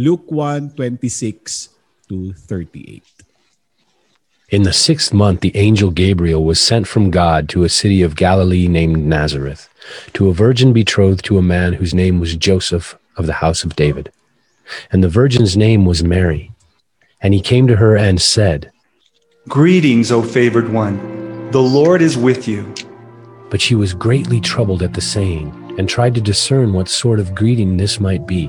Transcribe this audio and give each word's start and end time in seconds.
Luke 0.00 0.30
1 0.30 0.70
26 0.76 1.70
to 2.08 2.32
38. 2.32 3.02
In 4.50 4.62
the 4.62 4.72
sixth 4.72 5.12
month, 5.12 5.40
the 5.40 5.56
angel 5.56 5.90
Gabriel 5.90 6.44
was 6.44 6.60
sent 6.60 6.86
from 6.86 7.10
God 7.10 7.48
to 7.48 7.64
a 7.64 7.68
city 7.68 8.02
of 8.02 8.14
Galilee 8.14 8.68
named 8.68 9.04
Nazareth, 9.04 9.68
to 10.12 10.28
a 10.28 10.32
virgin 10.32 10.72
betrothed 10.72 11.24
to 11.24 11.36
a 11.36 11.42
man 11.42 11.72
whose 11.72 11.94
name 11.94 12.20
was 12.20 12.36
Joseph 12.36 12.96
of 13.16 13.26
the 13.26 13.40
house 13.42 13.64
of 13.64 13.74
David. 13.74 14.12
And 14.92 15.02
the 15.02 15.08
virgin's 15.08 15.56
name 15.56 15.84
was 15.84 16.04
Mary. 16.04 16.52
And 17.20 17.34
he 17.34 17.40
came 17.40 17.66
to 17.66 17.74
her 17.74 17.96
and 17.96 18.22
said, 18.22 18.70
Greetings, 19.48 20.12
O 20.12 20.22
favored 20.22 20.68
one. 20.68 21.50
The 21.50 21.60
Lord 21.60 22.02
is 22.02 22.16
with 22.16 22.46
you. 22.46 22.72
But 23.50 23.60
she 23.60 23.74
was 23.74 23.94
greatly 23.94 24.40
troubled 24.40 24.84
at 24.84 24.94
the 24.94 25.00
saying, 25.00 25.74
and 25.76 25.88
tried 25.88 26.14
to 26.14 26.20
discern 26.20 26.72
what 26.72 26.88
sort 26.88 27.18
of 27.18 27.34
greeting 27.34 27.78
this 27.78 27.98
might 27.98 28.28
be. 28.28 28.48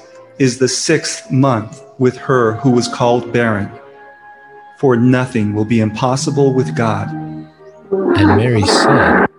is 0.39 0.57
the 0.57 0.67
sixth 0.67 1.31
month 1.31 1.83
with 1.97 2.17
her 2.17 2.53
who 2.53 2.71
was 2.71 2.87
called 2.87 3.31
barren 3.31 3.71
for 4.81 4.97
nothing 4.97 5.53
will 5.53 5.63
be 5.63 5.79
impossible 5.79 6.57
with 6.57 6.75
God. 6.75 7.05
And 8.17 8.33
Mary 8.33 8.65
said, 8.65 9.29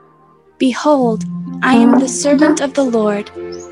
Behold, 0.56 1.26
I 1.66 1.74
am 1.74 1.98
the 1.98 2.06
servant 2.06 2.62
of 2.62 2.74
the 2.74 2.86
Lord. 2.86 3.26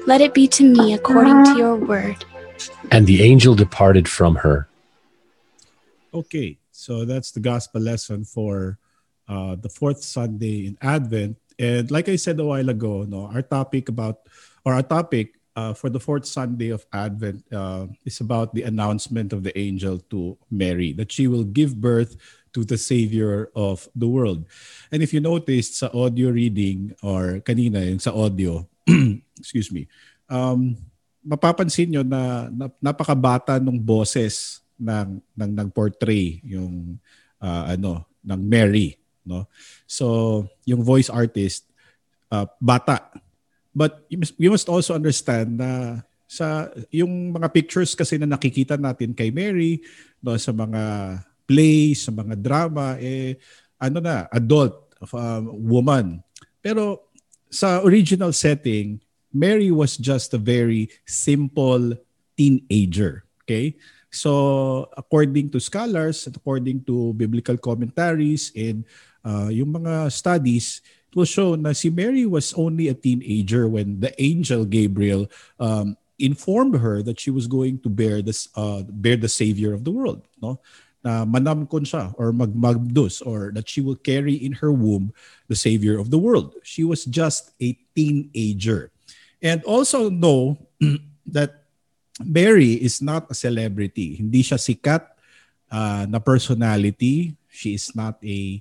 Let 0.05 0.21
it 0.21 0.35
be 0.35 0.49
to 0.59 0.65
me 0.67 0.95
according 0.95 1.45
to 1.45 1.55
your 1.57 1.77
word. 1.77 2.27
And 2.91 3.07
the 3.07 3.23
angel 3.23 3.55
departed 3.55 4.09
from 4.09 4.35
her. 4.43 4.67
Okay, 6.13 6.59
so 6.73 7.05
that's 7.05 7.31
the 7.31 7.39
gospel 7.39 7.83
lesson 7.83 8.25
for 8.25 8.81
uh, 9.29 9.55
the 9.55 9.69
fourth 9.71 10.03
Sunday 10.03 10.67
in 10.67 10.77
Advent. 10.83 11.39
And 11.57 11.89
like 11.89 12.09
I 12.09 12.17
said 12.17 12.41
a 12.41 12.45
while 12.45 12.69
ago, 12.69 13.07
no, 13.07 13.31
our 13.31 13.43
topic 13.43 13.89
about 13.89 14.27
or 14.65 14.75
our 14.75 14.83
topic 14.83 15.39
uh, 15.57 15.75
for 15.75 15.91
the 15.91 16.01
fourth 16.01 16.27
Sunday 16.27 16.71
of 16.71 16.87
Advent 16.93 17.45
uh, 17.53 17.87
is 18.05 18.21
about 18.21 18.55
the 18.55 18.63
announcement 18.63 19.33
of 19.33 19.43
the 19.43 19.57
angel 19.59 19.99
to 20.11 20.39
Mary 20.51 20.93
that 20.95 21.13
she 21.13 21.27
will 21.27 21.45
give 21.45 21.81
birth 21.81 22.17
to 22.53 22.65
the 22.65 22.79
Savior 22.79 23.51
of 23.55 23.89
the 23.95 24.09
world. 24.09 24.47
And 24.91 25.03
if 25.03 25.15
you 25.15 25.21
noticed 25.21 25.79
sa 25.79 25.91
audio 25.95 26.31
reading 26.31 26.95
or 27.03 27.39
kanina 27.47 27.87
yung 27.87 28.03
sa 28.03 28.11
audio, 28.11 28.67
excuse 29.39 29.71
me, 29.71 29.87
um, 30.27 30.75
mapapansin 31.25 31.93
nyo 31.93 32.03
na, 32.03 32.49
na 32.49 32.67
napakabata 32.81 33.61
ng 33.61 33.77
boses 33.77 34.65
ng 34.81 35.21
ng 35.37 35.51
nag-portray 35.53 36.41
yung 36.41 36.97
uh, 37.45 37.65
ano 37.69 38.09
ng 38.25 38.41
Mary 38.41 38.97
no 39.29 39.45
so 39.85 40.49
yung 40.65 40.81
voice 40.81 41.13
artist 41.13 41.69
uh, 42.33 42.49
bata 42.57 43.13
But 43.71 44.05
you 44.11 44.51
must, 44.51 44.69
also 44.69 44.95
understand 44.95 45.59
na 45.59 46.03
sa 46.31 46.71
yung 46.95 47.35
mga 47.35 47.51
pictures 47.51 47.95
kasi 47.95 48.19
na 48.19 48.27
nakikita 48.27 48.79
natin 48.79 49.15
kay 49.15 49.35
Mary 49.35 49.83
no 50.23 50.39
sa 50.39 50.55
mga 50.55 50.83
plays, 51.47 52.07
sa 52.07 52.15
mga 52.15 52.39
drama 52.39 52.95
eh 53.03 53.35
ano 53.83 53.99
na 53.99 54.31
adult 54.31 54.95
um, 55.11 55.45
woman. 55.67 56.23
Pero 56.63 57.11
sa 57.51 57.83
original 57.83 58.31
setting, 58.31 59.03
Mary 59.35 59.75
was 59.75 59.99
just 59.99 60.35
a 60.35 60.41
very 60.41 60.91
simple 61.07 61.95
teenager, 62.39 63.27
okay? 63.43 63.75
So 64.11 64.91
according 64.95 65.51
to 65.55 65.63
scholars, 65.63 66.27
according 66.27 66.87
to 66.91 67.15
biblical 67.15 67.59
commentaries 67.59 68.51
and 68.55 68.83
uh, 69.23 69.51
yung 69.51 69.71
mga 69.75 70.11
studies, 70.11 70.83
it 71.11 71.17
will 71.19 71.27
show 71.27 71.59
na 71.59 71.75
si 71.75 71.91
Mary 71.91 72.25
was 72.25 72.55
only 72.55 72.87
a 72.87 72.95
teenager 72.95 73.67
when 73.67 73.99
the 73.99 74.15
angel 74.23 74.65
Gabriel 74.65 75.27
um, 75.59 75.99
informed 76.19 76.79
her 76.79 77.03
that 77.03 77.19
she 77.19 77.31
was 77.31 77.51
going 77.51 77.83
to 77.83 77.91
bear 77.91 78.23
this 78.23 78.49
uh, 78.55 78.87
bear 78.87 79.17
the 79.17 79.29
savior 79.29 79.75
of 79.75 79.83
the 79.83 79.91
world 79.91 80.23
no? 80.39 80.63
Na 81.01 81.25
manamkon 81.25 81.89
siya 81.89 82.13
or 82.21 82.31
magmagdus 82.31 83.25
or 83.25 83.51
that 83.57 83.67
she 83.67 83.81
will 83.81 83.97
carry 83.97 84.37
in 84.37 84.53
her 84.61 84.71
womb 84.71 85.17
the 85.49 85.57
savior 85.57 85.97
of 85.99 86.13
the 86.13 86.21
world. 86.21 86.53
She 86.63 86.85
was 86.85 87.09
just 87.09 87.57
a 87.57 87.73
teenager. 87.97 88.93
And 89.41 89.65
also 89.65 90.13
know 90.13 90.61
that 91.33 91.65
Mary 92.21 92.77
is 92.77 93.01
not 93.01 93.33
a 93.33 93.35
celebrity. 93.35 94.21
Hindi 94.21 94.45
siya 94.45 94.61
sikat 94.61 95.09
uh, 95.73 96.05
na 96.05 96.21
personality. 96.21 97.33
She 97.49 97.81
is 97.81 97.97
not 97.97 98.21
a 98.21 98.61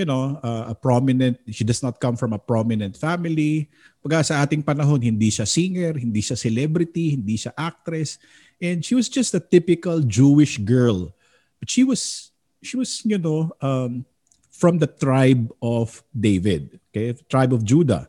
you 0.00 0.08
know, 0.08 0.40
uh, 0.40 0.72
a 0.72 0.74
prominent, 0.74 1.36
she 1.52 1.60
does 1.60 1.84
not 1.84 2.00
come 2.00 2.16
from 2.16 2.32
a 2.32 2.40
prominent 2.40 2.96
family. 2.96 3.68
Pag 4.00 4.24
sa 4.24 4.40
ating 4.40 4.64
panahon, 4.64 5.04
hindi 5.04 5.28
siya 5.28 5.44
singer, 5.44 6.00
hindi 6.00 6.24
siya 6.24 6.40
celebrity, 6.40 7.20
hindi 7.20 7.36
siya 7.36 7.52
actress. 7.52 8.16
And 8.56 8.80
she 8.80 8.96
was 8.96 9.12
just 9.12 9.36
a 9.36 9.42
typical 9.44 10.00
Jewish 10.00 10.56
girl. 10.56 11.12
But 11.60 11.68
she 11.68 11.84
was, 11.84 12.32
she 12.64 12.80
was, 12.80 13.04
you 13.04 13.20
know, 13.20 13.52
um, 13.60 14.08
from 14.48 14.80
the 14.80 14.88
tribe 14.88 15.52
of 15.60 16.00
David, 16.16 16.80
okay? 16.88 17.12
Tribe 17.28 17.52
of 17.52 17.60
Judah. 17.60 18.08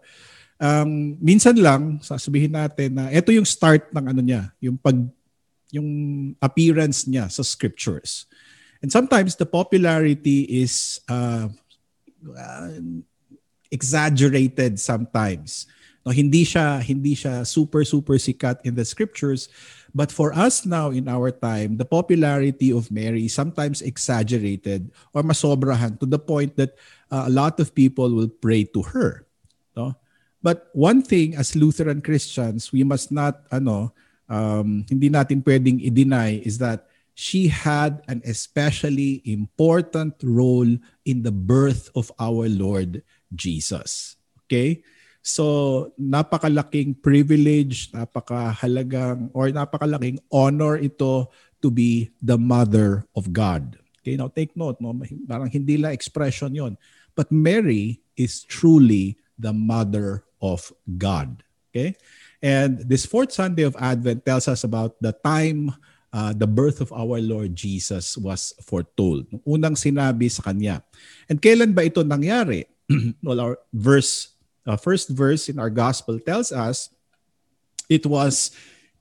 Um, 0.55 1.19
minsan 1.19 1.59
lang, 1.59 1.99
sasabihin 1.99 2.55
natin 2.55 2.95
na 2.95 3.11
ito 3.11 3.35
yung 3.35 3.47
start 3.47 3.91
ng 3.91 4.05
ano 4.15 4.21
niya, 4.23 4.51
yung 4.63 4.79
pag, 4.79 4.95
yung 5.71 5.89
appearance 6.39 7.03
niya 7.07 7.27
sa 7.27 7.43
scriptures. 7.43 8.27
And 8.83 8.91
sometimes 8.91 9.35
the 9.35 9.47
popularity 9.47 10.43
is 10.47 10.99
uh, 11.07 11.51
uh, 12.25 12.69
exaggerated 13.71 14.79
sometimes. 14.79 15.65
No, 16.01 16.09
hindi 16.09 16.41
siya 16.41 16.81
hindi 16.81 17.13
siya 17.13 17.45
super 17.45 17.85
super 17.85 18.17
sikat 18.17 18.65
in 18.65 18.73
the 18.73 18.81
scriptures, 18.81 19.53
but 19.93 20.09
for 20.09 20.33
us 20.33 20.65
now 20.65 20.89
in 20.89 21.05
our 21.05 21.29
time, 21.29 21.77
the 21.77 21.85
popularity 21.85 22.73
of 22.73 22.89
Mary 22.89 23.29
sometimes 23.29 23.85
exaggerated 23.85 24.89
or 25.13 25.21
masobrahan 25.21 25.93
to 26.01 26.09
the 26.09 26.17
point 26.17 26.57
that 26.57 26.73
uh, 27.13 27.29
a 27.29 27.31
lot 27.31 27.61
of 27.61 27.77
people 27.77 28.09
will 28.09 28.33
pray 28.33 28.65
to 28.73 28.81
her. 28.81 29.29
No? 29.77 29.93
But 30.41 30.73
one 30.73 31.05
thing 31.05 31.37
as 31.37 31.53
Lutheran 31.53 32.01
Christians, 32.01 32.73
we 32.73 32.81
must 32.81 33.13
not 33.13 33.45
ano 33.53 33.93
um, 34.25 34.81
hindi 34.89 35.13
natin 35.13 35.45
pwedeng 35.45 35.85
i-deny 35.85 36.41
is 36.41 36.57
that 36.57 36.89
she 37.13 37.47
had 37.47 38.01
an 38.07 38.21
especially 38.25 39.21
important 39.25 40.15
role 40.23 40.69
in 41.05 41.23
the 41.23 41.31
birth 41.31 41.89
of 41.95 42.11
our 42.19 42.47
Lord 42.47 43.03
Jesus. 43.35 44.15
Okay? 44.47 44.83
So, 45.21 45.93
napakalaking 46.01 46.97
privilege, 46.97 47.93
napakahalagang, 47.93 49.29
or 49.37 49.53
napakalaking 49.53 50.17
honor 50.33 50.81
ito 50.81 51.29
to 51.61 51.69
be 51.69 52.09
the 52.25 52.41
mother 52.41 53.05
of 53.13 53.29
God. 53.29 53.77
Okay, 54.01 54.17
now 54.17 54.33
take 54.33 54.57
note, 54.57 54.81
no? 54.81 54.97
parang 55.29 55.45
hindi 55.45 55.77
lang 55.77 55.93
expression 55.93 56.57
yon. 56.57 56.73
But 57.13 57.29
Mary 57.29 58.01
is 58.17 58.41
truly 58.41 59.21
the 59.37 59.53
mother 59.53 60.25
of 60.41 60.73
God. 60.97 61.45
Okay? 61.69 61.93
And 62.41 62.81
this 62.89 63.05
fourth 63.05 63.29
Sunday 63.31 63.61
of 63.61 63.77
Advent 63.77 64.25
tells 64.25 64.49
us 64.49 64.65
about 64.65 64.97
the 64.97 65.13
time 65.13 65.77
uh, 66.13 66.33
the 66.35 66.47
birth 66.47 66.81
of 66.81 66.91
our 66.91 67.19
Lord 67.19 67.55
Jesus 67.55 68.17
was 68.17 68.53
foretold. 68.63 69.27
Unang 69.47 69.79
sinabi 69.79 70.29
sa 70.31 70.43
kanya. 70.43 70.83
And 71.31 71.39
kailan 71.41 71.71
ba 71.71 71.87
ito 71.87 72.03
nangyari? 72.03 72.67
well, 73.23 73.39
our 73.39 73.55
verse, 73.71 74.35
uh, 74.67 74.75
first 74.75 75.09
verse 75.09 75.47
in 75.47 75.57
our 75.57 75.71
gospel 75.71 76.19
tells 76.19 76.51
us 76.51 76.91
it 77.87 78.05
was 78.05 78.51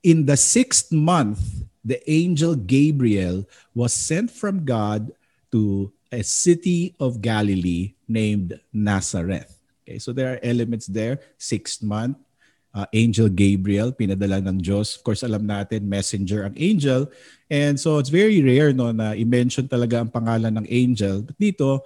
in 0.03 0.25
the 0.25 0.39
sixth 0.39 0.91
month 0.91 1.43
the 1.85 1.99
angel 2.11 2.55
Gabriel 2.55 3.45
was 3.75 3.93
sent 3.93 4.31
from 4.31 4.65
God 4.65 5.11
to 5.53 5.93
a 6.13 6.23
city 6.23 6.95
of 7.01 7.23
Galilee 7.23 7.95
named 8.07 8.59
Nazareth. 8.73 9.59
Okay, 9.83 9.99
so 9.99 10.13
there 10.13 10.35
are 10.35 10.41
elements 10.43 10.87
there. 10.87 11.19
Sixth 11.39 11.83
month, 11.83 12.19
uh, 12.75 12.87
angel 12.95 13.29
Gabriel, 13.31 13.91
pinadala 13.91 14.39
ng 14.43 14.63
Diyos. 14.63 14.99
Of 14.99 15.03
course, 15.03 15.23
alam 15.27 15.47
natin, 15.47 15.87
messenger 15.87 16.47
ang 16.47 16.55
angel. 16.55 17.11
And 17.51 17.79
so 17.79 17.99
it's 17.99 18.13
very 18.13 18.39
rare 18.43 18.71
no, 18.71 18.95
na 18.95 19.15
i-mention 19.15 19.67
talaga 19.67 20.03
ang 20.03 20.11
pangalan 20.11 20.55
ng 20.63 20.67
angel. 20.71 21.27
But 21.27 21.37
dito, 21.39 21.83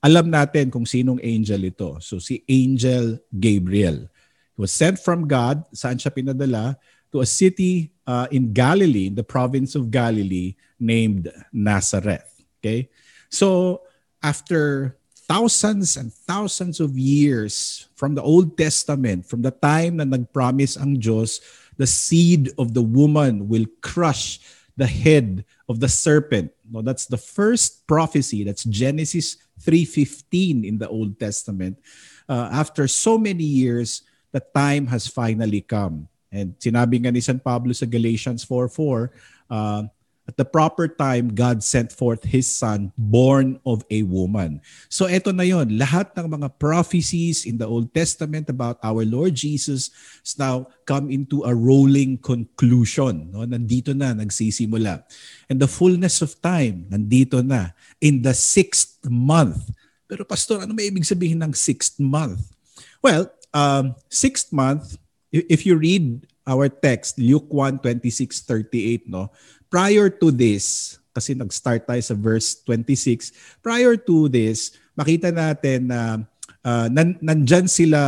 alam 0.00 0.32
natin 0.32 0.72
kung 0.72 0.88
sinong 0.88 1.20
angel 1.20 1.68
ito. 1.68 2.00
So 2.00 2.16
si 2.16 2.40
Angel 2.48 3.20
Gabriel. 3.28 4.08
He 4.56 4.58
was 4.60 4.72
sent 4.72 4.96
from 4.96 5.28
God. 5.28 5.64
Saan 5.76 6.00
siya 6.00 6.12
pinadala? 6.12 6.80
To 7.12 7.20
a 7.20 7.28
city 7.28 7.92
uh, 8.06 8.30
in 8.32 8.54
Galilee, 8.54 9.12
in 9.12 9.16
the 9.18 9.26
province 9.26 9.76
of 9.76 9.92
Galilee, 9.92 10.56
named 10.80 11.28
Nazareth. 11.52 12.40
Okay? 12.58 12.88
So 13.28 13.80
after 14.24 14.96
thousands 15.30 15.94
and 15.94 16.10
thousands 16.26 16.82
of 16.82 16.98
years 16.98 17.86
from 17.94 18.18
the 18.18 18.22
Old 18.22 18.58
Testament, 18.58 19.22
from 19.22 19.46
the 19.46 19.54
time 19.54 20.02
na 20.02 20.04
nag-promise 20.04 20.74
ang 20.74 20.98
Diyos, 20.98 21.38
the 21.78 21.86
seed 21.86 22.50
of 22.58 22.74
the 22.74 22.82
woman 22.82 23.46
will 23.46 23.70
crush 23.78 24.42
the 24.74 24.90
head 24.90 25.46
of 25.70 25.78
the 25.78 25.86
serpent. 25.86 26.50
No, 26.66 26.82
that's 26.82 27.06
the 27.06 27.16
first 27.16 27.86
prophecy. 27.86 28.42
That's 28.42 28.66
Genesis 28.66 29.38
3.15 29.62 30.66
in 30.66 30.82
the 30.82 30.90
Old 30.90 31.14
Testament. 31.22 31.78
Uh, 32.26 32.50
after 32.50 32.90
so 32.90 33.14
many 33.14 33.46
years, 33.46 34.02
the 34.34 34.42
time 34.50 34.90
has 34.90 35.06
finally 35.06 35.62
come. 35.62 36.10
And 36.34 36.58
sinabi 36.58 37.06
nga 37.06 37.14
ni 37.14 37.22
San 37.22 37.38
Pablo 37.38 37.70
sa 37.70 37.86
Galatians 37.86 38.42
4.4, 38.42 39.14
uh, 39.46 39.82
at 40.28 40.38
the 40.38 40.46
proper 40.46 40.86
time, 40.86 41.34
God 41.34 41.64
sent 41.66 41.90
forth 41.90 42.22
His 42.22 42.46
Son, 42.46 42.94
born 42.94 43.58
of 43.66 43.82
a 43.90 44.06
woman. 44.06 44.62
So 44.86 45.10
eto 45.10 45.34
na 45.34 45.42
yon, 45.42 45.74
lahat 45.74 46.14
ng 46.14 46.30
mga 46.30 46.54
prophecies 46.54 47.42
in 47.42 47.58
the 47.58 47.66
Old 47.66 47.90
Testament 47.90 48.46
about 48.46 48.78
our 48.84 49.02
Lord 49.02 49.34
Jesus 49.34 49.90
now 50.38 50.70
come 50.86 51.10
into 51.10 51.42
a 51.42 51.50
rolling 51.50 52.14
conclusion. 52.22 53.34
No? 53.34 53.42
Nandito 53.42 53.90
na, 53.90 54.14
nagsisimula. 54.14 55.02
And 55.50 55.58
the 55.58 55.66
fullness 55.66 56.22
of 56.22 56.38
time, 56.38 56.86
nandito 56.86 57.42
na. 57.42 57.74
In 57.98 58.22
the 58.22 58.36
sixth 58.36 59.02
month. 59.10 59.74
Pero 60.06 60.22
pastor, 60.22 60.62
ano 60.62 60.74
may 60.78 60.94
ibig 60.94 61.06
sabihin 61.06 61.42
ng 61.42 61.58
sixth 61.58 61.98
month? 61.98 62.54
Well, 63.02 63.34
um, 63.50 63.98
sixth 64.06 64.54
month, 64.54 64.94
if 65.32 65.66
you 65.66 65.74
read 65.74 66.26
our 66.46 66.68
text, 66.68 67.18
Luke 67.18 67.46
1, 67.46 67.78
26, 67.82 68.42
38, 68.42 69.08
no? 69.08 69.30
Prior 69.70 70.10
to 70.10 70.34
this, 70.34 70.98
kasi 71.14 71.32
nag-start 71.32 71.86
tayo 71.86 72.02
sa 72.02 72.18
verse 72.18 72.58
26, 72.66 73.62
prior 73.62 73.94
to 73.94 74.26
this, 74.26 74.74
makita 74.98 75.30
natin 75.30 75.88
na 75.88 76.20
uh, 76.66 76.86
nan- 76.90 77.18
nandyan 77.22 77.70
sila 77.70 78.00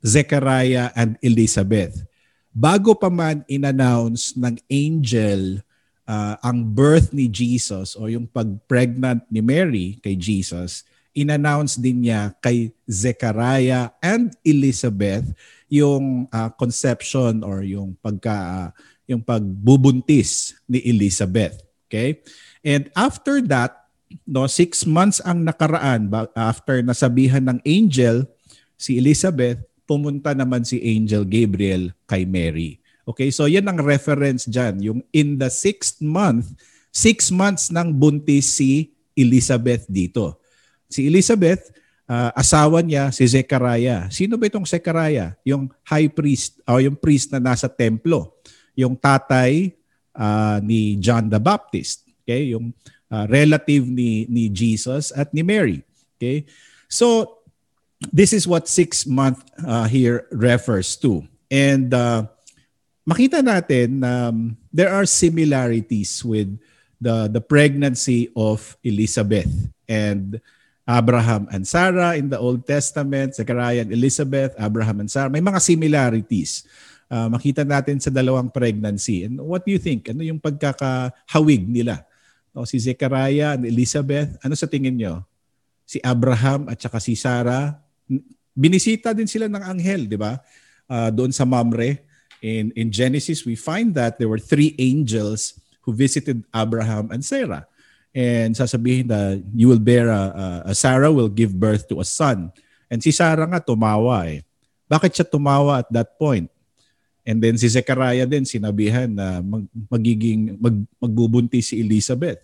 Zechariah 0.00 0.94
and 0.96 1.20
Elizabeth. 1.20 2.06
Bago 2.50 2.96
pa 2.96 3.12
man 3.12 3.44
in-announce 3.46 4.34
ng 4.34 4.58
angel 4.66 5.60
uh, 6.08 6.34
ang 6.42 6.66
birth 6.66 7.14
ni 7.14 7.30
Jesus 7.30 7.94
o 7.94 8.10
yung 8.10 8.26
pag-pregnant 8.26 9.22
ni 9.30 9.38
Mary 9.44 10.00
kay 10.02 10.18
Jesus, 10.18 10.82
in-announce 11.14 11.78
din 11.78 12.06
niya 12.06 12.34
kay 12.42 12.74
Zechariah 12.86 13.90
and 14.02 14.34
Elizabeth 14.42 15.26
yung 15.70 16.26
uh, 16.34 16.50
conception 16.58 17.46
or 17.46 17.62
yung 17.62 17.94
pagka 18.02 18.34
uh, 18.34 18.68
yung 19.10 19.26
pagbubuntis 19.26 20.54
ni 20.70 20.78
Elizabeth. 20.86 21.58
Okay? 21.90 22.22
And 22.62 22.86
after 22.94 23.42
that, 23.50 23.90
no, 24.22 24.46
six 24.46 24.86
months 24.86 25.18
ang 25.26 25.42
nakaraan 25.42 26.06
after 26.38 26.78
nasabihan 26.86 27.42
ng 27.50 27.58
angel 27.66 28.30
si 28.78 29.02
Elizabeth, 29.02 29.58
pumunta 29.90 30.30
naman 30.30 30.62
si 30.62 30.78
Angel 30.78 31.26
Gabriel 31.26 31.90
kay 32.06 32.22
Mary. 32.22 32.78
Okay, 33.02 33.34
so 33.34 33.50
yan 33.50 33.66
ang 33.66 33.82
reference 33.82 34.46
dyan. 34.46 34.78
Yung 34.78 35.00
in 35.10 35.34
the 35.34 35.50
sixth 35.50 35.98
month, 35.98 36.54
six 36.94 37.34
months 37.34 37.74
nang 37.74 37.90
buntis 37.90 38.46
si 38.46 38.94
Elizabeth 39.18 39.90
dito. 39.90 40.38
Si 40.86 41.10
Elizabeth, 41.10 41.74
uh, 42.06 42.30
asawa 42.38 42.82
niya 42.86 43.10
si 43.10 43.26
Zechariah. 43.26 44.06
Sino 44.14 44.38
ba 44.38 44.46
itong 44.46 44.66
Zechariah? 44.66 45.34
Yung 45.42 45.70
high 45.86 46.10
priest 46.10 46.62
o 46.66 46.78
yung 46.78 46.94
priest 46.94 47.34
na 47.34 47.42
nasa 47.42 47.66
templo 47.66 48.39
yung 48.74 48.94
tatay 48.96 49.74
uh, 50.14 50.58
ni 50.62 50.96
John 50.98 51.28
the 51.28 51.40
Baptist, 51.40 52.06
okay? 52.22 52.54
Yung 52.54 52.74
uh, 53.10 53.26
relative 53.28 53.84
ni 53.86 54.26
ni 54.30 54.48
Jesus 54.48 55.10
at 55.14 55.32
ni 55.34 55.42
Mary, 55.42 55.82
okay? 56.16 56.46
So 56.90 57.38
this 58.08 58.32
is 58.32 58.48
what 58.48 58.66
six 58.66 59.04
month 59.04 59.42
uh, 59.60 59.84
here 59.84 60.26
refers 60.32 60.96
to. 61.04 61.26
And 61.50 61.92
uh, 61.92 62.30
makita 63.04 63.42
natin 63.42 64.06
um, 64.06 64.56
there 64.72 64.94
are 64.94 65.04
similarities 65.04 66.22
with 66.24 66.54
the 67.00 67.28
the 67.32 67.40
pregnancy 67.40 68.28
of 68.36 68.76
Elizabeth 68.84 69.48
and 69.88 70.38
Abraham 70.90 71.46
and 71.54 71.62
Sarah 71.62 72.18
in 72.18 72.28
the 72.28 72.38
Old 72.38 72.66
Testament, 72.66 73.38
Zechariah 73.38 73.86
and 73.86 73.92
Elizabeth, 73.94 74.54
Abraham 74.58 75.00
and 75.00 75.10
Sarah. 75.10 75.30
May 75.30 75.42
mga 75.42 75.62
similarities 75.62 76.66
uh, 77.10 77.28
makita 77.28 77.66
natin 77.66 77.98
sa 77.98 78.08
dalawang 78.08 78.48
pregnancy. 78.48 79.26
And 79.26 79.42
what 79.42 79.66
do 79.66 79.74
you 79.74 79.82
think? 79.82 80.08
Ano 80.08 80.22
yung 80.22 80.38
pagkakahawig 80.38 81.66
nila? 81.66 82.06
No, 82.54 82.62
si 82.64 82.78
Zechariah 82.78 83.58
and 83.58 83.66
Elizabeth, 83.66 84.38
ano 84.40 84.54
sa 84.54 84.70
tingin 84.70 84.96
nyo? 84.96 85.26
Si 85.84 85.98
Abraham 86.06 86.70
at 86.70 86.78
saka 86.78 87.02
si 87.02 87.18
Sarah, 87.18 87.78
binisita 88.54 89.10
din 89.10 89.26
sila 89.26 89.50
ng 89.50 89.62
anghel, 89.62 90.06
di 90.06 90.18
ba? 90.18 90.38
Uh, 90.86 91.10
doon 91.10 91.34
sa 91.34 91.42
Mamre. 91.42 92.06
In, 92.40 92.72
in 92.72 92.88
Genesis, 92.88 93.44
we 93.44 93.54
find 93.54 93.92
that 93.94 94.16
there 94.16 94.30
were 94.30 94.40
three 94.40 94.72
angels 94.80 95.60
who 95.84 95.92
visited 95.92 96.42
Abraham 96.54 97.10
and 97.12 97.20
Sarah. 97.20 97.66
And 98.10 98.58
sasabihin 98.58 99.06
na 99.06 99.38
you 99.54 99.70
will 99.70 99.82
bear 99.82 100.10
a, 100.10 100.22
a, 100.34 100.46
a 100.70 100.74
Sarah 100.74 101.14
will 101.14 101.30
give 101.30 101.54
birth 101.54 101.86
to 101.94 102.02
a 102.02 102.06
son. 102.06 102.50
And 102.90 102.98
si 102.98 103.14
Sarah 103.14 103.46
nga 103.46 103.62
tumawa 103.62 104.26
eh. 104.26 104.42
Bakit 104.90 105.14
siya 105.14 105.26
tumawa 105.30 105.86
at 105.86 105.88
that 105.94 106.18
point? 106.18 106.50
And 107.24 107.38
then 107.38 107.56
si 107.60 107.68
Zechariah 107.68 108.24
din 108.24 108.48
sinabihan 108.48 109.12
na 109.12 109.44
mag, 109.44 109.68
magiging 109.92 110.56
mag, 110.56 110.76
magbubuntis 110.96 111.72
si 111.72 111.84
Elizabeth. 111.84 112.40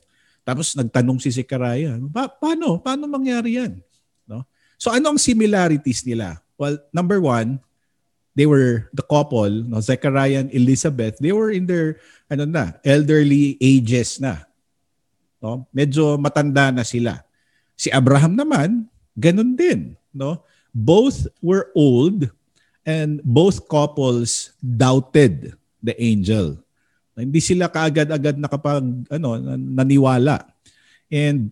Tapos 0.47 0.77
nagtanong 0.77 1.19
si 1.19 1.33
Zechariah, 1.33 1.99
pa- 2.13 2.31
paano? 2.31 2.79
Paano 2.79 3.09
mangyari 3.09 3.59
yan? 3.59 3.81
No? 4.29 4.45
So 4.77 4.93
ano 4.93 5.17
ang 5.17 5.21
similarities 5.21 6.05
nila? 6.07 6.39
Well, 6.55 6.79
number 6.93 7.19
one, 7.19 7.59
they 8.37 8.45
were 8.45 8.93
the 8.93 9.03
couple, 9.03 9.49
no, 9.49 9.81
Zechariah 9.81 10.45
and 10.45 10.53
Elizabeth, 10.53 11.17
they 11.19 11.33
were 11.33 11.51
in 11.51 11.65
their 11.65 11.97
ano 12.29 12.45
na, 12.45 12.77
elderly 12.85 13.57
ages 13.59 14.21
na. 14.21 14.45
No? 15.41 15.65
Medyo 15.73 16.21
matanda 16.21 16.69
na 16.69 16.85
sila. 16.85 17.25
Si 17.75 17.89
Abraham 17.89 18.37
naman, 18.37 18.85
ganun 19.17 19.57
din, 19.57 19.97
no? 20.13 20.45
Both 20.77 21.25
were 21.41 21.73
old 21.73 22.29
and 22.87 23.19
both 23.27 23.67
couples 23.67 24.55
doubted 24.63 25.59
the 25.83 25.93
angel. 25.99 26.63
Hindi 27.19 27.43
sila 27.43 27.67
kaagad-agad 27.67 28.39
nakapag 28.39 28.85
ano 29.11 29.29
naniwala. 29.59 30.47
And 31.11 31.51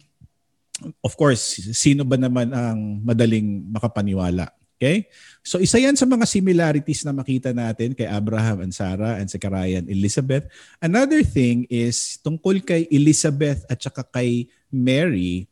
of 1.02 1.18
course, 1.18 1.42
sino 1.74 2.06
ba 2.06 2.14
naman 2.14 2.54
ang 2.54 3.02
madaling 3.02 3.66
makapaniwala? 3.74 4.54
Okay? 4.78 5.08
So 5.40 5.56
isa 5.58 5.80
yan 5.80 5.96
sa 5.96 6.04
mga 6.04 6.28
similarities 6.28 7.02
na 7.02 7.16
makita 7.16 7.56
natin 7.56 7.96
kay 7.96 8.04
Abraham 8.04 8.60
and 8.60 8.74
Sarah 8.76 9.16
and 9.16 9.26
Zechariah 9.26 9.80
and 9.80 9.88
Elizabeth. 9.88 10.46
Another 10.78 11.24
thing 11.24 11.64
is 11.72 12.20
tungkol 12.20 12.60
kay 12.60 12.84
Elizabeth 12.92 13.64
at 13.66 13.80
saka 13.80 14.04
kay 14.04 14.46
Mary. 14.68 15.48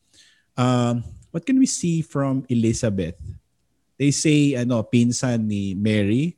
Um, 0.53 1.01
what 1.33 1.49
can 1.49 1.57
we 1.57 1.67
see 1.67 2.05
from 2.05 2.45
Elizabeth? 2.53 3.17
They 4.03 4.11
say 4.11 4.59
ano 4.59 4.83
pinsan 4.83 5.47
ni 5.47 5.79
Mary. 5.79 6.35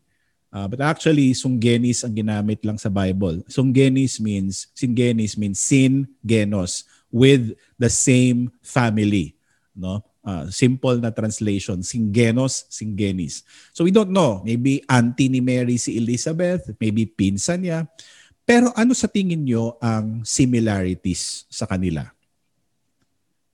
Uh, 0.53 0.69
but 0.69 0.85
actually 0.85 1.33
sunggenis 1.33 2.05
ang 2.05 2.13
ginamit 2.13 2.61
lang 2.63 2.77
sa 2.77 2.93
Bible. 2.93 3.41
Sunggenis 3.49 4.21
means 4.21 4.69
singgenis 4.77 5.35
means 5.35 5.59
sin 5.59 6.07
genos 6.23 6.85
with 7.09 7.57
the 7.81 7.89
same 7.89 8.53
family 8.61 9.35
no? 9.75 10.05
Uh, 10.25 10.49
simple 10.49 10.97
na 10.97 11.13
translation 11.13 11.85
singgenos 11.85 12.65
singgenis. 12.73 13.45
So 13.77 13.85
we 13.85 13.93
don't 13.93 14.15
know. 14.15 14.41
Maybe 14.41 14.81
auntie 14.89 15.29
ni 15.29 15.43
Mary 15.43 15.77
si 15.77 15.99
Elizabeth 15.99 16.71
maybe 16.79 17.05
pinsan 17.05 17.67
niya. 17.67 17.85
Pero 18.45 18.73
ano 18.77 18.93
sa 18.93 19.09
tingin 19.09 19.45
nyo 19.45 19.77
ang 19.81 20.23
similarities 20.25 21.49
sa 21.49 21.65
kanila? 21.65 22.09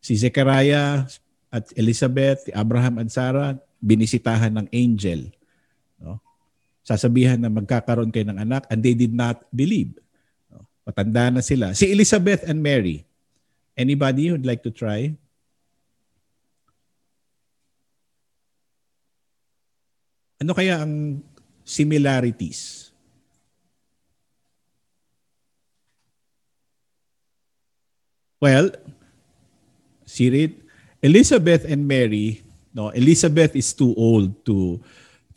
Si 0.02 0.18
Zechariah 0.18 1.06
at 1.50 1.64
Elizabeth, 1.74 2.46
Abraham 2.54 3.02
at 3.02 3.10
Sarah, 3.10 3.54
binisitahan 3.80 4.52
ng 4.54 4.66
angel. 4.70 5.32
No? 5.98 6.20
Sasabihan 6.84 7.40
na 7.40 7.48
magkakaroon 7.48 8.12
kayo 8.12 8.28
ng 8.28 8.40
anak 8.40 8.68
and 8.68 8.84
they 8.84 8.92
did 8.92 9.12
not 9.16 9.42
believe. 9.50 9.96
No? 10.52 10.64
Matanda 10.84 11.32
na 11.32 11.42
sila. 11.42 11.72
Si 11.72 11.88
Elizabeth 11.88 12.44
and 12.44 12.60
Mary. 12.60 13.02
Anybody 13.74 14.28
who'd 14.28 14.44
like 14.44 14.60
to 14.60 14.70
try? 14.70 15.16
Ano 20.40 20.52
kaya 20.56 20.84
ang 20.84 21.24
similarities? 21.64 22.90
Well, 28.40 28.72
see 30.08 30.32
Elizabeth 31.04 31.68
and 31.68 31.84
Mary, 31.84 32.40
no, 32.74 32.90
Elizabeth 32.90 33.54
is 33.56 33.72
too 33.72 33.94
old 33.96 34.44
to 34.46 34.78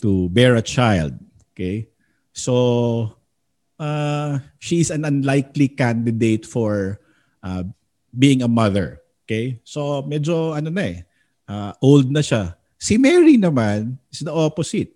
to 0.01 0.29
bear 0.29 0.55
a 0.55 0.65
child, 0.65 1.15
okay? 1.53 1.87
So 2.33 3.15
uh, 3.79 4.39
she 4.59 4.81
is 4.81 4.89
an 4.91 5.05
unlikely 5.05 5.71
candidate 5.71 6.45
for 6.45 6.99
uh, 7.41 7.63
being 8.11 8.41
a 8.41 8.49
mother, 8.49 9.01
okay? 9.25 9.61
So 9.63 10.03
medyo 10.03 10.57
ano 10.57 10.69
na 10.69 10.83
eh, 10.83 10.97
uh, 11.47 11.71
old 11.81 12.09
na 12.09 12.21
siya. 12.21 12.57
Si 12.77 12.99
Mary 12.99 13.39
naman 13.39 13.95
is 14.11 14.27
the 14.27 14.33
opposite. 14.33 14.91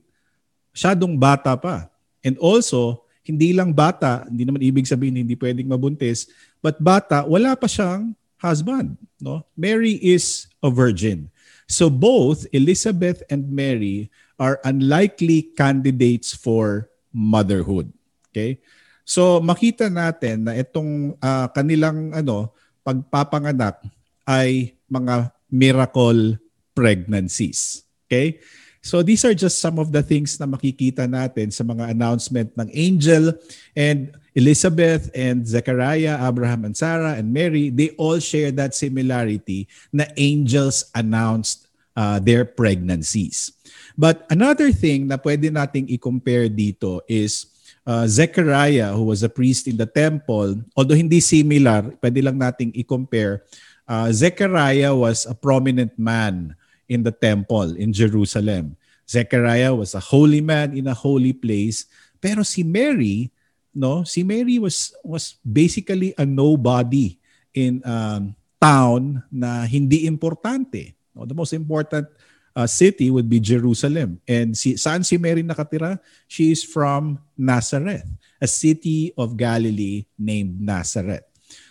Masyadong 0.75 1.15
bata 1.15 1.55
pa. 1.55 1.87
And 2.19 2.35
also, 2.43 3.07
hindi 3.23 3.55
lang 3.55 3.71
bata, 3.71 4.27
hindi 4.27 4.43
naman 4.43 4.59
ibig 4.59 4.87
sabihin 4.87 5.23
hindi 5.23 5.35
pwedeng 5.39 5.67
mabuntis, 5.71 6.27
but 6.59 6.75
bata, 6.83 7.23
wala 7.23 7.55
pa 7.55 7.67
siyang 7.67 8.11
husband. 8.39 8.99
No? 9.19 9.43
Mary 9.55 9.95
is 9.99 10.51
a 10.59 10.67
virgin. 10.67 11.31
So 11.67 11.91
both 11.91 12.47
Elizabeth 12.55 13.21
and 13.27 13.51
Mary 13.51 14.07
are 14.39 14.63
unlikely 14.63 15.51
candidates 15.53 16.31
for 16.31 16.87
motherhood. 17.11 17.91
Okay? 18.31 18.63
So 19.03 19.43
makita 19.43 19.91
natin 19.91 20.47
na 20.47 20.55
itong 20.55 21.19
uh, 21.19 21.47
kanilang 21.51 22.15
ano 22.15 22.55
pagpapanganak 22.87 23.83
ay 24.23 24.79
mga 24.87 25.31
miracle 25.51 26.39
pregnancies. 26.71 27.83
Okay? 28.07 28.39
So 28.81 29.01
these 29.01 29.25
are 29.25 29.33
just 29.33 29.59
some 29.59 29.79
of 29.79 29.91
the 29.91 30.03
things 30.03 30.39
na 30.39 30.45
makikita 30.45 31.09
natin 31.09 31.51
sa 31.51 31.63
mga 31.63 31.91
announcement 31.91 32.53
ng 32.55 32.69
angel 32.73 33.33
and 33.75 34.13
Elizabeth 34.37 35.09
and 35.17 35.41
Zechariah, 35.49 36.13
Abraham 36.21 36.69
and 36.69 36.77
Sarah 36.77 37.17
and 37.17 37.33
Mary, 37.33 37.73
they 37.73 37.97
all 37.97 38.21
share 38.21 38.53
that 38.53 38.77
similarity 38.77 39.65
na 39.89 40.05
angels 40.13 40.93
announced 40.93 41.65
uh, 41.97 42.21
their 42.21 42.45
pregnancies. 42.45 43.57
But 43.97 44.29
another 44.29 44.69
thing 44.69 45.09
na 45.09 45.17
pwede 45.17 45.49
nating 45.49 45.89
i-compare 45.89 46.53
dito 46.53 47.01
is 47.09 47.49
uh, 47.81 48.05
Zechariah 48.05 48.93
who 48.93 49.09
was 49.09 49.25
a 49.25 49.31
priest 49.31 49.65
in 49.65 49.73
the 49.73 49.89
temple, 49.89 50.61
although 50.77 50.93
hindi 50.93 51.17
similar, 51.17 51.97
pwede 51.97 52.21
lang 52.21 52.37
nating 52.37 52.77
i-compare. 52.77 53.41
Uh, 53.89 54.13
Zechariah 54.13 54.93
was 54.93 55.25
a 55.25 55.33
prominent 55.33 55.97
man 55.97 56.53
in 56.87 57.03
the 57.03 57.11
temple 57.11 57.75
in 57.75 57.91
Jerusalem. 57.91 58.75
Zechariah 59.07 59.71
was 59.75 59.95
a 59.95 60.03
holy 60.03 60.43
man 60.43 60.75
in 60.75 60.87
a 60.87 60.95
holy 60.95 61.31
place. 61.31 61.87
Pero 62.19 62.43
si 62.43 62.63
Mary, 62.63 63.31
no, 63.71 64.03
si 64.03 64.23
Mary 64.23 64.59
was 64.59 64.91
was 65.03 65.39
basically 65.45 66.11
a 66.17 66.25
nobody 66.25 67.15
in 67.55 67.79
um, 67.87 68.35
town 68.59 69.23
na 69.31 69.63
hindi 69.63 70.09
importante. 70.09 70.97
No, 71.15 71.23
the 71.23 71.37
most 71.37 71.53
important 71.53 72.09
uh, 72.57 72.65
city 72.65 73.13
would 73.13 73.29
be 73.29 73.39
Jerusalem. 73.39 74.19
And 74.27 74.57
si, 74.57 74.73
saan 74.75 75.05
si 75.05 75.21
Mary 75.21 75.45
nakatira? 75.45 76.01
She 76.25 76.51
is 76.51 76.65
from 76.65 77.21
Nazareth, 77.37 78.09
a 78.41 78.49
city 78.49 79.13
of 79.13 79.37
Galilee 79.37 80.09
named 80.17 80.57
Nazareth. 80.57 81.25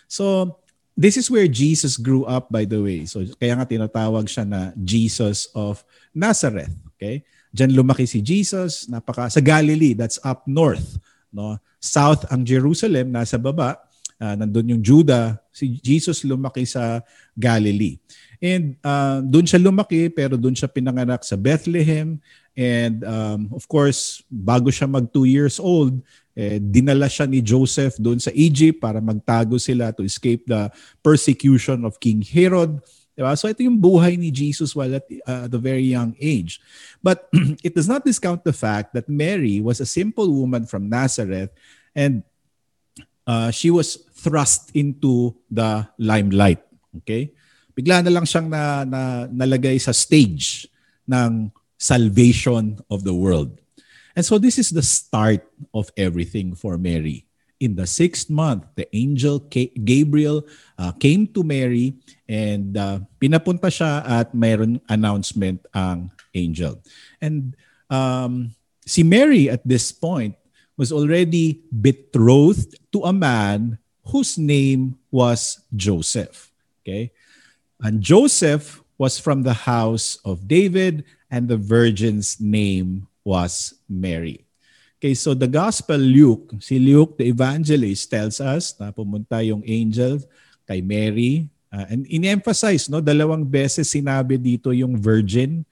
So 0.07 0.57
this 0.97 1.15
is 1.15 1.29
where 1.29 1.45
Jesus 1.45 1.95
grew 1.95 2.25
up 2.25 2.49
by 2.49 2.65
the 2.65 2.81
way. 2.81 3.05
So 3.05 3.21
kaya 3.37 3.53
nga 3.53 3.69
tinatawag 3.69 4.25
siya 4.25 4.49
na 4.49 4.73
Jesus 4.73 5.45
of 5.53 5.85
Nazareth, 6.09 6.73
okay? 6.97 7.21
Diyan 7.53 7.77
lumaki 7.77 8.09
si 8.09 8.19
Jesus, 8.19 8.89
napaka 8.89 9.29
sa 9.29 9.39
Galilee, 9.39 9.93
that's 9.93 10.17
up 10.25 10.49
north, 10.49 10.97
no? 11.29 11.61
South 11.77 12.25
ang 12.33 12.41
Jerusalem, 12.41 13.13
nasa 13.13 13.37
baba, 13.37 13.77
uh, 14.17 14.33
nandun 14.33 14.73
yung 14.73 14.81
Judah, 14.81 15.37
si 15.53 15.77
Jesus 15.77 16.25
lumaki 16.25 16.65
sa 16.65 17.05
Galilee. 17.37 18.01
And 18.41 18.77
uh, 18.81 19.21
doon 19.21 19.45
siya 19.45 19.61
lumaki 19.61 20.09
pero 20.09 20.37
doon 20.37 20.53
siya 20.53 20.69
pinanganak 20.69 21.25
sa 21.25 21.37
Bethlehem 21.37 22.21
and 22.57 23.01
um, 23.05 23.49
of 23.53 23.65
course 23.65 24.21
bago 24.29 24.69
siya 24.69 24.85
mag 24.85 25.09
2 25.09 25.25
years 25.25 25.57
old 25.57 26.01
eh, 26.37 26.61
dinala 26.61 27.09
siya 27.09 27.25
ni 27.25 27.41
Joseph 27.41 27.97
doon 27.97 28.21
sa 28.21 28.29
Egypt 28.37 28.77
para 28.77 29.01
magtago 29.01 29.57
sila 29.57 29.89
to 29.89 30.05
escape 30.05 30.45
the 30.45 30.69
persecution 31.01 31.81
of 31.81 31.97
King 31.97 32.21
Herod. 32.21 32.77
Diba? 33.17 33.33
So 33.33 33.49
ito 33.49 33.65
yung 33.65 33.81
buhay 33.81 34.21
ni 34.21 34.29
Jesus 34.29 34.77
while 34.77 35.01
at 35.01 35.05
uh, 35.25 35.49
the 35.49 35.57
very 35.57 35.89
young 35.89 36.13
age. 36.21 36.61
But 37.01 37.25
it 37.65 37.73
does 37.73 37.89
not 37.89 38.05
discount 38.05 38.45
the 38.45 38.53
fact 38.53 38.93
that 38.93 39.09
Mary 39.09 39.57
was 39.65 39.81
a 39.81 39.89
simple 39.89 40.29
woman 40.29 40.69
from 40.69 40.85
Nazareth 40.85 41.49
and 41.97 42.21
uh, 43.25 43.49
she 43.49 43.73
was 43.73 44.05
thrust 44.13 44.69
into 44.77 45.33
the 45.49 45.89
limelight. 45.97 46.61
Okay? 47.01 47.33
Bigla 47.73 48.05
na 48.05 48.13
lang 48.13 48.29
siyang 48.29 48.45
na, 48.45 48.85
na, 48.85 49.25
nalagay 49.25 49.81
sa 49.81 49.89
stage 49.89 50.69
ng 51.09 51.49
salvation 51.81 52.77
of 52.93 53.01
the 53.01 53.13
world. 53.13 53.57
And 54.17 54.25
so 54.25 54.41
this 54.41 54.57
is 54.57 54.73
the 54.73 54.81
start 54.81 55.45
of 55.77 55.93
everything 55.93 56.57
for 56.57 56.81
Mary. 56.81 57.29
In 57.61 57.77
the 57.77 57.85
sixth 57.85 58.33
month, 58.33 58.65
the 58.73 58.89
angel 58.89 59.37
Gabriel 59.45 60.41
uh, 60.73 60.91
came 60.97 61.29
to 61.37 61.45
Mary 61.45 61.93
and 62.25 62.73
uh, 62.73 63.05
pinapunta 63.21 63.69
siya 63.69 64.01
at 64.01 64.33
mayroon 64.33 64.81
announcement 64.89 65.61
ang 65.69 66.09
angel. 66.33 66.81
And 67.21 67.53
um, 67.93 68.57
si 68.89 69.05
Mary 69.05 69.53
at 69.53 69.61
this 69.61 69.93
point 69.93 70.33
was 70.81 70.89
already 70.89 71.61
betrothed 71.69 72.73
to 72.97 73.05
a 73.05 73.13
man 73.13 73.77
whose 74.01 74.41
name 74.41 74.97
was 75.13 75.61
Joseph. 75.77 76.49
Okay? 76.81 77.13
And 77.85 78.01
Joseph 78.01 78.81
was 78.97 79.21
from 79.21 79.45
the 79.45 79.69
house 79.69 80.17
of 80.25 80.49
David 80.49 81.05
and 81.29 81.45
the 81.45 81.57
virgin's 81.57 82.41
name 82.41 83.05
was 83.27 83.75
Mary. 83.91 84.47
Okay, 84.97 85.11
so 85.11 85.35
the 85.35 85.51
Gospel 85.51 85.99
Luke, 85.99 86.55
si 86.63 86.79
Luke 86.79 87.19
the 87.19 87.27
evangelist 87.27 88.07
tells 88.07 88.39
us 88.39 88.71
na 88.79 88.95
pumunta 88.95 89.43
yung 89.43 89.59
angel 89.67 90.23
kay 90.63 90.79
Mary. 90.79 91.51
Uh, 91.67 91.83
and 91.91 92.07
in-emphasize, 92.07 92.87
no, 92.87 93.03
dalawang 93.03 93.43
beses 93.43 93.91
sinabi 93.91 94.39
dito 94.39 94.71
yung 94.71 94.95
virgin. 94.95 95.67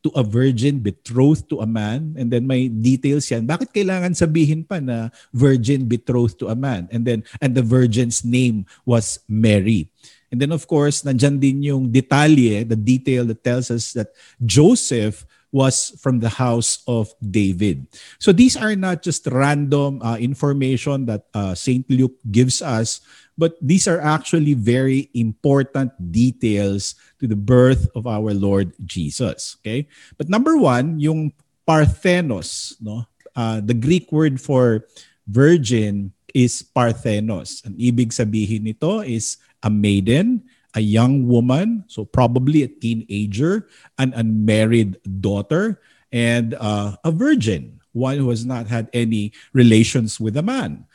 To 0.00 0.08
a 0.16 0.24
virgin 0.24 0.80
betrothed 0.80 1.52
to 1.52 1.60
a 1.60 1.68
man. 1.68 2.16
And 2.16 2.32
then 2.32 2.48
may 2.48 2.72
details 2.72 3.28
yan. 3.28 3.44
Bakit 3.44 3.68
kailangan 3.68 4.16
sabihin 4.16 4.64
pa 4.64 4.80
na 4.80 5.12
virgin 5.28 5.84
betrothed 5.84 6.40
to 6.40 6.48
a 6.48 6.56
man? 6.56 6.88
And 6.88 7.04
then 7.04 7.20
and 7.36 7.52
the 7.52 7.60
virgin's 7.60 8.24
name 8.24 8.64
was 8.88 9.20
Mary. 9.28 9.92
And 10.32 10.40
then 10.40 10.56
of 10.56 10.64
course 10.64 11.04
nandiyan 11.04 11.36
din 11.36 11.68
yung 11.68 11.92
detalye 11.92 12.64
the 12.64 12.80
detail 12.80 13.28
that 13.28 13.44
tells 13.44 13.68
us 13.68 13.92
that 13.92 14.16
Joseph 14.40 15.28
was 15.52 15.94
from 15.98 16.20
the 16.20 16.30
house 16.30 16.82
of 16.86 17.12
David. 17.18 17.86
So 18.18 18.32
these 18.32 18.56
are 18.56 18.74
not 18.76 19.02
just 19.02 19.26
random 19.26 20.00
uh, 20.02 20.16
information 20.16 21.06
that 21.06 21.26
uh, 21.34 21.54
St. 21.54 21.84
Luke 21.90 22.14
gives 22.30 22.62
us, 22.62 23.00
but 23.36 23.58
these 23.60 23.88
are 23.88 24.00
actually 24.00 24.54
very 24.54 25.10
important 25.14 25.90
details 26.12 26.94
to 27.18 27.26
the 27.26 27.38
birth 27.38 27.88
of 27.94 28.06
our 28.06 28.34
Lord 28.34 28.72
Jesus. 28.84 29.56
Okay? 29.60 29.88
But 30.18 30.28
number 30.28 30.56
one, 30.56 31.00
yung 31.00 31.32
Parthenos, 31.66 32.76
no? 32.80 33.06
Uh, 33.34 33.62
the 33.62 33.74
Greek 33.74 34.10
word 34.10 34.40
for 34.40 34.84
virgin 35.30 36.12
is 36.34 36.62
Parthenos. 36.62 37.62
Ang 37.62 37.78
ibig 37.78 38.10
sabihin 38.10 38.66
nito 38.66 39.00
is 39.06 39.38
a 39.62 39.70
maiden, 39.70 40.42
a 40.74 40.80
young 40.80 41.26
woman, 41.26 41.84
so 41.86 42.04
probably 42.04 42.62
a 42.62 42.68
teenager, 42.68 43.66
an 43.98 44.12
unmarried 44.14 44.98
daughter, 45.20 45.80
and 46.12 46.54
uh, 46.54 46.96
a 47.04 47.10
virgin, 47.10 47.80
one 47.92 48.18
who 48.18 48.30
has 48.30 48.46
not 48.46 48.66
had 48.66 48.88
any 48.92 49.32
relations 49.52 50.20
with 50.20 50.36
a 50.36 50.42
man. 50.42 50.86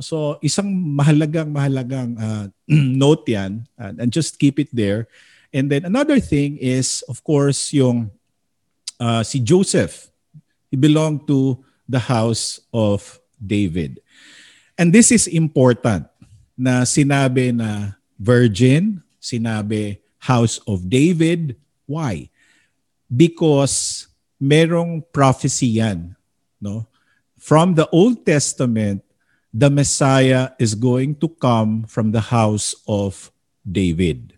So 0.00 0.38
isang 0.38 0.94
mahalagang 0.94 1.50
mahalagang 1.50 2.14
uh, 2.16 2.46
note 2.70 3.26
yan 3.26 3.66
and, 3.76 3.98
and 3.98 4.08
just 4.14 4.38
keep 4.38 4.62
it 4.62 4.70
there. 4.70 5.10
And 5.52 5.68
then 5.68 5.84
another 5.84 6.22
thing 6.22 6.56
is 6.56 7.02
of 7.10 7.20
course 7.26 7.74
yung 7.74 8.10
uh, 9.02 9.26
si 9.26 9.42
Joseph. 9.42 10.08
He 10.70 10.78
belonged 10.78 11.28
to 11.28 11.60
the 11.84 12.00
house 12.00 12.62
of 12.72 13.20
David. 13.36 14.00
And 14.78 14.88
this 14.88 15.12
is 15.12 15.28
important 15.28 16.08
na 16.56 16.88
sinabi 16.88 17.52
na 17.52 17.98
virgin, 18.16 19.04
sinabi 19.22 20.02
House 20.18 20.58
of 20.66 20.90
David. 20.90 21.54
Why? 21.86 22.28
Because 23.06 24.10
merong 24.42 25.06
prophecy 25.14 25.78
yan. 25.78 26.18
No? 26.58 26.90
From 27.38 27.78
the 27.78 27.86
Old 27.94 28.26
Testament 28.26 29.06
the 29.52 29.68
Messiah 29.68 30.56
is 30.56 30.74
going 30.74 31.14
to 31.20 31.28
come 31.28 31.84
from 31.84 32.10
the 32.10 32.32
house 32.32 32.74
of 32.88 33.30
David. 33.60 34.34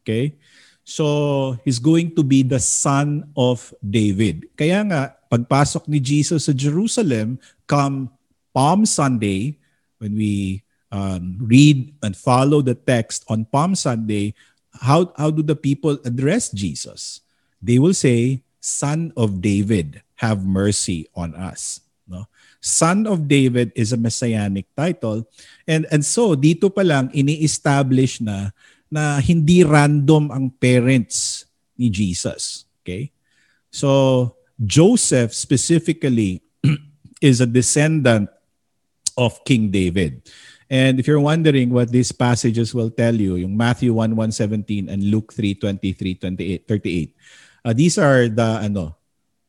Okay? 0.00 0.38
So, 0.84 1.58
he's 1.64 1.80
going 1.80 2.14
to 2.14 2.22
be 2.22 2.44
the 2.44 2.60
son 2.60 3.32
of 3.34 3.72
David. 3.80 4.46
Kaya 4.52 4.84
nga, 4.84 5.02
pagpasok 5.32 5.88
ni 5.88 5.98
Jesus 5.98 6.46
sa 6.46 6.54
Jerusalem, 6.54 7.40
come 7.66 8.12
Palm 8.52 8.86
Sunday, 8.86 9.58
when 9.98 10.14
we 10.14 10.62
um, 10.94 11.42
read 11.42 11.90
and 12.06 12.14
follow 12.14 12.62
the 12.62 12.78
text 12.78 13.26
on 13.26 13.50
Palm 13.50 13.74
Sunday, 13.74 14.38
how, 14.78 15.10
how 15.18 15.34
do 15.34 15.42
the 15.42 15.58
people 15.58 15.98
address 16.06 16.54
Jesus? 16.54 17.20
They 17.58 17.82
will 17.82 17.94
say, 17.94 18.46
Son 18.62 19.10
of 19.18 19.42
David, 19.42 20.02
have 20.22 20.46
mercy 20.46 21.10
on 21.18 21.34
us. 21.34 21.82
No? 22.06 22.30
Son 22.62 23.10
of 23.10 23.26
David 23.26 23.72
is 23.74 23.92
a 23.92 23.98
messianic 23.98 24.70
title. 24.78 25.26
And, 25.66 25.86
and 25.90 26.06
so, 26.06 26.38
dito 26.38 26.70
pa 26.70 26.86
lang, 26.86 27.10
ini-establish 27.10 28.22
na 28.22 28.54
na 28.86 29.18
hindi 29.18 29.66
random 29.66 30.30
ang 30.30 30.54
parents 30.54 31.50
ni 31.74 31.90
Jesus. 31.90 32.70
Okay? 32.80 33.10
So, 33.74 34.30
Joseph 34.62 35.34
specifically 35.34 36.38
is 37.20 37.42
a 37.42 37.48
descendant 37.50 38.30
of 39.18 39.42
King 39.42 39.74
David. 39.74 40.22
And 40.70 40.98
if 40.98 41.06
you're 41.06 41.20
wondering 41.20 41.70
what 41.70 41.92
these 41.92 42.12
passages 42.12 42.74
will 42.74 42.90
tell 42.90 43.14
you, 43.14 43.36
yung 43.36 43.56
Matthew 43.56 43.92
1, 43.92 44.16
1, 44.16 44.32
17 44.32 44.88
and 44.88 45.00
Luke 45.04 45.32
3, 45.32 45.54
23, 45.54 46.14
28, 46.14 46.68
38, 46.68 47.16
uh, 47.64 47.72
these 47.72 47.98
are 47.98 48.28
the 48.28 48.64
ano, 48.64 48.96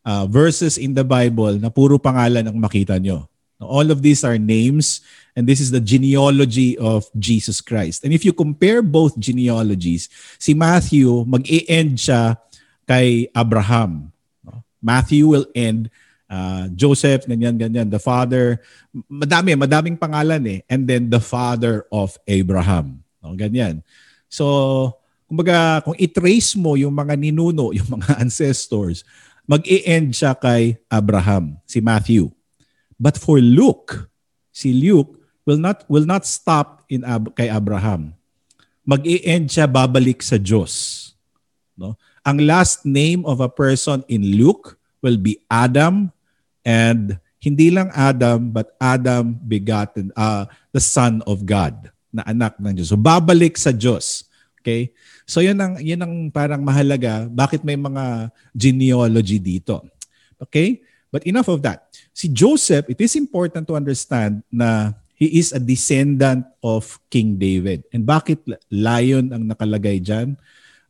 uh, 0.06 0.28
verses 0.28 0.78
in 0.78 0.94
the 0.94 1.04
Bible 1.04 1.58
na 1.58 1.70
puro 1.70 1.98
pangalan 1.98 2.48
ang 2.48 2.60
makita 2.60 3.02
nyo. 3.02 3.28
All 3.60 3.90
of 3.90 4.04
these 4.04 4.28
are 4.28 4.38
names, 4.38 5.00
and 5.34 5.48
this 5.48 5.64
is 5.64 5.72
the 5.72 5.80
genealogy 5.80 6.78
of 6.78 7.08
Jesus 7.16 7.64
Christ. 7.64 8.04
And 8.04 8.12
if 8.12 8.28
you 8.28 8.36
compare 8.36 8.84
both 8.84 9.16
genealogies, 9.16 10.12
si 10.38 10.54
Matthew, 10.54 11.24
mag-e-end 11.24 11.96
siya 11.96 12.36
kay 12.84 13.32
Abraham. 13.32 14.12
Matthew 14.84 15.26
will 15.26 15.48
end 15.56 15.90
uh, 16.30 16.70
Joseph, 16.74 17.26
ganyan, 17.26 17.58
ganyan, 17.58 17.90
the 17.90 18.02
father, 18.02 18.62
madami, 19.10 19.54
madaming 19.58 19.98
pangalan 19.98 20.42
eh. 20.48 20.60
And 20.70 20.86
then 20.86 21.10
the 21.10 21.22
father 21.22 21.86
of 21.92 22.18
Abraham. 22.26 23.04
No, 23.22 23.34
ganyan. 23.34 23.82
So, 24.30 24.96
kumbaga, 25.26 25.82
kung 25.86 25.98
i-trace 25.98 26.54
mo 26.58 26.78
yung 26.78 26.94
mga 26.94 27.18
ninuno, 27.18 27.72
yung 27.78 28.00
mga 28.00 28.22
ancestors, 28.22 29.06
mag-e-end 29.46 30.14
siya 30.14 30.34
kay 30.38 30.78
Abraham, 30.90 31.58
si 31.66 31.82
Matthew. 31.82 32.34
But 32.98 33.20
for 33.20 33.38
Luke, 33.42 34.10
si 34.56 34.72
Luke 34.72 35.20
will 35.44 35.60
not 35.60 35.84
will 35.92 36.08
not 36.08 36.24
stop 36.24 36.88
in 36.88 37.04
Ab- 37.04 37.36
kay 37.36 37.52
Abraham. 37.52 38.16
Mag-i-end 38.88 39.52
siya 39.52 39.68
babalik 39.68 40.24
sa 40.24 40.40
Diyos. 40.40 41.04
No? 41.76 42.00
Ang 42.24 42.48
last 42.48 42.88
name 42.88 43.26
of 43.28 43.44
a 43.44 43.52
person 43.52 44.02
in 44.08 44.40
Luke 44.40 44.80
will 45.04 45.20
be 45.20 45.38
Adam 45.52 46.15
and 46.66 47.22
hindi 47.38 47.70
lang 47.70 47.94
Adam 47.94 48.50
but 48.50 48.74
Adam 48.82 49.38
begotten 49.38 50.10
uh, 50.18 50.50
the 50.74 50.82
son 50.82 51.22
of 51.30 51.46
God 51.46 51.78
na 52.10 52.26
anak 52.26 52.58
ng 52.58 52.74
Diyos. 52.74 52.90
So 52.90 52.98
babalik 52.98 53.56
sa 53.56 53.70
Diyos. 53.70 54.26
Okay? 54.60 54.90
So 55.30 55.46
yun 55.46 55.62
ang 55.62 55.78
yun 55.78 56.02
ang 56.02 56.14
parang 56.34 56.66
mahalaga 56.66 57.30
bakit 57.30 57.62
may 57.62 57.78
mga 57.78 58.34
genealogy 58.58 59.38
dito. 59.38 59.86
Okay? 60.42 60.82
But 61.14 61.24
enough 61.30 61.48
of 61.48 61.62
that. 61.64 61.88
Si 62.12 62.28
Joseph, 62.28 62.90
it 62.92 63.00
is 63.00 63.16
important 63.16 63.70
to 63.70 63.78
understand 63.78 64.44
na 64.52 64.98
he 65.16 65.40
is 65.40 65.56
a 65.56 65.62
descendant 65.64 66.44
of 66.60 67.00
King 67.08 67.40
David. 67.40 67.88
And 67.96 68.04
bakit 68.04 68.44
lion 68.68 69.32
ang 69.32 69.48
nakalagay 69.48 70.04
dyan? 70.04 70.36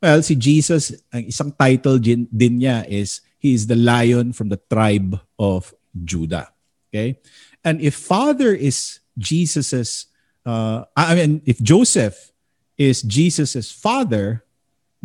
Well, 0.02 0.21
si 0.21 0.34
Jesus, 0.38 0.97
ang 1.13 1.30
isang 1.30 1.49
title 1.54 1.97
din, 2.02 2.30
niya 2.34 2.86
is 2.89 3.24
he 3.45 3.53
is 3.53 3.69
the 3.69 3.77
lion 3.77 4.34
from 4.34 4.49
the 4.49 4.58
tribe 4.58 5.21
of 5.38 5.69
Judah. 5.93 6.49
Okay? 6.89 7.21
And 7.62 7.77
if 7.77 7.93
father 7.93 8.49
is 8.58 9.05
Jesus's, 9.13 10.10
uh, 10.41 10.89
I 10.97 11.13
mean, 11.13 11.45
if 11.45 11.62
Joseph 11.62 12.34
is 12.73 13.05
Jesus's 13.05 13.69
father, 13.69 14.41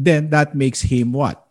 then 0.01 0.33
that 0.33 0.57
makes 0.57 0.89
him 0.89 1.13
what? 1.13 1.45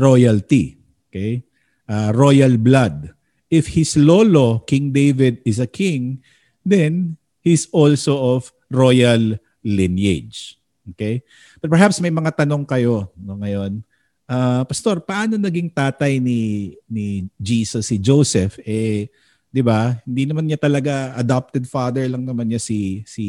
Royalty. 0.00 0.80
Okay? 1.12 1.44
Uh, 1.84 2.16
royal 2.16 2.56
blood 2.56 3.12
if 3.52 3.76
his 3.76 4.00
lolo, 4.00 4.64
King 4.64 4.96
David, 4.96 5.44
is 5.44 5.60
a 5.60 5.68
king, 5.68 6.24
then 6.64 7.20
he's 7.44 7.68
also 7.68 8.40
of 8.40 8.48
royal 8.72 9.36
lineage. 9.60 10.56
Okay? 10.96 11.20
But 11.60 11.68
perhaps 11.68 12.00
may 12.00 12.08
mga 12.08 12.32
tanong 12.32 12.64
kayo 12.64 13.12
no, 13.20 13.36
ngayon. 13.36 13.84
Uh, 14.26 14.62
Pastor, 14.64 15.02
paano 15.02 15.36
naging 15.36 15.68
tatay 15.68 16.22
ni 16.22 16.72
ni 16.86 17.26
Jesus 17.36 17.90
si 17.90 17.98
Joseph? 17.98 18.56
Eh, 18.62 19.10
'di 19.52 19.62
ba? 19.62 20.00
Hindi 20.08 20.22
naman 20.24 20.48
niya 20.48 20.58
talaga 20.58 21.12
adopted 21.18 21.68
father 21.68 22.08
lang 22.08 22.24
naman 22.24 22.48
niya 22.48 22.62
si 22.62 23.04
si 23.04 23.26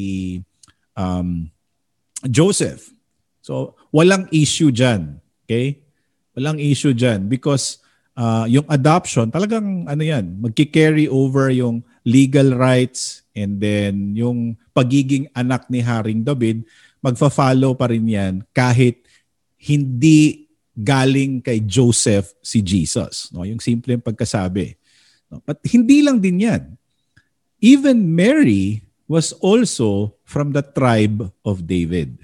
um, 0.95 1.49
Joseph. 2.23 2.93
So, 3.43 3.75
walang 3.91 4.32
issue 4.32 4.71
diyan. 4.71 5.19
Okay? 5.43 5.84
Walang 6.34 6.63
issue 6.63 6.95
diyan 6.95 7.27
because 7.27 7.84
uh, 8.15 8.47
yung 8.47 8.63
adoption, 8.71 9.27
talagang 9.29 9.86
ano 9.86 10.03
yan, 10.03 10.39
magki-carry 10.39 11.12
over 11.12 11.51
yung 11.51 11.84
legal 12.08 12.56
rights 12.56 13.27
and 13.36 13.60
then 13.60 14.15
yung 14.15 14.56
pagiging 14.71 15.27
anak 15.36 15.67
ni 15.67 15.84
Haring 15.84 16.23
David, 16.23 16.63
magfa-follow 17.03 17.75
pa 17.75 17.91
rin 17.91 18.08
yan 18.08 18.34
kahit 18.56 19.03
hindi 19.60 20.42
galing 20.73 21.41
kay 21.41 21.62
Joseph 21.62 22.33
si 22.41 22.62
Jesus. 22.62 23.29
No? 23.29 23.45
Yung 23.45 23.62
simple 23.62 23.97
pagkasabi. 24.01 24.73
No? 25.29 25.41
But 25.45 25.62
hindi 25.69 26.01
lang 26.01 26.17
din 26.17 26.41
yan. 26.41 26.63
Even 27.63 28.12
Mary 28.12 28.83
was 29.07 29.31
also 29.39 30.17
from 30.25 30.51
the 30.51 30.65
tribe 30.65 31.31
of 31.45 31.63
David. 31.69 32.17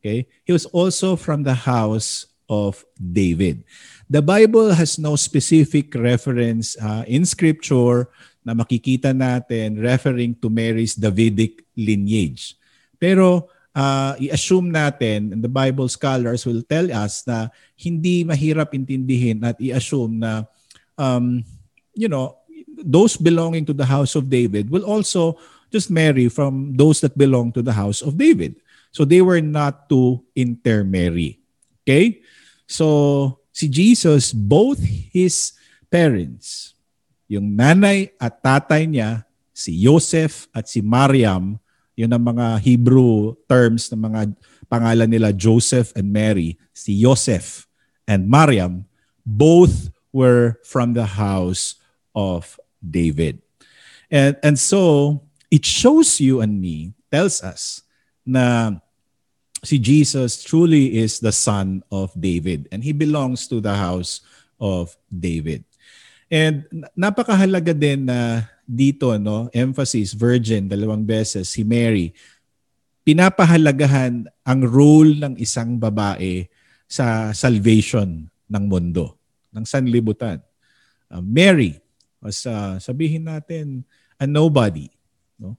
Okay? 0.00 0.30
He 0.46 0.54
was 0.54 0.64
also 0.70 1.18
from 1.18 1.42
the 1.42 1.66
house 1.66 2.30
of 2.46 2.86
David. 2.94 3.66
The 4.06 4.22
Bible 4.22 4.70
has 4.70 5.02
no 5.02 5.18
specific 5.18 5.90
reference 5.98 6.78
uh, 6.78 7.02
in 7.10 7.26
Scripture 7.26 8.06
na 8.46 8.54
makikita 8.54 9.10
natin 9.10 9.82
referring 9.82 10.38
to 10.38 10.46
Mary's 10.46 10.94
Davidic 10.94 11.66
lineage. 11.74 12.54
Pero 13.02 13.50
uh, 13.76 14.16
i-assume 14.16 14.72
natin, 14.72 15.36
and 15.36 15.44
the 15.44 15.52
Bible 15.52 15.86
scholars 15.92 16.48
will 16.48 16.64
tell 16.64 16.88
us 16.88 17.20
na 17.28 17.52
hindi 17.76 18.24
mahirap 18.24 18.72
intindihin 18.72 19.44
at 19.44 19.60
i-assume 19.60 20.24
na, 20.24 20.48
um, 20.96 21.44
you 21.92 22.08
know, 22.08 22.40
those 22.80 23.20
belonging 23.20 23.68
to 23.68 23.76
the 23.76 23.84
house 23.84 24.16
of 24.16 24.32
David 24.32 24.72
will 24.72 24.88
also 24.88 25.36
just 25.68 25.92
marry 25.92 26.32
from 26.32 26.72
those 26.72 27.04
that 27.04 27.16
belong 27.20 27.52
to 27.52 27.60
the 27.60 27.76
house 27.76 28.00
of 28.00 28.16
David. 28.16 28.56
So 28.96 29.04
they 29.04 29.20
were 29.20 29.44
not 29.44 29.92
to 29.92 30.24
intermarry. 30.32 31.40
Okay? 31.84 32.24
So 32.64 33.40
si 33.52 33.68
Jesus, 33.68 34.32
both 34.32 34.80
his 35.12 35.52
parents, 35.92 36.72
yung 37.28 37.52
nanay 37.52 38.12
at 38.16 38.40
tatay 38.40 38.88
niya, 38.88 39.24
si 39.56 39.72
Joseph 39.72 40.48
at 40.52 40.68
si 40.68 40.80
Mariam, 40.80 41.60
yun 41.96 42.12
ang 42.12 42.22
mga 42.36 42.60
Hebrew 42.60 43.34
terms 43.48 43.88
ng 43.88 44.04
mga 44.04 44.20
pangalan 44.68 45.08
nila 45.08 45.32
Joseph 45.32 45.96
and 45.96 46.12
Mary, 46.12 46.60
si 46.76 46.92
Joseph 46.92 47.64
and 48.04 48.28
Mariam, 48.28 48.84
both 49.24 49.88
were 50.12 50.60
from 50.62 50.92
the 50.92 51.16
house 51.16 51.80
of 52.14 52.60
David. 52.84 53.40
And, 54.12 54.36
and 54.44 54.60
so, 54.60 55.24
it 55.50 55.64
shows 55.64 56.20
you 56.20 56.44
and 56.44 56.60
me, 56.60 56.94
tells 57.10 57.42
us 57.42 57.82
na 58.26 58.76
si 59.64 59.78
Jesus 59.78 60.44
truly 60.44 61.00
is 61.00 61.18
the 61.18 61.32
son 61.32 61.82
of 61.90 62.12
David 62.14 62.68
and 62.70 62.84
he 62.84 62.92
belongs 62.92 63.48
to 63.48 63.58
the 63.58 63.74
house 63.74 64.20
of 64.60 64.94
David. 65.10 65.64
And 66.30 66.66
napakahalaga 66.98 67.72
din 67.72 68.10
na 68.10 68.50
dito 68.66 69.14
no, 69.16 69.46
emphasis 69.54 70.12
virgin 70.12 70.66
dalawang 70.66 71.06
beses 71.06 71.48
si 71.48 71.62
Mary. 71.62 72.10
Pinapahalagahan 73.06 74.26
ang 74.42 74.60
role 74.66 75.14
ng 75.22 75.38
isang 75.38 75.78
babae 75.78 76.50
sa 76.90 77.30
salvation 77.30 78.26
ng 78.50 78.64
mundo, 78.66 79.14
ng 79.54 79.62
sanlibutan. 79.62 80.42
Uh, 81.06 81.22
Mary 81.22 81.78
was 82.18 82.42
uh, 82.50 82.82
sabihin 82.82 83.30
natin 83.30 83.86
a 84.18 84.26
nobody, 84.26 84.90
no? 85.38 85.54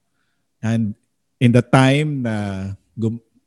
And 0.60 0.92
in 1.40 1.56
the 1.56 1.64
time 1.64 2.28
na 2.28 2.76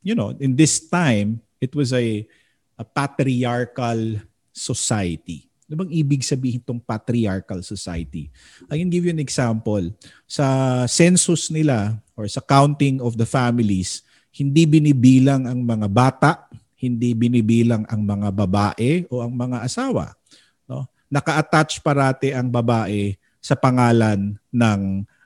you 0.02 0.18
know, 0.18 0.34
in 0.42 0.58
this 0.58 0.82
time, 0.90 1.40
it 1.62 1.74
was 1.74 1.94
a, 1.94 2.26
a 2.76 2.84
patriarchal 2.84 4.18
society. 4.50 5.48
Ano 5.72 5.88
bang 5.88 6.04
ibig 6.04 6.20
sabihin 6.20 6.60
itong 6.60 6.84
patriarchal 6.84 7.64
society? 7.64 8.28
I 8.68 8.76
can 8.76 8.92
give 8.92 9.08
you 9.08 9.12
an 9.16 9.24
example. 9.24 9.80
Sa 10.28 10.44
census 10.84 11.48
nila 11.48 11.96
or 12.12 12.28
sa 12.28 12.44
counting 12.44 13.00
of 13.00 13.16
the 13.16 13.24
families, 13.24 14.04
hindi 14.36 14.68
binibilang 14.68 15.48
ang 15.48 15.64
mga 15.64 15.88
bata, 15.88 16.44
hindi 16.76 17.16
binibilang 17.16 17.88
ang 17.88 18.04
mga 18.04 18.28
babae 18.36 19.08
o 19.08 19.24
ang 19.24 19.32
mga 19.32 19.64
asawa. 19.64 20.12
No? 20.68 20.84
Naka-attach 21.08 21.80
parate 21.80 22.36
ang 22.36 22.52
babae 22.52 23.16
sa 23.40 23.56
pangalan 23.56 24.36
ng 24.52 24.80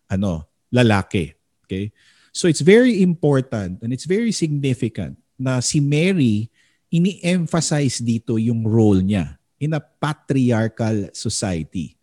ano, 0.06 0.46
lalaki. 0.70 1.34
Okay? 1.66 1.90
So 2.30 2.46
it's 2.46 2.62
very 2.62 3.02
important 3.02 3.82
and 3.82 3.90
it's 3.90 4.06
very 4.06 4.30
significant 4.30 5.18
na 5.34 5.58
si 5.58 5.82
Mary 5.82 6.46
ini-emphasize 6.86 7.98
dito 7.98 8.38
yung 8.38 8.62
role 8.62 9.02
niya 9.02 9.34
in 9.60 9.76
a 9.76 9.80
patriarchal 9.80 11.10
society. 11.12 11.96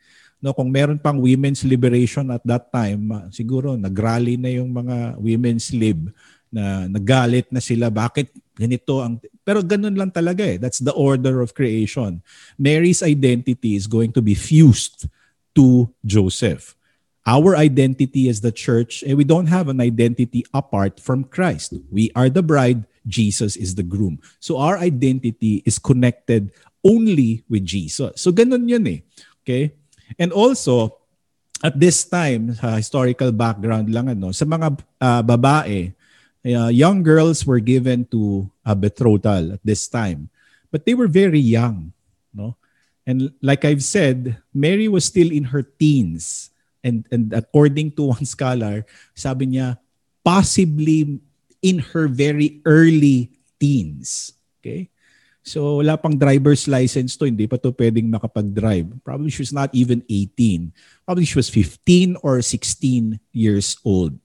No, 0.43 0.51
kung 0.51 0.67
meron 0.67 0.99
pang 0.99 1.15
women's 1.23 1.63
liberation 1.63 2.27
at 2.35 2.43
that 2.43 2.67
time, 2.67 3.31
siguro 3.31 3.79
nagrally 3.79 4.35
na 4.35 4.51
yung 4.51 4.75
mga 4.75 5.15
women's 5.15 5.71
lib 5.71 6.11
na 6.51 6.85
nagalit 6.91 7.47
na 7.47 7.63
sila. 7.63 7.87
Bakit 7.87 8.29
ganito 8.59 8.99
ang 8.99 9.17
pero 9.47 9.63
ganun 9.63 9.95
lang 9.95 10.11
talaga 10.11 10.43
eh. 10.43 10.59
That's 10.59 10.83
the 10.83 10.91
order 10.91 11.39
of 11.39 11.55
creation. 11.55 12.21
Mary's 12.59 13.01
identity 13.01 13.79
is 13.79 13.87
going 13.87 14.11
to 14.13 14.21
be 14.21 14.35
fused 14.35 15.07
to 15.55 15.89
Joseph. 16.03 16.75
Our 17.23 17.55
identity 17.55 18.27
as 18.27 18.43
the 18.43 18.51
church 18.51 18.99
and 19.01 19.15
eh, 19.15 19.19
we 19.19 19.23
don't 19.23 19.47
have 19.47 19.71
an 19.71 19.79
identity 19.79 20.43
apart 20.51 20.99
from 20.99 21.23
Christ. 21.23 21.71
We 21.87 22.11
are 22.19 22.27
the 22.27 22.43
bride 22.43 22.83
Jesus 23.07 23.55
is 23.55 23.75
the 23.75 23.83
groom. 23.83 24.19
So 24.39 24.57
our 24.59 24.77
identity 24.77 25.63
is 25.65 25.79
connected 25.79 26.51
only 26.83 27.43
with 27.47 27.63
Jesus. 27.65 28.19
So 28.19 28.31
ganun 28.31 28.67
yun 28.67 28.85
eh. 28.87 28.99
Okay? 29.41 29.73
And 30.19 30.31
also, 30.35 30.99
at 31.63 31.79
this 31.79 32.03
time, 32.03 32.53
sa 32.53 32.75
historical 32.75 33.31
background 33.31 33.87
lang, 33.89 34.11
ano, 34.11 34.35
sa 34.35 34.43
mga 34.43 34.67
uh, 34.99 35.23
babae, 35.23 35.95
uh, 36.43 36.67
young 36.67 37.01
girls 37.01 37.47
were 37.47 37.63
given 37.63 38.03
to 38.11 38.51
a 38.67 38.75
betrothal 38.75 39.55
at 39.55 39.63
this 39.63 39.87
time. 39.87 40.27
But 40.69 40.83
they 40.83 40.93
were 40.93 41.07
very 41.07 41.39
young. 41.39 41.95
No? 42.35 42.59
And 43.07 43.31
like 43.41 43.63
I've 43.63 43.83
said, 43.83 44.37
Mary 44.53 44.87
was 44.87 45.05
still 45.05 45.31
in 45.31 45.55
her 45.55 45.63
teens. 45.63 46.51
And, 46.83 47.07
and 47.11 47.31
according 47.31 47.95
to 47.95 48.11
one 48.11 48.27
scholar, 48.27 48.85
sabi 49.15 49.55
niya, 49.55 49.79
possibly 50.23 51.19
in 51.63 51.79
her 51.95 52.07
very 52.07 52.59
early 52.65 53.31
teens. 53.59 54.35
Okay? 54.59 54.91
So 55.43 55.83
wala 55.83 55.99
pang 55.99 56.15
driver's 56.15 56.71
license 56.71 57.19
to, 57.19 57.27
hindi 57.27 57.51
pa 57.51 57.59
to 57.59 57.75
pwedeng 57.75 58.07
makapag-drive. 58.07 59.03
Probably 59.03 59.27
she 59.27 59.43
was 59.43 59.51
not 59.51 59.67
even 59.75 59.99
18. 60.07 60.71
Probably 61.03 61.27
she 61.27 61.35
was 61.35 61.51
15 61.51 62.15
or 62.23 62.39
16 62.39 63.19
years 63.35 63.75
old. 63.83 64.15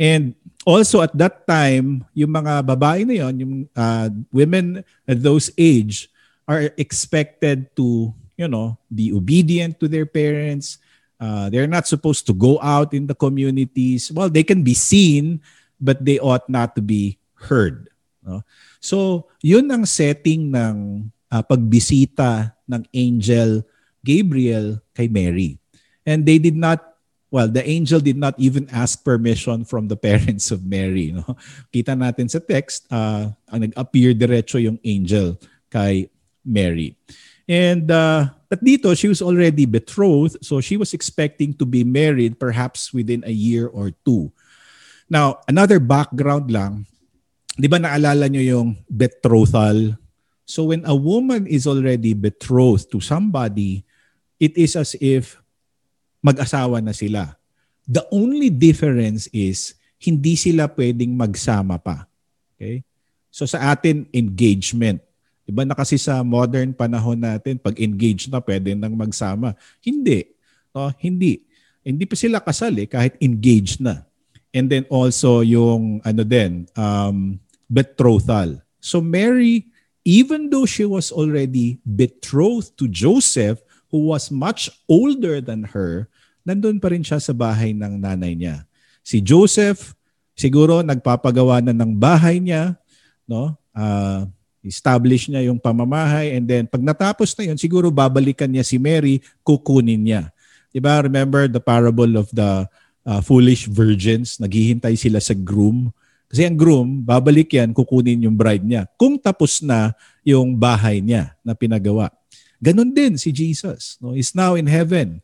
And 0.00 0.32
also 0.64 1.04
at 1.04 1.12
that 1.20 1.44
time, 1.44 2.08
yung 2.16 2.32
mga 2.32 2.64
babae 2.64 3.04
na 3.04 3.14
yon, 3.28 3.34
yung 3.36 3.54
uh, 3.76 4.08
women 4.32 4.80
at 5.04 5.20
those 5.20 5.52
age 5.60 6.08
are 6.48 6.72
expected 6.80 7.68
to, 7.76 8.08
you 8.40 8.48
know, 8.48 8.80
be 8.88 9.12
obedient 9.12 9.76
to 9.80 9.86
their 9.86 10.08
parents. 10.08 10.80
Uh, 11.20 11.52
they're 11.52 11.68
not 11.68 11.86
supposed 11.86 12.24
to 12.26 12.32
go 12.32 12.56
out 12.64 12.96
in 12.96 13.06
the 13.06 13.14
communities. 13.14 14.08
Well, 14.10 14.32
they 14.32 14.42
can 14.42 14.64
be 14.64 14.74
seen, 14.74 15.44
but 15.76 16.00
they 16.00 16.18
ought 16.18 16.48
not 16.48 16.74
to 16.76 16.82
be 16.82 17.20
heard. 17.36 17.92
No? 18.24 18.42
So, 18.80 19.28
yun 19.44 19.68
ang 19.68 19.84
setting 19.84 20.50
ng 20.50 21.06
uh, 21.30 21.42
pagbisita 21.44 22.56
ng 22.64 22.82
angel 22.90 23.62
Gabriel 24.00 24.80
kay 24.96 25.08
Mary. 25.08 25.60
And 26.04 26.24
they 26.24 26.40
did 26.40 26.56
not 26.56 26.94
well, 27.34 27.50
the 27.50 27.66
angel 27.66 27.98
did 27.98 28.14
not 28.14 28.38
even 28.38 28.70
ask 28.70 29.02
permission 29.02 29.66
from 29.66 29.90
the 29.90 29.98
parents 30.06 30.54
of 30.54 30.62
Mary. 30.62 31.10
No? 31.10 31.26
Kita 31.74 31.98
natin 31.98 32.30
sa 32.30 32.38
text, 32.38 32.86
uh, 32.94 33.34
ang 33.50 33.60
nag-appear 33.66 34.14
diretso 34.14 34.62
yung 34.62 34.78
angel 34.86 35.34
kay 35.66 36.06
Mary. 36.46 36.94
And 37.50 37.90
uh, 37.90 38.30
at 38.54 38.62
dito, 38.62 38.94
she 38.94 39.10
was 39.10 39.18
already 39.18 39.66
betrothed, 39.66 40.38
so 40.46 40.62
she 40.62 40.78
was 40.78 40.94
expecting 40.94 41.58
to 41.58 41.66
be 41.66 41.82
married 41.82 42.38
perhaps 42.38 42.94
within 42.94 43.26
a 43.26 43.34
year 43.34 43.66
or 43.66 43.90
two. 44.06 44.30
Now, 45.10 45.42
another 45.50 45.82
background 45.82 46.54
lang, 46.54 46.86
di 47.54 47.66
ba 47.70 47.78
naalala 47.78 48.26
nyo 48.26 48.42
yung 48.42 48.68
betrothal? 48.90 49.94
So 50.44 50.68
when 50.68 50.84
a 50.84 50.92
woman 50.92 51.48
is 51.48 51.64
already 51.64 52.12
betrothed 52.12 52.92
to 52.92 53.00
somebody, 53.00 53.86
it 54.36 54.58
is 54.60 54.76
as 54.76 54.92
if 55.00 55.40
mag-asawa 56.20 56.84
na 56.84 56.92
sila. 56.92 57.36
The 57.88 58.04
only 58.12 58.52
difference 58.52 59.28
is 59.32 59.76
hindi 60.00 60.36
sila 60.36 60.68
pwedeng 60.68 61.16
magsama 61.16 61.80
pa. 61.80 62.04
Okay? 62.56 62.84
So 63.32 63.48
sa 63.48 63.72
atin, 63.72 64.04
engagement. 64.12 65.00
Diba 65.44 65.68
na 65.68 65.76
kasi 65.76 66.00
sa 66.00 66.24
modern 66.24 66.72
panahon 66.72 67.20
natin, 67.20 67.60
pag 67.60 67.76
engaged 67.76 68.32
na, 68.32 68.40
pwede 68.40 68.72
nang 68.72 68.96
magsama. 68.96 69.52
Hindi. 69.84 70.24
No, 70.72 70.88
hindi. 70.96 71.44
Hindi 71.84 72.04
pa 72.08 72.16
sila 72.16 72.40
kasal 72.40 72.72
eh, 72.80 72.88
kahit 72.88 73.20
engaged 73.20 73.84
na. 73.84 74.08
And 74.54 74.72
then 74.72 74.88
also 74.88 75.44
yung 75.44 76.00
ano 76.00 76.22
din, 76.24 76.64
um, 76.78 77.36
betrothal. 77.68 78.60
So 78.80 79.00
Mary, 79.00 79.68
even 80.04 80.52
though 80.52 80.68
she 80.68 80.84
was 80.84 81.08
already 81.08 81.80
betrothed 81.82 82.76
to 82.78 82.86
Joseph, 82.86 83.64
who 83.88 84.12
was 84.12 84.28
much 84.28 84.68
older 84.90 85.40
than 85.40 85.64
her, 85.72 86.10
nandun 86.44 86.82
pa 86.82 86.92
rin 86.92 87.00
siya 87.00 87.22
sa 87.22 87.32
bahay 87.32 87.72
ng 87.72 88.00
nanay 88.00 88.36
niya. 88.36 88.68
Si 89.00 89.24
Joseph, 89.24 89.96
siguro 90.36 90.84
nagpapagawa 90.84 91.64
na 91.64 91.72
ng 91.72 91.96
bahay 91.96 92.42
niya, 92.42 92.76
no? 93.24 93.56
Uh, 93.74 94.28
establish 94.64 95.28
niya 95.28 95.48
yung 95.48 95.60
pamamahay 95.60 96.36
and 96.36 96.48
then 96.48 96.64
pag 96.64 96.80
natapos 96.80 97.36
na 97.36 97.52
yun, 97.52 97.58
siguro 97.60 97.92
babalikan 97.92 98.48
niya 98.48 98.64
si 98.64 98.80
Mary, 98.80 99.20
kukunin 99.44 100.00
niya. 100.00 100.22
'Di 100.72 100.80
ba? 100.80 101.04
Remember 101.04 101.46
the 101.46 101.62
parable 101.62 102.18
of 102.18 102.26
the 102.32 102.66
uh, 103.06 103.20
foolish 103.22 103.68
virgins? 103.70 104.40
Naghihintay 104.40 104.98
sila 104.98 105.20
sa 105.20 105.36
groom 105.36 105.94
kasi 106.28 106.42
ang 106.48 106.58
groom, 106.58 107.04
babalik 107.04 107.54
yan, 107.54 107.70
kukunin 107.70 108.26
yung 108.26 108.34
bride 108.34 108.64
niya. 108.64 108.90
Kung 108.98 109.20
tapos 109.20 109.62
na 109.62 109.94
yung 110.26 110.58
bahay 110.58 110.98
niya 110.98 111.36
na 111.46 111.54
pinagawa. 111.54 112.10
Ganon 112.58 112.90
din 112.90 113.20
si 113.20 113.30
Jesus. 113.30 114.00
No? 114.00 114.16
He's 114.16 114.32
now 114.32 114.56
in 114.56 114.66
heaven, 114.66 115.20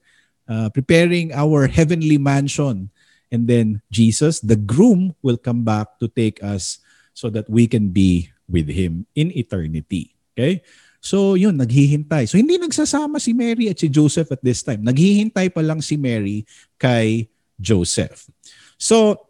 uh, 0.46 0.68
preparing 0.70 1.32
our 1.32 1.66
heavenly 1.66 2.20
mansion. 2.20 2.92
And 3.32 3.46
then 3.48 3.80
Jesus, 3.88 4.38
the 4.38 4.58
groom, 4.58 5.16
will 5.24 5.40
come 5.40 5.64
back 5.64 5.98
to 5.98 6.06
take 6.06 6.42
us 6.44 6.78
so 7.16 7.30
that 7.32 7.48
we 7.48 7.66
can 7.66 7.90
be 7.90 8.30
with 8.50 8.68
Him 8.68 9.06
in 9.16 9.32
eternity. 9.32 10.14
Okay? 10.36 10.62
So 11.00 11.32
yun, 11.32 11.56
naghihintay. 11.56 12.28
So 12.28 12.36
hindi 12.36 12.60
nagsasama 12.60 13.16
si 13.18 13.32
Mary 13.32 13.72
at 13.72 13.80
si 13.80 13.88
Joseph 13.88 14.28
at 14.28 14.44
this 14.44 14.60
time. 14.60 14.84
Naghihintay 14.84 15.48
pa 15.48 15.64
lang 15.64 15.80
si 15.80 15.96
Mary 15.96 16.44
kay 16.76 17.24
Joseph. 17.56 18.28
So 18.76 19.29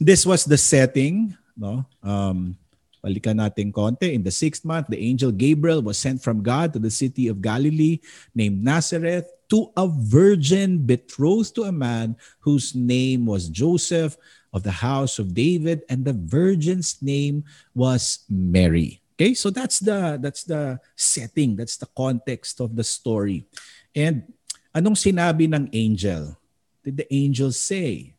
this 0.00 0.26
was 0.26 0.44
the 0.44 0.58
setting, 0.58 1.36
no? 1.56 1.84
Um, 2.02 2.58
balikan 3.04 3.36
natin 3.38 3.70
konti. 3.70 4.14
In 4.14 4.24
the 4.24 4.32
sixth 4.32 4.64
month, 4.64 4.88
the 4.88 4.98
angel 4.98 5.30
Gabriel 5.30 5.82
was 5.82 5.98
sent 5.98 6.22
from 6.22 6.42
God 6.42 6.72
to 6.72 6.80
the 6.80 6.90
city 6.90 7.28
of 7.28 7.42
Galilee 7.44 8.00
named 8.34 8.64
Nazareth 8.64 9.28
to 9.52 9.70
a 9.76 9.86
virgin 9.86 10.82
betrothed 10.82 11.54
to 11.54 11.68
a 11.68 11.72
man 11.72 12.16
whose 12.40 12.74
name 12.74 13.26
was 13.26 13.52
Joseph 13.52 14.16
of 14.54 14.62
the 14.62 14.72
house 14.72 15.18
of 15.18 15.34
David, 15.34 15.82
and 15.90 16.06
the 16.06 16.14
virgin's 16.14 17.02
name 17.02 17.42
was 17.74 18.22
Mary. 18.30 19.02
Okay, 19.14 19.34
so 19.34 19.50
that's 19.50 19.78
the 19.78 20.18
that's 20.18 20.42
the 20.42 20.78
setting, 20.94 21.54
that's 21.54 21.76
the 21.76 21.90
context 21.94 22.58
of 22.62 22.74
the 22.74 22.82
story. 22.82 23.46
And 23.94 24.26
anong 24.74 24.98
sinabi 24.98 25.50
ng 25.50 25.70
angel? 25.74 26.38
Did 26.82 27.02
the 27.02 27.08
angel 27.10 27.50
say? 27.50 28.13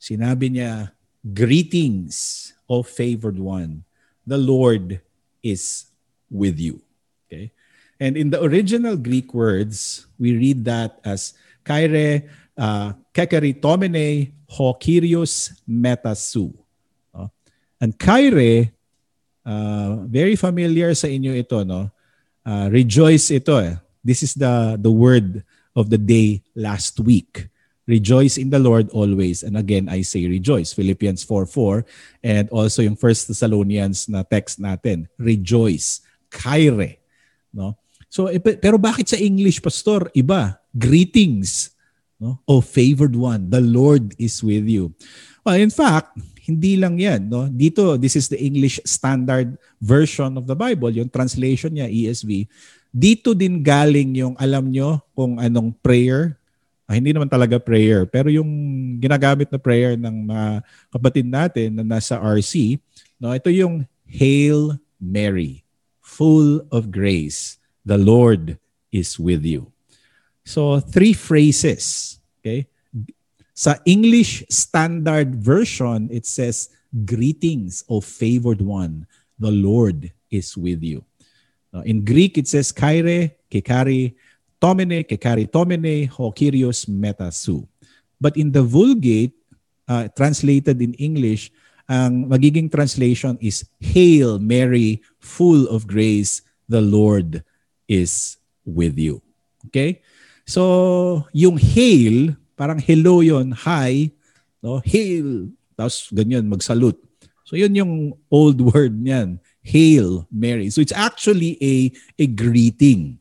Sinabi 0.00 0.52
niya, 0.52 0.92
Greetings, 1.26 2.52
O 2.68 2.82
favored 2.82 3.38
one. 3.38 3.82
The 4.26 4.38
Lord 4.38 5.00
is 5.42 5.86
with 6.30 6.58
you. 6.58 6.82
Okay? 7.26 7.50
And 7.98 8.16
in 8.16 8.30
the 8.30 8.42
original 8.42 8.96
Greek 8.96 9.32
words, 9.32 10.06
we 10.18 10.36
read 10.36 10.64
that 10.66 11.00
as 11.04 11.34
Kaire 11.64 12.28
uh, 12.58 12.92
kekeritomene 13.14 14.32
ho 14.48 14.74
Kyrios 14.74 15.56
metasu. 15.68 16.52
Uh, 17.14 17.28
and 17.80 17.98
Kaire, 17.98 18.70
uh, 19.44 19.96
very 20.06 20.36
familiar 20.36 20.94
sa 20.94 21.06
inyo 21.06 21.34
ito, 21.34 21.62
no? 21.64 21.90
Uh, 22.46 22.68
rejoice 22.70 23.30
ito 23.30 23.58
eh. 23.58 23.74
This 24.04 24.22
is 24.22 24.34
the, 24.34 24.78
the 24.78 24.90
word 24.90 25.42
of 25.74 25.90
the 25.90 25.98
day 25.98 26.42
last 26.54 27.00
week. 27.00 27.48
Rejoice 27.86 28.34
in 28.36 28.50
the 28.50 28.58
Lord 28.58 28.90
always. 28.90 29.46
And 29.46 29.54
again, 29.54 29.86
I 29.86 30.02
say 30.02 30.26
rejoice. 30.26 30.74
Philippians 30.74 31.22
4.4 31.22 31.86
and 32.26 32.50
also 32.50 32.82
yung 32.82 32.98
1 32.98 33.30
Thessalonians 33.30 34.10
na 34.10 34.26
text 34.26 34.58
natin. 34.58 35.06
Rejoice. 35.16 36.02
Kaire. 36.26 36.98
No? 37.54 37.78
So, 38.10 38.26
eh, 38.26 38.42
pe- 38.42 38.58
pero 38.58 38.74
bakit 38.74 39.14
sa 39.14 39.18
English, 39.18 39.62
Pastor? 39.62 40.10
Iba. 40.18 40.58
Greetings. 40.74 41.76
No? 42.18 42.42
Oh, 42.48 42.64
favored 42.64 43.14
one, 43.14 43.52
the 43.52 43.60
Lord 43.60 44.16
is 44.16 44.40
with 44.40 44.64
you. 44.64 44.90
Well, 45.44 45.60
in 45.60 45.70
fact, 45.70 46.16
hindi 46.42 46.74
lang 46.80 46.96
yan. 46.96 47.28
No? 47.28 47.46
Dito, 47.46 47.94
this 48.00 48.16
is 48.16 48.26
the 48.26 48.40
English 48.40 48.80
Standard 48.82 49.54
Version 49.78 50.34
of 50.40 50.48
the 50.48 50.56
Bible. 50.56 50.90
Yung 50.90 51.12
translation 51.12 51.76
niya, 51.76 51.86
ESV. 51.86 52.48
Dito 52.90 53.36
din 53.36 53.60
galing 53.60 54.16
yung, 54.16 54.34
alam 54.40 54.72
nyo, 54.72 55.04
kung 55.12 55.36
anong 55.36 55.76
prayer. 55.84 56.40
Ah, 56.86 56.94
hindi 56.94 57.10
naman 57.10 57.26
talaga 57.26 57.58
prayer, 57.58 58.06
pero 58.06 58.30
yung 58.30 58.46
ginagamit 59.02 59.50
na 59.50 59.58
prayer 59.58 59.98
ng 59.98 60.30
mga 60.30 60.48
kapatid 60.94 61.26
natin 61.26 61.68
na 61.74 61.98
nasa 61.98 62.14
RC, 62.14 62.78
no, 63.18 63.34
ito 63.34 63.50
yung 63.50 63.82
Hail 64.06 64.78
Mary, 65.02 65.66
full 65.98 66.62
of 66.70 66.94
grace. 66.94 67.58
The 67.82 67.98
Lord 67.98 68.62
is 68.94 69.18
with 69.18 69.42
you. 69.42 69.74
So, 70.46 70.78
three 70.78 71.10
phrases. 71.10 72.18
Okay? 72.38 72.70
Sa 73.50 73.74
English 73.82 74.46
Standard 74.46 75.34
Version, 75.34 76.06
it 76.14 76.22
says, 76.22 76.70
Greetings, 76.94 77.82
O 77.90 77.98
favored 77.98 78.62
one, 78.62 79.10
the 79.42 79.50
Lord 79.50 80.14
is 80.30 80.54
with 80.54 80.86
you. 80.86 81.02
In 81.84 82.06
Greek, 82.06 82.38
it 82.38 82.48
says, 82.48 82.72
Kaire, 82.72 83.36
Kekari, 83.50 84.14
Tomene, 84.60 85.04
Kekari 85.04 85.50
Tomene, 85.50 86.08
Ho 86.16 86.32
Kyrios 86.32 86.88
Metasu. 86.88 87.66
But 88.20 88.36
in 88.36 88.52
the 88.52 88.62
Vulgate, 88.62 89.36
uh, 89.88 90.08
translated 90.16 90.80
in 90.80 90.94
English, 90.94 91.52
ang 91.86 92.26
magiging 92.26 92.70
translation 92.70 93.38
is, 93.40 93.62
Hail 93.78 94.38
Mary, 94.38 95.02
full 95.18 95.68
of 95.68 95.86
grace, 95.86 96.42
the 96.68 96.82
Lord 96.82 97.44
is 97.86 98.38
with 98.66 98.98
you. 98.98 99.22
Okay? 99.70 100.02
So, 100.46 101.26
yung 101.34 101.58
hail, 101.58 102.34
parang 102.54 102.78
hello 102.78 103.18
yon 103.22 103.50
hi, 103.50 104.14
no? 104.62 104.78
Hail, 104.82 105.50
tapos 105.74 106.10
ganyan, 106.14 106.46
magsalute. 106.46 106.98
So, 107.46 107.54
yun 107.54 107.74
yung 107.74 107.94
old 108.30 108.58
word 108.74 108.94
niyan, 108.94 109.38
Hail 109.66 110.26
Mary. 110.30 110.70
So, 110.70 110.78
it's 110.78 110.94
actually 110.94 111.58
a, 111.58 111.90
a 112.18 112.26
greeting. 112.30 113.18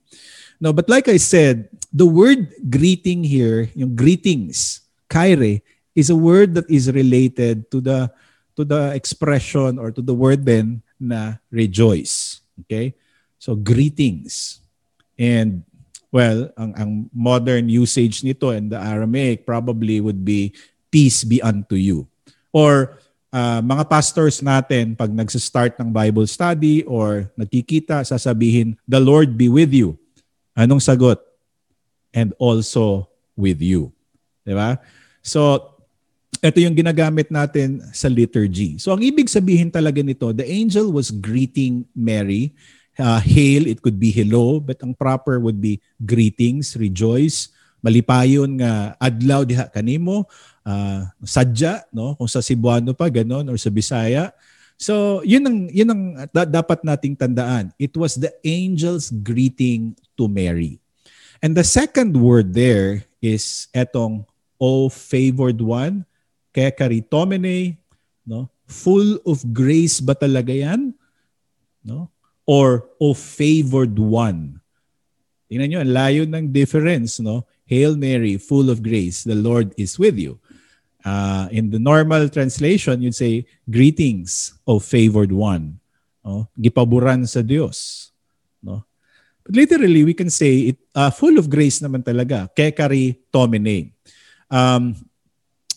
No, 0.59 0.71
but 0.71 0.89
like 0.89 1.07
I 1.07 1.17
said, 1.17 1.69
the 1.91 2.05
word 2.05 2.51
greeting 2.69 3.23
here, 3.23 3.69
yung 3.75 3.95
greetings, 3.95 4.81
kaire, 5.09 5.61
is 5.95 6.09
a 6.09 6.15
word 6.15 6.55
that 6.55 6.67
is 6.69 6.91
related 6.91 7.71
to 7.71 7.79
the 7.79 8.11
to 8.55 8.63
the 8.63 8.91
expression 8.95 9.79
or 9.79 9.91
to 9.91 10.03
the 10.03 10.15
word 10.15 10.43
then 10.43 10.83
na 10.99 11.39
rejoice. 11.51 12.43
Okay? 12.65 12.95
So 13.39 13.55
greetings. 13.55 14.59
And 15.19 15.63
well, 16.11 16.51
ang, 16.55 16.71
ang 16.75 16.91
modern 17.11 17.67
usage 17.67 18.23
nito 18.23 18.51
in 18.51 18.71
the 18.71 18.79
Aramaic 18.79 19.47
probably 19.47 19.99
would 19.99 20.23
be 20.23 20.55
peace 20.91 21.23
be 21.23 21.43
unto 21.43 21.75
you. 21.75 22.07
Or 22.55 22.99
uh, 23.35 23.59
mga 23.59 23.83
pastors 23.91 24.39
natin 24.39 24.95
pag 24.95 25.11
nagsa-start 25.11 25.75
ng 25.79 25.91
Bible 25.91 26.27
study 26.27 26.87
or 26.87 27.27
nagkikita 27.35 28.07
sasabihin, 28.07 28.79
"The 28.87 29.03
Lord 29.03 29.35
be 29.35 29.51
with 29.51 29.75
you." 29.75 29.99
Anong 30.55 30.81
sagot? 30.81 31.19
And 32.15 32.31
also 32.39 33.11
with 33.35 33.59
you. 33.59 33.91
'Di 34.47 34.55
ba? 34.55 34.79
So 35.19 35.75
ito 36.39 36.61
yung 36.63 36.77
ginagamit 36.77 37.27
natin 37.27 37.83
sa 37.91 38.07
liturgy. 38.07 38.79
So 38.79 38.95
ang 38.95 39.03
ibig 39.03 39.27
sabihin 39.27 39.73
talaga 39.73 39.99
nito, 39.99 40.31
the 40.31 40.45
angel 40.45 40.93
was 40.95 41.11
greeting 41.11 41.83
Mary 41.91 42.55
uh, 42.99 43.19
hail, 43.19 43.67
it 43.67 43.81
could 43.83 43.99
be 43.99 44.11
hello, 44.11 44.59
but 44.59 44.79
ang 44.79 44.95
proper 44.95 45.39
would 45.39 45.59
be 45.59 45.79
greetings, 46.03 46.75
rejoice, 46.79 47.51
malipayon 47.83 48.59
nga 48.59 48.95
adlaw 48.97 49.45
diha 49.45 49.69
kanimo, 49.69 50.25
uh, 50.65 51.05
sadya, 51.21 51.85
no? 51.91 52.15
Kung 52.17 52.29
sa 52.29 52.41
Cebuano 52.41 52.95
pa 52.95 53.11
ganon 53.11 53.45
or 53.51 53.57
sa 53.59 53.69
Bisaya. 53.69 54.33
So, 54.75 55.23
yun 55.23 55.43
ang 55.47 55.57
yun 55.71 55.89
ang 55.91 56.01
da- 56.35 56.49
dapat 56.49 56.83
nating 56.83 57.15
tandaan. 57.15 57.71
It 57.79 57.95
was 57.95 58.19
the 58.19 58.33
angel's 58.43 59.07
greeting 59.07 59.95
to 60.17 60.27
Mary. 60.27 60.79
And 61.43 61.55
the 61.55 61.67
second 61.67 62.15
word 62.15 62.53
there 62.53 63.05
is 63.21 63.67
etong 63.75 64.25
O 64.55 64.87
favored 64.87 65.59
one, 65.59 66.07
kaya 66.55 66.71
karitomene, 66.71 67.75
no? 68.23 68.47
Full 68.65 69.21
of 69.27 69.43
grace 69.53 70.01
ba 70.01 70.15
talaga 70.15 70.55
yan? 70.55 70.95
No? 71.85 72.09
or 72.45 72.85
O 73.01 73.13
favored 73.13 73.97
one. 73.97 74.61
Tingnan 75.49 75.69
nyo, 75.69 75.81
layo 75.85 76.25
ng 76.25 76.53
difference, 76.53 77.19
no? 77.21 77.45
Hail 77.65 77.97
Mary, 77.97 78.37
full 78.37 78.69
of 78.69 78.81
grace, 78.81 79.25
the 79.25 79.37
Lord 79.37 79.73
is 79.77 79.97
with 79.97 80.17
you. 80.17 80.37
Uh, 81.05 81.49
in 81.53 81.69
the 81.69 81.81
normal 81.81 82.29
translation, 82.29 83.01
you'd 83.01 83.17
say, 83.17 83.45
Greetings, 83.69 84.57
O 84.65 84.79
favored 84.81 85.33
one. 85.33 85.77
No? 86.25 86.49
Gipaburan 86.57 87.29
sa 87.29 87.41
Diyos. 87.45 88.09
No? 89.47 89.61
Literally, 89.61 90.03
we 90.03 90.13
can 90.13 90.29
say, 90.29 90.73
it, 90.73 90.77
uh, 90.93 91.11
full 91.11 91.37
of 91.37 91.49
grace 91.49 91.79
naman 91.79 92.03
talaga. 92.03 92.49
Kekari 92.53 93.17
tomine. 93.31 93.91
Um, 94.49 94.95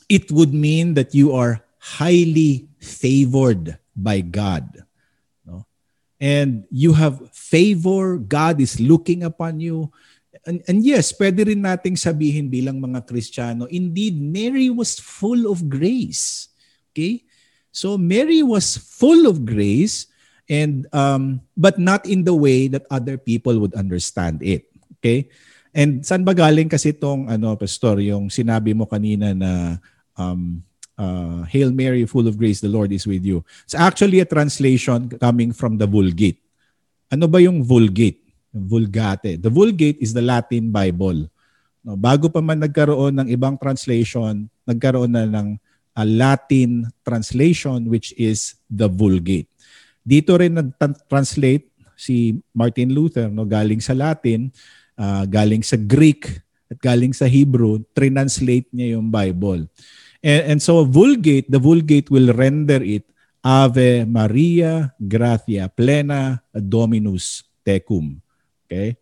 it 0.08 0.32
would 0.32 0.54
mean 0.54 0.94
that 0.94 1.14
you 1.14 1.32
are 1.34 1.60
highly 1.78 2.68
favored 2.80 3.78
by 3.94 4.20
God 4.20 4.88
and 6.20 6.66
you 6.70 6.92
have 6.92 7.22
favor, 7.30 8.18
God 8.18 8.60
is 8.60 8.78
looking 8.78 9.22
upon 9.22 9.62
you. 9.62 9.90
And, 10.46 10.62
and 10.66 10.82
yes, 10.84 11.14
pwede 11.14 11.46
rin 11.46 11.62
nating 11.62 11.94
sabihin 11.94 12.50
bilang 12.50 12.82
mga 12.82 13.06
Kristiyano, 13.06 13.70
indeed, 13.70 14.18
Mary 14.18 14.70
was 14.70 14.98
full 14.98 15.50
of 15.50 15.66
grace. 15.70 16.50
Okay? 16.90 17.22
So 17.70 17.96
Mary 17.96 18.42
was 18.42 18.76
full 18.76 19.26
of 19.30 19.46
grace, 19.46 20.10
and 20.48 20.88
um, 20.96 21.44
but 21.54 21.76
not 21.76 22.08
in 22.08 22.24
the 22.24 22.34
way 22.34 22.66
that 22.66 22.88
other 22.90 23.20
people 23.20 23.60
would 23.60 23.76
understand 23.76 24.40
it. 24.40 24.66
Okay? 24.98 25.28
And 25.76 26.02
saan 26.02 26.24
ba 26.24 26.32
galing 26.32 26.72
kasi 26.72 26.96
itong 26.96 27.28
ano, 27.28 27.54
pastor, 27.54 28.00
yung 28.00 28.32
sinabi 28.32 28.72
mo 28.72 28.88
kanina 28.88 29.36
na 29.36 29.76
um, 30.16 30.64
uh, 30.96 31.44
Hail 31.46 31.70
Mary, 31.70 32.08
full 32.08 32.26
of 32.26 32.40
grace, 32.40 32.58
the 32.58 32.72
Lord 32.72 32.90
is 32.90 33.06
with 33.06 33.22
you. 33.22 33.44
It's 33.62 33.76
actually 33.76 34.18
a 34.18 34.26
translation 34.26 35.12
coming 35.20 35.52
from 35.52 35.78
the 35.78 35.86
Vulgate. 35.86 36.40
Ano 37.12 37.28
ba 37.28 37.38
yung 37.38 37.62
Vulgate? 37.62 38.24
Vulgate. 38.50 39.38
The 39.38 39.52
Vulgate 39.52 40.00
is 40.00 40.16
the 40.16 40.24
Latin 40.24 40.72
Bible. 40.72 41.28
No, 41.84 41.94
bago 41.94 42.26
pa 42.32 42.42
man 42.42 42.58
nagkaroon 42.58 43.22
ng 43.22 43.28
ibang 43.30 43.54
translation, 43.60 44.50
nagkaroon 44.66 45.12
na 45.14 45.24
ng 45.28 45.56
a 45.94 46.04
Latin 46.04 46.90
translation 47.06 47.86
which 47.86 48.10
is 48.18 48.58
the 48.66 48.90
Vulgate. 48.90 49.48
Dito 50.08 50.40
rin 50.40 50.56
nag-translate 50.56 51.68
si 51.92 52.40
Martin 52.56 52.96
Luther 52.96 53.28
no 53.28 53.44
galing 53.44 53.84
sa 53.84 53.92
Latin, 53.92 54.48
uh, 54.96 55.28
galing 55.28 55.60
sa 55.60 55.76
Greek 55.76 56.40
at 56.72 56.80
galing 56.80 57.12
sa 57.12 57.28
Hebrew, 57.28 57.84
translate 57.92 58.72
niya 58.72 58.96
yung 58.96 59.12
Bible. 59.12 59.68
And, 60.24 60.56
and 60.56 60.60
so 60.64 60.80
Vulgate, 60.88 61.52
the 61.52 61.60
Vulgate 61.60 62.08
will 62.08 62.32
render 62.32 62.80
it 62.80 63.04
Ave 63.44 64.08
Maria 64.08 64.92
Gratia 64.96 65.68
Plena 65.68 66.40
Dominus 66.56 67.44
Tecum. 67.60 68.16
Okay? 68.64 68.96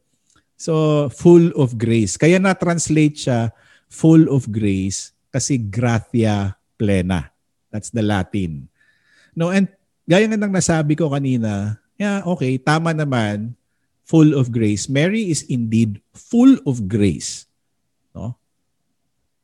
So 0.58 1.06
full 1.12 1.52
of 1.54 1.78
grace. 1.78 2.18
Kaya 2.18 2.42
na-translate 2.42 3.14
siya 3.14 3.54
full 3.86 4.26
of 4.32 4.48
grace 4.48 5.12
kasi 5.30 5.60
gratia 5.60 6.56
plena. 6.80 7.28
That's 7.68 7.92
the 7.92 8.00
Latin. 8.00 8.72
No, 9.36 9.52
and 9.52 9.68
gaya 10.06 10.24
nga 10.30 10.38
ng 10.38 10.54
nasabi 10.54 10.94
ko 10.94 11.10
kanina, 11.10 11.76
yeah, 11.98 12.22
okay, 12.22 12.56
tama 12.56 12.94
naman, 12.94 13.52
full 14.06 14.38
of 14.38 14.54
grace. 14.54 14.86
Mary 14.86 15.28
is 15.28 15.42
indeed 15.50 15.98
full 16.14 16.62
of 16.62 16.86
grace. 16.86 17.50
No? 18.14 18.38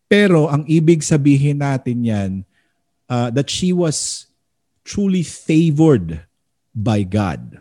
Pero 0.07 0.47
ang 0.47 0.63
ibig 0.71 1.03
sabihin 1.03 1.61
natin 1.61 2.07
yan, 2.07 2.33
uh, 3.11 3.29
that 3.35 3.51
she 3.51 3.75
was 3.75 4.31
truly 4.87 5.27
favored 5.27 6.23
by 6.71 7.03
God. 7.03 7.59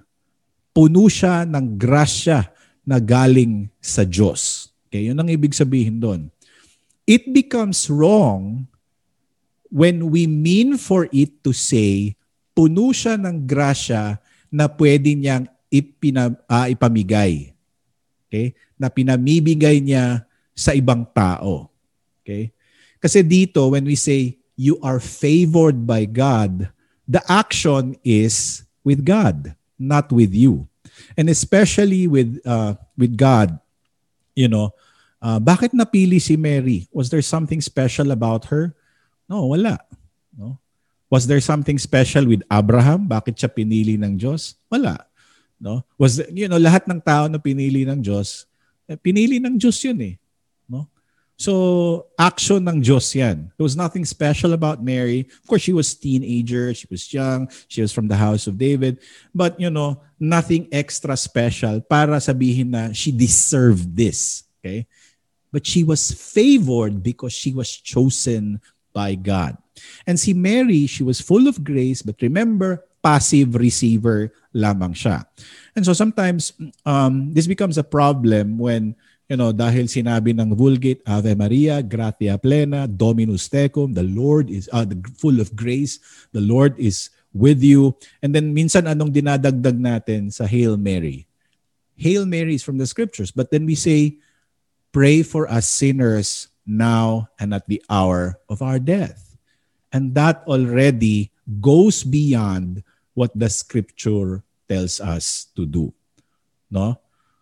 Puno 0.71 1.09
siya 1.09 1.43
ng 1.43 1.75
grasya 1.75 2.47
na 2.85 3.01
galing 3.01 3.67
sa 3.81 4.05
Diyos. 4.05 4.71
Okay, 4.87 5.09
yun 5.09 5.19
ang 5.19 5.27
ibig 5.27 5.57
sabihin 5.57 5.99
doon. 5.99 6.29
It 7.09 7.33
becomes 7.33 7.89
wrong 7.89 8.69
when 9.73 10.13
we 10.13 10.29
mean 10.29 10.77
for 10.77 11.09
it 11.09 11.41
to 11.43 11.51
say, 11.51 12.15
puno 12.51 12.91
siya 12.91 13.15
ng 13.17 13.47
grasya 13.47 14.19
na 14.51 14.67
pwede 14.67 15.15
niyang 15.15 15.47
ipina, 15.71 16.35
uh, 16.47 16.67
ipamigay. 16.67 17.55
Okay? 18.27 18.55
Na 18.75 18.91
pinamibigay 18.91 19.79
niya 19.79 20.27
sa 20.51 20.75
ibang 20.75 21.07
tao. 21.15 21.71
Okay? 22.21 22.51
Kasi 23.01 23.25
dito, 23.25 23.73
when 23.73 23.87
we 23.87 23.97
say, 23.97 24.37
you 24.53 24.77
are 24.85 25.01
favored 25.01 25.89
by 25.89 26.05
God, 26.05 26.69
the 27.09 27.23
action 27.25 27.97
is 28.05 28.61
with 28.85 29.01
God, 29.01 29.57
not 29.81 30.13
with 30.13 30.37
you. 30.37 30.69
And 31.17 31.33
especially 31.33 32.05
with 32.05 32.37
uh, 32.45 32.77
with 32.93 33.17
God, 33.17 33.57
you 34.37 34.45
know, 34.45 34.77
uh, 35.17 35.41
bakit 35.41 35.73
napili 35.73 36.21
si 36.21 36.37
Mary? 36.37 36.85
Was 36.93 37.09
there 37.09 37.25
something 37.25 37.57
special 37.57 38.13
about 38.13 38.53
her? 38.53 38.77
No, 39.25 39.49
wala. 39.49 39.81
No? 40.37 40.60
Was 41.11 41.27
there 41.27 41.43
something 41.43 41.75
special 41.75 42.23
with 42.23 42.39
Abraham? 42.47 43.03
Bakit 43.03 43.35
siya 43.35 43.51
pinili 43.51 43.99
ng 43.99 44.15
Diyos? 44.15 44.55
Wala. 44.71 44.95
No? 45.59 45.83
Was 45.99 46.23
you 46.31 46.47
know, 46.47 46.55
lahat 46.55 46.87
ng 46.87 47.03
tao 47.03 47.27
na 47.27 47.35
pinili 47.35 47.83
ng 47.83 47.99
Diyos, 47.99 48.47
eh, 48.87 48.95
pinili 48.95 49.37
ng 49.43 49.59
Diyos 49.59 49.77
'yun 49.83 49.99
eh. 50.01 50.15
No? 50.71 50.87
So, 51.35 52.07
action 52.15 52.63
ng 52.63 52.79
Diyos 52.79 53.11
'yan. 53.11 53.51
There 53.59 53.67
was 53.67 53.75
nothing 53.75 54.07
special 54.07 54.55
about 54.55 54.79
Mary. 54.79 55.27
Of 55.27 55.45
course, 55.51 55.67
she 55.67 55.75
was 55.75 55.93
teenager, 55.93 56.71
she 56.71 56.87
was 56.87 57.05
young, 57.11 57.51
she 57.67 57.83
was 57.83 57.91
from 57.91 58.07
the 58.07 58.17
house 58.17 58.47
of 58.47 58.55
David, 58.55 59.03
but 59.35 59.59
you 59.59 59.69
know, 59.69 59.99
nothing 60.15 60.71
extra 60.71 61.19
special 61.19 61.83
para 61.83 62.17
sabihin 62.23 62.71
na 62.71 62.95
she 62.95 63.11
deserved 63.11 63.93
this, 63.99 64.47
okay? 64.63 64.87
But 65.51 65.67
she 65.67 65.83
was 65.83 66.15
favored 66.15 67.03
because 67.03 67.35
she 67.35 67.51
was 67.51 67.67
chosen 67.67 68.63
by 68.93 69.15
God. 69.15 69.57
And 70.05 70.19
si 70.19 70.33
Mary, 70.33 70.85
she 70.85 71.03
was 71.03 71.23
full 71.23 71.47
of 71.47 71.63
grace, 71.63 72.01
but 72.01 72.21
remember, 72.21 72.85
passive 73.01 73.57
receiver 73.57 74.29
lamang 74.53 74.93
siya. 74.93 75.25
And 75.75 75.81
so 75.81 75.93
sometimes 75.93 76.53
um, 76.85 77.33
this 77.33 77.47
becomes 77.49 77.77
a 77.77 77.87
problem 77.87 78.61
when 78.61 78.95
you 79.31 79.39
know, 79.39 79.55
dahil 79.55 79.87
sinabi 79.87 80.35
ng 80.35 80.51
Vulgate, 80.59 80.99
Ave 81.07 81.31
Maria, 81.39 81.79
gratia 81.79 82.35
plena, 82.35 82.83
Dominus 82.83 83.47
tecum, 83.47 83.95
the 83.95 84.03
Lord 84.03 84.51
is 84.51 84.67
uh, 84.75 84.83
the, 84.83 84.99
full 85.15 85.39
of 85.39 85.55
grace, 85.55 86.03
the 86.35 86.43
Lord 86.43 86.75
is 86.75 87.07
with 87.31 87.63
you. 87.63 87.95
And 88.19 88.35
then 88.35 88.51
minsan 88.51 88.91
anong 88.91 89.15
dinadagdag 89.15 89.79
natin 89.79 90.35
sa 90.35 90.43
Hail 90.43 90.75
Mary? 90.75 91.31
Hail 91.95 92.27
Mary 92.27 92.59
is 92.59 92.63
from 92.63 92.75
the 92.75 92.83
scriptures, 92.83 93.31
but 93.31 93.55
then 93.55 93.63
we 93.63 93.71
say, 93.71 94.19
pray 94.91 95.23
for 95.23 95.47
us 95.47 95.63
sinners 95.63 96.50
now 96.65 97.27
and 97.39 97.53
at 97.53 97.67
the 97.67 97.81
hour 97.89 98.39
of 98.49 98.61
our 98.61 98.79
death. 98.79 99.37
And 99.91 100.15
that 100.15 100.43
already 100.47 101.31
goes 101.59 102.03
beyond 102.03 102.83
what 103.13 103.31
the 103.35 103.49
scripture 103.49 104.43
tells 104.69 104.99
us 104.99 105.51
to 105.55 105.65
do. 105.65 105.91
No? 106.71 106.95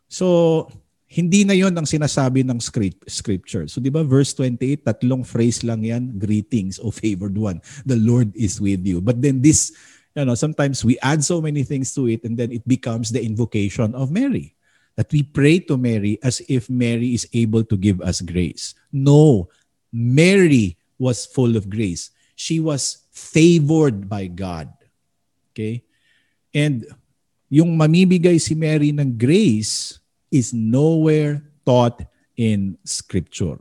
So, 0.10 0.68
hindi 1.10 1.46
na 1.46 1.54
yon 1.54 1.78
ang 1.78 1.86
sinasabi 1.86 2.46
ng 2.46 2.62
script, 2.62 3.06
scripture. 3.10 3.70
So, 3.70 3.82
di 3.82 3.94
ba, 3.94 4.02
verse 4.06 4.34
28, 4.34 4.86
tatlong 4.86 5.26
phrase 5.26 5.62
lang 5.62 5.86
yan, 5.86 6.18
greetings, 6.18 6.82
O 6.82 6.90
favored 6.90 7.38
one. 7.38 7.62
The 7.86 7.98
Lord 7.98 8.34
is 8.34 8.58
with 8.58 8.82
you. 8.86 9.02
But 9.02 9.22
then 9.22 9.42
this, 9.42 9.74
you 10.18 10.26
know, 10.26 10.38
sometimes 10.38 10.86
we 10.86 10.98
add 11.02 11.22
so 11.22 11.42
many 11.42 11.62
things 11.62 11.94
to 11.98 12.10
it 12.10 12.26
and 12.26 12.38
then 12.38 12.50
it 12.50 12.66
becomes 12.66 13.14
the 13.14 13.22
invocation 13.22 13.94
of 13.94 14.10
Mary. 14.10 14.58
That 15.00 15.08
we 15.16 15.24
pray 15.24 15.64
to 15.72 15.80
Mary 15.80 16.20
as 16.20 16.44
if 16.52 16.68
Mary 16.68 17.16
is 17.16 17.24
able 17.32 17.64
to 17.64 17.80
give 17.80 18.04
us 18.04 18.20
grace. 18.20 18.76
No, 18.92 19.48
Mary 19.96 20.76
was 21.00 21.24
full 21.24 21.56
of 21.56 21.72
grace. 21.72 22.12
She 22.36 22.60
was 22.60 23.08
favored 23.16 24.12
by 24.12 24.28
God. 24.28 24.68
Okay? 25.56 25.88
And 26.52 26.84
yung 27.48 27.80
mamibigay 27.80 28.44
si 28.44 28.60
Mary 28.60 28.92
ng 28.92 29.16
grace 29.16 30.04
is 30.28 30.52
nowhere 30.52 31.48
taught 31.64 32.04
in 32.36 32.76
Scripture. 32.84 33.56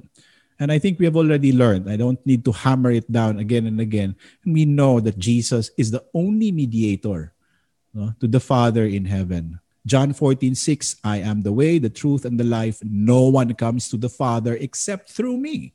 And 0.59 0.75
I 0.75 0.79
think 0.83 0.99
we 0.99 1.07
have 1.07 1.17
already 1.17 1.55
learned. 1.55 1.87
I 1.87 1.95
don't 1.95 2.19
need 2.27 2.45
to 2.45 2.53
hammer 2.53 2.91
it 2.91 3.07
down 3.07 3.39
again 3.39 3.71
and 3.71 3.79
again. 3.79 4.19
We 4.43 4.67
know 4.67 4.99
that 4.99 5.19
Jesus 5.19 5.71
is 5.79 5.95
the 5.95 6.03
only 6.13 6.51
mediator 6.51 7.33
no, 7.95 8.13
to 8.19 8.27
the 8.27 8.43
Father 8.43 8.85
in 8.85 9.07
heaven. 9.07 9.63
John 9.89 10.13
14, 10.13 10.55
6, 10.55 10.97
I 11.03 11.25
am 11.25 11.41
the 11.41 11.53
way, 11.53 11.81
the 11.81 11.89
truth, 11.89 12.29
and 12.29 12.39
the 12.39 12.45
life. 12.45 12.79
No 12.85 13.25
one 13.33 13.55
comes 13.55 13.89
to 13.89 13.97
the 13.97 14.13
Father 14.13 14.55
except 14.61 15.09
through 15.09 15.39
me. 15.39 15.73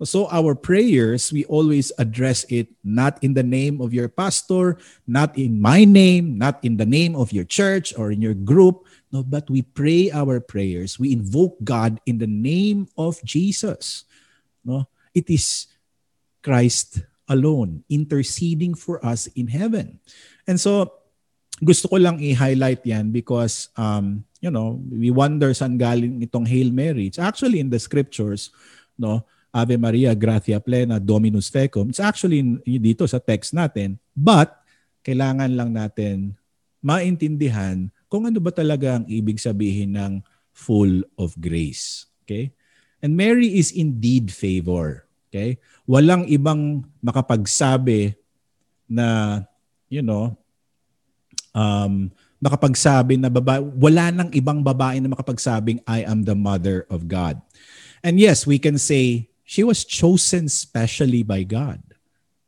So 0.00 0.32
our 0.32 0.54
prayers, 0.56 1.28
we 1.28 1.44
always 1.44 1.92
address 2.00 2.48
it 2.48 2.72
not 2.82 3.20
in 3.20 3.36
the 3.36 3.44
name 3.44 3.84
of 3.84 3.92
your 3.92 4.08
pastor, 4.08 4.80
not 5.06 5.36
in 5.36 5.60
my 5.60 5.84
name, 5.84 6.40
not 6.40 6.56
in 6.64 6.80
the 6.80 6.88
name 6.88 7.14
of 7.14 7.36
your 7.36 7.44
church 7.44 7.92
or 7.92 8.10
in 8.10 8.24
your 8.24 8.32
group, 8.32 8.88
no, 9.12 9.22
but 9.22 9.50
we 9.50 9.60
pray 9.60 10.10
our 10.10 10.40
prayers. 10.40 10.98
We 10.98 11.12
invoke 11.12 11.58
God 11.62 12.00
in 12.06 12.16
the 12.16 12.30
name 12.30 12.88
of 12.96 13.20
Jesus. 13.24 14.04
No, 14.64 14.88
it 15.12 15.28
is 15.28 15.66
Christ 16.42 17.02
alone 17.28 17.84
interceding 17.90 18.72
for 18.74 19.04
us 19.04 19.26
in 19.36 19.48
heaven. 19.48 20.00
And 20.46 20.58
so 20.58 20.99
gusto 21.60 21.92
ko 21.92 21.96
lang 22.00 22.16
i-highlight 22.18 22.82
yan 22.88 23.12
because 23.12 23.68
um, 23.76 24.24
you 24.40 24.48
know, 24.48 24.80
we 24.88 25.12
wonder 25.12 25.52
saan 25.52 25.76
galing 25.76 26.24
itong 26.24 26.48
Hail 26.48 26.72
Mary. 26.72 27.12
It's 27.12 27.20
actually 27.20 27.60
in 27.60 27.68
the 27.68 27.78
scriptures, 27.78 28.50
no? 28.96 29.22
Ave 29.52 29.76
Maria, 29.76 30.16
gratia 30.16 30.62
plena, 30.62 31.02
Dominus 31.02 31.52
tecum. 31.52 31.90
It's 31.92 32.00
actually 32.00 32.40
dito 32.64 33.04
sa 33.04 33.20
text 33.20 33.52
natin. 33.52 34.00
But, 34.14 34.56
kailangan 35.04 35.52
lang 35.52 35.70
natin 35.74 36.38
maintindihan 36.80 37.92
kung 38.08 38.24
ano 38.30 38.40
ba 38.40 38.54
talaga 38.54 39.00
ang 39.00 39.04
ibig 39.10 39.36
sabihin 39.42 39.96
ng 39.98 40.12
full 40.54 41.04
of 41.20 41.36
grace. 41.36 42.08
Okay? 42.24 42.54
And 43.04 43.18
Mary 43.18 43.58
is 43.58 43.74
indeed 43.74 44.30
favor. 44.32 45.04
Okay? 45.28 45.60
Walang 45.84 46.30
ibang 46.30 46.86
makapagsabi 47.02 48.16
na, 48.86 49.40
you 49.90 50.00
know, 50.00 50.39
um, 51.54 52.10
makapagsabi 52.40 53.20
na 53.20 53.28
babae, 53.28 53.60
wala 53.76 54.08
nang 54.10 54.30
ibang 54.32 54.64
babae 54.64 54.98
na 54.98 55.12
makapagsabing, 55.12 55.84
I 55.84 56.08
am 56.08 56.24
the 56.24 56.34
mother 56.34 56.88
of 56.88 57.04
God. 57.04 57.40
And 58.00 58.16
yes, 58.16 58.48
we 58.48 58.56
can 58.56 58.80
say 58.80 59.28
she 59.44 59.60
was 59.60 59.84
chosen 59.84 60.48
specially 60.48 61.20
by 61.20 61.44
God. 61.44 61.84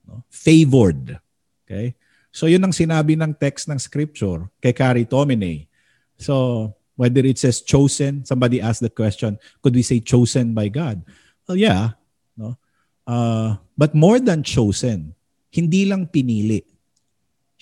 No? 0.08 0.24
Favored. 0.32 1.20
Okay? 1.66 1.92
So 2.32 2.48
yun 2.48 2.64
ang 2.64 2.72
sinabi 2.72 3.20
ng 3.20 3.36
text 3.36 3.68
ng 3.68 3.76
scripture 3.76 4.48
kay 4.64 4.72
Caritomene. 4.72 5.68
So 6.16 6.72
whether 6.96 7.20
it 7.20 7.36
says 7.36 7.60
chosen, 7.60 8.24
somebody 8.24 8.64
asked 8.64 8.80
the 8.80 8.88
question, 8.88 9.36
could 9.60 9.76
we 9.76 9.84
say 9.84 10.00
chosen 10.00 10.56
by 10.56 10.72
God? 10.72 11.04
Well, 11.44 11.60
yeah. 11.60 12.00
No? 12.32 12.56
Uh, 13.04 13.60
but 13.76 13.92
more 13.92 14.16
than 14.16 14.40
chosen, 14.40 15.12
hindi 15.52 15.84
lang 15.84 16.08
pinili. 16.08 16.64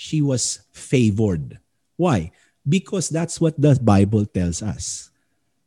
She 0.01 0.25
was 0.25 0.65
favored. 0.73 1.61
Why? 2.01 2.33
Because 2.65 3.13
that's 3.13 3.37
what 3.37 3.61
the 3.61 3.77
Bible 3.77 4.25
tells 4.25 4.65
us. 4.65 5.13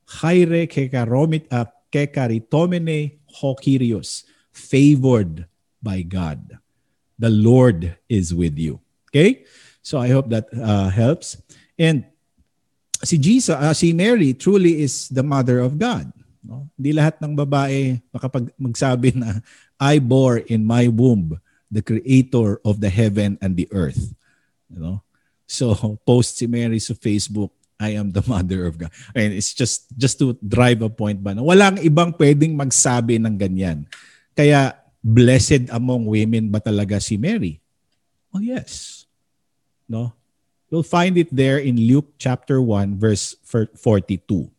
Haire 0.10 0.66
kekaromit 0.66 1.46
uh, 1.54 1.70
kekaritomene 1.94 3.22
Hokirios, 3.30 4.26
favored 4.50 5.46
by 5.78 6.02
God. 6.02 6.58
The 7.22 7.30
Lord 7.30 7.94
is 8.10 8.34
with 8.34 8.58
you. 8.58 8.82
Okay? 9.14 9.46
So 9.86 10.02
I 10.02 10.10
hope 10.10 10.34
that 10.34 10.50
uh, 10.50 10.90
helps. 10.90 11.38
And 11.78 12.10
si 13.06 13.22
Jesus, 13.22 13.54
uh, 13.54 13.78
si 13.78 13.94
Mary 13.94 14.34
truly 14.34 14.82
is 14.82 15.14
the 15.14 15.22
mother 15.22 15.62
of 15.62 15.78
God. 15.78 16.10
No? 16.42 16.74
Hindi 16.74 16.98
lahat 16.98 17.22
ng 17.22 17.38
babae 17.38 18.02
makapag 18.10 18.50
magsabi 18.58 19.14
na 19.14 19.46
I 19.78 20.02
bore 20.02 20.42
in 20.50 20.66
my 20.66 20.90
womb 20.90 21.38
the 21.70 21.86
creator 21.86 22.58
of 22.66 22.82
the 22.82 22.90
heaven 22.90 23.38
and 23.38 23.54
the 23.54 23.70
earth. 23.70 24.18
You 24.70 24.80
know? 24.80 24.98
So 25.48 25.74
post 26.08 26.38
si 26.40 26.48
Mary 26.48 26.80
sa 26.80 26.94
Facebook, 26.94 27.52
I 27.80 28.00
am 28.00 28.16
the 28.16 28.24
mother 28.24 28.66
of 28.66 28.80
God. 28.80 28.92
And 29.12 29.34
it's 29.36 29.52
just 29.52 29.92
just 29.98 30.20
to 30.24 30.38
drive 30.40 30.80
a 30.86 30.90
point 30.90 31.20
ba 31.20 31.36
walang 31.36 31.82
ibang 31.84 32.16
pwedeng 32.16 32.56
magsabi 32.56 33.20
ng 33.20 33.36
ganyan. 33.36 33.90
Kaya 34.38 34.78
blessed 35.04 35.68
among 35.68 36.08
women 36.08 36.48
ba 36.48 36.64
talaga 36.64 37.02
si 37.04 37.20
Mary? 37.20 37.60
Oh 38.32 38.40
yes. 38.40 39.04
No? 39.90 40.16
You'll 40.72 40.88
find 40.88 41.20
it 41.20 41.30
there 41.30 41.62
in 41.62 41.78
Luke 41.78 42.18
chapter 42.18 42.58
1 42.58 42.98
verse 42.98 43.36
42. 43.44 44.50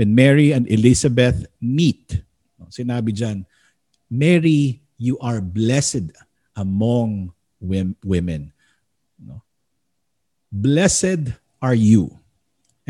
When 0.00 0.16
Mary 0.16 0.56
and 0.56 0.64
Elizabeth 0.72 1.44
meet, 1.60 2.24
sinabi 2.72 3.12
diyan, 3.12 3.44
Mary, 4.08 4.80
you 4.96 5.20
are 5.20 5.44
blessed 5.44 6.16
among 6.56 7.36
women. 7.60 8.56
Blessed 10.50 11.32
are 11.62 11.78
you 11.78 12.20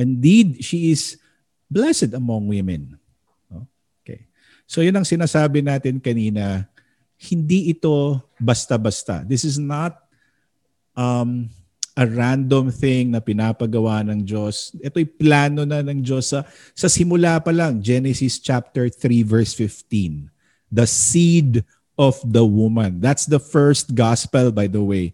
Indeed, 0.00 0.64
she 0.64 0.96
is 0.96 1.20
blessed 1.68 2.16
among 2.16 2.48
women. 2.48 2.96
Okay. 4.00 4.24
So 4.64 4.80
yun 4.80 4.96
ang 4.96 5.04
sinasabi 5.04 5.60
natin 5.60 6.00
kanina, 6.00 6.64
hindi 7.20 7.68
ito 7.68 8.16
basta-basta. 8.40 9.28
This 9.28 9.44
is 9.44 9.60
not 9.60 10.00
um, 10.96 11.52
a 11.92 12.08
random 12.08 12.72
thing 12.72 13.12
na 13.12 13.20
pinapagawa 13.20 14.00
ng 14.08 14.24
Diyos. 14.24 14.72
Ito'y 14.80 15.04
plano 15.04 15.68
na 15.68 15.84
ng 15.84 16.00
Diyos 16.00 16.32
sa, 16.32 16.48
sa 16.72 16.88
simula 16.88 17.36
pa 17.44 17.52
lang. 17.52 17.84
Genesis 17.84 18.40
chapter 18.40 18.88
3 18.88 19.20
verse 19.20 19.52
15. 19.52 20.32
The 20.72 20.88
seed 20.88 21.60
of 22.00 22.16
the 22.24 22.40
woman. 22.40 23.04
That's 23.04 23.28
the 23.28 23.42
first 23.42 23.92
gospel 23.92 24.48
by 24.48 24.64
the 24.64 24.80
way 24.80 25.12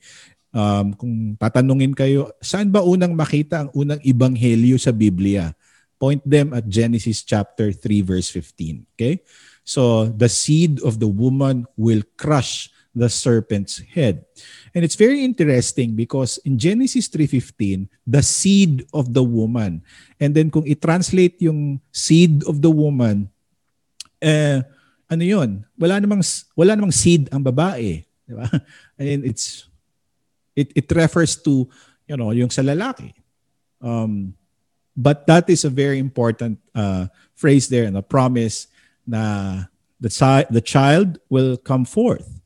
um, 0.57 0.97
kung 0.97 1.37
tatanungin 1.37 1.93
kayo, 1.93 2.33
saan 2.41 2.73
ba 2.73 2.81
unang 2.81 3.13
makita 3.13 3.69
ang 3.69 3.71
unang 3.77 4.01
ebanghelyo 4.01 4.81
sa 4.81 4.89
Biblia? 4.89 5.53
point 5.99 6.23
them 6.25 6.53
at 6.53 6.69
Genesis 6.69 7.25
chapter 7.25 7.73
3 7.73 8.05
verse 8.05 8.29
15. 8.29 8.87
Okay? 8.97 9.21
So 9.65 10.07
the 10.07 10.29
seed 10.29 10.81
of 10.85 11.01
the 11.01 11.09
woman 11.09 11.67
will 11.77 12.05
crush 12.17 12.71
the 12.97 13.13
serpent's 13.13 13.85
head. 13.93 14.25
And 14.73 14.85
it's 14.85 14.97
very 14.97 15.25
interesting 15.25 15.97
because 15.97 16.41
in 16.49 16.57
Genesis 16.57 17.13
3:15, 17.13 17.93
the 18.09 18.25
seed 18.25 18.89
of 18.93 19.13
the 19.13 19.21
woman. 19.21 19.85
And 20.17 20.33
then 20.33 20.49
kung 20.49 20.65
i-translate 20.65 21.37
yung 21.45 21.85
seed 21.93 22.41
of 22.49 22.65
the 22.65 22.73
woman, 22.73 23.29
eh 24.25 24.65
ano 25.13 25.25
'yun? 25.25 25.69
Wala 25.77 26.01
namang 26.01 26.25
wala 26.57 26.73
namang 26.73 26.95
seed 26.95 27.29
ang 27.29 27.45
babae, 27.45 28.01
di 28.01 28.33
ba? 28.33 28.49
And 28.97 29.29
it's 29.29 29.69
it 30.57 30.73
it 30.75 30.89
refers 30.97 31.37
to, 31.45 31.69
you 32.09 32.17
know, 32.17 32.33
yung 32.33 32.51
sa 32.51 32.65
lalaki. 32.65 33.13
Um 33.79 34.35
but 34.97 35.29
that 35.29 35.47
is 35.53 35.69
a 35.69 35.71
very 35.71 36.01
important 36.01 36.59
uh, 36.73 37.07
phrase 37.37 37.69
there 37.69 37.85
and 37.85 38.01
a 38.01 38.03
promise 38.03 38.67
na 39.05 39.69
the, 40.01 40.09
the 40.51 40.65
child 40.65 41.21
will 41.29 41.57
come 41.61 41.85
forth 41.85 42.41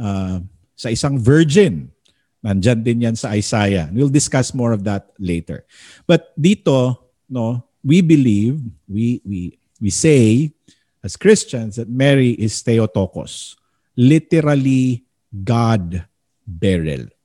uh, 0.00 0.40
sa 0.74 0.88
isang 0.88 1.20
virgin. 1.20 1.92
Nandyan 2.40 2.80
din 2.80 3.04
yan 3.04 3.16
sa 3.20 3.36
Isaiah. 3.36 3.92
We'll 3.92 4.08
discuss 4.08 4.56
more 4.56 4.72
of 4.72 4.82
that 4.88 5.12
later. 5.20 5.68
But 6.08 6.32
dito, 6.40 6.96
no, 7.28 7.68
we 7.84 8.00
believe, 8.00 8.64
we 8.88 9.20
we 9.28 9.60
we 9.76 9.92
say 9.92 10.56
as 11.04 11.20
Christians 11.20 11.76
that 11.76 11.92
Mary 11.92 12.32
is 12.40 12.64
Theotokos, 12.64 13.60
literally 13.92 15.04
God 15.44 16.08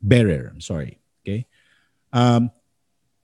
bearer. 0.06 0.54
I'm 0.54 0.62
sorry. 0.62 1.02
Okay? 1.26 1.50
Um, 2.14 2.54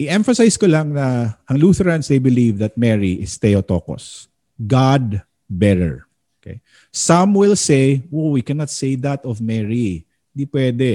i-emphasize 0.01 0.57
ko 0.57 0.65
lang 0.65 0.97
na 0.97 1.37
ang 1.45 1.57
Lutherans, 1.61 2.09
they 2.09 2.17
believe 2.17 2.57
that 2.57 2.73
Mary 2.73 3.21
is 3.21 3.37
Theotokos, 3.37 4.25
God 4.57 5.21
bearer. 5.45 6.09
Okay? 6.41 6.57
Some 6.89 7.37
will 7.37 7.55
say, 7.55 8.01
oh, 8.09 8.33
we 8.33 8.41
cannot 8.41 8.73
say 8.73 8.97
that 8.97 9.21
of 9.21 9.37
Mary. 9.39 10.09
Hindi 10.33 10.45
pwede. 10.49 10.91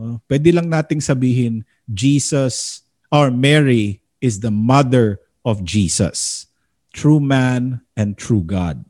Uh, 0.00 0.16
pwede 0.24 0.48
lang 0.56 0.72
nating 0.72 1.04
sabihin, 1.04 1.60
Jesus 1.84 2.80
or 3.12 3.28
Mary 3.28 4.00
is 4.24 4.40
the 4.40 4.50
mother 4.50 5.20
of 5.44 5.60
Jesus. 5.62 6.48
True 6.96 7.20
man 7.20 7.84
and 7.94 8.16
true 8.16 8.42
God. 8.42 8.80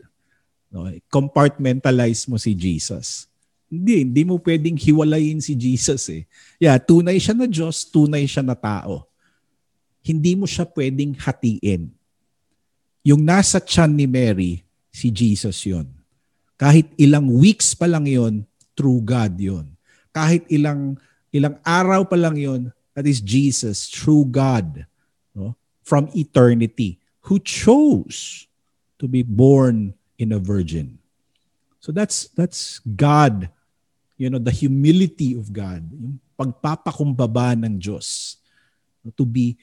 No, 0.71 0.87
compartmentalize 1.11 2.31
mo 2.31 2.39
si 2.39 2.55
Jesus. 2.55 3.27
Hindi, 3.67 4.07
hindi 4.07 4.23
mo 4.23 4.39
pwedeng 4.39 4.79
hiwalayin 4.79 5.43
si 5.43 5.59
Jesus 5.59 6.07
eh. 6.11 6.23
Yeah, 6.63 6.79
tunay 6.79 7.19
siya 7.19 7.35
na 7.35 7.51
Diyos, 7.51 7.83
tunay 7.91 8.23
siya 8.25 8.47
na 8.47 8.55
tao. 8.55 9.11
Hindi 10.07 10.39
mo 10.39 10.47
siya 10.47 10.63
pwedeng 10.71 11.19
hatiin. 11.19 11.91
Yung 13.03 13.23
nasa 13.27 13.59
tiyan 13.59 13.91
ni 13.91 14.07
Mary, 14.07 14.53
si 14.91 15.11
Jesus 15.13 15.61
yon. 15.67 15.87
Kahit 16.57 16.89
ilang 16.97 17.29
weeks 17.29 17.77
pa 17.77 17.85
lang 17.85 18.09
yon, 18.09 18.49
true 18.73 19.05
God 19.05 19.37
yon. 19.37 19.67
Kahit 20.15 20.49
ilang 20.49 20.97
ilang 21.29 21.61
araw 21.61 22.09
pa 22.09 22.17
lang 22.17 22.39
yon, 22.39 22.73
that 22.97 23.05
is 23.05 23.21
Jesus, 23.21 23.93
true 23.93 24.25
God, 24.25 24.89
no? 25.37 25.53
from 25.85 26.09
eternity, 26.17 26.97
who 27.29 27.37
chose 27.43 28.49
to 28.97 29.05
be 29.05 29.21
born 29.21 29.93
in 30.17 30.33
a 30.33 30.41
virgin. 30.41 30.97
So 31.85 31.93
that's 31.93 32.33
that's 32.33 32.81
God, 32.81 33.53
you 34.17 34.33
know, 34.33 34.41
the 34.41 34.53
humility 34.53 35.37
of 35.37 35.53
God, 35.53 35.85
yung 35.93 36.17
pagpapakumbaba 36.37 37.57
ng 37.57 37.77
Diyos 37.77 38.41
to 39.15 39.25
be 39.25 39.55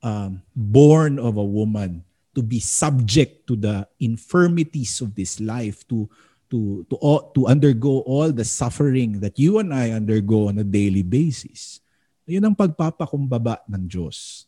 um, 0.00 0.40
born 0.54 1.18
of 1.18 1.36
a 1.36 1.44
woman, 1.44 2.00
to 2.32 2.40
be 2.40 2.62
subject 2.62 3.44
to 3.50 3.58
the 3.58 3.84
infirmities 4.00 5.02
of 5.02 5.12
this 5.12 5.42
life, 5.42 5.86
to 5.90 6.08
to 6.48 6.86
to 6.88 6.96
to 7.34 7.40
undergo 7.50 8.06
all 8.06 8.30
the 8.30 8.46
suffering 8.46 9.18
that 9.18 9.36
you 9.36 9.58
and 9.58 9.74
I 9.74 9.90
undergo 9.92 10.48
on 10.48 10.62
a 10.62 10.66
daily 10.66 11.02
basis. 11.02 11.82
Yun 12.26 12.46
ang 12.46 12.56
pagpapakumbaba 12.58 13.66
ng 13.66 13.84
Diyos. 13.86 14.46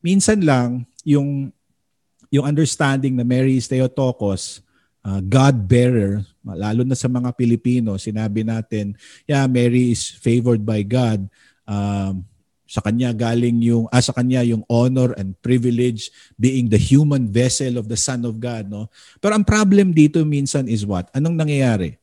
Minsan 0.00 0.44
lang 0.44 0.84
yung 1.04 1.52
yung 2.30 2.46
understanding 2.46 3.18
na 3.18 3.26
Mary 3.26 3.58
is 3.58 3.66
Theotokos, 3.66 4.62
uh, 5.04 5.20
God 5.24 5.68
bearer, 5.68 6.24
lalo 6.44 6.82
na 6.84 6.96
sa 6.96 7.08
mga 7.08 7.32
Pilipino, 7.36 7.96
sinabi 7.96 8.44
natin, 8.44 8.96
yeah, 9.24 9.44
Mary 9.48 9.92
is 9.92 10.08
favored 10.08 10.64
by 10.64 10.84
God. 10.84 11.28
Um, 11.64 12.26
sa 12.70 12.78
kanya 12.78 13.10
galing 13.10 13.58
yung 13.66 13.90
ah, 13.90 13.98
sa 13.98 14.14
kanya 14.14 14.46
yung 14.46 14.62
honor 14.70 15.10
and 15.18 15.34
privilege 15.42 16.14
being 16.38 16.70
the 16.70 16.78
human 16.78 17.26
vessel 17.26 17.74
of 17.74 17.90
the 17.90 17.98
Son 17.98 18.22
of 18.22 18.38
God, 18.38 18.70
no? 18.70 18.86
Pero 19.18 19.34
ang 19.34 19.42
problem 19.42 19.90
dito 19.90 20.22
minsan 20.22 20.70
is 20.70 20.86
what? 20.86 21.10
Anong 21.10 21.34
nangyayari? 21.34 21.98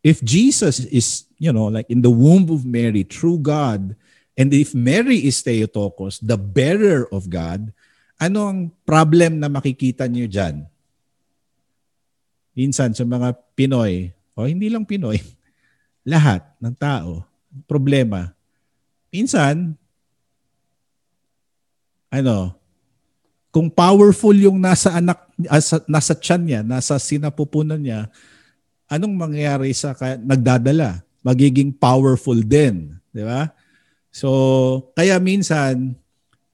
If 0.00 0.24
Jesus 0.24 0.88
is, 0.88 1.28
you 1.36 1.52
know, 1.52 1.68
like 1.68 1.84
in 1.92 2.00
the 2.00 2.08
womb 2.08 2.48
of 2.48 2.64
Mary, 2.64 3.04
true 3.04 3.36
God, 3.36 3.92
and 4.32 4.48
if 4.56 4.72
Mary 4.72 5.28
is 5.28 5.44
Theotokos, 5.44 6.24
the 6.24 6.40
bearer 6.40 7.04
of 7.12 7.28
God, 7.28 7.68
ano 8.16 8.48
ang 8.48 8.60
problem 8.88 9.44
na 9.44 9.52
makikita 9.52 10.08
niyo 10.08 10.24
diyan? 10.24 10.64
Minsan 12.60 12.92
sa 12.92 13.08
mga 13.08 13.32
Pinoy, 13.56 14.12
o 14.36 14.44
hindi 14.44 14.68
lang 14.68 14.84
Pinoy, 14.84 15.16
lahat 16.12 16.44
ng 16.60 16.76
tao, 16.76 17.24
problema, 17.64 18.36
minsan, 19.08 19.72
ano, 22.12 22.52
kung 23.48 23.72
powerful 23.72 24.36
yung 24.36 24.60
nasa 24.60 25.00
anak, 25.00 25.24
asa, 25.48 25.80
nasa 25.88 26.12
tiyan 26.12 26.42
niya, 26.44 26.60
nasa 26.60 27.00
sinapupunan 27.00 27.80
niya, 27.80 28.12
anong 28.92 29.16
mangyayari 29.16 29.72
sa 29.72 29.96
nagdadala? 30.20 31.00
Magiging 31.24 31.72
powerful 31.72 32.36
din. 32.44 33.00
Di 33.08 33.24
ba? 33.24 33.48
So, 34.12 34.90
kaya 34.92 35.16
minsan, 35.16 35.96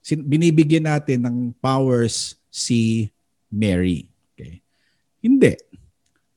binibigyan 0.06 0.86
natin 0.86 1.26
ng 1.26 1.36
powers 1.58 2.38
si 2.52 3.10
Mary. 3.50 4.06
Okay? 4.32 4.60
Hindi. 5.24 5.52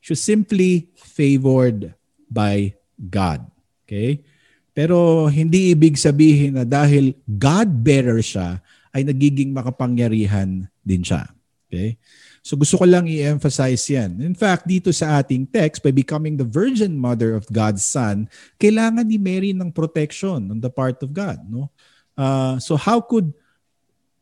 She's 0.10 0.26
simply 0.26 0.90
favored 0.98 1.94
by 2.26 2.74
God. 2.98 3.46
Okay? 3.86 4.26
Pero 4.74 5.30
hindi 5.30 5.70
ibig 5.70 6.02
sabihin 6.02 6.58
na 6.58 6.66
dahil 6.66 7.14
God-bearer 7.30 8.18
siya, 8.18 8.58
ay 8.90 9.06
nagiging 9.06 9.54
makapangyarihan 9.54 10.66
din 10.82 11.06
siya. 11.06 11.30
Okay? 11.70 12.02
So 12.42 12.58
gusto 12.58 12.82
ko 12.82 12.90
lang 12.90 13.06
i-emphasize 13.06 13.86
yan. 13.86 14.18
In 14.26 14.34
fact, 14.34 14.66
dito 14.66 14.90
sa 14.90 15.22
ating 15.22 15.46
text, 15.46 15.86
by 15.86 15.94
becoming 15.94 16.42
the 16.42 16.48
virgin 16.50 16.98
mother 16.98 17.38
of 17.38 17.46
God's 17.54 17.86
Son, 17.86 18.26
kailangan 18.58 19.06
ni 19.06 19.22
Mary 19.22 19.54
ng 19.54 19.70
protection 19.70 20.50
on 20.50 20.58
the 20.58 20.74
part 20.74 20.98
of 21.06 21.14
God. 21.14 21.38
No? 21.46 21.70
Uh, 22.18 22.58
so 22.58 22.74
how 22.74 22.98
could, 22.98 23.30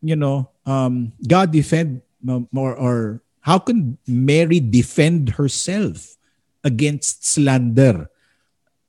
you 0.03 0.19
know, 0.19 0.51
um, 0.67 1.15
God 1.23 1.55
defend 1.55 2.03
more 2.51 2.75
or 2.75 3.23
how 3.47 3.55
can 3.55 3.95
Mary 4.03 4.59
defend 4.59 5.39
herself 5.39 6.19
against 6.67 7.23
slander? 7.23 8.11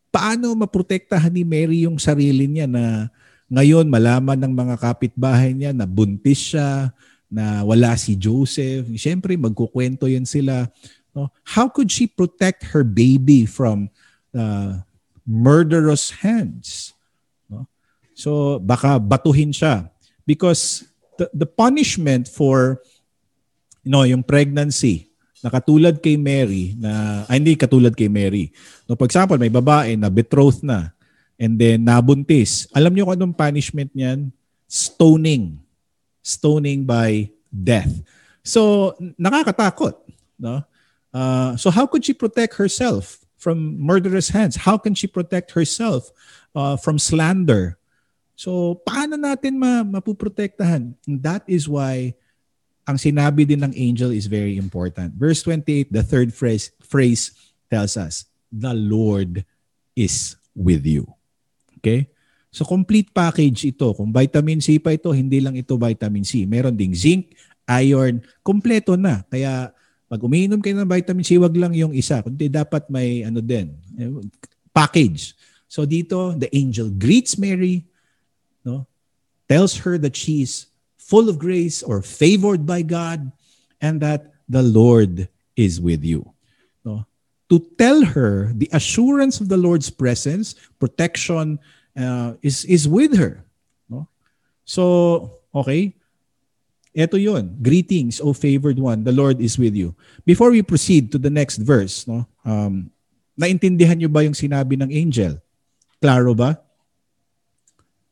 paano 0.08 0.50
maprotektahan 0.56 1.32
ni 1.32 1.44
Mary 1.44 1.84
yung 1.84 2.00
sarili 2.00 2.48
niya 2.48 2.66
na 2.66 3.06
ngayon 3.48 3.88
malaman 3.88 4.36
ng 4.44 4.52
mga 4.52 4.74
kapitbahay 4.76 5.54
niya 5.56 5.72
na 5.72 5.88
buntis 5.88 6.52
siya, 6.52 6.92
na 7.28 7.60
wala 7.64 7.92
si 7.96 8.16
Joseph. 8.16 8.88
Siyempre, 8.96 9.36
magkukwento 9.36 10.08
yan 10.08 10.24
sila. 10.24 10.68
No? 11.12 11.28
How 11.44 11.68
could 11.68 11.92
she 11.92 12.08
protect 12.08 12.72
her 12.72 12.84
baby 12.84 13.44
from 13.44 13.92
uh, 14.32 14.80
murderous 15.28 16.12
hands? 16.24 16.96
No? 17.48 17.68
So, 18.16 18.60
baka 18.60 18.96
batuhin 18.96 19.52
siya. 19.52 19.92
Because 20.24 20.88
the, 21.20 21.28
the 21.36 21.48
punishment 21.48 22.28
for 22.28 22.80
know, 23.84 24.02
yung 24.02 24.22
pregnancy, 24.22 25.08
na 25.42 25.50
katulad 25.54 26.02
kay 26.02 26.18
Mary 26.18 26.74
na 26.74 27.22
ay 27.30 27.38
hindi 27.38 27.54
katulad 27.54 27.94
kay 27.94 28.10
Mary. 28.10 28.50
No, 28.90 28.98
for 28.98 29.06
example, 29.06 29.38
may 29.38 29.52
babae 29.52 29.94
na 29.94 30.10
betrothed 30.10 30.66
na 30.66 30.90
and 31.38 31.54
then 31.54 31.86
nabuntis. 31.86 32.66
Alam 32.74 32.94
niyo 32.94 33.06
kung 33.06 33.16
anong 33.16 33.34
punishment 33.38 33.90
niyan? 33.94 34.34
Stoning. 34.66 35.62
Stoning 36.20 36.82
by 36.82 37.30
death. 37.48 38.02
So 38.42 38.92
nakakatakot, 39.14 39.94
no? 40.36 40.66
Uh, 41.08 41.56
so 41.56 41.70
how 41.70 41.86
could 41.86 42.04
she 42.04 42.12
protect 42.12 42.58
herself 42.58 43.22
from 43.38 43.78
murderous 43.78 44.28
hands? 44.28 44.58
How 44.58 44.76
can 44.76 44.92
she 44.92 45.06
protect 45.06 45.54
herself 45.54 46.10
uh, 46.52 46.76
from 46.76 46.98
slander? 46.98 47.78
So 48.34 48.82
paano 48.82 49.14
natin 49.14 49.56
ma 49.56 49.86
mapuprotektahan? 49.86 50.98
And 51.06 51.18
that 51.22 51.46
is 51.46 51.70
why 51.70 52.18
ang 52.88 52.96
sinabi 52.96 53.44
din 53.44 53.60
ng 53.60 53.76
angel 53.76 54.16
is 54.16 54.24
very 54.24 54.56
important. 54.56 55.12
Verse 55.12 55.44
28, 55.44 55.92
the 55.92 56.00
third 56.00 56.32
phrase, 56.32 56.72
phrase 56.80 57.36
tells 57.68 58.00
us, 58.00 58.24
the 58.48 58.72
Lord 58.72 59.44
is 59.92 60.40
with 60.56 60.88
you. 60.88 61.04
Okay? 61.76 62.08
So 62.48 62.64
complete 62.64 63.12
package 63.12 63.68
ito. 63.68 63.92
Kung 63.92 64.08
vitamin 64.08 64.64
C 64.64 64.80
pa 64.80 64.96
ito, 64.96 65.12
hindi 65.12 65.44
lang 65.44 65.52
ito 65.52 65.76
vitamin 65.76 66.24
C. 66.24 66.48
Meron 66.48 66.72
ding 66.80 66.96
zinc, 66.96 67.36
iron, 67.68 68.24
kompleto 68.40 68.96
na. 68.96 69.20
Kaya 69.28 69.68
pag 70.08 70.24
umiinom 70.24 70.64
kayo 70.64 70.80
ng 70.80 70.88
vitamin 70.88 71.28
C, 71.28 71.36
wag 71.36 71.52
lang 71.52 71.76
yung 71.76 71.92
isa. 71.92 72.24
Kundi 72.24 72.48
dapat 72.48 72.88
may 72.88 73.20
ano 73.20 73.44
din, 73.44 73.76
package. 74.72 75.36
So 75.68 75.84
dito, 75.84 76.32
the 76.40 76.48
angel 76.56 76.88
greets 76.88 77.36
Mary, 77.36 77.84
no? 78.64 78.88
tells 79.44 79.84
her 79.84 80.00
that 80.00 80.16
she 80.16 80.40
is 80.40 80.67
full 81.08 81.32
of 81.32 81.40
grace 81.40 81.80
or 81.80 82.04
favored 82.04 82.68
by 82.68 82.84
God 82.84 83.32
and 83.80 84.04
that 84.04 84.36
the 84.44 84.60
Lord 84.60 85.32
is 85.56 85.80
with 85.80 86.04
you. 86.04 86.28
No? 86.84 87.08
To 87.48 87.56
tell 87.80 88.04
her 88.04 88.52
the 88.52 88.68
assurance 88.76 89.40
of 89.40 89.48
the 89.48 89.56
Lord's 89.56 89.88
presence, 89.88 90.52
protection 90.76 91.56
uh, 91.96 92.36
is 92.44 92.68
is 92.68 92.84
with 92.84 93.16
her. 93.16 93.40
No? 93.88 94.04
So, 94.68 95.40
okay, 95.56 95.96
ito 96.92 97.16
yon. 97.16 97.56
Greetings, 97.64 98.20
O 98.20 98.36
favored 98.36 98.76
one. 98.76 99.00
The 99.00 99.16
Lord 99.16 99.40
is 99.40 99.56
with 99.56 99.72
you. 99.72 99.96
Before 100.28 100.52
we 100.52 100.60
proceed 100.60 101.08
to 101.16 101.18
the 101.18 101.32
next 101.32 101.56
verse, 101.64 102.04
no? 102.04 102.28
Um, 102.44 102.92
naintindihan 103.32 103.96
niyo 103.96 104.12
ba 104.12 104.28
yung 104.28 104.36
sinabi 104.36 104.76
ng 104.76 104.92
angel? 104.92 105.40
Klaro 106.04 106.36
ba? 106.36 106.60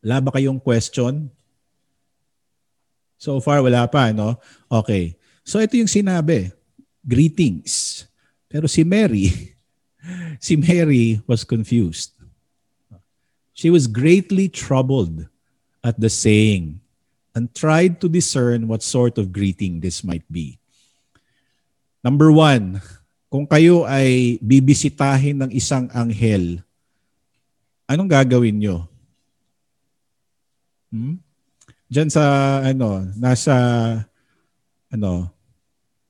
Wala 0.00 0.24
ba 0.24 0.30
kayong 0.32 0.64
question? 0.64 1.28
So 3.16 3.40
far, 3.40 3.64
wala 3.64 3.88
pa, 3.88 4.12
no? 4.12 4.36
Okay. 4.68 5.16
So 5.42 5.60
ito 5.60 5.76
yung 5.76 5.90
sinabi. 5.90 6.52
Greetings. 7.00 8.04
Pero 8.46 8.68
si 8.68 8.84
Mary, 8.84 9.32
si 10.46 10.54
Mary 10.56 11.20
was 11.24 11.42
confused. 11.42 12.12
She 13.56 13.72
was 13.72 13.88
greatly 13.88 14.52
troubled 14.52 15.32
at 15.80 15.96
the 15.96 16.12
saying 16.12 16.84
and 17.32 17.52
tried 17.56 18.00
to 18.04 18.08
discern 18.08 18.68
what 18.68 18.84
sort 18.84 19.16
of 19.16 19.32
greeting 19.32 19.80
this 19.80 20.04
might 20.04 20.24
be. 20.28 20.60
Number 22.04 22.28
one, 22.30 22.84
kung 23.32 23.48
kayo 23.48 23.84
ay 23.88 24.38
bibisitahin 24.44 25.44
ng 25.44 25.50
isang 25.52 25.90
anghel, 25.92 26.62
anong 27.88 28.08
gagawin 28.08 28.56
nyo? 28.60 28.76
Hmm? 30.92 31.25
Diyan 31.86 32.10
sa, 32.10 32.24
ano, 32.66 33.06
nasa, 33.14 33.54
ano, 34.90 35.30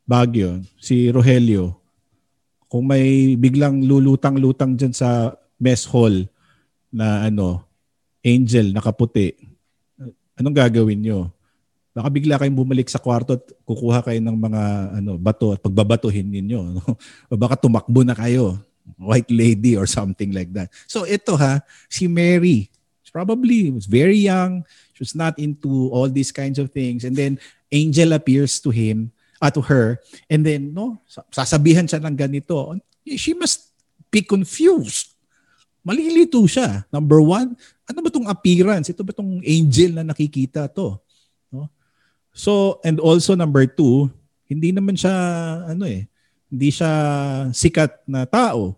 Baguio, 0.07 0.63
si 0.81 1.11
Rogelio, 1.13 1.77
kung 2.71 2.87
may 2.89 3.35
biglang 3.37 3.85
lulutang-lutang 3.85 4.79
dyan 4.79 4.95
sa 4.95 5.35
mess 5.61 5.85
hall 5.85 6.25
na 6.89 7.29
ano, 7.29 7.61
angel, 8.25 8.73
nakaputi, 8.73 9.37
anong 10.39 10.57
gagawin 10.57 11.01
nyo? 11.01 11.21
Baka 11.97 12.13
bigla 12.13 12.37
kayong 12.37 12.61
bumalik 12.61 12.93
sa 12.93 13.01
kwarto 13.01 13.41
at 13.41 13.45
kukuha 13.65 14.05
kayo 14.05 14.21
ng 14.21 14.37
mga 14.37 14.63
ano, 15.01 15.17
bato 15.17 15.57
at 15.57 15.65
pagbabatuhin 15.65 16.29
ninyo. 16.29 16.61
O 17.33 17.37
baka 17.41 17.57
tumakbo 17.57 18.05
na 18.05 18.13
kayo. 18.13 18.61
White 19.01 19.33
lady 19.33 19.75
or 19.81 19.89
something 19.89 20.31
like 20.31 20.53
that. 20.53 20.69
So 20.85 21.09
ito 21.09 21.35
ha, 21.41 21.65
si 21.89 22.05
Mary, 22.05 22.69
probably 23.17 23.73
was 23.73 23.89
very 23.89 24.21
young. 24.21 24.61
She 24.93 25.01
was 25.01 25.17
not 25.17 25.41
into 25.41 25.89
all 25.89 26.13
these 26.13 26.29
kinds 26.29 26.61
of 26.61 26.69
things. 26.69 27.09
And 27.09 27.17
then 27.17 27.41
angel 27.73 28.13
appears 28.13 28.61
to 28.61 28.69
him, 28.69 29.09
uh, 29.41 29.49
to 29.57 29.65
her. 29.65 30.05
And 30.29 30.45
then, 30.45 30.77
no, 30.77 31.01
sasabihan 31.33 31.89
siya 31.89 32.05
ng 32.05 32.13
ganito. 32.13 32.77
She 33.17 33.33
must 33.33 33.73
be 34.13 34.21
confused 34.21 35.17
malilito 35.87 36.43
siya. 36.51 36.83
Number 36.91 37.23
one, 37.23 37.55
ano 37.87 37.99
ba 38.03 38.11
tong 38.11 38.27
appearance? 38.27 38.91
Ito 38.91 39.07
ba 39.07 39.15
tong 39.15 39.39
angel 39.47 39.95
na 39.95 40.03
nakikita 40.03 40.67
to? 40.75 40.99
No? 41.55 41.71
So, 42.35 42.83
and 42.83 42.99
also 42.99 43.39
number 43.39 43.71
two, 43.71 44.11
hindi 44.51 44.75
naman 44.75 44.99
siya, 44.99 45.15
ano 45.71 45.87
eh, 45.87 46.11
hindi 46.51 46.75
siya 46.75 46.91
sikat 47.55 48.03
na 48.11 48.27
tao. 48.27 48.75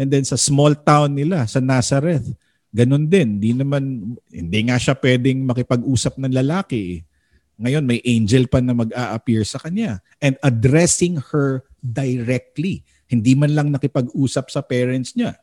And 0.00 0.08
then 0.08 0.24
sa 0.24 0.40
small 0.40 0.72
town 0.72 1.12
nila, 1.12 1.44
sa 1.44 1.60
Nazareth, 1.60 2.32
ganun 2.76 3.08
din. 3.08 3.40
Hindi 3.40 3.56
naman, 3.56 4.14
hindi 4.28 4.60
nga 4.68 4.76
siya 4.76 4.92
pwedeng 5.00 5.48
makipag-usap 5.48 6.20
ng 6.20 6.36
lalaki. 6.36 7.08
Ngayon, 7.56 7.88
may 7.88 8.04
angel 8.04 8.52
pa 8.52 8.60
na 8.60 8.76
mag-a-appear 8.76 9.48
sa 9.48 9.56
kanya. 9.56 10.04
And 10.20 10.36
addressing 10.44 11.16
her 11.32 11.64
directly. 11.80 12.84
Hindi 13.08 13.32
man 13.32 13.56
lang 13.56 13.72
nakipag-usap 13.72 14.52
sa 14.52 14.60
parents 14.60 15.16
niya. 15.16 15.40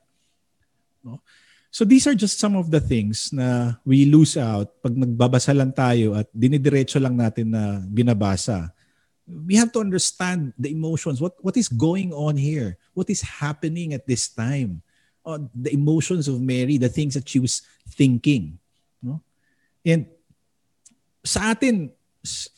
No? 1.01 1.17
So 1.73 1.81
these 1.81 2.05
are 2.05 2.13
just 2.13 2.37
some 2.37 2.53
of 2.53 2.69
the 2.69 2.77
things 2.77 3.33
na 3.33 3.81
we 3.81 4.05
lose 4.05 4.37
out 4.37 4.77
pag 4.85 4.93
nagbabasa 4.93 5.57
lang 5.57 5.73
tayo 5.73 6.13
at 6.13 6.29
dinidiretso 6.29 7.01
lang 7.01 7.17
natin 7.17 7.49
na 7.49 7.81
binabasa. 7.89 8.69
We 9.25 9.57
have 9.57 9.73
to 9.73 9.81
understand 9.81 10.53
the 10.53 10.69
emotions. 10.69 11.17
What 11.17 11.41
what 11.41 11.57
is 11.57 11.65
going 11.65 12.13
on 12.13 12.37
here? 12.37 12.77
What 12.93 13.09
is 13.09 13.25
happening 13.25 13.97
at 13.97 14.05
this 14.05 14.29
time? 14.29 14.85
Uh, 15.23 15.39
the 15.55 15.71
emotions 15.71 16.27
of 16.27 16.43
Mary, 16.43 16.75
the 16.75 16.91
things 16.91 17.15
that 17.15 17.23
she 17.23 17.39
was 17.39 17.63
thinking. 17.95 18.59
No? 18.99 19.23
And 19.87 20.11
sa 21.23 21.55
atin, 21.55 21.95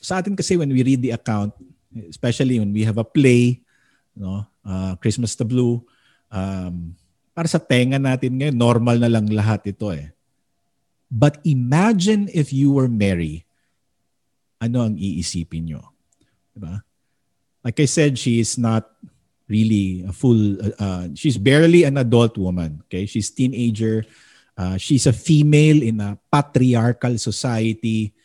sa 0.02 0.18
atin 0.18 0.34
kasi 0.34 0.58
when 0.58 0.74
we 0.74 0.82
read 0.82 1.06
the 1.06 1.14
account, 1.14 1.54
especially 2.10 2.58
when 2.58 2.74
we 2.74 2.82
have 2.82 2.98
a 2.98 3.06
play, 3.06 3.62
no, 4.18 4.50
uh, 4.66 4.98
Christmas 4.98 5.38
the 5.38 5.46
Blue, 5.46 5.86
um, 6.34 6.98
para 7.38 7.46
sa 7.46 7.62
tenga 7.62 8.02
natin 8.02 8.42
ngayon, 8.42 8.58
normal 8.58 8.98
na 8.98 9.14
lang 9.14 9.30
lahat 9.30 9.62
ito 9.70 9.94
eh. 9.94 10.10
But 11.06 11.40
imagine 11.46 12.34
if 12.34 12.50
you 12.50 12.74
were 12.74 12.90
Mary, 12.90 13.46
ano 14.58 14.90
ang 14.90 14.96
iisipin 14.98 15.70
nyo? 15.70 15.94
Diba? 16.56 16.82
Like 17.62 17.78
I 17.78 17.90
said, 17.90 18.18
she 18.18 18.42
is 18.42 18.58
not 18.58 18.90
really 19.48 20.06
a 20.08 20.14
full, 20.14 20.58
uh, 20.62 20.76
uh, 20.78 21.06
she's 21.14 21.38
barely 21.38 21.84
an 21.84 21.98
adult 21.98 22.38
woman. 22.38 22.82
Okay, 22.88 23.06
She's 23.06 23.30
teenager. 23.30 24.06
Uh, 24.56 24.78
she's 24.78 25.06
a 25.06 25.14
female 25.14 25.84
in 25.84 26.00
a 26.00 26.18
patriarchal 26.32 27.18
society. 27.20 28.16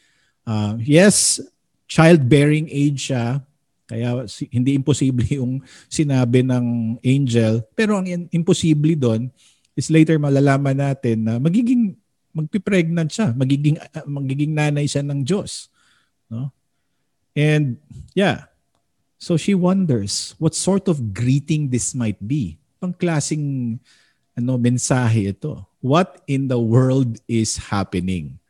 Uh, 0.46 0.78
yes, 0.78 1.42
childbearing 1.90 2.70
age 2.70 3.10
siya, 3.10 3.42
kaya 3.90 4.22
hindi 4.54 4.78
imposible 4.78 5.26
yung 5.42 5.58
sinabi 5.90 6.46
ng 6.46 6.96
angel. 7.02 7.66
Pero 7.74 7.98
ang 7.98 8.06
imposible 8.30 8.94
doon 8.94 9.26
is 9.74 9.90
later 9.90 10.14
malalaman 10.22 10.78
natin 10.78 11.26
na 11.26 11.42
magiging 11.42 11.98
magpipregnant 12.30 13.10
siya, 13.10 13.34
magiging 13.34 13.74
uh, 13.82 14.06
magiging 14.06 14.54
nanay 14.54 14.86
siya 14.86 15.02
ng 15.02 15.26
Diyos. 15.26 15.66
No? 16.30 16.54
And 17.34 17.82
yeah. 18.14 18.49
So 19.20 19.36
she 19.36 19.52
wonders 19.52 20.34
what 20.40 20.56
sort 20.56 20.88
of 20.88 21.12
greeting 21.12 21.68
this 21.68 21.92
might 21.92 22.16
be. 22.24 22.56
Pang 22.80 22.96
klaseng 22.96 23.76
ano 24.32 24.56
mensahe 24.56 25.28
ito. 25.28 25.68
What 25.84 26.24
in 26.24 26.48
the 26.48 26.56
world 26.56 27.20
is 27.28 27.68
happening? 27.68 28.40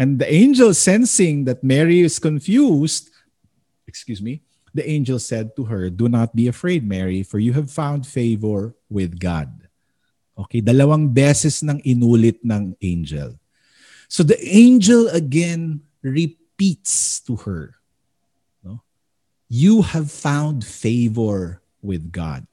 And 0.00 0.16
the 0.16 0.24
angel 0.24 0.72
sensing 0.72 1.44
that 1.44 1.60
Mary 1.60 2.00
is 2.00 2.16
confused, 2.16 3.12
excuse 3.84 4.24
me, 4.24 4.40
the 4.72 4.88
angel 4.88 5.20
said 5.20 5.52
to 5.56 5.68
her, 5.68 5.92
Do 5.92 6.08
not 6.08 6.32
be 6.32 6.48
afraid, 6.48 6.88
Mary, 6.88 7.22
for 7.22 7.38
you 7.38 7.52
have 7.52 7.68
found 7.68 8.08
favor 8.08 8.72
with 8.88 9.20
God. 9.20 9.68
Okay, 10.36 10.60
dalawang 10.60 11.12
beses 11.12 11.60
nang 11.60 11.80
inulit 11.84 12.40
ng 12.44 12.76
angel. 12.80 13.36
So 14.08 14.24
the 14.24 14.36
angel 14.40 15.08
again 15.12 15.80
repeats 16.00 17.20
to 17.28 17.36
her? 17.48 17.76
You 19.48 19.82
have 19.82 20.10
found 20.10 20.64
favor 20.64 21.62
with 21.82 22.10
God. 22.10 22.46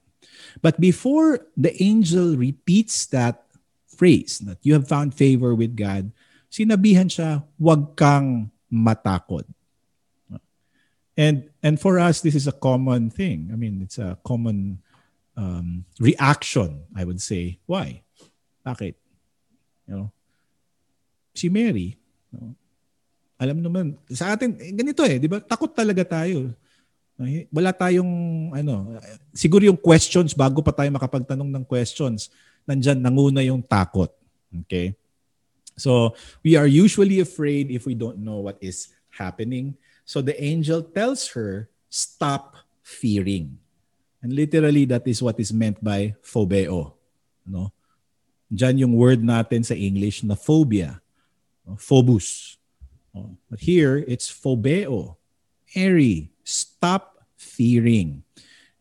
But 0.62 0.78
before 0.78 1.46
the 1.56 1.74
angel 1.82 2.36
repeats 2.36 3.06
that 3.10 3.44
phrase, 3.86 4.38
that 4.46 4.58
you 4.62 4.74
have 4.74 4.86
found 4.86 5.14
favor 5.14 5.54
with 5.54 5.74
God, 5.74 6.12
sinabihan 6.50 7.10
siya, 7.10 7.42
huwag 7.58 7.98
kang 7.98 8.50
matakot. 8.70 9.46
And 11.14 11.46
and 11.62 11.78
for 11.78 12.02
us, 12.02 12.22
this 12.22 12.34
is 12.34 12.50
a 12.50 12.54
common 12.54 13.06
thing. 13.06 13.50
I 13.54 13.56
mean, 13.56 13.86
it's 13.86 14.02
a 14.02 14.18
common 14.26 14.82
um, 15.38 15.86
reaction, 16.02 16.82
I 16.90 17.06
would 17.06 17.22
say. 17.22 17.62
Why? 17.70 18.02
Bakit? 18.66 18.98
You 19.86 19.94
know, 19.94 20.08
si 21.30 21.46
Mary, 21.50 21.94
you 22.34 22.38
know, 22.38 22.50
alam 23.38 23.62
naman, 23.62 23.94
sa 24.10 24.34
atin, 24.34 24.58
eh, 24.58 24.74
ganito 24.74 25.06
eh, 25.06 25.22
di 25.22 25.30
ba? 25.30 25.38
Takot 25.38 25.70
talaga 25.70 26.02
tayo. 26.02 26.50
Wala 27.54 27.70
tayong, 27.70 28.12
ano, 28.52 28.98
siguro 29.30 29.62
yung 29.62 29.78
questions, 29.78 30.34
bago 30.34 30.62
pa 30.62 30.74
tayo 30.74 30.90
makapagtanong 30.90 31.50
ng 31.50 31.64
questions, 31.64 32.30
nandyan, 32.66 32.98
nanguna 32.98 33.42
yung 33.46 33.62
takot. 33.62 34.10
Okay? 34.66 34.98
So, 35.78 36.14
we 36.42 36.54
are 36.54 36.66
usually 36.66 37.18
afraid 37.18 37.70
if 37.70 37.86
we 37.86 37.94
don't 37.94 38.18
know 38.18 38.42
what 38.42 38.58
is 38.58 38.94
happening. 39.14 39.78
So 40.04 40.20
the 40.20 40.36
angel 40.36 40.82
tells 40.82 41.28
her, 41.32 41.70
stop 41.88 42.56
fearing. 42.82 43.58
And 44.22 44.32
literally, 44.32 44.84
that 44.86 45.06
is 45.06 45.22
what 45.22 45.38
is 45.40 45.52
meant 45.52 45.82
by 45.82 46.14
phobeo. 46.20 46.92
No? 47.46 47.72
Diyan 48.52 48.86
yung 48.86 48.94
word 48.96 49.22
natin 49.22 49.64
sa 49.64 49.74
English 49.74 50.22
na 50.22 50.34
phobia. 50.34 51.00
no? 51.66 51.76
phobos. 51.76 52.58
Oh, 53.14 53.36
but 53.48 53.60
here, 53.60 54.02
it's 54.08 54.26
phobeo. 54.28 55.16
Mary, 55.74 56.33
stop 56.44 57.18
fearing. 57.34 58.20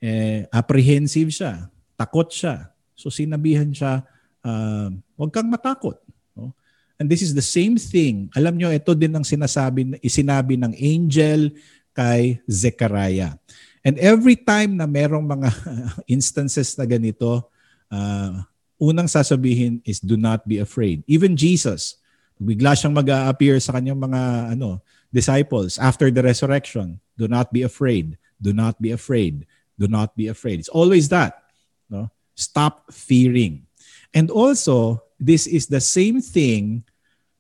Eh, 0.03 0.45
apprehensive 0.51 1.31
siya. 1.31 1.71
Takot 1.95 2.27
siya. 2.27 2.69
So 2.93 3.07
sinabihan 3.09 3.71
siya, 3.71 4.03
uh, 4.43 4.91
huwag 5.17 5.31
kang 5.31 5.49
matakot. 5.49 5.97
No? 6.35 6.51
And 6.99 7.07
this 7.07 7.23
is 7.23 7.33
the 7.33 7.43
same 7.43 7.79
thing. 7.79 8.29
Alam 8.35 8.59
nyo, 8.59 8.69
ito 8.69 8.93
din 8.93 9.15
ang 9.15 9.25
sinasabi, 9.25 9.97
isinabi 10.03 10.59
ng 10.59 10.75
angel 10.77 11.55
kay 11.95 12.43
Zechariah. 12.45 13.39
And 13.83 13.99
every 13.99 14.39
time 14.39 14.79
na 14.79 14.87
merong 14.87 15.27
mga 15.27 15.49
instances 16.15 16.75
na 16.79 16.87
ganito, 16.87 17.51
uh, 17.91 18.43
unang 18.79 19.11
sasabihin 19.11 19.83
is 19.83 19.99
do 19.99 20.15
not 20.15 20.43
be 20.47 20.59
afraid. 20.63 21.03
Even 21.07 21.35
Jesus, 21.35 21.99
bigla 22.39 22.75
siyang 22.75 22.95
mag-appear 22.95 23.59
sa 23.59 23.75
kanyang 23.75 23.99
mga 23.99 24.55
ano, 24.55 24.83
disciples 25.13 25.77
after 25.77 26.09
the 26.09 26.25
resurrection. 26.25 26.99
Do 27.15 27.29
not 27.29 27.53
be 27.53 27.61
afraid. 27.61 28.17
Do 28.41 28.51
not 28.51 28.81
be 28.81 28.91
afraid. 28.91 29.45
Do 29.77 29.85
not 29.87 30.17
be 30.17 30.27
afraid. 30.27 30.59
It's 30.59 30.73
always 30.73 31.07
that. 31.13 31.45
No? 31.87 32.09
Stop 32.33 32.89
fearing. 32.91 33.69
And 34.09 34.33
also, 34.33 35.05
this 35.21 35.45
is 35.45 35.69
the 35.69 35.79
same 35.79 36.19
thing 36.19 36.83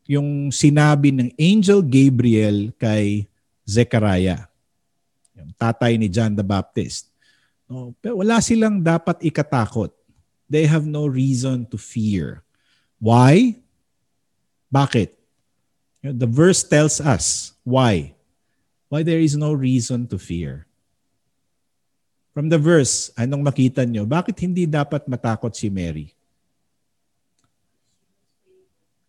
yung 0.05 0.53
sinabi 0.53 1.09
ng 1.09 1.33
Angel 1.41 1.81
Gabriel 1.81 2.69
kay 2.77 3.25
Zechariah. 3.65 4.45
Yung 5.33 5.51
tatay 5.57 5.97
ni 5.97 6.07
John 6.07 6.37
the 6.37 6.45
Baptist. 6.45 7.09
No, 7.65 7.95
pero 7.97 8.21
wala 8.21 8.37
silang 8.43 8.83
dapat 8.83 9.17
ikatakot. 9.25 9.89
They 10.45 10.69
have 10.69 10.85
no 10.85 11.09
reason 11.09 11.65
to 11.73 11.79
fear. 11.79 12.45
Why? 13.01 13.57
Bakit? 14.69 15.15
The 16.03 16.27
verse 16.27 16.61
tells 16.61 16.99
us 16.99 17.52
why. 17.63 18.15
Why 18.87 19.01
there 19.01 19.19
is 19.19 19.35
no 19.35 19.51
reason 19.51 20.05
to 20.13 20.19
fear. 20.19 20.67
From 22.33 22.49
the 22.49 22.57
verse, 22.57 23.09
anong 23.17 23.45
makita 23.45 23.85
nyo? 23.85 24.05
Bakit 24.05 24.37
hindi 24.41 24.65
dapat 24.65 25.05
matakot 25.09 25.53
si 25.53 25.69
Mary? 25.69 26.13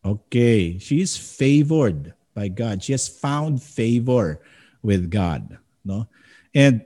Okay, 0.04 0.76
she 0.76 1.00
is 1.00 1.16
favored 1.16 2.12
by 2.36 2.52
God. 2.52 2.84
She 2.84 2.92
has 2.92 3.08
found 3.08 3.64
favor 3.64 4.44
with 4.84 5.08
God, 5.08 5.56
no? 5.80 6.04
And 6.52 6.84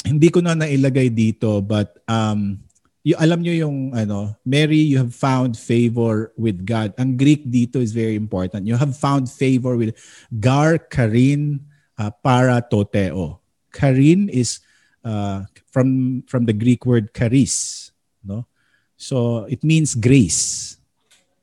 hindi 0.00 0.32
ko 0.32 0.40
na 0.40 0.56
nailagay 0.56 1.10
dito 1.12 1.60
but 1.60 2.00
um 2.06 2.62
y- 3.06 3.14
alam 3.14 3.38
niyo 3.38 3.70
yung 3.70 3.94
ano, 3.94 4.34
Mary, 4.42 4.82
you 4.82 4.98
have 4.98 5.14
found 5.14 5.54
favor 5.54 6.34
with 6.34 6.66
God. 6.66 6.90
Ang 6.98 7.14
Greek 7.14 7.46
dito 7.46 7.78
is 7.78 7.94
very 7.94 8.18
important. 8.18 8.66
You 8.66 8.74
have 8.74 8.98
found 8.98 9.30
favor 9.30 9.78
with 9.78 9.94
gar 10.42 10.82
karin 10.82 11.62
uh, 11.94 12.10
para 12.10 12.58
toteo. 12.66 13.38
Karin 13.70 14.26
is 14.26 14.58
uh, 15.06 15.46
from 15.70 16.22
from 16.26 16.50
the 16.50 16.56
Greek 16.56 16.82
word 16.82 17.14
charis, 17.14 17.94
no? 18.26 18.42
So 18.98 19.46
it 19.46 19.62
means 19.62 19.94
grace. 19.94 20.74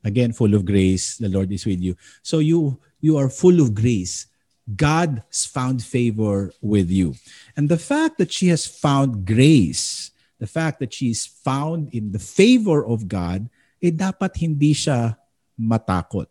Again, 0.04 0.36
full 0.36 0.52
of 0.52 0.68
grace, 0.68 1.16
the 1.16 1.32
Lord 1.32 1.48
is 1.48 1.64
with 1.64 1.80
you. 1.80 1.96
So 2.20 2.44
you 2.44 2.76
you 3.00 3.16
are 3.16 3.32
full 3.32 3.64
of 3.64 3.72
grace. 3.72 4.28
God 4.64 5.24
has 5.28 5.44
found 5.44 5.80
favor 5.84 6.52
with 6.60 6.90
you. 6.90 7.16
And 7.56 7.68
the 7.68 7.80
fact 7.80 8.16
that 8.16 8.32
she 8.32 8.48
has 8.48 8.64
found 8.64 9.24
grace, 9.24 10.10
the 10.38 10.46
fact 10.46 10.80
that 10.80 10.92
she 10.92 11.10
is 11.10 11.26
found 11.26 11.92
in 11.94 12.12
the 12.12 12.22
favor 12.22 12.84
of 12.84 13.06
God, 13.08 13.48
eh 13.82 13.94
dapat 13.94 14.36
hindi 14.38 14.74
siya 14.74 15.16
matakot. 15.58 16.28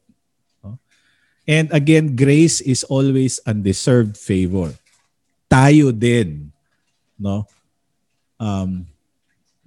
And 1.43 1.68
again, 1.76 2.16
grace 2.16 2.64
is 2.64 2.88
always 2.88 3.43
undeserved 3.43 4.16
favor. 4.16 4.72
Tayo 5.51 5.91
din, 5.91 6.56
no? 7.20 7.43
Um, 8.39 8.88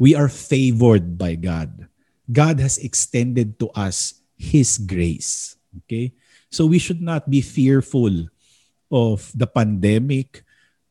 we 0.01 0.17
are 0.17 0.29
favored 0.29 1.21
by 1.21 1.37
God. 1.37 1.87
God 2.33 2.61
has 2.61 2.81
extended 2.81 3.61
to 3.61 3.69
us 3.77 4.25
His 4.41 4.81
grace. 4.81 5.57
Okay? 5.85 6.13
So 6.49 6.65
we 6.65 6.81
should 6.81 7.01
not 7.05 7.29
be 7.29 7.41
fearful 7.41 8.29
of 8.91 9.31
the 9.37 9.47
pandemic. 9.47 10.45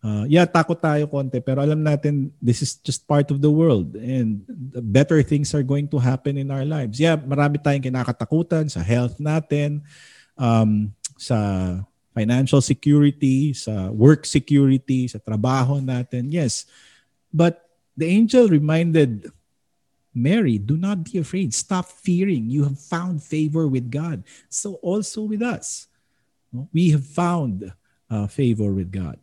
Uh, 0.06 0.22
yeah, 0.30 0.46
takot 0.46 0.78
tayo 0.78 1.10
konti, 1.10 1.42
pero 1.42 1.66
alam 1.66 1.82
natin 1.82 2.30
this 2.38 2.62
is 2.62 2.78
just 2.78 3.10
part 3.10 3.34
of 3.34 3.42
the 3.42 3.50
world 3.50 3.98
and 3.98 4.46
better 4.94 5.26
things 5.26 5.50
are 5.58 5.66
going 5.66 5.90
to 5.90 5.98
happen 5.98 6.38
in 6.38 6.54
our 6.54 6.62
lives. 6.62 7.02
Yeah, 7.02 7.18
marami 7.18 7.58
tayong 7.58 7.90
kinakatakutan 7.90 8.70
sa 8.70 8.86
health 8.86 9.18
natin, 9.18 9.82
um, 10.38 10.94
sa 11.18 11.82
financial 12.14 12.62
security, 12.62 13.58
sa 13.58 13.90
work 13.90 14.30
security, 14.30 15.10
sa 15.10 15.18
trabaho 15.18 15.82
natin. 15.82 16.30
Yes. 16.30 16.70
But 17.34 17.66
the 17.98 18.06
angel 18.06 18.46
reminded 18.46 19.34
Mary, 20.14 20.62
do 20.62 20.78
not 20.78 21.02
be 21.02 21.18
afraid. 21.18 21.50
Stop 21.50 21.90
fearing. 21.90 22.46
You 22.48 22.70
have 22.70 22.78
found 22.78 23.26
favor 23.26 23.66
with 23.68 23.90
God. 23.90 24.22
So 24.54 24.78
also 24.86 25.26
with 25.26 25.42
us. 25.42 25.90
We 26.72 26.94
have 26.94 27.04
found 27.04 27.74
uh, 28.08 28.30
favor 28.30 28.70
with 28.70 28.94
God. 28.94 29.18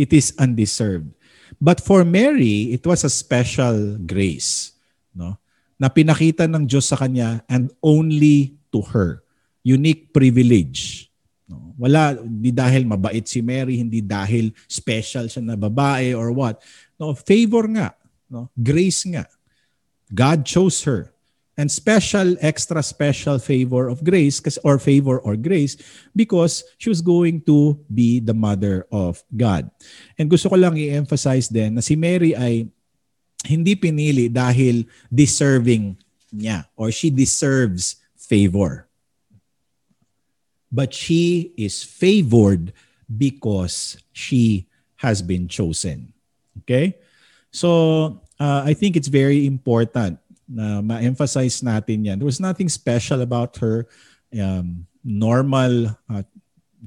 It 0.00 0.16
is 0.16 0.32
undeserved. 0.40 1.12
But 1.60 1.84
for 1.84 2.08
Mary, 2.08 2.72
it 2.72 2.88
was 2.88 3.04
a 3.04 3.12
special 3.12 4.00
grace. 4.00 4.72
No? 5.12 5.36
Na 5.76 5.92
pinakita 5.92 6.48
ng 6.48 6.64
Diyos 6.64 6.88
sa 6.88 6.96
kanya 6.96 7.44
and 7.44 7.68
only 7.84 8.56
to 8.72 8.80
her. 8.96 9.20
Unique 9.60 10.08
privilege. 10.16 11.12
No? 11.44 11.76
Wala, 11.76 12.16
hindi 12.16 12.48
dahil 12.48 12.88
mabait 12.88 13.28
si 13.28 13.44
Mary, 13.44 13.76
hindi 13.76 14.00
dahil 14.00 14.56
special 14.64 15.28
siya 15.28 15.44
na 15.44 15.60
babae 15.60 16.16
or 16.16 16.32
what. 16.32 16.64
No, 16.96 17.12
favor 17.12 17.68
nga 17.68 18.00
No? 18.30 18.46
Grace 18.54 19.02
nga. 19.10 19.26
God 20.14 20.46
chose 20.46 20.86
her. 20.86 21.09
And 21.60 21.68
special, 21.68 22.40
extra 22.40 22.80
special 22.80 23.36
favor 23.36 23.92
of 23.92 24.00
grace 24.00 24.40
or 24.64 24.80
favor 24.80 25.20
or 25.20 25.36
grace 25.36 25.76
because 26.16 26.64
she 26.80 26.88
was 26.88 27.04
going 27.04 27.44
to 27.44 27.76
be 27.92 28.16
the 28.16 28.32
mother 28.32 28.88
of 28.88 29.20
God. 29.28 29.68
And 30.16 30.32
gusto 30.32 30.48
ko 30.48 30.56
lang 30.56 30.80
i-emphasize 30.80 31.52
din 31.52 31.76
na 31.76 31.84
si 31.84 32.00
Mary 32.00 32.32
ay 32.32 32.64
hindi 33.44 33.76
pinili 33.76 34.32
dahil 34.32 34.88
deserving 35.12 36.00
niya 36.32 36.64
or 36.80 36.88
she 36.88 37.12
deserves 37.12 38.00
favor. 38.16 38.88
But 40.72 40.96
she 40.96 41.52
is 41.60 41.84
favored 41.84 42.72
because 43.04 44.00
she 44.16 44.64
has 45.04 45.20
been 45.20 45.44
chosen. 45.44 46.16
Okay? 46.64 46.96
So, 47.52 48.24
uh, 48.40 48.64
I 48.64 48.72
think 48.72 48.96
it's 48.96 49.12
very 49.12 49.44
important 49.44 50.24
na 50.50 50.82
ma-emphasize 50.82 51.62
natin 51.62 52.10
yan. 52.10 52.18
There 52.18 52.26
was 52.26 52.42
nothing 52.42 52.68
special 52.68 53.22
about 53.22 53.56
her. 53.62 53.86
Um, 54.34 54.90
normal 55.04 55.96
uh, 56.10 56.26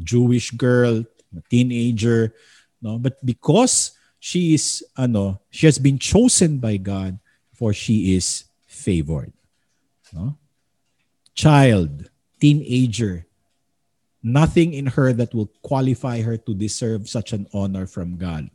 Jewish 0.04 0.52
girl, 0.52 1.04
teenager, 1.50 2.36
no? 2.82 3.00
But 3.00 3.24
because 3.26 3.96
she 4.20 4.54
is 4.54 4.84
ano, 5.00 5.40
she 5.50 5.66
has 5.66 5.80
been 5.80 5.98
chosen 5.98 6.60
by 6.60 6.78
God 6.78 7.18
for 7.56 7.74
she 7.74 8.16
is 8.16 8.46
favored. 8.68 9.32
No? 10.12 10.38
Child, 11.34 12.10
teenager, 12.40 13.26
nothing 14.22 14.74
in 14.74 14.88
her 14.94 15.14
that 15.14 15.34
will 15.34 15.50
qualify 15.64 16.22
her 16.22 16.38
to 16.38 16.54
deserve 16.54 17.10
such 17.10 17.34
an 17.34 17.48
honor 17.54 17.88
from 17.88 18.18
God. 18.18 18.50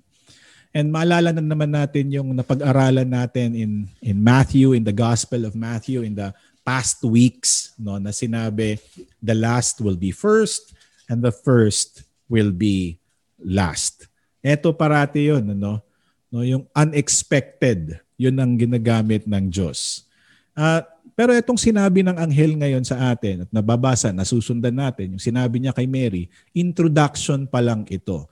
And 0.78 0.94
maalala 0.94 1.34
na 1.34 1.42
naman 1.42 1.74
natin 1.74 2.06
yung 2.14 2.38
napag-aralan 2.38 3.10
natin 3.10 3.58
in 3.58 3.90
in 3.98 4.22
Matthew, 4.22 4.78
in 4.78 4.86
the 4.86 4.94
Gospel 4.94 5.42
of 5.42 5.58
Matthew, 5.58 6.06
in 6.06 6.14
the 6.14 6.30
past 6.62 7.02
weeks, 7.02 7.74
no, 7.74 7.98
na 7.98 8.14
sinabi, 8.14 8.78
the 9.18 9.34
last 9.34 9.82
will 9.82 9.98
be 9.98 10.14
first 10.14 10.78
and 11.10 11.18
the 11.18 11.34
first 11.34 12.06
will 12.30 12.54
be 12.54 12.94
last. 13.42 14.06
Ito 14.38 14.70
parati 14.70 15.34
yun, 15.34 15.50
ano? 15.50 15.82
No, 16.30 16.46
yung 16.46 16.70
unexpected, 16.76 17.98
yun 18.14 18.38
ang 18.38 18.54
ginagamit 18.54 19.26
ng 19.26 19.50
Diyos. 19.50 20.06
Uh, 20.54 20.84
pero 21.18 21.34
itong 21.34 21.58
sinabi 21.58 22.06
ng 22.06 22.14
anghel 22.14 22.54
ngayon 22.54 22.86
sa 22.86 23.10
atin 23.10 23.42
at 23.42 23.50
nababasa, 23.50 24.14
nasusundan 24.14 24.78
natin, 24.78 25.18
yung 25.18 25.24
sinabi 25.24 25.58
niya 25.58 25.74
kay 25.74 25.90
Mary, 25.90 26.30
introduction 26.54 27.48
pa 27.50 27.58
lang 27.58 27.82
ito. 27.90 28.30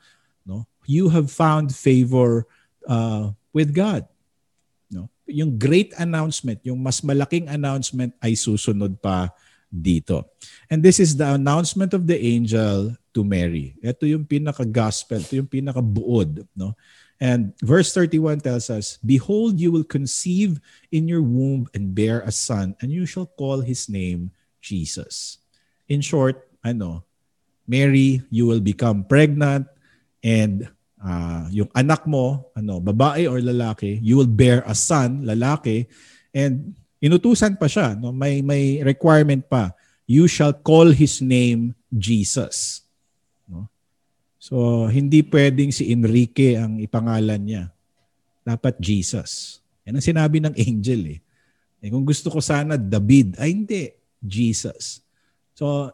You 0.86 1.10
have 1.10 1.30
found 1.30 1.74
favor 1.74 2.46
uh, 2.86 3.34
with 3.52 3.74
God. 3.74 4.06
No? 4.90 5.10
Yung 5.26 5.58
great 5.58 5.92
announcement, 5.98 6.62
yung 6.62 6.80
mas 6.80 7.02
malaking 7.02 7.50
announcement 7.50 8.14
ay 8.22 8.38
susunod 8.38 9.02
pa 9.02 9.34
dito. 9.70 10.24
And 10.70 10.80
this 10.80 11.02
is 11.02 11.18
the 11.18 11.34
announcement 11.34 11.92
of 11.92 12.06
the 12.06 12.16
angel 12.16 12.94
to 13.12 13.20
Mary. 13.26 13.74
Ito 13.82 14.06
yung 14.06 14.24
pinaka-gospel, 14.24 15.20
ito 15.20 15.36
yung 15.36 15.50
pinaka-buod. 15.50 16.46
No? 16.54 16.78
And 17.16 17.56
verse 17.64 17.92
31 17.96 18.44
tells 18.44 18.68
us, 18.68 19.00
Behold, 19.00 19.58
you 19.58 19.72
will 19.72 19.88
conceive 19.88 20.60
in 20.92 21.08
your 21.08 21.24
womb 21.24 21.66
and 21.72 21.96
bear 21.96 22.20
a 22.22 22.32
son, 22.32 22.76
and 22.80 22.92
you 22.92 23.08
shall 23.08 23.26
call 23.26 23.64
his 23.64 23.88
name 23.88 24.30
Jesus. 24.60 25.40
In 25.88 26.04
short, 26.04 26.44
ano, 26.60 27.04
Mary, 27.66 28.22
you 28.30 28.46
will 28.46 28.60
become 28.60 29.04
pregnant 29.04 29.66
and 30.22 30.68
uh, 31.06 31.46
yung 31.54 31.70
anak 31.70 32.02
mo, 32.10 32.50
ano, 32.58 32.82
babae 32.82 33.30
or 33.30 33.38
lalaki, 33.38 34.02
you 34.02 34.18
will 34.18 34.28
bear 34.28 34.66
a 34.66 34.74
son, 34.74 35.22
lalaki, 35.22 35.86
and 36.34 36.74
inutusan 36.98 37.54
pa 37.54 37.70
siya, 37.70 37.94
no? 37.94 38.10
may, 38.10 38.42
may 38.42 38.82
requirement 38.82 39.46
pa. 39.46 39.70
You 40.06 40.26
shall 40.26 40.54
call 40.54 40.90
his 40.90 41.22
name 41.22 41.78
Jesus. 41.94 42.82
No? 43.46 43.70
So, 44.42 44.86
hindi 44.90 45.22
pwedeng 45.22 45.70
si 45.70 45.90
Enrique 45.94 46.58
ang 46.58 46.82
ipangalan 46.82 47.42
niya. 47.42 47.64
Dapat 48.42 48.78
Jesus. 48.78 49.62
Yan 49.86 49.98
ang 49.98 50.06
sinabi 50.06 50.38
ng 50.42 50.54
angel 50.54 51.18
eh. 51.18 51.20
eh 51.82 51.88
kung 51.90 52.06
gusto 52.06 52.30
ko 52.30 52.38
sana 52.42 52.74
David, 52.78 53.38
ay 53.38 53.50
hindi, 53.54 53.90
Jesus. 54.22 55.02
So, 55.54 55.90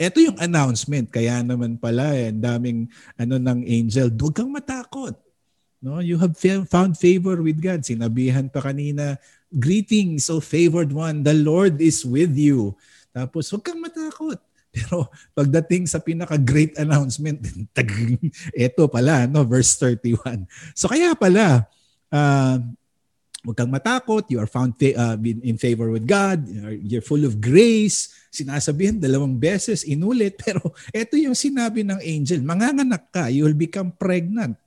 ito 0.00 0.16
yung 0.24 0.40
announcement. 0.40 1.12
Kaya 1.12 1.44
naman 1.44 1.76
pala, 1.76 2.16
eh, 2.16 2.32
daming 2.32 2.88
ano 3.20 3.36
ng 3.36 3.60
angel, 3.68 4.08
huwag 4.16 4.32
kang 4.32 4.48
matakot. 4.48 5.12
No, 5.80 6.00
you 6.00 6.16
have 6.16 6.36
found 6.68 6.96
favor 6.96 7.40
with 7.44 7.60
God. 7.60 7.84
Sinabihan 7.84 8.48
pa 8.48 8.64
kanina, 8.64 9.20
greetings, 9.52 10.32
O 10.32 10.40
favored 10.40 10.92
one, 10.92 11.20
the 11.20 11.36
Lord 11.36 11.80
is 11.84 12.00
with 12.04 12.32
you. 12.32 12.72
Tapos, 13.12 13.52
huwag 13.52 13.64
kang 13.64 13.80
matakot. 13.80 14.40
Pero 14.76 15.10
pagdating 15.36 15.84
sa 15.84 16.00
pinaka-great 16.00 16.78
announcement, 16.80 17.42
ito 18.56 18.82
pala, 18.88 19.26
no, 19.28 19.44
verse 19.44 19.76
31. 19.76 20.46
So 20.78 20.86
kaya 20.86 21.12
pala, 21.18 21.66
uh, 22.14 22.56
Huwag 23.40 23.56
kang 23.56 23.72
matakot. 23.72 24.28
You 24.28 24.40
are 24.44 24.50
found 24.50 24.76
uh, 24.84 25.16
in 25.20 25.56
favor 25.56 25.88
with 25.88 26.04
God. 26.04 26.44
You're 26.84 27.04
full 27.04 27.24
of 27.24 27.40
grace. 27.40 28.12
Sinasabihan 28.28 29.00
dalawang 29.00 29.40
beses, 29.40 29.80
inulit. 29.88 30.36
Pero 30.44 30.76
ito 30.92 31.16
yung 31.16 31.32
sinabi 31.32 31.80
ng 31.80 32.00
angel. 32.04 32.44
Manganganak 32.44 33.08
ka. 33.08 33.32
You 33.32 33.48
will 33.48 33.56
become 33.56 33.96
pregnant. 33.96 34.60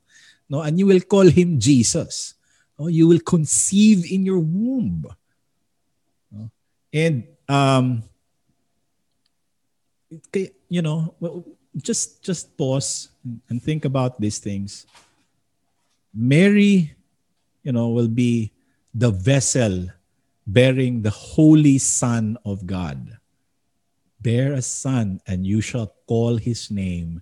No? 0.49 0.65
And 0.65 0.77
you 0.81 0.89
will 0.89 1.05
call 1.05 1.29
him 1.29 1.61
Jesus. 1.61 2.33
No? 2.77 2.89
You 2.89 3.05
will 3.05 3.21
conceive 3.21 4.09
in 4.09 4.25
your 4.25 4.41
womb. 4.41 5.05
No? 6.33 6.49
And, 6.89 7.29
um, 7.45 8.01
you 10.69 10.81
know, 10.81 11.13
just 11.77 12.21
just 12.21 12.53
pause 12.57 13.09
and 13.49 13.61
think 13.61 13.85
about 13.85 14.21
these 14.21 14.37
things. 14.37 14.85
Mary, 16.13 16.93
you 17.65 17.73
know, 17.73 17.89
will 17.89 18.09
be 18.09 18.52
the 18.93 19.09
vessel 19.09 19.89
bearing 20.45 21.01
the 21.01 21.11
Holy 21.11 21.81
Son 21.81 22.37
of 22.45 22.63
God. 22.69 23.17
Bear 24.23 24.55
a 24.55 24.63
son, 24.63 25.19
and 25.27 25.43
you 25.43 25.59
shall 25.59 25.91
call 26.07 26.39
his 26.39 26.71
name 26.71 27.19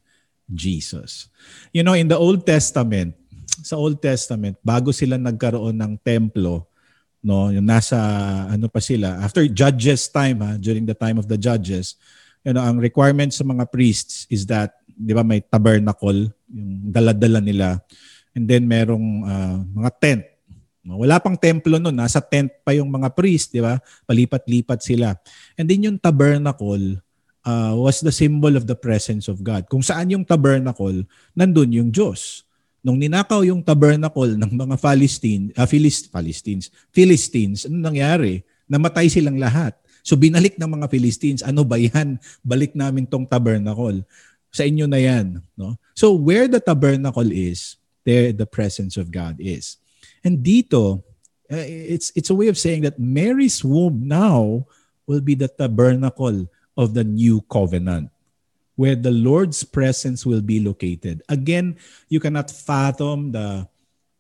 Jesus. 0.54 1.32
You 1.74 1.82
know, 1.82 1.98
in 1.98 2.12
the 2.12 2.20
Old 2.20 2.46
Testament, 2.46 3.18
sa 3.66 3.80
Old 3.80 3.98
Testament, 4.04 4.60
bago 4.62 4.94
sila 4.94 5.18
nagkaroon 5.18 5.82
ng 5.82 5.94
templo, 6.06 6.70
no, 7.26 7.50
yung 7.50 7.66
nasa 7.66 7.98
ano 8.46 8.70
pa 8.70 8.78
sila, 8.78 9.18
after 9.24 9.48
Judges 9.50 10.12
time 10.14 10.46
ha, 10.46 10.62
during 10.62 10.86
the 10.86 10.94
time 10.94 11.18
of 11.18 11.26
the 11.26 11.40
Judges, 11.40 11.98
you 12.46 12.54
know, 12.54 12.62
ang 12.62 12.78
requirement 12.78 13.34
sa 13.34 13.42
mga 13.42 13.66
priests 13.70 14.30
is 14.30 14.46
that, 14.46 14.78
'di 14.86 15.14
ba, 15.18 15.26
may 15.26 15.42
tabernacle, 15.42 16.30
yung 16.54 16.94
dala-dala 16.94 17.42
nila. 17.42 17.82
And 18.38 18.46
then 18.46 18.70
merong 18.70 19.08
uh, 19.26 19.58
mga 19.74 19.92
tent 20.00 20.24
wala 20.82 21.22
pang 21.22 21.38
templo 21.38 21.78
noon, 21.78 21.94
nasa 21.94 22.18
tent 22.18 22.50
pa 22.66 22.74
yung 22.74 22.90
mga 22.90 23.14
priest, 23.14 23.54
di 23.54 23.62
ba? 23.62 23.78
Palipat-lipat 24.10 24.82
sila. 24.82 25.14
And 25.54 25.70
then 25.70 25.86
yung 25.86 25.98
tabernacle 26.02 26.98
uh, 27.46 27.74
was 27.78 28.02
the 28.02 28.14
symbol 28.14 28.54
of 28.58 28.66
the 28.66 28.74
presence 28.74 29.30
of 29.30 29.46
God. 29.46 29.70
Kung 29.70 29.86
saan 29.86 30.10
yung 30.10 30.26
tabernacle, 30.26 31.06
nandun 31.38 31.70
yung 31.70 31.90
Diyos. 31.94 32.46
Nung 32.82 32.98
ninakaw 32.98 33.46
yung 33.46 33.62
tabernacle 33.62 34.34
ng 34.34 34.52
mga 34.58 34.76
Palestine, 34.82 35.54
uh, 35.54 35.70
Philist, 35.70 36.10
Palestines, 36.10 36.74
Philistines, 36.90 37.70
ano 37.70 37.78
nangyari? 37.78 38.42
Namatay 38.66 39.06
silang 39.06 39.38
lahat. 39.38 39.78
So 40.02 40.18
binalik 40.18 40.58
ng 40.58 40.82
mga 40.82 40.90
Philistines, 40.90 41.42
ano 41.46 41.62
ba 41.62 41.78
yan? 41.78 42.18
Balik 42.42 42.74
namin 42.74 43.06
tong 43.06 43.30
tabernacle. 43.30 44.02
Sa 44.50 44.66
inyo 44.66 44.90
na 44.90 44.98
yan. 44.98 45.46
No? 45.54 45.78
So 45.94 46.18
where 46.18 46.50
the 46.50 46.58
tabernacle 46.58 47.30
is, 47.30 47.78
there 48.02 48.34
the 48.34 48.50
presence 48.50 48.98
of 48.98 49.14
God 49.14 49.38
is. 49.38 49.78
And 50.24 50.46
dito, 50.46 51.04
uh, 51.52 51.66
it's 51.68 52.12
it's 52.16 52.30
a 52.30 52.38
way 52.38 52.48
of 52.48 52.58
saying 52.58 52.84
that 52.84 53.00
Mary's 53.00 53.64
womb 53.64 54.08
now 54.08 54.66
will 55.08 55.22
be 55.22 55.36
the 55.36 55.50
tabernacle 55.50 56.48
of 56.78 56.94
the 56.94 57.04
new 57.04 57.42
covenant 57.52 58.10
where 58.80 58.96
the 58.96 59.12
Lord's 59.12 59.64
presence 59.64 60.26
will 60.26 60.42
be 60.42 60.64
located. 60.64 61.22
Again, 61.30 61.78
you 62.08 62.20
cannot 62.20 62.50
fathom 62.50 63.32
the 63.32 63.68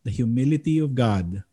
the 0.03 0.11
humility 0.11 0.77
of 0.81 0.93
God 0.93 1.43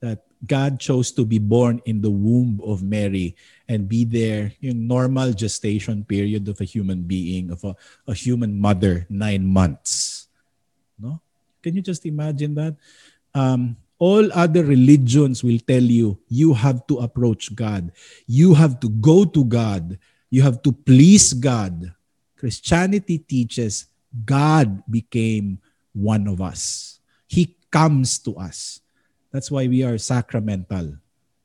that 0.00 0.26
God 0.46 0.78
chose 0.78 1.10
to 1.18 1.26
be 1.26 1.38
born 1.38 1.82
in 1.84 2.00
the 2.00 2.10
womb 2.10 2.60
of 2.62 2.82
Mary 2.82 3.34
and 3.68 3.88
be 3.88 4.04
there 4.04 4.52
in 4.62 4.86
normal 4.86 5.32
gestation 5.32 6.04
period 6.04 6.46
of 6.46 6.60
a 6.60 6.68
human 6.68 7.02
being, 7.02 7.50
of 7.50 7.64
a, 7.64 7.74
a 8.06 8.14
human 8.14 8.54
mother, 8.54 9.06
nine 9.10 9.44
months. 9.46 10.28
No? 10.98 11.20
Can 11.62 11.74
you 11.74 11.82
just 11.82 12.06
imagine 12.06 12.54
that? 12.54 12.76
Um, 13.34 13.76
all 13.98 14.28
other 14.32 14.64
religions 14.64 15.42
will 15.42 15.58
tell 15.58 15.82
you 15.82 16.18
you 16.28 16.52
have 16.52 16.86
to 16.86 17.00
approach 17.00 17.54
God. 17.54 17.92
You 18.26 18.54
have 18.54 18.80
to 18.80 18.88
go 18.88 19.24
to 19.24 19.44
God. 19.44 19.98
You 20.28 20.42
have 20.42 20.62
to 20.62 20.72
please 20.72 21.32
God. 21.32 21.94
Christianity 22.36 23.18
teaches 23.18 23.86
God 24.24 24.84
became 24.90 25.58
one 25.92 26.28
of 26.28 26.40
us. 26.40 27.00
He 27.26 27.56
comes 27.72 28.18
to 28.28 28.36
us. 28.36 28.80
That's 29.32 29.50
why 29.50 29.66
we 29.66 29.82
are 29.82 29.98
sacramental. 29.98 30.96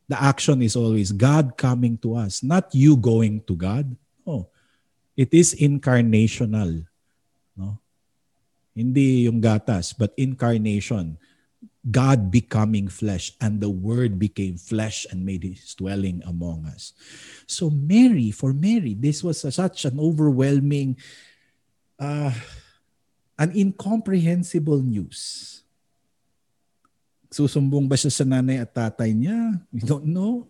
The 0.07 0.19
action 0.21 0.61
is 0.61 0.75
always 0.75 1.11
God 1.11 1.55
coming 1.55 1.97
to 2.03 2.15
us, 2.15 2.43
not 2.43 2.75
you 2.75 2.97
going 2.97 3.43
to 3.47 3.55
God. 3.55 3.95
Oh, 4.27 4.51
it 5.15 5.31
is 5.31 5.55
incarnational. 5.55 6.83
No? 7.55 7.79
Hindi 8.75 9.31
yung 9.31 9.39
gatas, 9.39 9.95
but 9.95 10.11
incarnation 10.19 11.15
God 11.81 12.29
becoming 12.29 12.85
flesh, 12.85 13.33
and 13.41 13.57
the 13.57 13.73
Word 13.73 14.21
became 14.21 14.61
flesh 14.61 15.09
and 15.09 15.25
made 15.25 15.41
his 15.41 15.73
dwelling 15.73 16.21
among 16.29 16.69
us. 16.69 16.93
So, 17.49 17.73
Mary, 17.73 18.29
for 18.29 18.53
Mary, 18.53 18.93
this 18.93 19.25
was 19.25 19.41
a, 19.41 19.49
such 19.49 19.89
an 19.89 19.97
overwhelming, 19.97 21.01
uh, 21.97 22.29
an 23.41 23.49
incomprehensible 23.57 24.77
news. 24.85 25.49
Susumbong 27.33 27.89
ba 27.89 27.97
siya 27.97 28.13
sa 28.13 28.29
nanay 28.29 28.61
at 28.61 28.77
tatay 28.77 29.17
niya? 29.17 29.57
We 29.73 29.81
don't 29.81 30.05
know. 30.05 30.45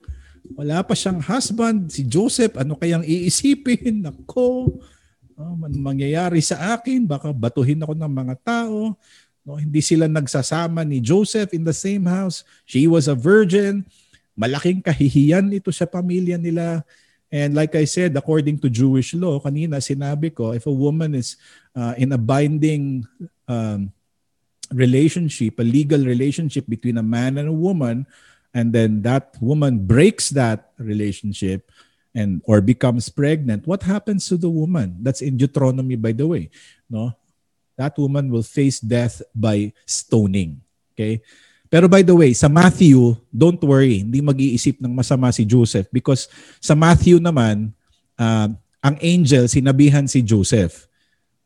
Wala 0.52 0.84
pa 0.84 0.98
siyang 0.98 1.24
husband, 1.24 1.96
si 1.96 2.04
Joseph, 2.04 2.60
ano 2.60 2.76
kayang 2.76 3.08
iisipin? 3.08 4.02
Nako, 4.04 4.68
oh, 5.40 5.56
mangyayari 5.80 6.44
sa 6.44 6.76
akin, 6.76 7.08
baka 7.08 7.32
batuhin 7.32 7.80
ako 7.80 7.96
ng 7.96 8.12
mga 8.12 8.36
tao. 8.44 9.00
No, 9.42 9.58
hindi 9.58 9.82
sila 9.82 10.06
nagsasama 10.06 10.86
ni 10.86 11.02
Joseph 11.02 11.54
in 11.54 11.66
the 11.66 11.74
same 11.74 12.06
house. 12.06 12.46
She 12.66 12.86
was 12.86 13.10
a 13.10 13.18
virgin. 13.18 13.90
Malaking 14.38 14.86
kahihiyan 14.86 15.50
ito 15.50 15.74
sa 15.74 15.90
pamilya 15.90 16.38
nila. 16.38 16.86
And 17.32 17.56
like 17.56 17.74
I 17.74 17.88
said, 17.88 18.14
according 18.14 18.60
to 18.62 18.70
Jewish 18.70 19.16
law, 19.16 19.40
kanina 19.40 19.80
sinabi 19.80 20.36
ko, 20.36 20.52
if 20.52 20.68
a 20.68 20.74
woman 20.74 21.16
is 21.16 21.40
uh, 21.74 21.96
in 21.98 22.12
a 22.12 22.20
binding 22.20 23.08
um, 23.48 23.90
relationship, 24.70 25.58
a 25.60 25.66
legal 25.66 26.04
relationship 26.04 26.68
between 26.68 27.00
a 27.00 27.06
man 27.06 27.40
and 27.40 27.48
a 27.48 27.56
woman, 27.56 28.06
and 28.54 28.76
then 28.76 29.02
that 29.02 29.36
woman 29.40 29.88
breaks 29.88 30.30
that 30.36 30.76
relationship 30.78 31.72
and 32.12 32.44
or 32.44 32.60
becomes 32.60 33.08
pregnant, 33.08 33.66
what 33.66 33.84
happens 33.84 34.28
to 34.28 34.36
the 34.36 34.52
woman? 34.52 35.00
That's 35.00 35.24
in 35.24 35.38
Deuteronomy, 35.38 35.96
by 35.96 36.12
the 36.12 36.28
way. 36.28 36.52
No, 36.92 37.16
that 37.82 37.98
woman 37.98 38.30
will 38.30 38.46
face 38.46 38.78
death 38.78 39.26
by 39.34 39.74
stoning. 39.90 40.62
Okay? 40.94 41.26
Pero 41.66 41.90
by 41.90 42.06
the 42.06 42.14
way, 42.14 42.38
sa 42.38 42.46
Matthew, 42.46 43.18
don't 43.34 43.58
worry, 43.66 44.06
hindi 44.06 44.22
mag-iisip 44.22 44.78
ng 44.78 44.94
masama 44.94 45.34
si 45.34 45.48
Joseph 45.50 45.90
because 45.90 46.30
sa 46.62 46.78
Matthew 46.78 47.18
naman, 47.18 47.74
uh, 48.22 48.54
ang 48.82 48.96
angel 49.02 49.50
sinabihan 49.50 50.06
si 50.06 50.22
Joseph. 50.22 50.86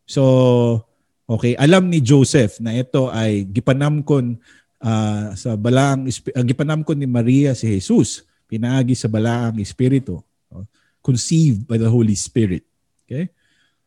So, 0.04 0.84
okay, 1.24 1.56
alam 1.56 1.88
ni 1.88 2.04
Joseph 2.04 2.60
na 2.60 2.76
ito 2.76 3.08
ay 3.14 3.48
gipanamkon 3.48 4.36
uh, 4.82 5.32
sa 5.38 5.56
balaang 5.56 6.10
uh, 6.10 6.44
gipanamkon 6.44 7.00
ni 7.00 7.08
Maria 7.08 7.56
si 7.56 7.72
Jesus, 7.72 8.28
pinaagi 8.50 8.98
sa 8.98 9.08
balaang 9.08 9.62
espiritu, 9.62 10.20
conceived 11.06 11.70
by 11.70 11.78
the 11.78 11.86
Holy 11.88 12.18
Spirit. 12.18 12.66
Okay? 13.06 13.30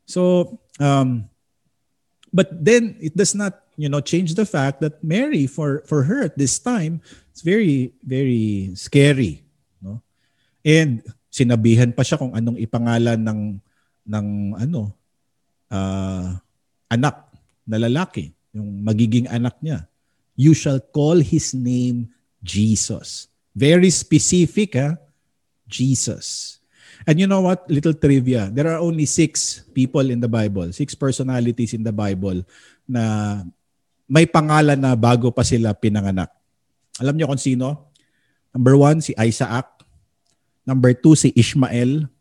So, 0.07 0.55
um, 0.79 1.27
but 2.33 2.49
then 2.53 2.97
it 3.01 3.17
does 3.17 3.35
not 3.35 3.65
you 3.77 3.89
know 3.89 4.01
change 4.01 4.35
the 4.35 4.47
fact 4.47 4.81
that 4.81 5.03
mary 5.05 5.47
for 5.47 5.83
for 5.87 6.05
her 6.05 6.25
at 6.25 6.37
this 6.37 6.59
time 6.59 7.01
it's 7.31 7.43
very 7.43 7.93
very 8.03 8.73
scary 8.75 9.43
no 9.81 10.03
and 10.65 11.03
Sinabihan 11.29 11.95
pa 11.95 12.03
siya 12.03 12.19
kung 12.19 12.35
anong 12.35 12.59
ipangalan 12.59 13.21
ng 13.21 13.41
ng 14.11 14.27
ano 14.59 14.91
uh, 15.71 16.35
anak 16.91 17.31
na 17.69 17.79
lalaki, 17.79 18.35
yung 18.51 18.83
magiging 18.83 19.31
anak 19.31 19.55
niya. 19.63 19.87
You 20.35 20.57
shall 20.57 20.81
call 20.81 21.23
his 21.23 21.55
name 21.55 22.11
Jesus. 22.43 23.31
Very 23.55 23.93
specific, 23.95 24.75
ha? 24.75 24.99
Jesus. 25.71 26.58
And 27.09 27.17
you 27.17 27.25
know 27.25 27.41
what? 27.41 27.65
Little 27.73 27.97
trivia. 27.97 28.53
There 28.53 28.69
are 28.69 28.85
only 28.85 29.09
six 29.09 29.65
people 29.73 30.13
in 30.13 30.21
the 30.21 30.29
Bible, 30.29 30.69
six 30.77 30.93
personalities 30.93 31.73
in 31.73 31.81
the 31.81 31.97
Bible 31.97 32.45
na 32.85 33.41
may 34.05 34.29
pangalan 34.29 34.77
na 34.77 34.93
bago 34.93 35.33
pa 35.33 35.41
sila 35.41 35.73
pinanganak. 35.73 36.29
Alam 37.01 37.17
niyo 37.17 37.33
kung 37.33 37.41
sino? 37.41 37.89
Number 38.53 38.77
one, 38.77 39.01
si 39.01 39.17
Isaac. 39.17 39.65
Number 40.69 40.93
two, 40.93 41.17
si 41.17 41.33
Ishmael. 41.33 42.13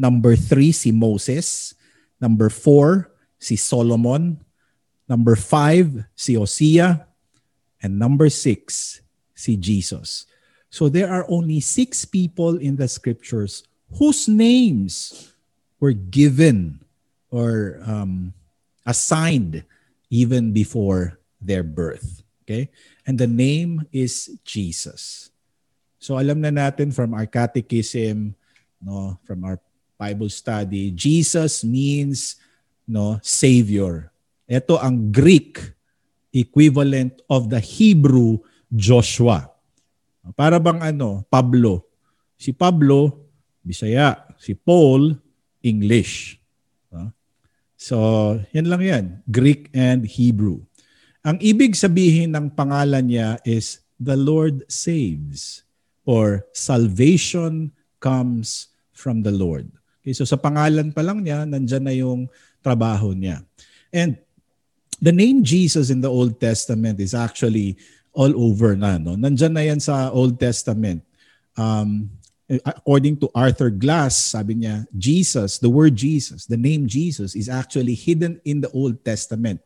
Number 0.00 0.32
three, 0.40 0.72
si 0.72 0.88
Moses. 0.88 1.76
Number 2.16 2.48
four, 2.48 3.12
si 3.36 3.60
Solomon. 3.60 4.40
Number 5.04 5.36
five, 5.36 6.08
si 6.16 6.40
Hosea. 6.40 7.04
And 7.84 8.00
number 8.00 8.32
six, 8.32 9.00
si 9.36 9.60
Jesus. 9.60 10.24
So 10.72 10.88
there 10.88 11.12
are 11.12 11.28
only 11.28 11.60
six 11.60 12.08
people 12.08 12.56
in 12.56 12.80
the 12.80 12.88
scriptures 12.88 13.68
whose 13.98 14.28
names 14.28 15.30
were 15.80 15.94
given 15.94 16.80
or 17.30 17.80
um, 17.86 18.34
assigned 18.86 19.64
even 20.10 20.52
before 20.52 21.18
their 21.40 21.62
birth. 21.62 22.22
Okay? 22.44 22.68
And 23.06 23.18
the 23.18 23.30
name 23.30 23.86
is 23.90 24.30
Jesus. 24.44 25.30
So 25.98 26.18
alam 26.18 26.40
na 26.40 26.50
natin 26.50 26.92
from 26.94 27.14
our 27.14 27.26
catechism, 27.26 28.34
no, 28.82 29.18
from 29.24 29.44
our 29.44 29.60
Bible 30.00 30.28
study, 30.32 30.90
Jesus 30.90 31.62
means 31.62 32.40
no, 32.88 33.20
savior. 33.22 34.10
Ito 34.48 34.80
ang 34.82 35.12
Greek 35.12 35.60
equivalent 36.34 37.22
of 37.30 37.50
the 37.50 37.60
Hebrew 37.60 38.42
Joshua. 38.72 39.50
Para 40.34 40.58
bang 40.58 40.80
ano, 40.82 41.26
Pablo. 41.30 41.86
Si 42.40 42.50
Pablo, 42.54 43.29
Bisaya. 43.70 44.26
Si 44.34 44.58
Paul, 44.58 45.14
English. 45.62 46.40
So, 47.80 47.96
yan 48.52 48.68
lang 48.68 48.82
yan. 48.84 49.04
Greek 49.24 49.72
and 49.72 50.04
Hebrew. 50.04 50.60
Ang 51.24 51.40
ibig 51.40 51.72
sabihin 51.72 52.36
ng 52.36 52.52
pangalan 52.52 53.08
niya 53.08 53.40
is 53.48 53.80
the 53.96 54.20
Lord 54.20 54.68
saves 54.68 55.64
or 56.04 56.44
salvation 56.52 57.72
comes 57.96 58.68
from 58.92 59.24
the 59.24 59.32
Lord. 59.32 59.72
Okay, 60.04 60.12
so 60.12 60.28
sa 60.28 60.36
pangalan 60.36 60.92
pa 60.92 61.00
lang 61.00 61.24
niya, 61.24 61.48
nandyan 61.48 61.84
na 61.88 61.96
yung 61.96 62.28
trabaho 62.60 63.16
niya. 63.16 63.40
And 63.88 64.20
the 65.00 65.16
name 65.16 65.40
Jesus 65.40 65.88
in 65.88 66.04
the 66.04 66.12
Old 66.12 66.36
Testament 66.36 67.00
is 67.00 67.16
actually 67.16 67.80
all 68.12 68.32
over 68.36 68.76
na. 68.76 69.00
No? 69.00 69.16
Nandyan 69.16 69.56
na 69.56 69.64
yan 69.64 69.80
sa 69.80 70.12
Old 70.12 70.36
Testament. 70.36 71.00
Um, 71.56 72.12
according 72.66 73.14
to 73.22 73.30
Arthur 73.30 73.70
Glass, 73.70 74.34
sabi 74.34 74.58
niya, 74.58 74.82
Jesus, 74.98 75.62
the 75.62 75.70
word 75.70 75.94
Jesus, 75.94 76.50
the 76.50 76.58
name 76.58 76.90
Jesus 76.90 77.38
is 77.38 77.46
actually 77.46 77.94
hidden 77.94 78.42
in 78.42 78.58
the 78.58 78.70
Old 78.74 78.98
Testament. 79.06 79.62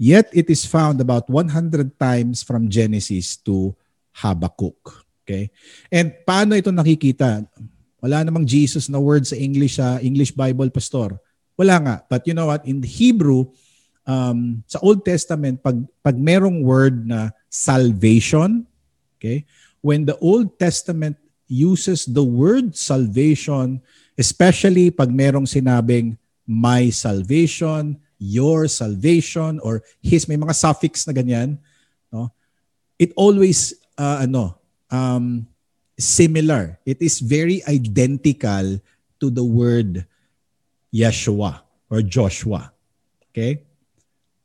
Yet 0.00 0.32
it 0.32 0.48
is 0.48 0.64
found 0.64 1.00
about 1.00 1.28
100 1.28 1.52
times 2.00 2.40
from 2.40 2.72
Genesis 2.72 3.36
to 3.44 3.76
Habakkuk. 4.16 5.04
Okay? 5.24 5.52
And 5.92 6.16
paano 6.24 6.56
ito 6.56 6.72
nakikita? 6.72 7.44
Wala 8.00 8.24
namang 8.24 8.48
Jesus 8.48 8.88
na 8.88 9.00
word 9.00 9.28
sa 9.28 9.36
English 9.36 9.76
sa 9.76 10.00
English 10.00 10.32
Bible 10.32 10.72
pastor. 10.72 11.16
Wala 11.56 11.76
nga. 11.80 11.96
But 12.08 12.24
you 12.24 12.32
know 12.32 12.48
what? 12.48 12.64
In 12.68 12.84
Hebrew, 12.84 13.48
um, 14.08 14.64
sa 14.68 14.80
Old 14.80 15.04
Testament, 15.04 15.60
pag, 15.60 15.80
pag 16.00 16.16
merong 16.16 16.60
word 16.64 17.08
na 17.08 17.32
salvation, 17.48 18.68
okay, 19.16 19.44
when 19.80 20.04
the 20.04 20.16
Old 20.20 20.56
Testament 20.60 21.16
uses 21.46 22.06
the 22.06 22.22
word 22.22 22.76
salvation, 22.76 23.82
especially 24.18 24.90
pag 24.90 25.10
merong 25.10 25.46
sinabing 25.46 26.18
my 26.46 26.90
salvation, 26.90 27.98
your 28.18 28.66
salvation, 28.66 29.60
or 29.60 29.82
his, 30.02 30.28
may 30.28 30.36
mga 30.36 30.54
suffix 30.54 31.06
na 31.06 31.12
ganyan, 31.12 31.58
no? 32.10 32.30
it 32.98 33.12
always, 33.16 33.74
uh, 33.98 34.22
ano, 34.22 34.58
um, 34.90 35.46
similar. 35.98 36.78
It 36.84 37.00
is 37.00 37.20
very 37.20 37.64
identical 37.66 38.80
to 39.20 39.26
the 39.30 39.44
word 39.44 40.06
Yeshua 40.92 41.60
or 41.90 42.02
Joshua. 42.02 42.72
Okay? 43.32 43.64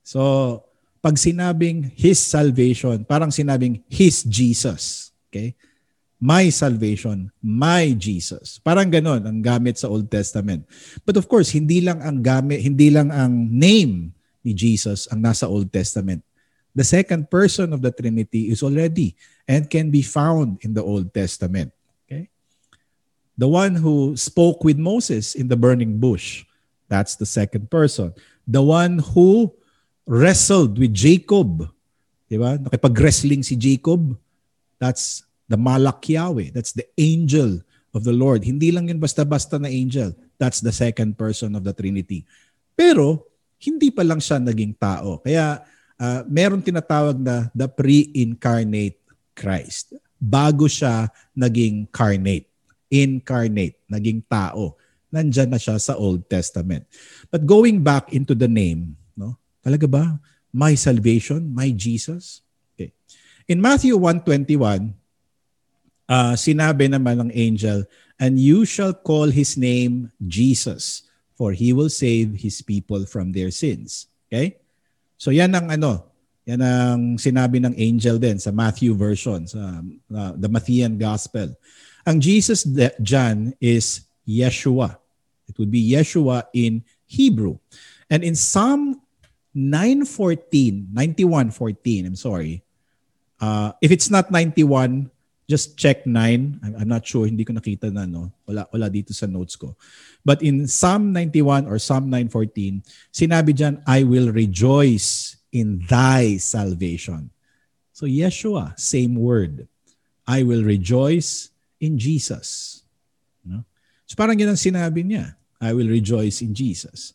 So, 0.03 0.63
pag 1.01 1.15
sinabing 1.15 1.91
His 1.95 2.19
salvation, 2.19 3.05
parang 3.05 3.29
sinabing 3.29 3.83
His 3.87 4.23
Jesus. 4.23 5.11
Okay? 5.29 5.55
My 6.21 6.53
salvation, 6.53 7.33
my 7.41 7.97
Jesus. 7.97 8.61
Parang 8.61 8.93
ganon 8.93 9.25
ang 9.25 9.41
gamit 9.41 9.81
sa 9.81 9.89
Old 9.89 10.05
Testament. 10.05 10.69
But 11.01 11.17
of 11.17 11.25
course, 11.25 11.49
hindi 11.49 11.81
lang 11.81 11.97
ang 12.05 12.21
gamit, 12.21 12.61
hindi 12.61 12.93
lang 12.93 13.09
ang 13.09 13.49
name 13.49 14.13
ni 14.45 14.53
Jesus 14.53 15.09
ang 15.09 15.25
nasa 15.25 15.49
Old 15.49 15.73
Testament. 15.73 16.21
The 16.77 16.85
second 16.85 17.25
person 17.27 17.73
of 17.73 17.81
the 17.81 17.89
Trinity 17.89 18.53
is 18.53 18.61
already 18.61 19.17
and 19.49 19.65
can 19.65 19.89
be 19.89 20.05
found 20.05 20.61
in 20.61 20.77
the 20.77 20.85
Old 20.85 21.09
Testament. 21.09 21.73
Okay? 22.05 22.29
The 23.33 23.49
one 23.49 23.75
who 23.75 24.13
spoke 24.13 24.63
with 24.63 24.77
Moses 24.77 25.33
in 25.33 25.49
the 25.49 25.57
burning 25.57 25.97
bush, 25.97 26.45
that's 26.85 27.17
the 27.17 27.25
second 27.25 27.73
person. 27.73 28.13
The 28.45 28.61
one 28.61 29.01
who 29.01 29.51
wrestled 30.05 30.77
with 30.79 30.93
Jacob, 30.93 31.65
di 32.29 32.37
ba? 32.37 32.61
Nakipag-wrestling 32.61 33.43
si 33.43 33.57
Jacob, 33.57 34.15
that's 34.79 35.25
the 35.51 35.59
Malak 35.59 36.07
Yahweh. 36.07 36.55
That's 36.55 36.71
the 36.71 36.87
angel 36.95 37.59
of 37.91 38.07
the 38.07 38.15
Lord. 38.15 38.47
Hindi 38.47 38.71
lang 38.71 38.87
yun 38.87 39.03
basta-basta 39.03 39.59
na 39.59 39.67
angel. 39.67 40.15
That's 40.39 40.63
the 40.63 40.71
second 40.71 41.19
person 41.19 41.59
of 41.59 41.67
the 41.67 41.75
Trinity. 41.75 42.23
Pero, 42.71 43.27
hindi 43.59 43.91
pa 43.91 44.07
lang 44.07 44.23
siya 44.23 44.39
naging 44.39 44.79
tao. 44.79 45.19
Kaya, 45.19 45.59
uh, 45.99 46.23
meron 46.25 46.63
tinatawag 46.63 47.19
na 47.19 47.51
the 47.51 47.67
pre-incarnate 47.67 48.97
Christ. 49.35 49.93
Bago 50.15 50.71
siya 50.71 51.11
naging 51.35 51.91
carnate. 51.91 52.47
Incarnate. 52.87 53.83
Naging 53.91 54.23
tao. 54.25 54.79
Nandyan 55.11 55.51
na 55.51 55.59
siya 55.59 55.75
sa 55.75 55.99
Old 55.99 56.31
Testament. 56.31 56.87
But 57.27 57.43
going 57.43 57.83
back 57.83 58.15
into 58.15 58.31
the 58.31 58.47
name, 58.47 58.95
no? 59.13 59.35
Talaga 59.59 59.85
ba? 59.85 60.05
My 60.55 60.73
salvation, 60.79 61.51
my 61.51 61.75
Jesus? 61.75 62.39
Okay. 62.73 62.95
In 63.51 63.59
Matthew 63.59 63.99
1:21, 63.99 64.95
uh, 66.11 66.35
sinabi 66.35 66.91
naman 66.91 67.23
ng 67.23 67.31
angel, 67.31 67.87
And 68.19 68.37
you 68.37 68.67
shall 68.67 68.93
call 68.93 69.31
his 69.31 69.55
name 69.55 70.11
Jesus, 70.27 71.07
for 71.33 71.55
he 71.55 71.71
will 71.73 71.89
save 71.89 72.35
his 72.37 72.61
people 72.61 73.07
from 73.07 73.31
their 73.31 73.49
sins. 73.49 74.11
Okay? 74.27 74.59
So 75.15 75.31
yan 75.31 75.55
ang 75.55 75.71
ano, 75.71 76.11
yan 76.45 76.61
ang 76.61 77.01
sinabi 77.17 77.63
ng 77.63 77.73
angel 77.79 78.19
din 78.19 78.37
sa 78.37 78.51
Matthew 78.51 78.93
version, 78.93 79.47
sa 79.47 79.81
uh, 80.13 80.33
the 80.37 80.51
Matthean 80.51 80.99
Gospel. 80.99 81.55
Ang 82.05 82.21
Jesus 82.21 82.67
John 83.01 83.53
is 83.57 84.05
Yeshua. 84.27 85.01
It 85.49 85.57
would 85.57 85.73
be 85.73 85.81
Yeshua 85.81 86.45
in 86.53 86.85
Hebrew. 87.09 87.57
And 88.09 88.21
in 88.21 88.35
Psalm 88.35 89.01
9.14, 89.55 90.93
91.14, 90.93 92.05
I'm 92.05 92.15
sorry, 92.15 92.63
uh, 93.41 93.73
if 93.81 93.89
it's 93.89 94.09
not 94.09 94.29
91, 94.29 95.09
just 95.51 95.75
check 95.75 96.07
9. 96.07 96.15
I'm, 96.63 96.73
I'm 96.79 96.87
not 96.87 97.03
sure, 97.03 97.27
hindi 97.27 97.43
ko 97.43 97.51
nakita 97.51 97.91
na, 97.91 98.07
no? 98.07 98.31
Wala, 98.47 98.71
wala 98.71 98.87
dito 98.87 99.11
sa 99.11 99.27
notes 99.27 99.59
ko. 99.59 99.75
But 100.23 100.39
in 100.39 100.63
Psalm 100.71 101.11
91 101.11 101.67
or 101.67 101.75
Psalm 101.75 102.07
9.14, 102.07 102.79
sinabi 103.11 103.51
dyan, 103.51 103.83
I 103.83 104.07
will 104.07 104.31
rejoice 104.31 105.35
in 105.51 105.83
thy 105.83 106.39
salvation. 106.39 107.27
So 107.91 108.07
Yeshua, 108.07 108.79
same 108.79 109.19
word. 109.19 109.67
I 110.23 110.47
will 110.47 110.63
rejoice 110.63 111.51
in 111.83 111.99
Jesus. 111.99 112.81
No? 113.43 113.67
So 114.07 114.15
parang 114.15 114.39
yun 114.39 114.55
ang 114.55 114.61
sinabi 114.61 115.03
niya. 115.03 115.35
I 115.59 115.75
will 115.75 115.91
rejoice 115.91 116.39
in 116.39 116.55
Jesus. 116.55 117.11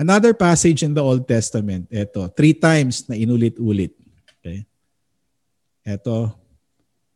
Another 0.00 0.32
passage 0.32 0.80
in 0.80 0.96
the 0.96 1.04
Old 1.04 1.28
Testament, 1.28 1.92
ito, 1.92 2.24
three 2.32 2.56
times 2.56 3.04
na 3.04 3.16
inulit-ulit. 3.16 3.92
Okay? 4.40 4.64
Ito, 5.84 6.45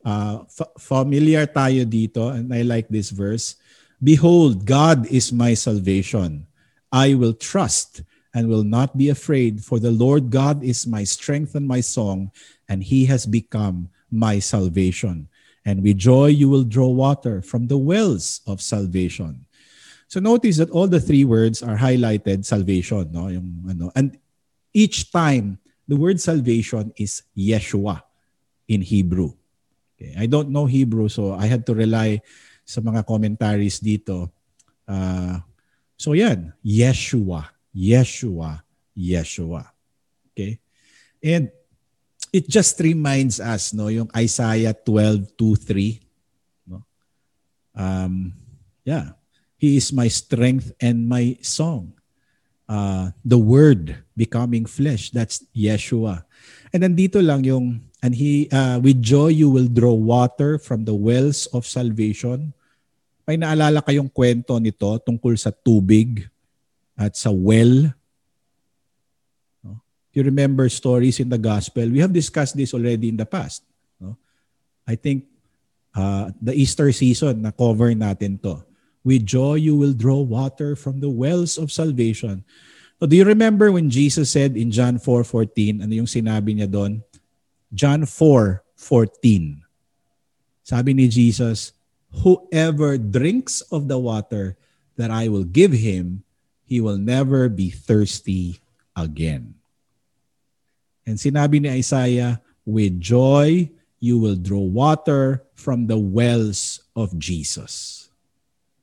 Uh, 0.04 0.48
f- 0.48 0.72
familiar 0.80 1.44
tayo 1.44 1.84
dito 1.84 2.32
and 2.32 2.48
I 2.54 2.62
like 2.62 2.88
this 2.88 3.10
verse. 3.12 3.56
Behold, 4.00 4.64
God 4.64 5.04
is 5.12 5.28
my 5.28 5.52
salvation. 5.52 6.48
I 6.88 7.12
will 7.14 7.36
trust 7.36 8.02
and 8.32 8.48
will 8.48 8.64
not 8.64 8.96
be 8.96 9.10
afraid, 9.10 9.62
for 9.64 9.78
the 9.78 9.90
Lord 9.90 10.30
God 10.30 10.62
is 10.64 10.86
my 10.86 11.04
strength 11.04 11.54
and 11.54 11.66
my 11.66 11.80
song, 11.82 12.30
and 12.68 12.82
he 12.82 13.04
has 13.06 13.26
become 13.26 13.90
my 14.10 14.38
salvation. 14.38 15.28
And 15.64 15.82
with 15.82 15.98
joy 15.98 16.32
you 16.32 16.48
will 16.48 16.64
draw 16.64 16.88
water 16.88 17.42
from 17.42 17.66
the 17.66 17.78
wells 17.78 18.40
of 18.46 18.62
salvation. 18.62 19.44
So 20.08 20.18
notice 20.18 20.56
that 20.58 20.70
all 20.70 20.88
the 20.88 21.00
three 21.00 21.24
words 21.24 21.62
are 21.62 21.76
highlighted 21.76 22.44
salvation, 22.44 23.12
no? 23.12 23.28
Yung 23.28 23.62
ano. 23.68 23.92
And 23.94 24.18
each 24.72 25.12
time 25.12 25.58
the 25.86 25.94
word 25.94 26.20
salvation 26.20 26.92
is 26.96 27.22
Yeshua 27.36 28.02
in 28.66 28.82
Hebrew. 28.82 29.38
Okay. 30.00 30.16
I 30.16 30.24
don't 30.24 30.48
know 30.48 30.64
Hebrew 30.64 31.12
so 31.12 31.36
I 31.36 31.44
had 31.44 31.68
to 31.68 31.76
rely 31.76 32.24
sa 32.64 32.80
mga 32.80 33.04
commentaries 33.04 33.84
dito. 33.84 34.32
Uh, 34.88 35.36
so 36.00 36.16
yan, 36.16 36.56
Yeshua, 36.64 37.52
Yeshua, 37.76 38.64
Yeshua. 38.96 39.68
Okay? 40.32 40.56
And 41.20 41.52
it 42.32 42.48
just 42.48 42.78
reminds 42.80 43.42
us 43.42 43.74
no 43.74 43.90
yung 43.90 44.08
Isaiah 44.14 44.74
12:2-3 44.74 45.98
no 46.70 46.86
um 47.74 48.32
yeah 48.86 49.18
he 49.58 49.76
is 49.76 49.90
my 49.90 50.06
strength 50.06 50.70
and 50.78 51.10
my 51.10 51.34
song 51.42 51.92
uh 52.70 53.10
the 53.26 53.38
word 53.38 53.98
becoming 54.14 54.64
flesh 54.64 55.10
that's 55.10 55.42
Yeshua 55.50 56.22
and 56.70 56.86
then 56.86 56.94
dito 56.94 57.18
lang 57.18 57.42
yung 57.42 57.82
and 58.00 58.16
he 58.16 58.48
uh, 58.50 58.80
with 58.80 59.00
joy 59.00 59.28
you 59.28 59.52
will 59.52 59.68
draw 59.68 59.92
water 59.92 60.56
from 60.56 60.84
the 60.88 60.96
wells 60.96 61.46
of 61.52 61.68
salvation 61.68 62.52
may 63.28 63.36
naalala 63.36 63.84
kayong 63.84 64.10
kwento 64.10 64.56
nito 64.58 64.88
tungkol 65.04 65.36
sa 65.36 65.52
tubig 65.52 66.24
at 66.96 67.14
sa 67.14 67.30
well 67.30 67.92
you 70.12 70.22
remember 70.22 70.68
stories 70.68 71.20
in 71.20 71.28
the 71.30 71.38
gospel, 71.38 71.86
we 71.88 72.02
have 72.02 72.12
discussed 72.12 72.56
this 72.56 72.74
already 72.74 73.08
in 73.08 73.16
the 73.16 73.26
past. 73.26 73.62
No? 74.00 74.18
I 74.86 74.94
think 74.94 75.26
uh, 75.94 76.30
the 76.42 76.54
Easter 76.54 76.90
season 76.92 77.42
na 77.42 77.50
cover 77.50 77.94
natin 77.94 78.42
to. 78.42 78.62
With 79.04 79.24
joy 79.24 79.62
you 79.64 79.76
will 79.76 79.94
draw 79.94 80.20
water 80.20 80.76
from 80.76 81.00
the 81.00 81.08
wells 81.08 81.56
of 81.56 81.72
salvation. 81.72 82.44
So 83.00 83.06
do 83.06 83.16
you 83.16 83.24
remember 83.24 83.72
when 83.72 83.88
Jesus 83.88 84.28
said 84.28 84.60
in 84.60 84.68
John 84.68 85.00
4:14, 85.00 85.80
ano 85.80 85.92
yung 85.94 86.10
sinabi 86.10 86.58
niya 86.58 86.68
doon? 86.68 87.00
John 87.70 88.02
4:14. 88.06 89.62
Sabi 90.62 90.94
ni 90.94 91.06
Jesus, 91.10 91.74
whoever 92.22 92.98
drinks 92.98 93.60
of 93.74 93.86
the 93.86 93.98
water 93.98 94.58
that 94.94 95.10
I 95.10 95.26
will 95.26 95.46
give 95.46 95.74
him, 95.74 96.22
he 96.62 96.78
will 96.78 96.98
never 96.98 97.50
be 97.50 97.70
thirsty 97.70 98.62
again. 98.94 99.58
And 101.06 101.18
sinabi 101.18 101.62
ni 101.62 101.82
Isaiah, 101.82 102.38
with 102.62 103.02
joy 103.02 103.70
you 103.98 104.16
will 104.16 104.38
draw 104.38 104.62
water 104.62 105.44
from 105.52 105.90
the 105.90 105.98
wells 105.98 106.86
of 106.94 107.12
Jesus. 107.18 108.08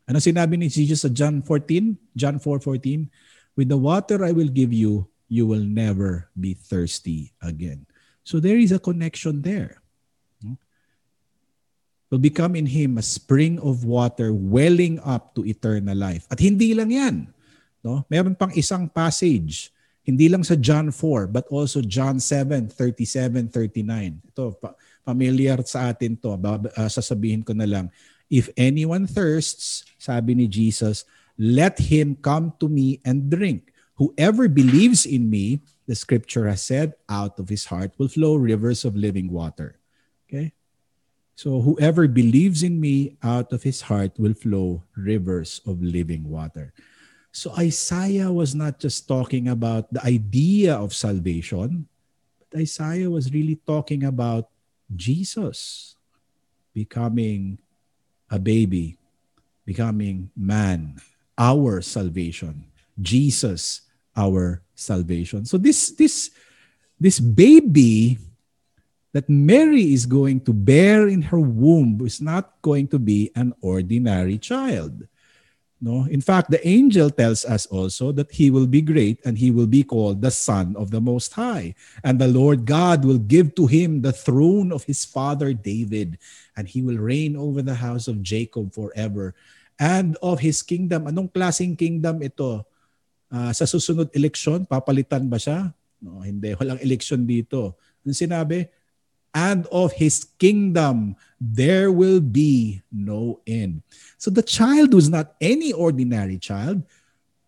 Ano 0.07 0.19
sinabi 0.19 0.59
ni 0.59 0.67
Jesus 0.67 1.07
sa 1.07 1.11
John 1.11 1.39
14? 1.39 1.95
John 2.15 2.39
4:14, 2.39 3.07
with 3.55 3.71
the 3.71 3.79
water 3.79 4.23
I 4.23 4.31
will 4.31 4.51
give 4.51 4.71
you, 4.71 5.07
you 5.27 5.47
will 5.47 5.63
never 5.63 6.27
be 6.35 6.51
thirsty 6.51 7.31
again. 7.39 7.86
So 8.27 8.43
there 8.43 8.59
is 8.59 8.75
a 8.75 8.83
connection 8.83 9.39
there. 9.39 9.79
Will 12.07 12.23
become 12.23 12.55
in 12.55 12.67
him 12.67 12.95
a 12.95 13.03
spring 13.03 13.59
of 13.59 13.83
water 13.83 14.31
welling 14.31 14.99
up 15.03 15.35
to 15.35 15.43
eternal 15.43 15.95
life. 15.95 16.23
At 16.31 16.39
hindi 16.39 16.71
lang 16.71 16.87
'yan, 16.87 17.15
no? 17.83 18.07
Meron 18.07 18.31
pang 18.31 18.51
isang 18.55 18.87
passage 18.87 19.75
hindi 20.07 20.31
lang 20.31 20.39
sa 20.39 20.55
John 20.55 20.87
4, 20.87 21.27
but 21.27 21.43
also 21.51 21.83
John 21.83 22.23
7, 22.23 22.71
37, 22.71 23.51
39. 23.51 24.23
Ito, 24.31 24.55
pa- 24.55 24.71
familiar 25.03 25.59
sa 25.67 25.91
atin 25.91 26.15
to. 26.15 26.31
Uh, 26.31 26.87
sasabihin 26.87 27.43
ko 27.43 27.51
na 27.51 27.67
lang. 27.67 27.91
If 28.31 28.47
anyone 28.55 29.03
thirsts, 29.03 29.83
sabi 29.99 30.31
ni 30.31 30.47
Jesus, 30.47 31.03
let 31.35 31.75
him 31.91 32.15
come 32.23 32.55
to 32.63 32.71
me 32.71 33.03
and 33.03 33.27
drink. 33.27 33.75
Whoever 33.99 34.47
believes 34.47 35.03
in 35.03 35.27
me, 35.27 35.59
the 35.87 35.95
scripture 35.95 36.47
has 36.47 36.61
said, 36.61 36.93
out 37.07 37.39
of 37.39 37.49
his 37.49 37.65
heart 37.65 37.91
will 37.97 38.11
flow 38.11 38.35
rivers 38.35 38.83
of 38.83 38.95
living 38.95 39.31
water. 39.31 39.79
Okay? 40.27 40.51
So 41.35 41.61
whoever 41.61 42.07
believes 42.07 42.61
in 42.61 42.79
me, 42.79 43.15
out 43.23 43.53
of 43.53 43.63
his 43.63 43.81
heart 43.81 44.11
will 44.19 44.33
flow 44.33 44.83
rivers 44.95 45.61
of 45.65 45.81
living 45.81 46.27
water. 46.27 46.73
So 47.31 47.53
Isaiah 47.55 48.31
was 48.31 48.53
not 48.53 48.79
just 48.79 49.07
talking 49.07 49.47
about 49.47 49.87
the 49.93 50.03
idea 50.03 50.75
of 50.75 50.93
salvation, 50.93 51.87
but 52.39 52.59
Isaiah 52.59 53.09
was 53.09 53.31
really 53.31 53.61
talking 53.65 54.03
about 54.03 54.49
Jesus 54.95 55.95
becoming 56.73 57.59
a 58.29 58.39
baby, 58.39 58.97
becoming 59.65 60.29
man, 60.35 60.99
our 61.37 61.81
salvation. 61.81 62.65
Jesus, 62.99 63.81
our 64.15 64.61
salvation. 64.77 65.43
So 65.45 65.57
this 65.57 65.91
this 65.97 66.29
this 67.01 67.19
baby 67.19 68.17
that 69.17 69.27
Mary 69.27 69.93
is 69.93 70.05
going 70.05 70.45
to 70.45 70.53
bear 70.53 71.09
in 71.09 71.33
her 71.33 71.41
womb 71.41 72.05
is 72.05 72.21
not 72.21 72.61
going 72.61 72.87
to 72.93 72.99
be 72.99 73.31
an 73.33 73.53
ordinary 73.61 74.37
child. 74.37 75.09
No? 75.81 76.05
In 76.09 76.21
fact, 76.21 76.49
the 76.49 76.61
angel 76.65 77.09
tells 77.09 77.45
us 77.45 77.65
also 77.67 78.11
that 78.13 78.33
he 78.33 78.49
will 78.49 78.65
be 78.65 78.81
great 78.81 79.21
and 79.25 79.37
he 79.37 79.49
will 79.49 79.69
be 79.69 79.83
called 79.83 80.21
the 80.21 80.33
Son 80.33 80.75
of 80.75 80.89
the 80.89 81.01
Most 81.01 81.33
High. 81.33 81.73
And 82.03 82.17
the 82.17 82.27
Lord 82.27 82.65
God 82.65 83.05
will 83.05 83.21
give 83.21 83.53
to 83.55 83.65
him 83.65 84.01
the 84.01 84.13
throne 84.13 84.71
of 84.71 84.85
his 84.85 85.05
father 85.05 85.53
David, 85.53 86.17
and 86.57 86.67
he 86.67 86.81
will 86.81 86.97
reign 86.97 87.37
over 87.37 87.61
the 87.61 87.77
house 87.77 88.07
of 88.07 88.21
Jacob 88.25 88.73
forever. 88.73 89.33
And 89.77 90.17
of 90.21 90.41
his 90.41 90.65
kingdom, 90.65 91.05
anong 91.05 91.33
klaseng 91.33 91.77
kingdom 91.77 92.25
ito? 92.25 92.65
Uh, 93.27 93.51
sa 93.51 93.67
susunod 93.67 94.07
eleksyon, 94.15 94.63
papalitan 94.63 95.27
ba 95.27 95.35
siya? 95.35 95.75
No, 95.99 96.23
hindi. 96.23 96.55
Walang 96.55 96.79
eleksyon 96.79 97.27
dito. 97.27 97.75
Ang 98.07 98.15
sinabi, 98.15 98.71
and 99.35 99.67
of 99.69 99.91
his 99.93 100.25
kingdom 100.39 101.13
there 101.37 101.91
will 101.91 102.23
be 102.23 102.81
no 102.89 103.37
end. 103.45 103.83
So 104.17 104.31
the 104.31 104.41
child 104.41 104.93
was 104.93 105.11
not 105.11 105.35
any 105.37 105.73
ordinary 105.73 106.39
child. 106.39 106.81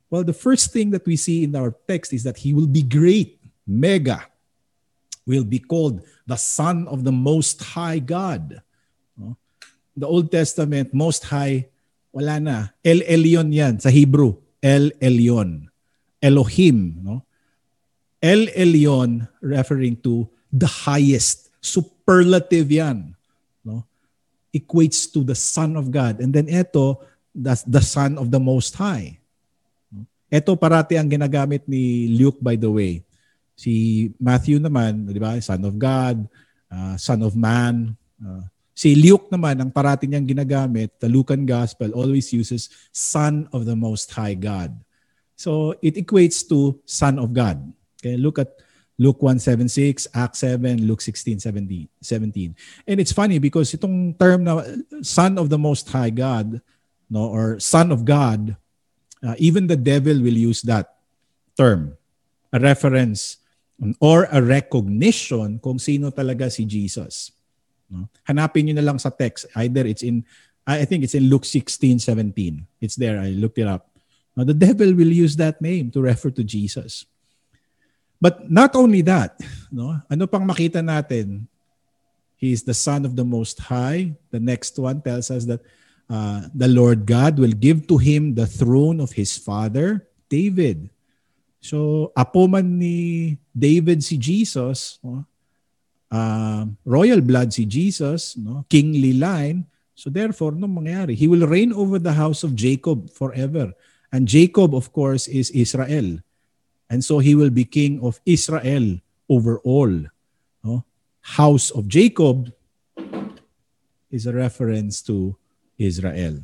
Well, 0.09 0.25
the 0.25 0.35
first 0.35 0.73
thing 0.73 0.89
that 0.91 1.05
we 1.05 1.15
see 1.15 1.45
in 1.45 1.55
our 1.55 1.73
text 1.87 2.13
is 2.13 2.25
that 2.25 2.37
he 2.37 2.53
will 2.53 2.67
be 2.67 2.81
great, 2.81 3.39
mega, 3.65 4.25
will 5.25 5.45
be 5.45 5.61
called 5.61 6.01
the 6.25 6.37
Son 6.37 6.89
of 6.89 7.05
the 7.05 7.13
Most 7.13 7.61
High 7.61 8.01
God. 8.01 8.61
The 9.95 10.07
Old 10.07 10.31
Testament, 10.31 10.93
Most 10.93 11.29
High, 11.29 11.69
wala 12.09 12.41
na. 12.41 12.57
El 12.81 13.05
Elyon 13.05 13.53
yan 13.53 13.77
sa 13.77 13.93
Hebrew. 13.93 14.41
El 14.61 14.89
Elyon. 14.97 15.68
Elohim. 16.21 16.99
No? 17.01 17.23
El 18.19 18.51
Elyon 18.51 19.27
referring 19.39 19.95
to 20.03 20.27
the 20.51 20.67
highest. 20.67 21.51
Superlative 21.59 22.71
yan 22.71 23.15
equates 24.53 25.09
to 25.09 25.21
the 25.21 25.37
Son 25.37 25.77
of 25.77 25.89
God. 25.93 26.21
And 26.21 26.33
then 26.33 26.49
ito, 26.49 27.01
the, 27.33 27.53
the 27.65 27.83
Son 27.83 28.17
of 28.17 28.33
the 28.33 28.41
Most 28.41 28.73
High. 28.77 29.17
Ito 30.29 30.53
parati 30.57 30.93
ang 30.93 31.09
ginagamit 31.09 31.65
ni 31.65 32.13
Luke 32.13 32.37
by 32.37 32.53
the 32.53 32.69
way. 32.69 33.01
Si 33.57 34.07
Matthew 34.21 34.61
naman, 34.61 35.09
di 35.09 35.19
ba? 35.19 35.35
Son 35.41 35.61
of 35.65 35.75
God, 35.77 36.25
uh, 36.69 36.95
Son 36.97 37.19
of 37.25 37.33
Man. 37.33 37.97
Uh, 38.21 38.45
si 38.77 38.93
Luke 38.93 39.27
naman, 39.33 39.57
ang 39.59 39.73
parati 39.73 40.05
niyang 40.05 40.29
ginagamit, 40.29 40.95
the 41.01 41.09
Lucan 41.09 41.43
Gospel 41.43 41.91
always 41.97 42.29
uses 42.31 42.69
Son 42.93 43.49
of 43.51 43.65
the 43.65 43.75
Most 43.75 44.13
High 44.13 44.37
God. 44.37 44.71
So 45.39 45.71
it 45.79 45.95
equates 45.95 46.43
to 46.51 46.83
Son 46.83 47.15
of 47.15 47.31
God. 47.31 47.63
Okay, 47.95 48.19
look 48.19 48.43
at 48.43 48.59
Luke 48.99 49.23
1:76, 49.23 50.11
Acts 50.11 50.43
7, 50.43 50.83
Luke 50.83 50.99
16, 50.99 51.39
17, 51.39 51.87
17. 52.03 52.51
And 52.83 52.99
it's 52.99 53.15
funny 53.15 53.39
because 53.39 53.71
itong 53.71 54.19
term 54.19 54.43
na 54.43 54.59
son 54.99 55.39
of 55.39 55.47
the 55.47 55.55
most 55.55 55.87
high 55.87 56.11
God, 56.11 56.59
no, 57.07 57.31
or 57.31 57.55
son 57.63 57.95
of 57.95 58.03
God, 58.03 58.59
uh, 59.23 59.39
even 59.39 59.71
the 59.71 59.79
devil 59.79 60.19
will 60.19 60.35
use 60.35 60.59
that 60.67 60.99
term, 61.55 61.95
a 62.51 62.59
reference 62.59 63.39
or 64.03 64.27
a 64.35 64.43
recognition 64.43 65.63
kung 65.63 65.79
sino 65.79 66.11
talaga 66.11 66.51
si 66.51 66.67
Jesus. 66.67 67.31
No? 67.87 68.11
Hanapin 68.27 68.67
niyo 68.67 68.75
na 68.75 68.83
lang 68.83 68.99
sa 68.99 69.07
text. 69.07 69.47
Either 69.55 69.87
it's 69.87 70.03
in 70.03 70.27
I 70.67 70.85
think 70.85 71.01
it's 71.01 71.17
in 71.17 71.31
Luke 71.31 71.49
16, 71.49 71.97
17. 71.97 72.67
It's 72.77 72.93
there. 72.93 73.17
I 73.17 73.33
looked 73.33 73.57
it 73.57 73.65
up. 73.65 73.88
Now, 74.39 74.47
the 74.47 74.55
devil 74.55 74.95
will 74.95 75.11
use 75.11 75.35
that 75.35 75.59
name 75.59 75.91
to 75.91 75.99
refer 75.99 76.31
to 76.31 76.47
Jesus. 76.47 77.03
But 78.23 78.47
not 78.47 78.71
only 78.71 79.03
that, 79.03 79.35
no? 79.67 79.99
Ano 80.07 80.31
pang 80.31 80.47
makita 80.47 80.79
natin? 80.79 81.43
He 82.39 82.55
is 82.55 82.63
the 82.63 82.71
son 82.71 83.03
of 83.03 83.19
the 83.19 83.27
most 83.27 83.59
high. 83.59 84.15
The 84.31 84.39
next 84.39 84.79
one 84.79 85.03
tells 85.03 85.27
us 85.27 85.43
that 85.43 85.59
uh, 86.07 86.47
the 86.55 86.71
Lord 86.71 87.03
God 87.03 87.35
will 87.35 87.51
give 87.51 87.83
to 87.91 87.99
him 87.99 88.31
the 88.31 88.47
throne 88.47 89.03
of 89.03 89.11
his 89.11 89.35
father 89.35 90.07
David. 90.31 90.87
So, 91.59 92.15
apo 92.15 92.47
man 92.47 92.79
ni 92.79 93.35
David 93.51 94.07
si 94.07 94.15
Jesus, 94.15 95.03
no? 95.03 95.27
uh, 96.07 96.63
royal 96.87 97.19
blood 97.19 97.51
si 97.51 97.67
Jesus, 97.67 98.39
no? 98.39 98.63
kingly 98.71 99.19
line. 99.19 99.67
So 99.99 100.07
therefore, 100.07 100.55
no 100.55 100.71
mangyari? 100.71 101.11
He 101.11 101.27
will 101.27 101.43
reign 101.43 101.75
over 101.75 101.99
the 101.99 102.15
house 102.15 102.47
of 102.47 102.55
Jacob 102.55 103.11
forever. 103.11 103.75
And 104.11 104.27
Jacob, 104.27 104.73
of 104.73 104.91
course, 104.91 105.27
is 105.29 105.51
Israel. 105.51 106.19
And 106.89 107.05
so 107.05 107.19
he 107.19 107.35
will 107.35 107.53
be 107.53 107.65
king 107.65 108.01
of 108.01 108.19
Israel 108.25 108.97
over 109.29 109.59
all. 109.61 109.93
No? 110.63 110.83
House 111.21 111.69
of 111.69 111.87
Jacob 111.87 112.49
is 114.09 114.25
a 114.25 114.33
reference 114.33 115.05
to 115.05 115.37
Israel. 115.77 116.41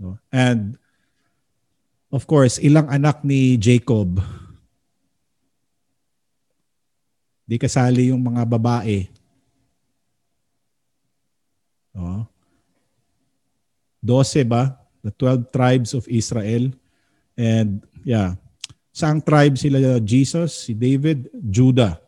No? 0.00 0.18
And 0.32 0.80
of 2.08 2.24
course, 2.24 2.56
ilang 2.56 2.88
anak 2.88 3.20
ni 3.20 3.60
Jacob 3.60 4.24
Di 7.48 7.56
kasali 7.56 8.12
yung 8.12 8.20
mga 8.20 8.44
babae. 8.44 9.08
Oh. 11.96 12.28
12 14.04 14.44
ba? 14.44 14.76
The 15.02 15.12
12 15.14 15.54
tribes 15.54 15.90
of 15.94 16.04
Israel. 16.10 16.74
And 17.38 17.82
yeah, 18.02 18.34
saang 18.90 19.22
tribe 19.22 19.54
sila 19.56 20.02
Jesus, 20.02 20.66
si 20.66 20.74
David, 20.74 21.30
Judah. 21.34 22.02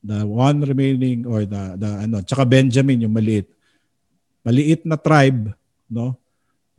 The 0.00 0.24
one 0.24 0.64
remaining 0.64 1.28
or 1.28 1.44
the 1.44 1.76
the 1.76 1.90
ano, 2.08 2.24
tsaka 2.24 2.48
Benjamin 2.48 3.04
yung 3.04 3.12
maliit. 3.12 3.46
Maliit 4.40 4.88
na 4.88 4.96
tribe, 4.96 5.52
no? 5.92 6.16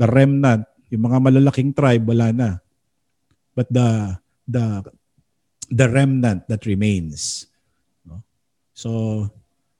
The 0.02 0.10
remnant, 0.10 0.66
yung 0.90 1.06
mga 1.06 1.20
malalaking 1.22 1.72
tribe 1.78 2.02
wala 2.10 2.34
na. 2.34 2.50
But 3.54 3.70
the 3.70 4.18
the 4.50 4.82
the 5.70 5.88
remnant 5.88 6.50
that 6.50 6.66
remains 6.66 7.46
So, 8.82 9.30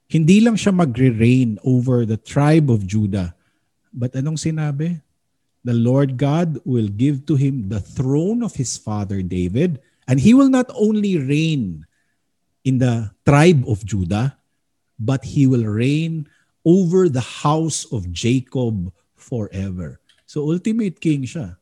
hindi 0.06 0.38
lang 0.38 0.54
siya 0.54 0.70
magre-reign 0.70 1.58
over 1.66 2.06
the 2.06 2.14
tribe 2.14 2.70
of 2.70 2.86
Judah. 2.86 3.34
But 3.90 4.14
anong 4.14 4.38
sinabi? 4.38 5.02
The 5.62 5.74
Lord 5.74 6.18
God 6.18 6.58
will 6.66 6.90
give 6.90 7.26
to 7.30 7.38
him 7.38 7.70
the 7.70 7.78
throne 7.78 8.42
of 8.42 8.58
his 8.58 8.74
father 8.74 9.22
David, 9.22 9.78
and 10.10 10.18
he 10.18 10.34
will 10.34 10.50
not 10.50 10.66
only 10.74 11.18
reign 11.18 11.86
in 12.66 12.78
the 12.78 13.14
tribe 13.22 13.62
of 13.70 13.86
Judah, 13.86 14.38
but 14.98 15.22
he 15.22 15.46
will 15.46 15.66
reign 15.66 16.26
over 16.66 17.08
the 17.10 17.42
house 17.42 17.86
of 17.90 18.10
Jacob 18.10 18.90
forever. 19.14 19.98
So 20.26 20.46
ultimate 20.46 20.98
king 20.98 21.26
siya. 21.26 21.58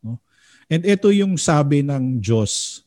No? 0.00 0.20
And 0.68 0.84
ito 0.84 1.08
yung 1.12 1.36
sabi 1.36 1.84
ng 1.84 2.20
Diyos 2.20 2.84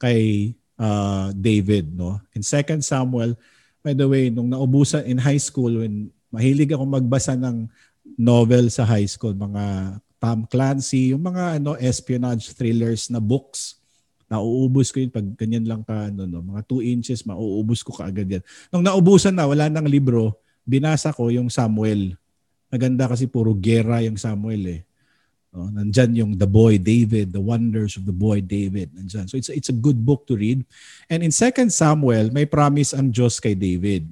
kay 0.00 0.52
uh, 0.80 1.32
David. 1.32 1.92
No? 1.96 2.20
In 2.36 2.44
2 2.44 2.80
Samuel, 2.84 3.36
by 3.84 3.92
the 3.92 4.08
way, 4.08 4.32
nung 4.32 4.48
naubusan 4.48 5.04
in 5.04 5.20
high 5.20 5.40
school, 5.40 5.84
when 5.84 6.08
mahilig 6.32 6.72
ako 6.72 6.88
magbasa 6.88 7.36
ng 7.36 7.68
novel 8.16 8.68
sa 8.68 8.84
high 8.84 9.08
school, 9.08 9.32
mga 9.32 9.96
Tom 10.20 10.48
Clancy, 10.48 11.12
yung 11.12 11.24
mga 11.24 11.60
ano 11.60 11.76
espionage 11.76 12.56
thrillers 12.56 13.12
na 13.12 13.20
books. 13.20 13.80
Nauubos 14.24 14.88
ko 14.88 15.04
yun 15.04 15.12
pag 15.12 15.26
ganyan 15.36 15.68
lang 15.68 15.84
ka, 15.84 16.08
ano, 16.08 16.24
no, 16.24 16.40
mga 16.40 16.64
2 16.64 16.80
inches, 16.96 17.28
mauubos 17.28 17.84
ko 17.84 17.92
kaagad 17.92 18.40
yan. 18.40 18.44
Nung 18.72 18.80
naubusan 18.80 19.36
na, 19.36 19.44
wala 19.44 19.68
nang 19.68 19.84
libro, 19.84 20.40
binasa 20.64 21.12
ko 21.12 21.28
yung 21.28 21.52
Samuel. 21.52 22.16
Maganda 22.72 23.04
kasi 23.04 23.28
puro 23.28 23.52
gera 23.52 24.00
yung 24.00 24.16
Samuel 24.16 24.80
eh. 24.80 24.82
No, 25.54 25.70
nandyan 25.70 26.10
yung 26.18 26.32
The 26.34 26.50
Boy 26.50 26.82
David, 26.82 27.30
The 27.30 27.38
Wonders 27.38 27.94
of 27.94 28.08
the 28.08 28.16
Boy 28.16 28.42
David. 28.42 28.90
Nandyan. 28.90 29.30
So 29.30 29.38
it's, 29.38 29.52
it's 29.52 29.70
a 29.70 29.76
good 29.76 30.00
book 30.02 30.26
to 30.26 30.34
read. 30.34 30.66
And 31.06 31.22
in 31.22 31.30
2 31.30 31.70
Samuel, 31.70 32.34
may 32.34 32.48
promise 32.48 32.90
ang 32.90 33.14
Diyos 33.14 33.38
kay 33.38 33.54
David. 33.54 34.08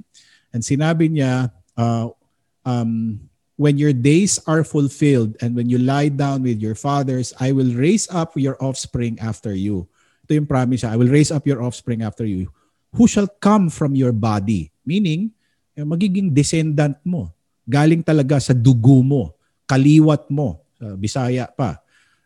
And 0.55 0.63
sinabi 0.63 1.11
niya, 1.11 1.51
uh, 1.75 2.15
um, 2.63 3.19
when 3.63 3.79
your 3.79 3.95
days 3.95 4.43
are 4.51 4.67
fulfilled 4.67 5.39
and 5.39 5.55
when 5.55 5.71
you 5.71 5.79
lie 5.79 6.11
down 6.11 6.43
with 6.43 6.59
your 6.59 6.75
fathers, 6.75 7.31
I 7.39 7.55
will 7.55 7.71
raise 7.79 8.11
up 8.11 8.35
your 8.35 8.59
offspring 8.59 9.23
after 9.23 9.55
you. 9.55 9.87
Ito 10.27 10.43
yung 10.43 10.51
promise 10.51 10.83
I 10.83 10.99
will 10.99 11.07
raise 11.07 11.31
up 11.31 11.47
your 11.47 11.63
offspring 11.63 12.03
after 12.03 12.27
you 12.27 12.51
who 12.91 13.07
shall 13.07 13.31
come 13.39 13.71
from 13.71 13.95
your 13.95 14.11
body. 14.11 14.75
Meaning, 14.83 15.31
magiging 15.79 16.35
descendant 16.35 16.99
mo. 17.07 17.31
Galing 17.63 18.03
talaga 18.03 18.43
sa 18.43 18.51
dugo 18.51 18.99
mo, 19.07 19.39
kaliwat 19.71 20.27
mo, 20.27 20.59
Bisaya 20.99 21.47
pa. 21.47 21.79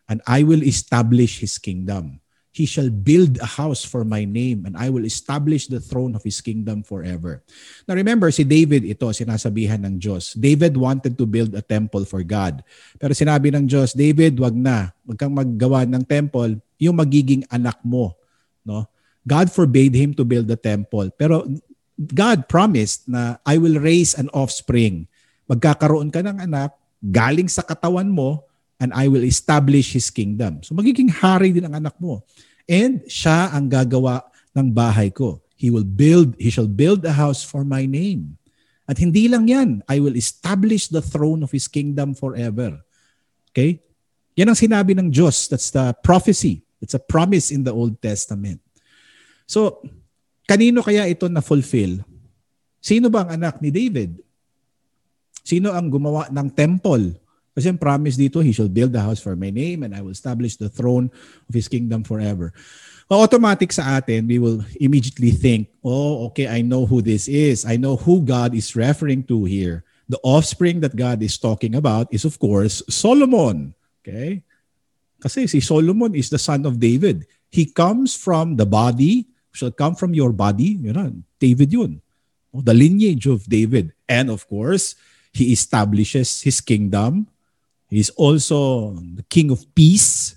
And 0.09 0.25
I 0.25 0.41
will 0.41 0.65
establish 0.65 1.45
his 1.45 1.61
kingdom. 1.61 2.17
He 2.57 2.65
shall 2.65 2.89
build 2.89 3.37
a 3.37 3.45
house 3.45 3.85
for 3.85 4.01
my 4.01 4.25
name 4.25 4.65
and 4.65 4.73
I 4.73 4.89
will 4.89 5.05
establish 5.05 5.69
the 5.69 5.77
throne 5.77 6.17
of 6.17 6.25
his 6.25 6.41
kingdom 6.41 6.81
forever. 6.81 7.45
Now 7.85 7.93
remember, 7.93 8.33
si 8.33 8.41
David 8.41 8.81
ito, 8.81 9.05
sinasabihan 9.13 9.85
ng 9.85 10.01
Diyos. 10.01 10.33
David 10.33 10.73
wanted 10.73 11.13
to 11.21 11.29
build 11.29 11.53
a 11.53 11.61
temple 11.61 12.09
for 12.09 12.25
God. 12.25 12.65
Pero 12.97 13.13
sinabi 13.13 13.53
ng 13.53 13.69
Diyos, 13.69 13.93
David, 13.93 14.41
wag 14.41 14.57
na. 14.57 14.89
Wag 15.05 15.21
kang 15.21 15.37
maggawa 15.37 15.85
ng 15.85 16.01
temple, 16.01 16.57
yung 16.81 16.97
magiging 16.97 17.45
anak 17.53 17.77
mo. 17.85 18.17
No? 18.65 18.89
God 19.21 19.53
forbade 19.53 19.93
him 19.93 20.17
to 20.17 20.25
build 20.25 20.49
the 20.49 20.57
temple. 20.57 21.13
Pero 21.13 21.45
God 21.93 22.49
promised 22.49 23.05
na 23.05 23.37
I 23.45 23.61
will 23.61 23.77
raise 23.77 24.17
an 24.17 24.33
offspring. 24.33 25.05
Magkakaroon 25.45 26.09
ka 26.09 26.25
ng 26.25 26.41
anak, 26.41 26.73
galing 27.05 27.45
sa 27.45 27.61
katawan 27.61 28.09
mo, 28.09 28.41
and 28.77 28.93
I 28.93 29.09
will 29.09 29.25
establish 29.25 29.93
His 29.93 30.09
kingdom. 30.09 30.61
So 30.61 30.77
magiging 30.77 31.09
hari 31.09 31.53
din 31.53 31.65
ang 31.65 31.77
anak 31.77 31.97
mo. 31.97 32.25
And 32.67 33.05
siya 33.07 33.53
ang 33.55 33.71
gagawa 33.71 34.27
ng 34.53 34.73
bahay 34.73 35.13
ko. 35.13 35.41
He 35.57 35.73
will 35.73 35.87
build, 35.87 36.37
he 36.37 36.53
shall 36.53 36.69
build 36.69 37.01
a 37.07 37.15
house 37.15 37.41
for 37.41 37.65
my 37.65 37.89
name. 37.89 38.37
At 38.87 39.01
hindi 39.01 39.27
lang 39.27 39.49
yan, 39.49 39.83
I 39.89 39.99
will 39.99 40.15
establish 40.15 40.87
the 40.87 41.03
throne 41.03 41.43
of 41.43 41.51
His 41.51 41.67
kingdom 41.67 42.15
forever. 42.15 42.79
Okay? 43.51 43.83
Yan 44.37 44.53
ang 44.53 44.59
sinabi 44.59 44.95
ng 44.95 45.11
Diyos. 45.11 45.49
That's 45.49 45.73
the 45.73 45.91
prophecy. 46.05 46.63
It's 46.79 46.93
a 46.93 47.01
promise 47.01 47.49
in 47.49 47.65
the 47.65 47.73
Old 47.73 47.99
Testament. 47.99 48.61
So, 49.49 49.81
kanino 50.47 50.85
kaya 50.85 51.09
ito 51.09 51.27
na-fulfill? 51.27 52.05
Sino 52.79 53.11
ba 53.11 53.25
ang 53.25 53.41
anak 53.41 53.59
ni 53.59 53.73
David? 53.73 54.21
Sino 55.41 55.73
ang 55.73 55.91
gumawa 55.91 56.29
ng 56.31 56.47
temple 56.53 57.17
kasi 57.57 57.73
ang 57.73 57.81
promise 57.81 58.13
dito, 58.13 58.37
He 58.37 58.53
shall 58.53 58.69
build 58.69 58.93
the 58.93 59.01
house 59.01 59.17
for 59.17 59.33
my 59.33 59.49
name 59.49 59.81
and 59.81 59.97
I 59.97 60.05
will 60.05 60.13
establish 60.13 60.61
the 60.61 60.69
throne 60.69 61.09
of 61.49 61.57
His 61.57 61.65
kingdom 61.65 62.05
forever. 62.05 62.53
Well, 63.09 63.25
automatic 63.25 63.73
sa 63.73 63.97
atin, 63.97 64.29
we 64.29 64.37
will 64.37 64.61
immediately 64.77 65.33
think, 65.33 65.73
oh, 65.81 66.29
okay, 66.29 66.45
I 66.45 66.61
know 66.61 66.85
who 66.85 67.01
this 67.01 67.25
is. 67.25 67.65
I 67.65 67.73
know 67.73 67.97
who 67.97 68.21
God 68.21 68.53
is 68.53 68.77
referring 68.77 69.25
to 69.33 69.49
here. 69.49 69.81
The 70.05 70.21
offspring 70.21 70.85
that 70.85 70.93
God 70.93 71.25
is 71.25 71.41
talking 71.41 71.73
about 71.73 72.13
is, 72.13 72.29
of 72.29 72.37
course, 72.37 72.85
Solomon. 72.93 73.73
Okay? 74.05 74.45
Kasi 75.17 75.49
si 75.49 75.57
Solomon 75.57 76.13
is 76.13 76.29
the 76.29 76.37
son 76.37 76.61
of 76.69 76.77
David. 76.77 77.25
He 77.49 77.65
comes 77.65 78.13
from 78.13 78.53
the 78.53 78.69
body, 78.69 79.25
shall 79.49 79.73
come 79.73 79.97
from 79.97 80.13
your 80.13 80.29
body. 80.29 80.77
Yun 80.77 80.93
na, 80.93 81.09
David 81.41 81.73
yun. 81.73 81.97
The 82.53 82.75
lineage 82.75 83.25
of 83.25 83.49
David. 83.49 83.97
And 84.05 84.29
of 84.29 84.45
course, 84.45 84.93
he 85.33 85.55
establishes 85.55 86.45
his 86.45 86.61
kingdom 86.61 87.25
He's 87.87 88.11
also 88.19 88.91
the 88.99 89.23
king 89.31 89.47
of 89.51 89.63
peace, 89.71 90.35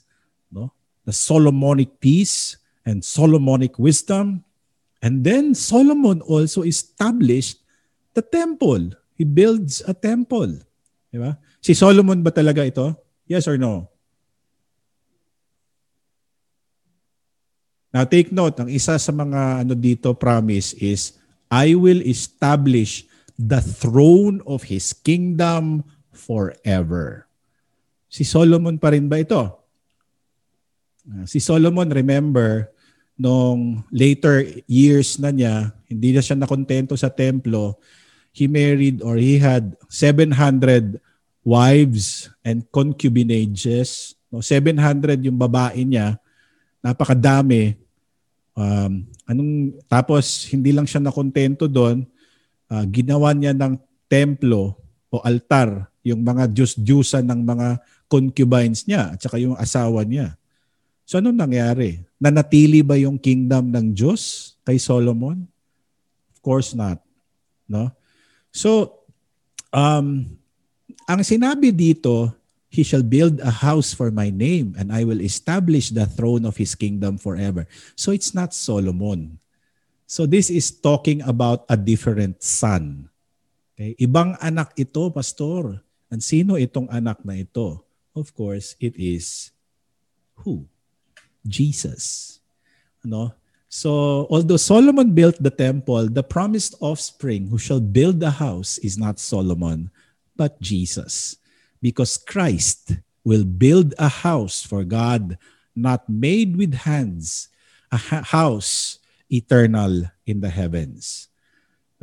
no? 0.50 0.70
the 1.02 1.12
Solomonic 1.12 1.98
peace 1.98 2.56
and 2.86 3.02
Solomonic 3.02 3.78
wisdom. 3.78 4.46
And 5.02 5.24
then 5.26 5.54
Solomon 5.54 6.22
also 6.22 6.62
established 6.62 7.58
the 8.14 8.22
temple. 8.22 8.94
He 9.18 9.24
builds 9.26 9.82
a 9.82 9.94
temple. 9.94 10.62
Di 11.10 11.18
ba? 11.18 11.34
Si 11.58 11.74
Solomon 11.74 12.22
ba 12.22 12.30
talaga 12.30 12.62
ito? 12.62 12.94
Yes 13.26 13.50
or 13.50 13.58
no? 13.58 13.90
Now 17.90 18.06
take 18.06 18.30
note, 18.30 18.54
ang 18.62 18.70
isa 18.70 18.94
sa 18.94 19.10
mga 19.10 19.66
ano 19.66 19.74
dito 19.74 20.14
promise 20.14 20.78
is 20.78 21.18
I 21.50 21.74
will 21.74 21.98
establish 22.06 23.02
the 23.34 23.58
throne 23.58 24.38
of 24.46 24.70
his 24.70 24.94
kingdom 24.94 25.82
forever. 26.14 27.29
Si 28.10 28.26
Solomon 28.26 28.74
pa 28.74 28.90
rin 28.90 29.06
ba 29.06 29.22
ito? 29.22 29.38
Ah, 31.06 31.24
si 31.30 31.38
Solomon, 31.38 31.86
remember, 31.86 32.74
nung 33.14 33.86
later 33.94 34.42
years 34.66 35.16
na 35.22 35.30
niya, 35.30 35.70
hindi 35.86 36.10
na 36.10 36.18
siya 36.18 36.34
nakontento 36.34 36.98
sa 36.98 37.06
templo, 37.06 37.78
he 38.34 38.50
married 38.50 38.98
or 39.06 39.14
he 39.14 39.38
had 39.38 39.78
700 39.86 40.98
wives 41.46 42.28
and 42.42 42.66
concubinages. 42.74 44.18
No, 44.26 44.42
700 44.42 45.22
yung 45.22 45.38
babae 45.38 45.86
niya. 45.86 46.18
Napakadami. 46.82 47.78
Um, 48.58 49.06
anong, 49.24 49.78
tapos, 49.86 50.50
hindi 50.50 50.74
lang 50.74 50.86
siya 50.86 50.98
nakontento 50.98 51.70
doon. 51.70 52.02
Uh, 52.66 52.86
ginawa 52.90 53.30
niya 53.34 53.54
ng 53.54 53.78
templo 54.10 54.78
o 55.10 55.22
altar 55.22 55.90
yung 56.06 56.22
mga 56.24 56.48
Diyos-Diyusan 56.48 57.26
ng 57.28 57.40
mga 57.42 57.68
concubines 58.10 58.82
niya 58.90 59.14
at 59.14 59.22
saka 59.22 59.38
yung 59.38 59.54
asawa 59.54 60.02
niya. 60.02 60.34
So 61.06 61.22
anong 61.22 61.38
nangyari? 61.38 62.02
Nanatili 62.18 62.82
ba 62.82 62.98
yung 62.98 63.16
kingdom 63.16 63.70
ng 63.70 63.94
Diyos 63.94 64.54
kay 64.66 64.76
Solomon? 64.76 65.46
Of 66.34 66.38
Of 66.38 66.38
course 66.42 66.74
not. 66.74 66.98
No? 67.70 67.94
So, 68.50 68.98
um, 69.70 70.26
ang 71.06 71.20
sinabi 71.22 71.70
dito, 71.70 72.34
He 72.70 72.86
shall 72.86 73.02
build 73.02 73.42
a 73.42 73.50
house 73.50 73.90
for 73.90 74.14
my 74.14 74.30
name 74.30 74.78
and 74.78 74.94
I 74.94 75.02
will 75.02 75.18
establish 75.18 75.90
the 75.90 76.06
throne 76.06 76.46
of 76.46 76.54
his 76.54 76.78
kingdom 76.78 77.18
forever. 77.18 77.66
So 77.98 78.14
it's 78.14 78.30
not 78.30 78.54
Solomon. 78.54 79.42
So 80.06 80.22
this 80.22 80.54
is 80.54 80.70
talking 80.70 81.18
about 81.26 81.66
a 81.66 81.74
different 81.74 82.46
son. 82.46 83.10
Okay? 83.74 83.98
Ibang 83.98 84.38
anak 84.38 84.70
ito, 84.78 85.10
pastor. 85.10 85.82
And 86.14 86.22
sino 86.22 86.54
itong 86.54 86.86
anak 86.94 87.26
na 87.26 87.42
ito? 87.42 87.82
Of 88.14 88.34
course, 88.34 88.74
it 88.80 88.96
is 88.98 89.50
who? 90.42 90.66
Jesus. 91.46 92.40
No? 93.04 93.32
So, 93.70 94.26
although 94.28 94.58
Solomon 94.58 95.14
built 95.14 95.38
the 95.38 95.54
temple, 95.54 96.10
the 96.10 96.26
promised 96.26 96.74
offspring 96.80 97.46
who 97.46 97.58
shall 97.58 97.78
build 97.78 98.18
the 98.18 98.42
house 98.42 98.78
is 98.78 98.98
not 98.98 99.22
Solomon, 99.22 99.90
but 100.34 100.60
Jesus. 100.60 101.38
Because 101.78 102.18
Christ 102.18 102.98
will 103.22 103.44
build 103.44 103.94
a 103.96 104.08
house 104.08 104.66
for 104.66 104.82
God, 104.82 105.38
not 105.76 106.08
made 106.10 106.58
with 106.58 106.82
hands, 106.82 107.48
a 107.92 107.96
ha- 107.96 108.26
house 108.26 108.98
eternal 109.30 110.10
in 110.26 110.42
the 110.42 110.50
heavens. 110.50 111.30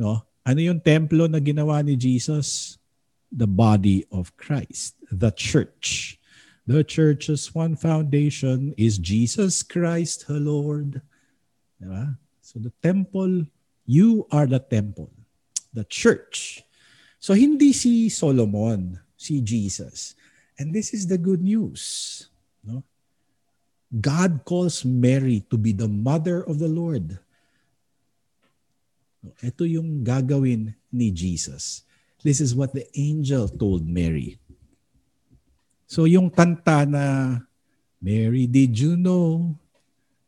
No? 0.00 0.24
Ano 0.48 0.64
yung 0.64 0.80
templo 0.80 1.28
na 1.28 1.36
ginawa 1.36 1.84
ni 1.84 2.00
Jesus? 2.00 2.77
The 3.32 3.46
body 3.46 4.06
of 4.10 4.36
Christ, 4.36 4.96
the 5.10 5.30
church. 5.30 6.18
The 6.68 6.84
church's 6.84 7.54
one 7.54 7.76
foundation 7.76 8.74
is 8.76 8.98
Jesus 8.98 9.62
Christ, 9.62 10.28
the 10.28 10.40
Lord. 10.40 11.00
Diba? 11.80 12.16
So 12.40 12.60
the 12.60 12.72
temple, 12.82 13.48
you 13.84 14.26
are 14.32 14.46
the 14.46 14.60
temple. 14.60 15.10
The 15.72 15.84
church. 15.84 16.64
So 17.20 17.34
hindi 17.34 17.72
si 17.72 18.08
Solomon, 18.08 19.00
si 19.16 19.40
Jesus. 19.40 20.14
And 20.58 20.74
this 20.74 20.92
is 20.92 21.06
the 21.06 21.16
good 21.16 21.40
news. 21.40 22.28
No? 22.64 22.82
God 23.88 24.44
calls 24.44 24.84
Mary 24.84 25.44
to 25.48 25.56
be 25.56 25.72
the 25.72 25.88
mother 25.88 26.44
of 26.44 26.58
the 26.58 26.68
Lord. 26.68 27.16
Ito 29.40 29.64
yung 29.64 30.04
gagawin 30.04 30.76
ni 30.92 31.10
Jesus. 31.10 31.87
This 32.22 32.42
is 32.42 32.54
what 32.54 32.74
the 32.74 32.86
angel 32.98 33.46
told 33.46 33.86
Mary. 33.86 34.38
So 35.86 36.04
yung 36.04 36.30
kanta 36.30 36.82
na, 36.82 37.38
Mary, 38.02 38.46
did 38.46 38.78
you 38.78 38.98
know 38.98 39.54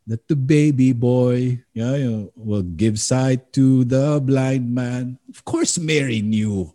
that 0.06 0.26
the 0.26 0.34
baby 0.34 0.92
boy 0.94 1.62
yeah, 1.74 2.26
will 2.34 2.62
give 2.62 2.98
sight 2.98 3.52
to 3.54 3.84
the 3.84 4.22
blind 4.22 4.70
man? 4.70 5.18
Of 5.28 5.44
course, 5.44 5.78
Mary 5.78 6.22
knew. 6.22 6.70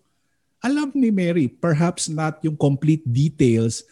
Alam 0.64 0.92
ni 0.96 1.12
Mary, 1.12 1.48
perhaps 1.48 2.10
not 2.10 2.44
yung 2.44 2.58
complete 2.58 3.06
details, 3.06 3.84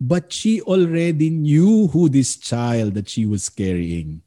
but 0.00 0.32
she 0.32 0.62
already 0.62 1.30
knew 1.30 1.86
who 1.88 2.08
this 2.08 2.34
child 2.34 2.94
that 2.94 3.06
she 3.06 3.26
was 3.26 3.46
carrying 3.46 4.22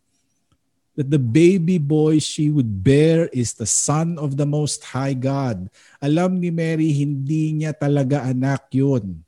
that 0.95 1.11
the 1.11 1.19
baby 1.19 1.77
boy 1.77 2.19
she 2.19 2.49
would 2.49 2.84
bear 2.84 3.27
is 3.35 3.53
the 3.53 3.67
Son 3.67 4.17
of 4.17 4.39
the 4.39 4.47
Most 4.47 4.84
High 4.95 5.13
God. 5.13 5.67
Alam 5.99 6.39
ni 6.39 6.49
Mary, 6.49 6.91
hindi 6.95 7.51
niya 7.51 7.76
talaga 7.76 8.23
anak 8.23 8.72
yun. 8.72 9.23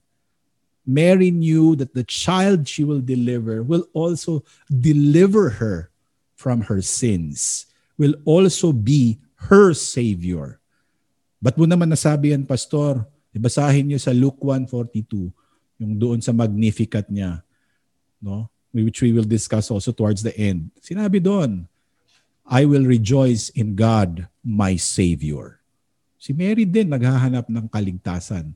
Mary 0.88 1.30
knew 1.35 1.76
that 1.76 1.91
the 1.91 2.07
child 2.07 2.64
she 2.64 2.88
will 2.88 3.03
deliver 3.03 3.60
will 3.60 3.84
also 3.91 4.48
deliver 4.72 5.60
her 5.60 5.91
from 6.39 6.64
her 6.72 6.80
sins, 6.80 7.68
will 7.99 8.15
also 8.23 8.72
be 8.72 9.19
her 9.52 9.76
Savior. 9.76 10.64
Ba't 11.44 11.60
mo 11.60 11.68
naman 11.68 11.91
nasabi 11.91 12.31
yan, 12.31 12.48
Pastor? 12.48 13.03
Ibasahin 13.35 13.91
niyo 13.91 13.99
sa 13.99 14.15
Luke 14.15 14.39
1.42, 14.39 15.30
yung 15.84 15.94
doon 15.99 16.23
sa 16.23 16.31
Magnificat 16.31 17.11
niya. 17.11 17.44
No? 18.23 18.48
Which 18.84 19.02
we 19.02 19.14
will 19.16 19.26
discuss 19.26 19.72
also 19.72 19.90
towards 19.95 20.22
the 20.22 20.36
end. 20.38 20.70
Sinabi 20.82 21.24
doon, 21.24 21.66
I 22.48 22.64
will 22.64 22.84
rejoice 22.84 23.49
in 23.56 23.76
God, 23.76 24.28
my 24.44 24.76
Savior. 24.76 25.60
Si 26.18 26.34
Mary 26.34 26.66
din 26.66 26.91
naghahanap 26.91 27.48
ng 27.48 27.66
kaligtasan. 27.70 28.52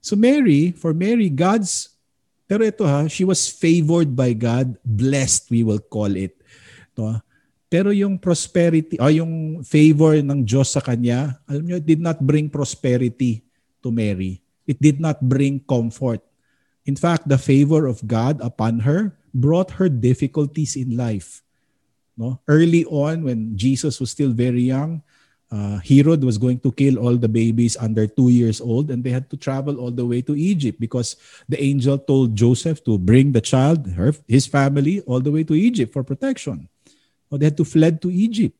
So 0.00 0.16
Mary, 0.16 0.72
for 0.72 0.96
Mary, 0.96 1.28
God's, 1.28 1.92
pero 2.48 2.64
ito 2.64 2.88
ha, 2.88 3.04
she 3.06 3.22
was 3.22 3.46
favored 3.52 4.16
by 4.16 4.32
God, 4.32 4.74
blessed 4.80 5.52
we 5.52 5.60
will 5.60 5.78
call 5.78 6.10
it. 6.16 6.40
No? 6.96 7.20
Pero 7.70 7.94
yung 7.94 8.18
prosperity, 8.18 8.98
o 8.98 9.12
yung 9.12 9.62
favor 9.62 10.18
ng 10.18 10.42
Diyos 10.42 10.74
sa 10.74 10.82
kanya, 10.82 11.38
alam 11.46 11.62
niyo, 11.62 11.78
it 11.78 11.86
did 11.86 12.02
not 12.02 12.18
bring 12.18 12.50
prosperity 12.50 13.46
to 13.78 13.94
Mary. 13.94 14.42
It 14.66 14.82
did 14.82 14.98
not 14.98 15.22
bring 15.22 15.62
comfort. 15.62 16.24
In 16.90 16.98
fact, 16.98 17.30
the 17.30 17.38
favor 17.38 17.86
of 17.86 18.02
God 18.10 18.42
upon 18.42 18.82
her 18.82 19.14
brought 19.30 19.78
her 19.78 19.86
difficulties 19.86 20.74
in 20.74 20.98
life. 20.98 21.38
No? 22.18 22.42
Early 22.50 22.82
on, 22.90 23.22
when 23.22 23.54
Jesus 23.54 24.02
was 24.02 24.10
still 24.10 24.34
very 24.34 24.66
young, 24.66 25.06
uh, 25.54 25.78
Herod 25.86 26.26
was 26.26 26.34
going 26.34 26.58
to 26.66 26.74
kill 26.74 26.98
all 26.98 27.14
the 27.14 27.30
babies 27.30 27.78
under 27.78 28.10
two 28.10 28.34
years 28.34 28.58
old, 28.58 28.90
and 28.90 29.06
they 29.06 29.14
had 29.14 29.30
to 29.30 29.38
travel 29.38 29.78
all 29.78 29.94
the 29.94 30.02
way 30.02 30.18
to 30.26 30.34
Egypt 30.34 30.82
because 30.82 31.14
the 31.46 31.62
angel 31.62 31.94
told 31.94 32.34
Joseph 32.34 32.82
to 32.90 32.98
bring 32.98 33.30
the 33.30 33.40
child, 33.40 33.86
her, 33.94 34.10
his 34.26 34.50
family, 34.50 34.98
all 35.06 35.22
the 35.22 35.30
way 35.30 35.46
to 35.46 35.54
Egypt 35.54 35.94
for 35.94 36.02
protection. 36.02 36.66
So 37.30 37.38
they 37.38 37.46
had 37.46 37.56
to 37.62 37.64
fled 37.64 38.02
to 38.02 38.10
Egypt. 38.10 38.58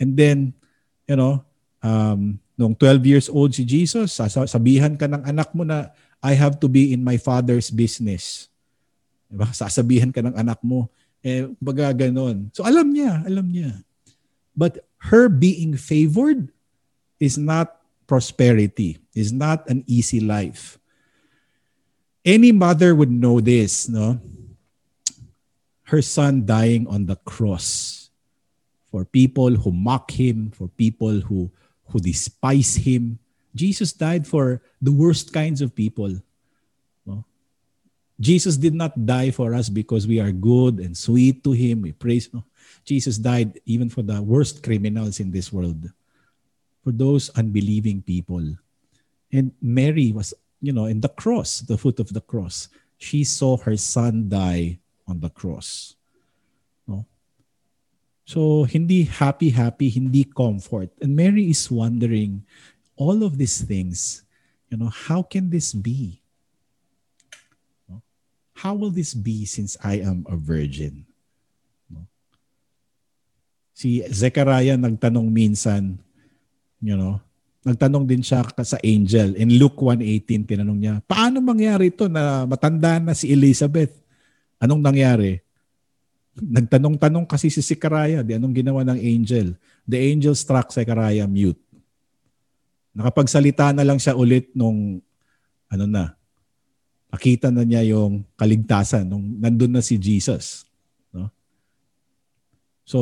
And 0.00 0.16
then, 0.16 0.56
you 1.04 1.20
know, 1.20 1.44
um, 1.84 2.40
nung 2.56 2.72
12 2.72 3.04
years 3.04 3.28
old 3.28 3.52
si 3.52 3.68
Jesus, 3.68 4.16
sasabihan 4.16 4.96
ka 4.96 5.04
ng 5.04 5.28
anak 5.28 5.52
mo 5.52 5.68
na 5.68 5.92
I 6.20 6.36
have 6.36 6.60
to 6.60 6.68
be 6.68 6.92
in 6.92 7.02
my 7.02 7.16
father's 7.16 7.72
business. 7.72 8.48
Diba? 9.32 9.48
Sasabihan 9.56 10.12
ka 10.12 10.20
ng 10.20 10.36
anak 10.36 10.60
mo. 10.60 10.92
Eh, 11.24 11.48
baga 11.60 11.92
ganon. 11.92 12.52
So 12.52 12.64
alam 12.64 12.92
niya, 12.92 13.24
alam 13.24 13.48
niya. 13.48 13.72
But 14.56 14.84
her 15.08 15.28
being 15.28 15.76
favored 15.76 16.52
is 17.20 17.36
not 17.36 17.80
prosperity, 18.08 19.00
is 19.16 19.32
not 19.32 19.68
an 19.68 19.84
easy 19.86 20.20
life. 20.20 20.76
Any 22.24 22.52
mother 22.52 22.92
would 22.92 23.12
know 23.12 23.40
this, 23.40 23.88
no? 23.88 24.20
Her 25.88 26.02
son 26.04 26.44
dying 26.44 26.86
on 26.86 27.06
the 27.06 27.16
cross 27.16 28.00
for 28.90 29.04
people 29.04 29.56
who 29.56 29.72
mock 29.72 30.10
him, 30.10 30.50
for 30.50 30.68
people 30.68 31.24
who 31.24 31.48
who 31.90 31.98
despise 31.98 32.76
him, 32.76 33.18
Jesus 33.54 33.92
died 33.92 34.26
for 34.26 34.62
the 34.80 34.92
worst 34.92 35.32
kinds 35.32 35.60
of 35.60 35.74
people. 35.74 36.20
Jesus 38.20 38.60
did 38.60 38.76
not 38.76 38.92
die 39.08 39.32
for 39.32 39.56
us 39.56 39.72
because 39.72 40.04
we 40.06 40.20
are 40.20 40.30
good 40.30 40.76
and 40.78 40.92
sweet 40.92 41.42
to 41.42 41.52
Him. 41.56 41.80
We 41.80 41.92
praise. 41.96 42.28
Jesus 42.84 43.16
died 43.16 43.58
even 43.64 43.88
for 43.88 44.04
the 44.04 44.20
worst 44.20 44.62
criminals 44.62 45.20
in 45.20 45.32
this 45.32 45.50
world, 45.50 45.88
for 46.84 46.92
those 46.92 47.32
unbelieving 47.32 48.04
people. 48.04 48.44
And 49.32 49.52
Mary 49.62 50.12
was, 50.12 50.34
you 50.60 50.72
know, 50.72 50.84
in 50.84 51.00
the 51.00 51.08
cross, 51.08 51.60
the 51.64 51.78
foot 51.78 51.98
of 51.98 52.12
the 52.12 52.20
cross. 52.20 52.68
She 52.98 53.24
saw 53.24 53.56
her 53.64 53.78
son 53.78 54.28
die 54.28 54.78
on 55.08 55.20
the 55.20 55.30
cross. 55.30 55.96
No? 56.86 57.06
So, 58.26 58.64
hindi 58.64 59.04
happy, 59.04 59.48
happy, 59.48 59.88
hindi 59.88 60.24
comfort. 60.24 60.90
And 61.00 61.16
Mary 61.16 61.48
is 61.48 61.70
wondering, 61.70 62.44
all 63.00 63.24
of 63.24 63.40
these 63.40 63.64
things, 63.64 64.28
you 64.68 64.76
know, 64.76 64.92
how 64.92 65.24
can 65.24 65.48
this 65.48 65.72
be? 65.72 66.20
How 68.52 68.76
will 68.76 68.92
this 68.92 69.16
be 69.16 69.48
since 69.48 69.80
I 69.80 70.04
am 70.04 70.28
a 70.28 70.36
virgin? 70.36 71.08
Si 73.72 74.04
Zechariah 74.04 74.76
nagtanong 74.76 75.32
minsan, 75.32 75.96
you 76.84 76.92
know, 76.92 77.16
nagtanong 77.64 78.04
din 78.04 78.20
siya 78.20 78.44
sa 78.60 78.76
angel. 78.84 79.32
In 79.40 79.56
Luke 79.56 79.80
1.18, 79.80 80.44
tinanong 80.44 80.76
niya, 80.76 80.94
paano 81.08 81.40
mangyari 81.40 81.88
ito 81.88 82.04
na 82.04 82.44
matanda 82.44 83.00
na 83.00 83.16
si 83.16 83.32
Elizabeth? 83.32 83.96
Anong 84.60 84.84
nangyari? 84.84 85.40
Nagtanong-tanong 86.36 87.24
kasi 87.24 87.48
si 87.48 87.64
Zechariah, 87.64 88.20
di 88.20 88.36
anong 88.36 88.52
ginawa 88.52 88.84
ng 88.84 89.00
angel? 89.00 89.56
The 89.88 89.96
angel 89.96 90.36
struck 90.36 90.68
Zechariah 90.68 91.24
mute. 91.24 91.69
Nakapagsalita 92.94 93.70
na 93.70 93.86
lang 93.86 93.98
siya 94.02 94.18
ulit 94.18 94.50
nung 94.54 94.98
ano 95.70 95.84
na, 95.86 96.18
nakita 97.10 97.50
na 97.50 97.62
niya 97.62 97.82
yung 97.86 98.26
kaligtasan 98.34 99.06
nung 99.06 99.38
nandun 99.38 99.74
na 99.78 99.82
si 99.82 99.98
Jesus. 99.98 100.66
No? 101.14 101.30
So, 102.82 102.98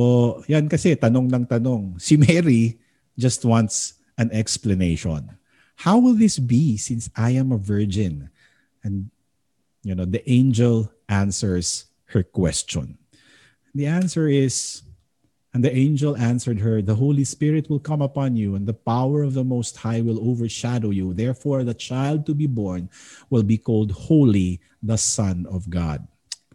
yan 0.49 0.69
kasi, 0.69 0.97
tanong 0.97 1.29
ng 1.29 1.45
tanong. 1.49 1.97
Si 1.97 2.21
Mary 2.21 2.77
just 3.17 3.45
wants 3.45 4.01
an 4.21 4.29
explanation. 4.33 5.29
How 5.79 5.97
will 5.97 6.17
this 6.17 6.37
be 6.37 6.77
since 6.77 7.09
I 7.17 7.39
am 7.39 7.53
a 7.53 7.61
virgin? 7.61 8.29
And, 8.85 9.09
you 9.85 9.95
know, 9.95 10.05
the 10.05 10.25
angel 10.29 10.91
answers 11.09 11.87
her 12.13 12.25
question. 12.25 12.99
The 13.73 13.87
answer 13.87 14.29
is, 14.29 14.83
And 15.55 15.65
the 15.65 15.73
angel 15.73 16.17
answered 16.17 16.61
her, 16.61 16.83
The 16.83 16.95
Holy 16.95 17.25
Spirit 17.25 17.71
will 17.71 17.81
come 17.81 18.03
upon 18.03 18.37
you, 18.37 18.55
and 18.55 18.69
the 18.69 18.77
power 18.77 19.23
of 19.23 19.33
the 19.33 19.45
Most 19.45 19.77
High 19.81 20.01
will 20.05 20.21
overshadow 20.21 20.91
you. 20.91 21.15
Therefore, 21.15 21.65
the 21.65 21.73
child 21.73 22.27
to 22.27 22.35
be 22.35 22.47
born 22.47 22.91
will 23.31 23.43
be 23.43 23.57
called 23.57 23.93
Holy, 23.93 24.61
the 24.83 25.01
Son 25.01 25.47
of 25.49 25.69
God. 25.71 26.05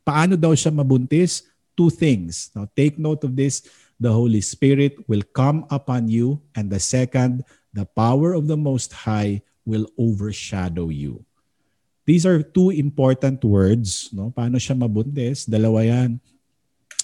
Paano 0.05 0.37
daw 0.37 0.53
siya 0.53 0.69
mabuntis? 0.69 1.41
Two 1.73 1.89
things. 1.89 2.53
Now, 2.53 2.69
take 2.77 3.01
note 3.01 3.25
of 3.25 3.33
this. 3.33 3.65
The 3.97 4.13
Holy 4.13 4.41
Spirit 4.45 5.01
will 5.09 5.25
come 5.33 5.65
upon 5.73 6.05
you, 6.05 6.37
and 6.53 6.69
the 6.69 6.79
second, 6.79 7.41
the 7.73 7.89
power 7.97 8.37
of 8.37 8.45
the 8.45 8.57
Most 8.57 8.93
High 8.93 9.41
will 9.65 9.89
overshadow 9.97 10.93
you. 10.93 11.25
These 12.05 12.27
are 12.27 12.43
two 12.43 12.69
important 12.69 13.41
words. 13.41 14.11
No? 14.11 14.29
Paano 14.29 14.59
siya 14.59 14.75
mabuntis? 14.75 15.47
Dalawa 15.47 15.87
yan. 15.87 16.19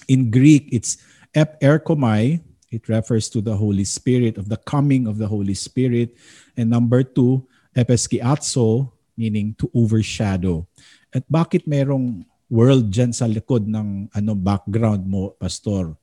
In 0.06 0.28
Greek, 0.28 0.68
it's 0.70 1.00
Ep 1.30 1.60
erkomai, 1.62 2.42
it 2.70 2.88
refers 2.90 3.30
to 3.30 3.38
the 3.40 3.54
Holy 3.54 3.86
Spirit, 3.86 4.38
of 4.38 4.50
the 4.50 4.58
coming 4.58 5.06
of 5.06 5.18
the 5.18 5.26
Holy 5.26 5.54
Spirit. 5.54 6.14
And 6.56 6.70
number 6.70 7.02
two, 7.02 7.46
epeskiatso, 7.74 8.90
meaning 9.14 9.54
to 9.58 9.70
overshadow. 9.74 10.66
At 11.14 11.26
bakit 11.30 11.66
merong 11.66 12.26
world 12.50 12.90
dyan 12.90 13.14
sa 13.14 13.30
likod 13.30 13.66
ng 13.66 14.10
ano 14.10 14.32
background 14.34 15.06
mo, 15.06 15.34
pastor? 15.38 15.94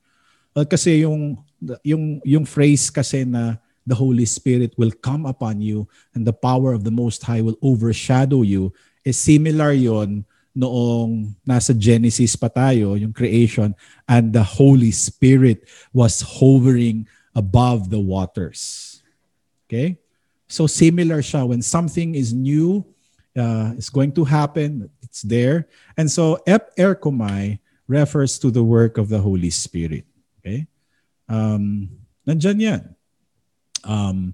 Well, 0.55 0.67
kasi 0.67 1.03
yung 1.03 1.43
yung 1.83 2.23
yung 2.23 2.45
phrase 2.47 2.87
kasi 2.87 3.27
na 3.27 3.59
the 3.87 3.95
Holy 3.95 4.27
Spirit 4.27 4.75
will 4.75 4.91
come 4.91 5.27
upon 5.27 5.63
you 5.63 5.87
and 6.15 6.27
the 6.27 6.35
power 6.35 6.71
of 6.75 6.83
the 6.83 6.91
Most 6.91 7.23
High 7.23 7.43
will 7.43 7.59
overshadow 7.63 8.43
you 8.43 8.75
is 9.07 9.15
similar 9.15 9.71
yon 9.71 10.27
noong 10.57 11.37
nasa 11.45 11.69
Genesis 11.77 12.33
pa 12.33 12.49
tayo, 12.49 12.97
yung 12.97 13.13
creation, 13.13 13.77
and 14.09 14.33
the 14.33 14.41
Holy 14.41 14.89
Spirit 14.89 15.69
was 15.93 16.25
hovering 16.25 17.05
above 17.37 17.93
the 17.93 18.01
waters. 18.01 18.97
Okay? 19.69 20.01
So 20.49 20.65
similar 20.65 21.21
siya 21.21 21.45
when 21.45 21.61
something 21.61 22.17
is 22.17 22.33
new, 22.33 22.81
uh, 23.37 23.77
is 23.77 23.93
going 23.93 24.09
to 24.17 24.25
happen, 24.25 24.89
it's 25.05 25.21
there. 25.21 25.69
And 25.93 26.09
so 26.09 26.41
ep 26.49 26.73
erkomai 26.73 27.61
refers 27.85 28.41
to 28.41 28.49
the 28.49 28.65
work 28.65 28.97
of 28.97 29.13
the 29.13 29.21
Holy 29.21 29.53
Spirit. 29.53 30.09
Okay? 30.41 30.65
Um, 31.29 31.93
nandyan 32.25 32.57
yan. 32.57 32.83
Um, 33.85 34.33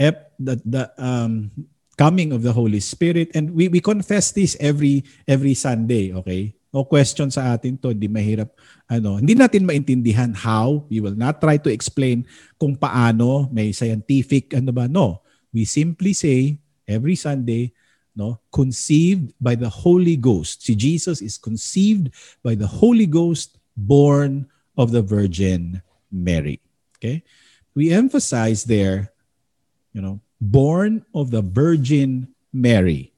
ep, 0.00 0.32
the, 0.40 0.56
the, 0.64 0.88
um, 0.96 1.52
coming 1.96 2.32
of 2.32 2.42
the 2.42 2.52
Holy 2.52 2.80
Spirit. 2.80 3.30
And 3.34 3.52
we, 3.52 3.68
we 3.68 3.80
confess 3.80 4.32
this 4.32 4.56
every 4.60 5.04
every 5.28 5.54
Sunday, 5.54 6.12
okay? 6.12 6.56
No 6.72 6.88
question 6.88 7.28
sa 7.28 7.52
atin 7.52 7.76
to, 7.84 7.92
hindi 7.92 8.08
mahirap. 8.08 8.48
Ano, 8.88 9.20
hindi 9.20 9.36
natin 9.36 9.68
maintindihan 9.68 10.32
how. 10.32 10.88
We 10.88 11.04
will 11.04 11.16
not 11.16 11.36
try 11.36 11.60
to 11.60 11.68
explain 11.68 12.24
kung 12.56 12.80
paano, 12.80 13.52
may 13.52 13.76
scientific, 13.76 14.56
ano 14.56 14.72
ba? 14.72 14.88
No. 14.88 15.20
We 15.52 15.68
simply 15.68 16.16
say 16.16 16.56
every 16.88 17.12
Sunday, 17.12 17.76
no, 18.16 18.40
conceived 18.48 19.36
by 19.36 19.52
the 19.52 19.68
Holy 19.68 20.16
Ghost. 20.16 20.64
Si 20.64 20.72
Jesus 20.72 21.20
is 21.20 21.36
conceived 21.36 22.08
by 22.40 22.56
the 22.56 22.68
Holy 22.68 23.04
Ghost, 23.04 23.60
born 23.76 24.48
of 24.76 24.92
the 24.92 25.04
Virgin 25.04 25.84
Mary. 26.08 26.60
Okay? 26.96 27.20
We 27.76 27.92
emphasize 27.92 28.64
there, 28.64 29.12
you 29.92 30.00
know, 30.00 30.20
born 30.42 31.06
of 31.14 31.30
the 31.30 31.38
Virgin 31.38 32.26
Mary. 32.50 33.14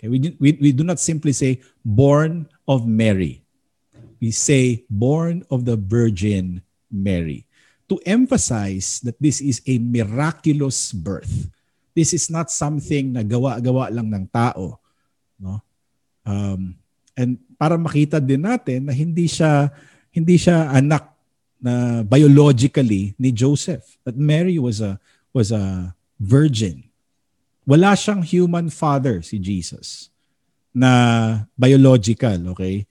Okay, 0.00 0.08
we, 0.08 0.32
we, 0.40 0.56
we 0.56 0.72
do 0.72 0.80
not 0.80 0.96
simply 0.96 1.36
say 1.36 1.60
born 1.84 2.48
of 2.64 2.88
Mary. 2.88 3.44
We 4.16 4.32
say 4.32 4.88
born 4.88 5.44
of 5.52 5.68
the 5.68 5.76
Virgin 5.76 6.64
Mary 6.88 7.44
to 7.92 8.00
emphasize 8.08 9.04
that 9.04 9.20
this 9.20 9.44
is 9.44 9.60
a 9.68 9.76
miraculous 9.76 10.96
birth. 10.96 11.52
This 11.92 12.16
is 12.16 12.32
not 12.32 12.48
something 12.48 13.12
na 13.12 13.20
gawa-gawa 13.20 13.92
lang 13.92 14.08
ng 14.08 14.26
tao. 14.32 14.80
No? 15.36 15.60
Um, 16.24 16.80
and 17.12 17.36
para 17.60 17.76
makita 17.76 18.18
din 18.24 18.48
natin 18.48 18.88
na 18.88 18.96
hindi 18.96 19.28
siya 19.28 19.68
hindi 20.08 20.40
siya 20.40 20.72
anak 20.72 21.12
na 21.60 22.00
biologically 22.02 23.12
ni 23.20 23.30
Joseph. 23.30 23.84
That 24.08 24.16
Mary 24.16 24.56
was 24.56 24.80
a 24.80 24.96
was 25.36 25.52
a 25.52 25.92
virgin. 26.24 26.88
Wala 27.68 27.92
siyang 27.92 28.24
human 28.24 28.72
father 28.72 29.20
si 29.20 29.36
Jesus 29.36 30.08
na 30.72 31.44
biological, 31.56 32.56
okay? 32.56 32.88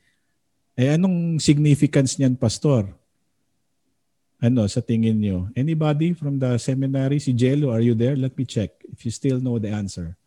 Eh 0.77 0.93
anong 0.93 1.41
significance 1.41 2.17
niyan, 2.17 2.37
pastor? 2.37 2.89
Ano 4.41 4.65
sa 4.69 4.81
tingin 4.81 5.17
niyo? 5.17 5.49
Anybody 5.53 6.13
from 6.13 6.37
the 6.37 6.57
seminary? 6.57 7.17
Si 7.17 7.33
Jello, 7.33 7.73
are 7.73 7.81
you 7.81 7.97
there? 7.97 8.17
Let 8.17 8.37
me 8.37 8.45
check 8.45 8.73
if 8.89 9.05
you 9.05 9.11
still 9.13 9.41
know 9.41 9.57
the 9.57 9.69
answer. 9.69 10.17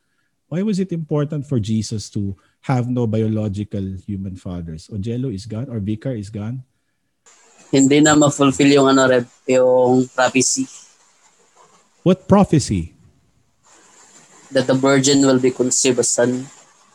Why 0.46 0.62
was 0.62 0.78
it 0.78 0.94
important 0.94 1.42
for 1.42 1.58
Jesus 1.58 2.06
to 2.14 2.38
have 2.62 2.86
no 2.86 3.06
biological 3.10 3.82
human 4.06 4.38
fathers? 4.38 4.86
O 4.94 4.96
Jello 4.96 5.28
is 5.34 5.44
gone 5.44 5.66
or 5.66 5.82
Vicar 5.82 6.14
is 6.14 6.30
gone? 6.30 6.62
Hindi 7.74 7.98
na 7.98 8.14
ma-fulfill 8.14 8.78
yung 8.78 8.94
ano, 8.94 9.10
Rev, 9.10 9.26
yung 9.50 10.06
prophecy 10.14 10.70
What 12.06 12.30
prophecy? 12.30 12.94
That 14.52 14.66
the 14.66 14.74
virgin 14.74 15.24
will 15.26 15.38
be 15.38 15.50
conceived 15.50 15.98
a 15.98 16.06
son. 16.06 16.46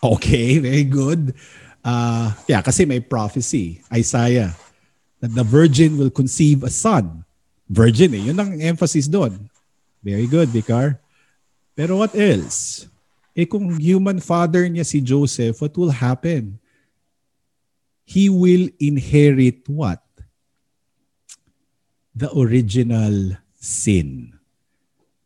Okay, 0.03 0.57
very 0.57 0.84
good. 0.84 1.36
Uh, 1.84 2.34
yeah, 2.48 2.61
kasi 2.61 2.86
may 2.86 2.99
prophecy, 2.99 3.82
Isaiah, 3.94 4.53
that 5.22 5.34
the 5.34 5.44
virgin 5.44 5.98
will 5.98 6.10
conceive 6.10 6.64
a 6.64 6.69
son. 6.69 7.26
Virgin 7.69 8.14
eh, 8.18 8.30
yun 8.30 8.40
ang 8.40 8.60
emphasis 8.61 9.07
doon. 9.07 9.49
Very 10.03 10.26
good, 10.26 10.49
Vicar. 10.49 10.99
Pero 11.78 12.02
what 12.02 12.14
else? 12.18 12.90
Eh 13.32 13.48
kung 13.48 13.80
human 13.80 14.19
father 14.19 14.68
niya 14.68 14.84
si 14.84 14.99
Joseph, 14.99 15.61
what 15.61 15.72
will 15.78 15.94
happen? 15.94 16.60
He 18.03 18.28
will 18.28 18.68
inherit 18.82 19.64
what? 19.72 20.03
The 22.11 22.28
original 22.36 23.40
sin. 23.56 24.36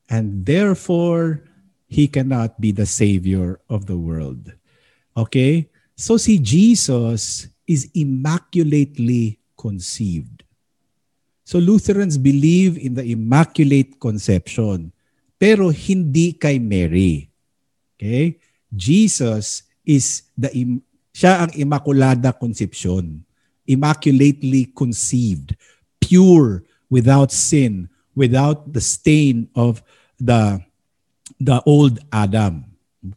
And 0.05 0.45
therefore, 0.45 1.41
he 1.87 2.07
cannot 2.07 2.59
be 2.59 2.71
the 2.71 2.85
savior 2.85 3.59
of 3.69 3.85
the 3.85 3.97
world. 3.97 4.53
Okay? 5.15 5.69
So 5.95 6.17
si 6.17 6.39
Jesus 6.39 7.47
is 7.67 7.89
immaculately 7.93 9.39
conceived. 9.57 10.43
So 11.45 11.59
Lutherans 11.59 12.17
believe 12.17 12.77
in 12.77 12.93
the 12.97 13.05
immaculate 13.05 13.99
conception, 13.99 14.91
pero 15.37 15.69
hindi 15.69 16.33
kay 16.33 16.57
Mary. 16.57 17.29
Okay? 17.95 18.37
Jesus 18.73 19.63
is 19.85 20.25
the 20.33 20.49
im- 20.57 20.81
siya 21.15 21.47
ang 21.47 21.51
immaculada 21.55 22.33
conception, 22.33 23.23
immaculately 23.63 24.67
conceived, 24.73 25.55
pure, 26.01 26.65
without 26.89 27.31
sin, 27.31 27.87
without 28.17 28.73
the 28.73 28.81
stain 28.81 29.47
of 29.55 29.79
the 30.19 30.59
the 31.39 31.61
old 31.65 31.99
Adam. 32.11 32.65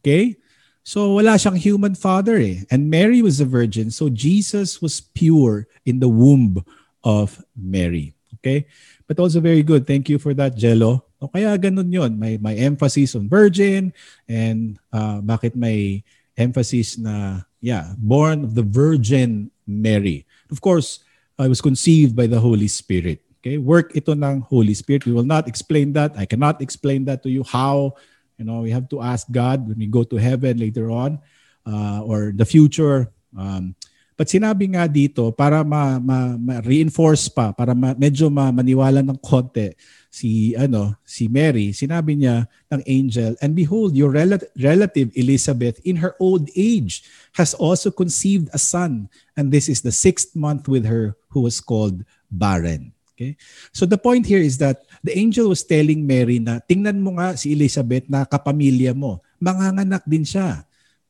Okay? 0.00 0.36
So 0.84 1.20
wala 1.20 1.36
siyang 1.36 1.60
human 1.60 1.94
father 1.94 2.40
eh. 2.40 2.64
And 2.72 2.88
Mary 2.88 3.20
was 3.20 3.40
a 3.40 3.48
virgin. 3.48 3.90
So 3.90 4.08
Jesus 4.08 4.80
was 4.80 5.00
pure 5.00 5.68
in 5.84 6.00
the 6.00 6.08
womb 6.08 6.64
of 7.04 7.44
Mary. 7.52 8.16
Okay? 8.40 8.64
But 9.06 9.20
also 9.20 9.40
very 9.40 9.62
good. 9.62 9.86
Thank 9.86 10.08
you 10.08 10.18
for 10.18 10.32
that, 10.34 10.56
Jello. 10.56 11.04
O 11.18 11.26
kaya 11.28 11.58
ganun 11.58 11.90
yon 11.90 12.14
May, 12.14 12.38
may 12.38 12.56
emphasis 12.62 13.18
on 13.18 13.28
virgin 13.28 13.90
and 14.30 14.78
uh, 14.94 15.18
bakit 15.18 15.58
may 15.58 16.06
emphasis 16.38 16.96
na, 16.96 17.42
yeah, 17.60 17.90
born 17.98 18.46
of 18.46 18.54
the 18.54 18.62
Virgin 18.62 19.50
Mary. 19.66 20.24
Of 20.48 20.62
course, 20.62 21.02
I 21.36 21.50
was 21.50 21.60
conceived 21.60 22.14
by 22.14 22.30
the 22.30 22.38
Holy 22.38 22.70
Spirit. 22.70 23.20
Okay? 23.48 23.56
Work 23.56 23.96
ito 23.96 24.12
ng 24.12 24.44
Holy 24.44 24.76
Spirit. 24.76 25.08
We 25.08 25.16
will 25.16 25.24
not 25.24 25.48
explain 25.48 25.96
that. 25.96 26.12
I 26.20 26.28
cannot 26.28 26.60
explain 26.60 27.08
that 27.08 27.24
to 27.24 27.32
you 27.32 27.40
how. 27.48 27.96
You 28.36 28.44
know, 28.44 28.60
we 28.60 28.70
have 28.76 28.92
to 28.92 29.00
ask 29.00 29.24
God 29.32 29.64
when 29.64 29.80
we 29.80 29.88
go 29.88 30.04
to 30.04 30.20
heaven 30.20 30.60
later 30.60 30.92
on 30.92 31.18
uh, 31.64 32.04
or 32.04 32.30
the 32.36 32.44
future. 32.44 33.08
Um, 33.32 33.72
but 34.20 34.28
sinabi 34.28 34.76
nga 34.76 34.84
dito, 34.84 35.32
para 35.32 35.64
ma, 35.64 35.96
ma, 35.98 36.36
ma-reinforce 36.36 37.32
pa, 37.32 37.50
para 37.56 37.74
ma, 37.74 37.96
medyo 37.96 38.28
ma, 38.30 38.52
maniwala 38.52 39.00
ng 39.00 39.18
konti, 39.18 39.72
si 40.08 40.56
ano 40.56 40.96
si 41.04 41.28
Mary 41.28 41.68
sinabi 41.70 42.16
niya 42.16 42.48
ng 42.72 42.80
angel 42.88 43.36
and 43.44 43.52
behold 43.52 43.92
your 43.92 44.08
rel- 44.08 44.48
relative 44.56 45.12
Elizabeth 45.12 45.76
in 45.84 46.00
her 46.00 46.16
old 46.16 46.48
age 46.56 47.04
has 47.36 47.52
also 47.52 47.92
conceived 47.92 48.48
a 48.56 48.58
son 48.58 49.12
and 49.36 49.52
this 49.52 49.68
is 49.68 49.84
the 49.84 49.92
sixth 49.92 50.32
month 50.32 50.64
with 50.64 50.88
her 50.88 51.12
who 51.28 51.44
was 51.44 51.60
called 51.60 52.08
barren 52.32 52.96
Okay? 53.18 53.34
So 53.74 53.82
the 53.82 53.98
point 53.98 54.30
here 54.30 54.38
is 54.38 54.62
that 54.62 54.86
the 55.02 55.10
angel 55.18 55.50
was 55.50 55.66
telling 55.66 56.06
Mary 56.06 56.38
na 56.38 56.62
tingnan 56.62 57.02
mo 57.02 57.18
nga 57.18 57.34
si 57.34 57.50
Elizabeth 57.50 58.06
na 58.06 58.22
kapamilya 58.22 58.94
mo. 58.94 59.18
Manganganak 59.42 60.06
din 60.06 60.22
siya. 60.22 60.62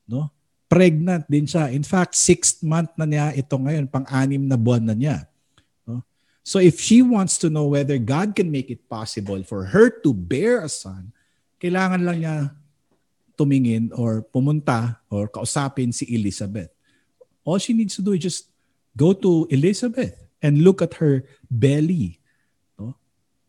No? 0.09 0.33
Pregnant 0.73 1.29
din 1.29 1.45
siya. 1.45 1.69
In 1.69 1.85
fact, 1.85 2.17
sixth 2.17 2.65
month 2.65 2.97
na 2.97 3.05
niya 3.05 3.37
ito 3.37 3.53
ngayon, 3.53 3.85
pang-anim 3.93 4.41
na 4.41 4.57
buwan 4.57 4.89
na 4.89 4.97
niya. 4.97 5.29
No? 5.85 6.01
So 6.41 6.57
if 6.65 6.81
she 6.81 7.05
wants 7.05 7.37
to 7.45 7.53
know 7.53 7.69
whether 7.69 8.01
God 8.01 8.33
can 8.33 8.49
make 8.49 8.73
it 8.73 8.89
possible 8.89 9.45
for 9.45 9.69
her 9.69 9.93
to 10.01 10.17
bear 10.17 10.65
a 10.65 10.73
son, 10.73 11.13
kailangan 11.61 12.09
lang 12.09 12.25
niya 12.25 12.37
tumingin 13.37 13.93
or 13.93 14.25
pumunta 14.25 14.97
or 15.13 15.29
kausapin 15.29 15.93
si 15.93 16.09
Elizabeth. 16.09 16.73
All 17.45 17.61
she 17.61 17.77
needs 17.77 18.01
to 18.01 18.03
do 18.03 18.17
is 18.17 18.25
just 18.25 18.49
go 18.97 19.13
to 19.13 19.45
Elizabeth 19.53 20.28
and 20.43 20.63
look 20.63 20.81
at 20.81 20.99
her 20.99 21.27
belly. 21.51 22.19
No? 22.79 22.95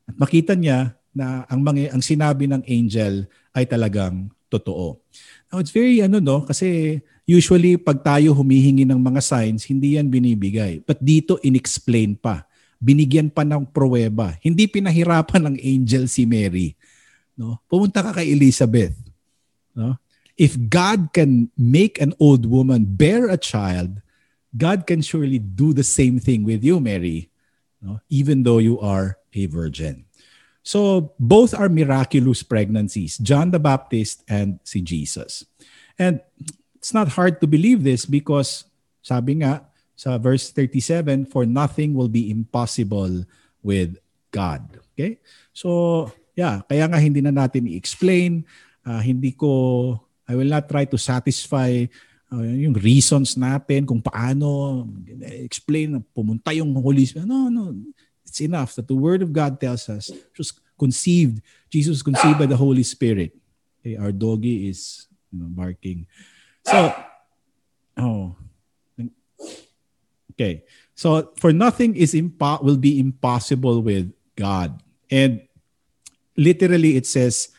At 0.09 0.15
makita 0.17 0.57
niya 0.57 0.97
na 1.13 1.45
ang 1.49 1.61
mga 1.61 1.93
ang 1.93 2.03
sinabi 2.03 2.45
ng 2.45 2.63
angel 2.65 3.25
ay 3.53 3.65
talagang 3.65 4.29
totoo. 4.49 5.01
Now 5.49 5.61
it's 5.61 5.73
very 5.73 6.01
ano 6.01 6.21
no 6.21 6.45
kasi 6.45 6.99
usually 7.29 7.77
pag 7.77 8.01
tayo 8.01 8.33
humihingi 8.33 8.85
ng 8.85 8.97
mga 8.97 9.21
signs 9.21 9.65
hindi 9.65 9.97
yan 9.97 10.09
binibigay. 10.09 10.81
But 10.85 11.01
dito 11.01 11.37
inexplain 11.41 12.17
pa. 12.17 12.45
Binigyan 12.79 13.27
pa 13.27 13.43
ng 13.43 13.67
pruweba. 13.69 14.39
Hindi 14.39 14.65
pinahirapan 14.65 15.51
ng 15.51 15.57
angel 15.59 16.07
si 16.07 16.23
Mary. 16.23 16.79
No? 17.35 17.59
Pumunta 17.67 17.99
ka 17.99 18.15
kay 18.15 18.31
Elizabeth. 18.31 18.95
No? 19.75 19.99
If 20.39 20.55
God 20.71 21.11
can 21.11 21.51
make 21.59 21.99
an 21.99 22.15
old 22.15 22.47
woman 22.47 22.87
bear 22.87 23.27
a 23.27 23.35
child, 23.35 23.99
God 24.55 24.87
can 24.87 25.01
surely 25.01 25.39
do 25.39 25.73
the 25.73 25.85
same 25.85 26.19
thing 26.19 26.43
with 26.43 26.63
you, 26.63 26.79
Mary, 26.79 27.29
no? 27.81 27.99
even 28.09 28.43
though 28.43 28.57
you 28.57 28.79
are 28.79 29.17
a 29.33 29.45
virgin. 29.45 30.05
So 30.63 31.13
both 31.19 31.53
are 31.53 31.69
miraculous 31.69 32.43
pregnancies, 32.43 33.17
John 33.17 33.51
the 33.51 33.59
Baptist 33.59 34.23
and 34.27 34.59
si 34.63 34.81
Jesus. 34.81 35.45
And 35.97 36.21
it's 36.75 36.93
not 36.93 37.09
hard 37.09 37.41
to 37.41 37.47
believe 37.47 37.83
this 37.83 38.05
because 38.05 38.65
sabi 39.01 39.41
nga 39.41 39.65
sa 39.99 40.17
verse 40.17 40.51
37, 40.51 41.27
for 41.27 41.45
nothing 41.45 41.93
will 41.93 42.07
be 42.07 42.31
impossible 42.31 43.27
with 43.59 43.99
God. 44.31 44.79
Okay? 44.95 45.19
So, 45.51 46.11
yeah, 46.39 46.63
kaya 46.63 46.87
nga 46.87 46.99
hindi 47.03 47.19
na 47.19 47.35
natin 47.35 47.67
i-explain, 47.67 48.47
uh, 48.87 49.03
hindi 49.03 49.35
ko 49.35 49.99
I 50.29 50.37
will 50.37 50.47
not 50.47 50.69
try 50.69 50.85
to 50.85 50.97
satisfy 51.01 51.89
yung 52.29 52.77
reasons 52.77 53.33
natin 53.33 53.89
kung 53.89 53.97
paano 53.97 54.85
explain 55.41 55.97
pumunta 56.13 56.53
yung 56.53 56.69
Holy 56.77 57.05
Spirit. 57.05 57.25
No, 57.25 57.49
no. 57.49 57.73
It's 58.21 58.41
enough 58.45 58.77
that 58.77 58.85
the 58.85 58.97
Word 58.97 59.25
of 59.25 59.33
God 59.33 59.57
tells 59.57 59.89
us 59.89 60.13
just 60.37 60.61
conceived. 60.77 61.41
Jesus 61.73 61.99
was 61.99 62.05
conceived 62.05 62.37
by 62.37 62.45
the 62.45 62.57
Holy 62.57 62.85
Spirit. 62.85 63.33
Okay, 63.81 63.97
our 63.97 64.13
doggy 64.13 64.69
is 64.69 65.09
you 65.33 65.41
know, 65.41 65.49
barking. 65.49 66.05
So, 66.69 66.93
oh, 67.97 68.35
okay. 70.37 70.63
So 70.93 71.33
for 71.41 71.49
nothing 71.49 71.95
is 71.95 72.13
impo- 72.13 72.61
will 72.61 72.77
be 72.77 72.99
impossible 72.99 73.81
with 73.81 74.13
God, 74.37 74.77
and 75.09 75.41
literally 76.37 76.95
it 76.95 77.07
says 77.09 77.49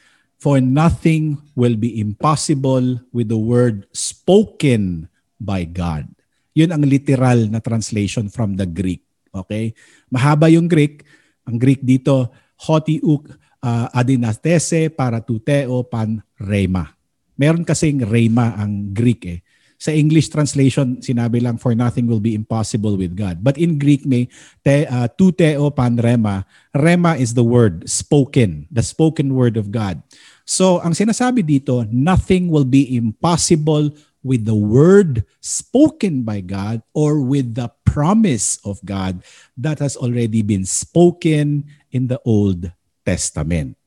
For 0.41 0.57
nothing 0.57 1.37
will 1.53 1.77
be 1.77 2.01
impossible 2.01 3.05
with 3.12 3.29
the 3.29 3.37
word 3.37 3.85
spoken 3.93 5.12
by 5.37 5.69
God. 5.69 6.09
Yun 6.57 6.73
ang 6.73 6.81
literal 6.81 7.45
na 7.53 7.61
translation 7.61 8.33
from 8.33 8.57
the 8.57 8.65
Greek. 8.65 9.05
Okay? 9.37 9.77
Mahaba 10.09 10.49
yung 10.49 10.65
Greek. 10.65 11.05
Ang 11.45 11.61
Greek 11.61 11.85
dito, 11.85 12.33
hotiuk 12.57 13.29
uh, 13.61 13.87
adinastese 13.93 14.89
para 14.89 15.21
tuteo 15.21 15.85
pan 15.85 16.25
rema. 16.41 16.89
Meron 17.37 17.65
kasing 17.65 18.05
rema 18.05 18.57
ang 18.57 18.93
Greek 18.97 19.23
eh. 19.29 19.41
Sa 19.81 19.97
English 19.97 20.29
translation, 20.29 21.01
sinabi 21.01 21.41
lang, 21.41 21.57
for 21.57 21.73
nothing 21.73 22.05
will 22.05 22.21
be 22.21 22.37
impossible 22.37 23.01
with 23.01 23.17
God. 23.17 23.41
But 23.41 23.57
in 23.57 23.81
Greek, 23.81 24.05
may 24.05 24.29
te, 24.61 24.85
uh, 24.85 25.09
tuteo 25.09 25.73
pan 25.73 25.97
rema. 25.97 26.45
Rema 26.77 27.17
is 27.17 27.33
the 27.33 27.45
word, 27.45 27.89
spoken, 27.89 28.69
the 28.69 28.85
spoken 28.85 29.33
word 29.33 29.57
of 29.57 29.73
God. 29.73 30.05
So, 30.51 30.83
ang 30.83 30.99
sinasabi 30.99 31.47
dito, 31.47 31.87
nothing 31.95 32.51
will 32.51 32.67
be 32.67 32.99
impossible 32.99 33.95
with 34.27 34.51
the 34.51 34.59
word 34.59 35.23
spoken 35.39 36.27
by 36.27 36.43
God 36.43 36.83
or 36.91 37.23
with 37.23 37.55
the 37.55 37.71
promise 37.87 38.59
of 38.67 38.83
God 38.83 39.23
that 39.55 39.79
has 39.79 39.95
already 39.95 40.43
been 40.43 40.67
spoken 40.67 41.71
in 41.95 42.11
the 42.11 42.19
Old 42.27 42.67
Testament. 43.07 43.79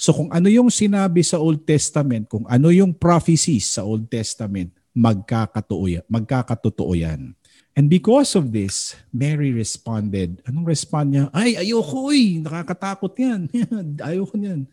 So 0.00 0.16
kung 0.16 0.32
ano 0.32 0.48
yung 0.48 0.72
sinabi 0.72 1.20
sa 1.20 1.36
Old 1.42 1.68
Testament, 1.68 2.30
kung 2.30 2.48
ano 2.48 2.72
yung 2.72 2.96
prophecies 2.96 3.68
sa 3.68 3.84
Old 3.84 4.08
Testament, 4.08 4.72
magkakatotoo. 4.96 6.08
Magkakatotoo 6.08 6.94
yan. 6.96 7.36
And 7.78 7.86
because 7.86 8.34
of 8.34 8.50
this, 8.50 8.98
Mary 9.14 9.54
responded. 9.54 10.42
Anong 10.48 10.66
respond 10.66 11.14
niya? 11.14 11.24
Ay, 11.30 11.54
ayoko 11.54 12.10
eh. 12.10 12.42
Nakakatakot 12.42 13.14
yan. 13.14 13.46
ayoko 14.08 14.34
niyan. 14.34 14.66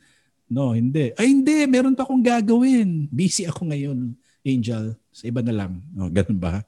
No, 0.45 0.77
hindi. 0.77 1.11
Ay, 1.17 1.33
hindi. 1.33 1.65
Meron 1.65 1.97
pa 1.97 2.05
akong 2.05 2.21
gagawin. 2.21 3.09
Busy 3.09 3.49
ako 3.49 3.69
ngayon, 3.73 4.13
angel. 4.45 4.93
Sa 5.09 5.25
iba 5.25 5.41
na 5.41 5.53
lang. 5.53 5.81
No, 5.93 6.09
ganun 6.09 6.37
ba? 6.37 6.61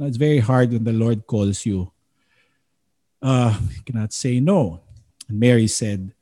No, 0.00 0.08
it's 0.08 0.16
very 0.20 0.40
hard 0.40 0.72
when 0.72 0.84
the 0.84 0.96
Lord 0.96 1.28
calls 1.28 1.68
you. 1.68 1.92
Uh, 3.20 3.52
you 3.76 3.84
cannot 3.84 4.16
say 4.16 4.40
no. 4.40 4.80
And 5.28 5.36
Mary 5.36 5.68
said, 5.68 6.16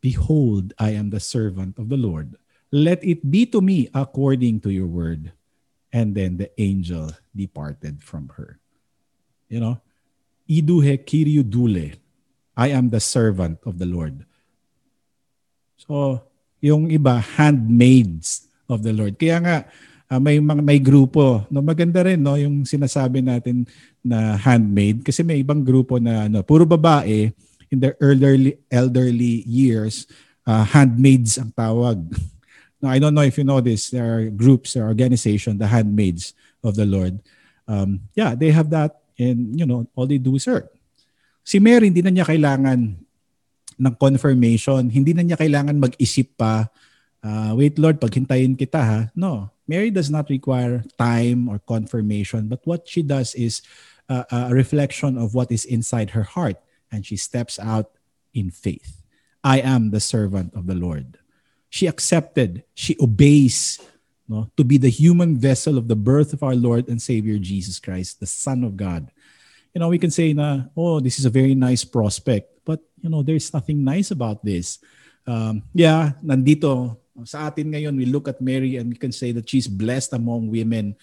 Behold, 0.00 0.74
I 0.78 0.98
am 0.98 1.14
the 1.14 1.22
servant 1.22 1.78
of 1.78 1.88
the 1.88 2.00
Lord. 2.00 2.34
Let 2.72 3.04
it 3.04 3.30
be 3.30 3.46
to 3.54 3.60
me 3.60 3.90
according 3.94 4.60
to 4.66 4.70
your 4.70 4.86
word. 4.86 5.32
And 5.92 6.14
then 6.14 6.38
the 6.38 6.50
angel 6.58 7.14
departed 7.34 8.02
from 8.02 8.30
her. 8.34 8.58
You 9.50 9.60
know, 9.60 9.76
iduhe 10.48 11.02
kiriu 11.06 11.42
dule. 11.42 11.98
I 12.56 12.68
am 12.74 12.90
the 12.90 13.00
servant 13.00 13.58
of 13.66 13.78
the 13.78 13.86
Lord. 13.86 14.26
So, 15.76 16.22
yung 16.60 16.92
iba, 16.92 17.18
handmaids 17.18 18.48
of 18.68 18.84
the 18.84 18.92
Lord. 18.92 19.16
Kaya 19.16 19.36
nga, 19.40 19.56
uh, 20.12 20.20
may, 20.20 20.38
may 20.40 20.78
grupo. 20.78 21.44
No, 21.48 21.64
maganda 21.64 22.04
rin 22.04 22.20
no, 22.20 22.36
yung 22.36 22.68
sinasabi 22.68 23.24
natin 23.24 23.64
na 24.04 24.36
handmaid. 24.36 25.02
Kasi 25.02 25.24
may 25.24 25.40
ibang 25.40 25.64
grupo 25.64 25.96
na 25.96 26.28
ano, 26.28 26.44
puro 26.44 26.68
babae 26.68 27.32
in 27.70 27.78
their 27.78 27.96
elderly, 28.02 28.58
elderly 28.68 29.46
years, 29.46 30.06
uh, 30.44 30.62
handmaids 30.62 31.38
ang 31.40 31.52
tawag. 31.54 31.98
Now, 32.80 32.90
I 32.90 32.98
don't 32.98 33.12
know 33.12 33.26
if 33.26 33.36
you 33.36 33.44
know 33.44 33.60
this. 33.60 33.92
There 33.92 34.08
are 34.08 34.24
groups, 34.32 34.72
there 34.72 34.84
are 34.84 34.92
organizations, 34.92 35.60
the 35.60 35.68
handmaids 35.68 36.32
of 36.64 36.76
the 36.76 36.88
Lord. 36.88 37.20
Um, 37.68 38.08
yeah, 38.16 38.34
they 38.34 38.50
have 38.50 38.72
that 38.72 39.00
and, 39.20 39.52
you 39.52 39.68
know, 39.68 39.86
all 39.94 40.08
they 40.08 40.18
do 40.18 40.34
is 40.36 40.48
serve. 40.48 40.66
Si 41.44 41.60
Mary, 41.60 41.92
hindi 41.92 42.00
na 42.00 42.10
niya 42.10 42.24
kailangan 42.24 42.96
ng 43.80 43.96
confirmation. 43.96 44.92
Hindi 44.92 45.16
na 45.16 45.24
niya 45.24 45.40
kailangan 45.40 45.80
mag-isip 45.80 46.36
pa, 46.36 46.68
uh, 47.24 47.56
wait 47.56 47.80
Lord, 47.80 47.96
paghintayin 47.96 48.54
kita 48.54 48.80
ha. 48.80 49.00
No, 49.16 49.48
Mary 49.64 49.88
does 49.88 50.12
not 50.12 50.28
require 50.28 50.84
time 51.00 51.48
or 51.48 51.58
confirmation. 51.64 52.46
But 52.46 52.60
what 52.68 52.84
she 52.84 53.00
does 53.00 53.32
is 53.32 53.64
uh, 54.12 54.28
a 54.28 54.52
reflection 54.52 55.16
of 55.16 55.32
what 55.32 55.48
is 55.48 55.64
inside 55.64 56.12
her 56.12 56.28
heart. 56.28 56.60
And 56.92 57.06
she 57.06 57.16
steps 57.16 57.56
out 57.56 57.96
in 58.36 58.52
faith. 58.52 59.00
I 59.40 59.64
am 59.64 59.90
the 59.90 60.04
servant 60.04 60.52
of 60.52 60.68
the 60.68 60.76
Lord 60.76 61.16
she 61.70 61.86
accepted, 61.86 62.64
she 62.74 62.98
obeys 63.00 63.80
no, 64.28 64.50
to 64.56 64.62
be 64.62 64.76
the 64.76 64.90
human 64.90 65.38
vessel 65.38 65.78
of 65.78 65.88
the 65.88 65.96
birth 65.96 66.32
of 66.32 66.42
our 66.42 66.54
Lord 66.54 66.86
and 66.88 67.00
Savior 67.02 67.38
Jesus 67.38 67.78
Christ, 67.78 68.20
the 68.20 68.26
Son 68.26 68.62
of 68.62 68.76
God. 68.76 69.10
You 69.74 69.80
know, 69.80 69.88
we 69.88 69.98
can 69.98 70.10
say 70.10 70.32
na, 70.32 70.66
oh, 70.76 71.00
this 71.00 71.18
is 71.18 71.24
a 71.24 71.30
very 71.30 71.54
nice 71.54 71.84
prospect, 71.84 72.64
but 72.64 72.80
you 73.00 73.08
know, 73.08 73.22
there's 73.22 73.52
nothing 73.52 73.84
nice 73.84 74.10
about 74.10 74.44
this. 74.44 74.78
Um, 75.26 75.62
yeah, 75.74 76.12
nandito 76.24 76.96
sa 77.24 77.46
atin 77.48 77.72
ngayon, 77.72 77.96
we 77.96 78.06
look 78.06 78.26
at 78.28 78.40
Mary 78.40 78.76
and 78.76 78.90
we 78.90 78.96
can 78.96 79.12
say 79.12 79.32
that 79.32 79.48
she's 79.48 79.68
blessed 79.68 80.12
among 80.14 80.50
women. 80.50 80.96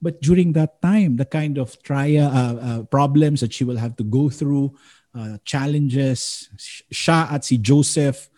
But 0.00 0.20
during 0.20 0.52
that 0.54 0.80
time, 0.80 1.16
the 1.16 1.24
kind 1.24 1.58
of 1.58 1.76
trial, 1.82 2.28
uh, 2.28 2.54
uh, 2.54 2.82
problems 2.84 3.40
that 3.40 3.52
she 3.52 3.64
will 3.64 3.78
have 3.78 3.96
to 3.96 4.04
go 4.04 4.28
through, 4.28 4.76
uh, 5.14 5.38
challenges, 5.44 6.48
siya 6.92 7.32
at 7.32 7.44
si 7.44 7.58
Joseph, 7.58 8.28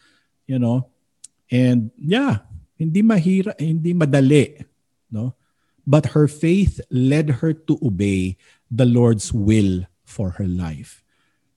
you 0.46 0.58
know, 0.58 0.88
And 1.50 1.94
yeah, 1.98 2.42
hindi 2.74 3.02
mahira, 3.02 3.54
hindi 3.58 3.94
madali, 3.94 4.66
no? 5.10 5.34
But 5.86 6.18
her 6.18 6.26
faith 6.26 6.82
led 6.90 7.30
her 7.42 7.54
to 7.54 7.78
obey 7.78 8.36
the 8.70 8.86
Lord's 8.86 9.30
will 9.30 9.86
for 10.06 10.38
her 10.38 10.48
life. 10.48 11.02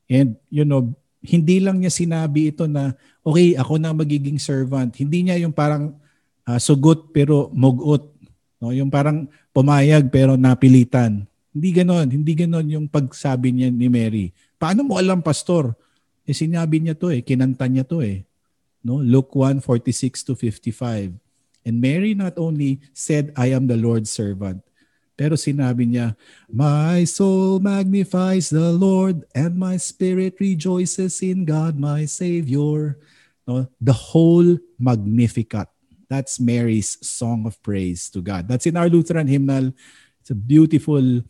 And 0.10 0.38
you 0.50 0.66
know, 0.66 0.98
hindi 1.20 1.60
lang 1.60 1.84
niya 1.84 1.92
sinabi 1.92 2.56
ito 2.56 2.66
na 2.66 2.96
okay, 3.22 3.54
ako 3.60 3.78
na 3.78 3.92
magiging 3.92 4.40
servant. 4.40 4.96
Hindi 4.96 5.28
niya 5.28 5.38
yung 5.44 5.54
parang 5.54 6.00
uh, 6.48 6.60
sugot 6.60 7.12
pero 7.12 7.52
mugot, 7.52 8.10
no? 8.58 8.72
Yung 8.72 8.90
parang 8.90 9.28
pumayag 9.54 10.10
pero 10.10 10.40
napilitan. 10.40 11.28
Hindi 11.50 11.70
ganoon, 11.74 12.08
hindi 12.14 12.34
ganoon 12.38 12.68
yung 12.70 12.88
pagsabi 12.88 13.52
niya 13.52 13.70
ni 13.74 13.90
Mary. 13.90 14.32
Paano 14.62 14.86
mo 14.86 14.96
alam, 15.02 15.20
pastor? 15.20 15.74
Eh 16.30 16.36
sinabi 16.36 16.78
niya 16.78 16.94
to 16.94 17.10
eh, 17.10 17.26
kinanta 17.26 17.66
niya 17.66 17.82
to 17.84 18.06
eh. 18.06 18.22
No? 18.86 19.02
Luke 19.02 19.34
1, 19.34 19.66
46 19.66 20.30
to 20.30 20.34
55. 20.38 21.18
And 21.66 21.76
Mary 21.82 22.16
not 22.16 22.40
only 22.40 22.80
said, 22.96 23.34
I 23.36 23.52
am 23.52 23.68
the 23.68 23.76
Lord's 23.76 24.14
servant, 24.14 24.64
Pero 25.20 25.36
sinabi 25.36 25.84
niya, 25.84 26.16
My 26.48 27.04
soul 27.04 27.60
magnifies 27.60 28.48
the 28.48 28.72
Lord 28.72 29.28
and 29.36 29.60
my 29.60 29.76
spirit 29.76 30.40
rejoices 30.40 31.20
in 31.20 31.44
God 31.44 31.76
my 31.76 32.08
Savior. 32.08 32.96
No, 33.44 33.68
the 33.84 34.16
whole 34.16 34.56
Magnificat. 34.80 35.68
That's 36.08 36.40
Mary's 36.40 36.96
song 37.04 37.44
of 37.44 37.60
praise 37.60 38.08
to 38.16 38.24
God. 38.24 38.48
That's 38.48 38.64
in 38.64 38.80
our 38.80 38.88
Lutheran 38.88 39.28
hymnal. 39.28 39.76
It's 40.24 40.32
a 40.32 40.40
beautiful 40.40 41.22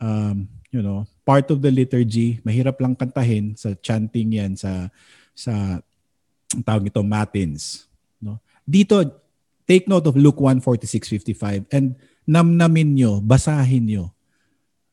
um, 0.00 0.48
you 0.70 0.82
know, 0.82 1.06
part 1.24 1.50
of 1.52 1.60
the 1.60 1.70
liturgy. 1.70 2.40
Mahirap 2.44 2.80
lang 2.80 2.96
kantahin 2.96 3.56
sa 3.56 3.76
chanting 3.80 4.36
yan 4.36 4.56
sa 4.56 4.88
sa 5.36 5.80
tawag 6.64 6.88
nito 6.88 7.04
matins, 7.04 7.88
no? 8.20 8.40
Dito 8.64 9.00
take 9.66 9.86
note 9.86 10.06
of 10.06 10.16
Luke 10.16 10.38
1:46-55 10.38 11.66
and 11.70 11.96
namnamin 12.26 12.98
nyo, 12.98 13.22
basahin 13.22 13.86
nyo, 13.86 14.04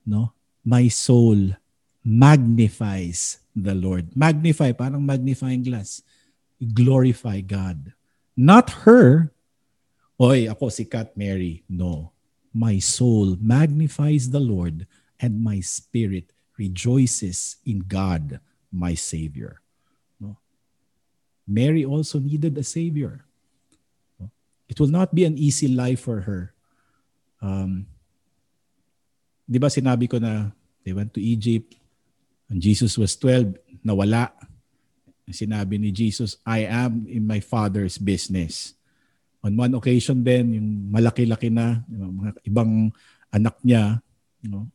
no? 0.05 0.31
My 0.63 0.87
soul 0.87 1.57
magnifies 2.05 3.43
the 3.51 3.75
Lord. 3.75 4.15
Magnify, 4.15 4.71
parang 4.71 5.03
magnifying 5.03 5.63
glass. 5.65 6.01
Glorify 6.61 7.41
God. 7.41 7.91
Not 8.37 8.87
her. 8.87 9.33
Oy, 10.21 10.47
ako 10.47 10.69
si 10.69 10.85
Kat 10.85 11.17
Mary. 11.19 11.67
No. 11.67 12.15
My 12.53 12.79
soul 12.79 13.35
magnifies 13.41 14.29
the 14.29 14.39
Lord 14.39 14.87
and 15.19 15.43
my 15.43 15.59
spirit 15.59 16.31
rejoices 16.55 17.57
in 17.65 17.83
God, 17.83 18.39
my 18.71 18.93
Savior. 18.93 19.59
No? 20.21 20.37
Mary 21.47 21.83
also 21.83 22.19
needed 22.19 22.55
a 22.57 22.63
Savior. 22.63 23.25
It 24.69 24.79
will 24.79 24.89
not 24.89 25.13
be 25.13 25.25
an 25.25 25.37
easy 25.37 25.67
life 25.67 26.01
for 26.01 26.21
her. 26.21 26.52
Um, 27.43 27.83
di 29.43 29.59
ba 29.59 29.67
sinabi 29.67 30.07
ko 30.07 30.23
na 30.23 30.55
they 30.87 30.95
went 30.95 31.11
to 31.11 31.19
Egypt 31.19 31.75
and 32.47 32.63
Jesus 32.63 32.95
was 32.95 33.19
12, 33.19 33.59
nawala. 33.83 34.31
Sinabi 35.27 35.79
ni 35.79 35.91
Jesus, 35.91 36.39
I 36.47 36.67
am 36.67 37.07
in 37.07 37.27
my 37.27 37.43
Father's 37.43 37.99
business. 37.99 38.75
On 39.43 39.51
one 39.55 39.75
occasion 39.75 40.23
din, 40.23 40.55
yung 40.55 40.69
malaki-laki 40.91 41.51
na, 41.51 41.83
yung 41.91 42.23
mga 42.23 42.31
ibang 42.47 42.71
anak 43.31 43.55
niya, 43.63 43.99
you 44.43 44.51
know, 44.51 44.67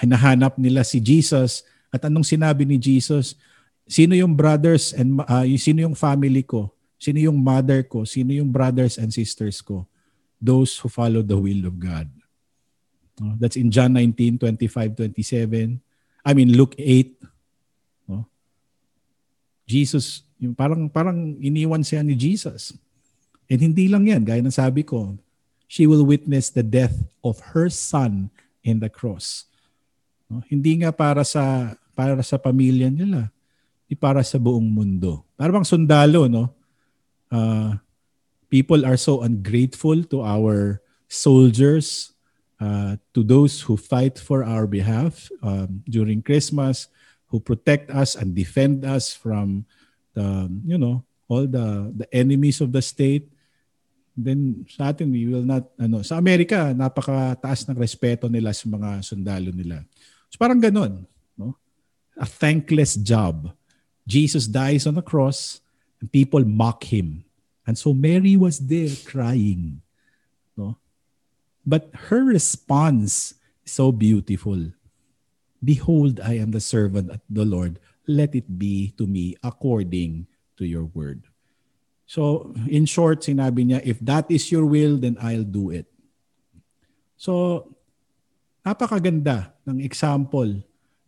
hinahanap 0.00 0.56
nila 0.56 0.86
si 0.86 1.02
Jesus 1.02 1.66
at 1.92 2.08
anong 2.08 2.24
sinabi 2.24 2.64
ni 2.64 2.80
Jesus? 2.80 3.36
Sino 3.84 4.16
yung 4.16 4.32
brothers 4.32 4.94
and 4.96 5.20
uh, 5.26 5.44
sino 5.60 5.84
yung 5.84 5.98
family 5.98 6.46
ko? 6.46 6.72
Sino 6.96 7.18
yung 7.18 7.36
mother 7.36 7.82
ko? 7.82 8.06
Sino 8.06 8.30
yung 8.30 8.48
brothers 8.48 8.96
and 8.96 9.10
sisters 9.10 9.58
ko? 9.60 9.84
Those 10.42 10.74
who 10.82 10.90
follow 10.90 11.22
the 11.22 11.38
will 11.38 11.70
of 11.70 11.78
God. 11.78 12.10
Uh, 13.22 13.38
that's 13.38 13.54
in 13.54 13.70
John 13.70 13.94
19, 13.94 14.42
25, 14.42 14.98
27. 14.98 15.78
I 16.26 16.30
mean, 16.34 16.50
Luke 16.58 16.74
8. 16.74 17.14
Uh, 18.10 18.26
Jesus, 19.70 20.26
parang, 20.58 20.90
parang 20.90 21.38
iniwan 21.38 21.86
siya 21.86 22.02
ni 22.02 22.18
Jesus. 22.18 22.74
And 23.46 23.62
hindi 23.62 23.86
lang 23.86 24.10
yan, 24.10 24.26
gaya 24.26 24.42
ng 24.42 24.50
sabi 24.50 24.82
ko, 24.82 25.14
she 25.70 25.86
will 25.86 26.02
witness 26.02 26.50
the 26.50 26.66
death 26.66 27.06
of 27.22 27.54
her 27.54 27.70
son 27.70 28.34
in 28.66 28.82
the 28.82 28.90
cross. 28.90 29.46
No? 30.26 30.42
Hindi 30.50 30.82
nga 30.82 30.90
para 30.90 31.22
sa 31.22 31.76
para 31.92 32.16
sa 32.24 32.40
pamilya 32.40 32.88
nila, 32.88 33.28
hindi 33.84 33.94
para 33.96 34.24
sa 34.24 34.40
buong 34.40 34.64
mundo. 34.64 35.24
Para 35.36 35.52
bang 35.52 35.68
sundalo, 35.68 36.28
no? 36.28 36.48
Uh, 37.28 37.76
people 38.52 38.84
are 38.84 39.00
so 39.00 39.24
ungrateful 39.24 40.04
to 40.12 40.20
our 40.20 40.84
soldiers, 41.08 42.12
uh, 42.60 43.00
to 43.16 43.24
those 43.24 43.64
who 43.64 43.80
fight 43.80 44.20
for 44.20 44.44
our 44.44 44.68
behalf 44.68 45.32
um, 45.40 45.80
during 45.88 46.20
Christmas, 46.20 46.92
who 47.32 47.40
protect 47.40 47.88
us 47.88 48.12
and 48.12 48.36
defend 48.36 48.84
us 48.84 49.16
from 49.16 49.64
the, 50.12 50.52
you 50.68 50.76
know, 50.76 51.00
all 51.32 51.48
the 51.48 51.88
the 51.96 52.04
enemies 52.12 52.60
of 52.60 52.76
the 52.76 52.84
state. 52.84 53.32
Then 54.12 54.68
sa 54.68 54.92
atin, 54.92 55.08
we 55.08 55.24
will 55.24 55.48
not, 55.48 55.72
ano, 55.80 56.04
sa 56.04 56.20
Amerika, 56.20 56.76
napakataas 56.76 57.64
ng 57.64 57.80
respeto 57.80 58.28
nila 58.28 58.52
sa 58.52 58.68
mga 58.68 59.00
sundalo 59.00 59.48
nila. 59.48 59.80
So 60.28 60.36
parang 60.36 60.60
ganun. 60.60 61.08
No? 61.40 61.56
A 62.20 62.28
thankless 62.28 63.00
job. 63.00 63.48
Jesus 64.04 64.44
dies 64.44 64.84
on 64.84 65.00
the 65.00 65.00
cross 65.00 65.64
and 66.04 66.12
people 66.12 66.44
mock 66.44 66.84
him. 66.84 67.24
And 67.66 67.78
so 67.78 67.94
Mary 67.94 68.36
was 68.36 68.58
there 68.58 68.90
crying. 69.06 69.82
No? 70.56 70.78
But 71.64 71.90
her 72.10 72.24
response 72.24 73.34
is 73.64 73.72
so 73.72 73.92
beautiful. 73.92 74.72
Behold, 75.62 76.18
I 76.18 76.42
am 76.42 76.50
the 76.50 76.60
servant 76.60 77.10
of 77.10 77.20
the 77.30 77.46
Lord. 77.46 77.78
Let 78.06 78.34
it 78.34 78.58
be 78.58 78.90
to 78.98 79.06
me 79.06 79.36
according 79.42 80.26
to 80.58 80.66
your 80.66 80.90
word. 80.90 81.22
So, 82.06 82.52
in 82.66 82.84
short, 82.84 83.22
sinabi 83.22 83.70
niya, 83.70 83.80
if 83.86 83.96
that 84.04 84.28
is 84.28 84.50
your 84.50 84.66
will, 84.66 84.98
then 84.98 85.16
I'll 85.22 85.46
do 85.46 85.70
it. 85.70 85.86
So, 87.16 87.64
napakaganda 88.66 89.54
ng 89.64 89.80
example 89.80 90.60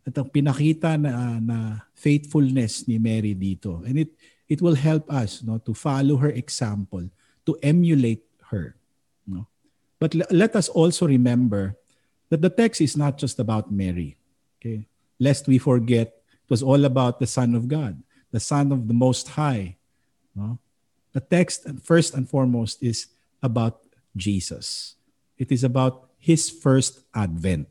at 0.07 0.15
ang 0.15 0.31
pinakita 0.31 0.95
na, 0.95 1.37
na 1.37 1.57
faithfulness 1.91 2.87
ni 2.87 2.95
Mary 2.97 3.35
dito. 3.35 3.83
And 3.83 4.07
it 4.07 4.15
it 4.47 4.61
will 4.61 4.75
help 4.75 5.09
us 5.11 5.41
no 5.41 5.57
to 5.59 5.73
follow 5.73 6.17
her 6.17 6.29
example, 6.29 7.09
to 7.45 7.57
emulate 7.61 8.23
her. 8.51 8.75
No? 9.25 9.47
But 9.99 10.15
l- 10.15 10.29
let 10.29 10.55
us 10.55 10.69
also 10.69 11.07
remember 11.07 11.77
that 12.29 12.41
the 12.41 12.49
text 12.49 12.81
is 12.81 12.97
not 12.97 13.17
just 13.17 13.39
about 13.39 13.71
Mary. 13.71 14.17
Okay? 14.59 14.85
Lest 15.19 15.47
we 15.47 15.57
forget 15.57 16.07
it 16.45 16.49
was 16.49 16.61
all 16.61 16.85
about 16.85 17.19
the 17.19 17.27
Son 17.27 17.55
of 17.55 17.67
God, 17.67 18.01
the 18.31 18.39
Son 18.39 18.71
of 18.71 18.87
the 18.87 18.93
Most 18.93 19.29
High. 19.29 19.77
No? 20.35 20.59
The 21.13 21.21
text 21.21 21.65
first 21.81 22.13
and 22.13 22.29
foremost 22.29 22.83
is 22.83 23.07
about 23.41 23.81
Jesus. 24.15 24.95
It 25.37 25.51
is 25.51 25.63
about 25.63 26.11
his 26.19 26.49
first 26.49 27.05
advent, 27.13 27.67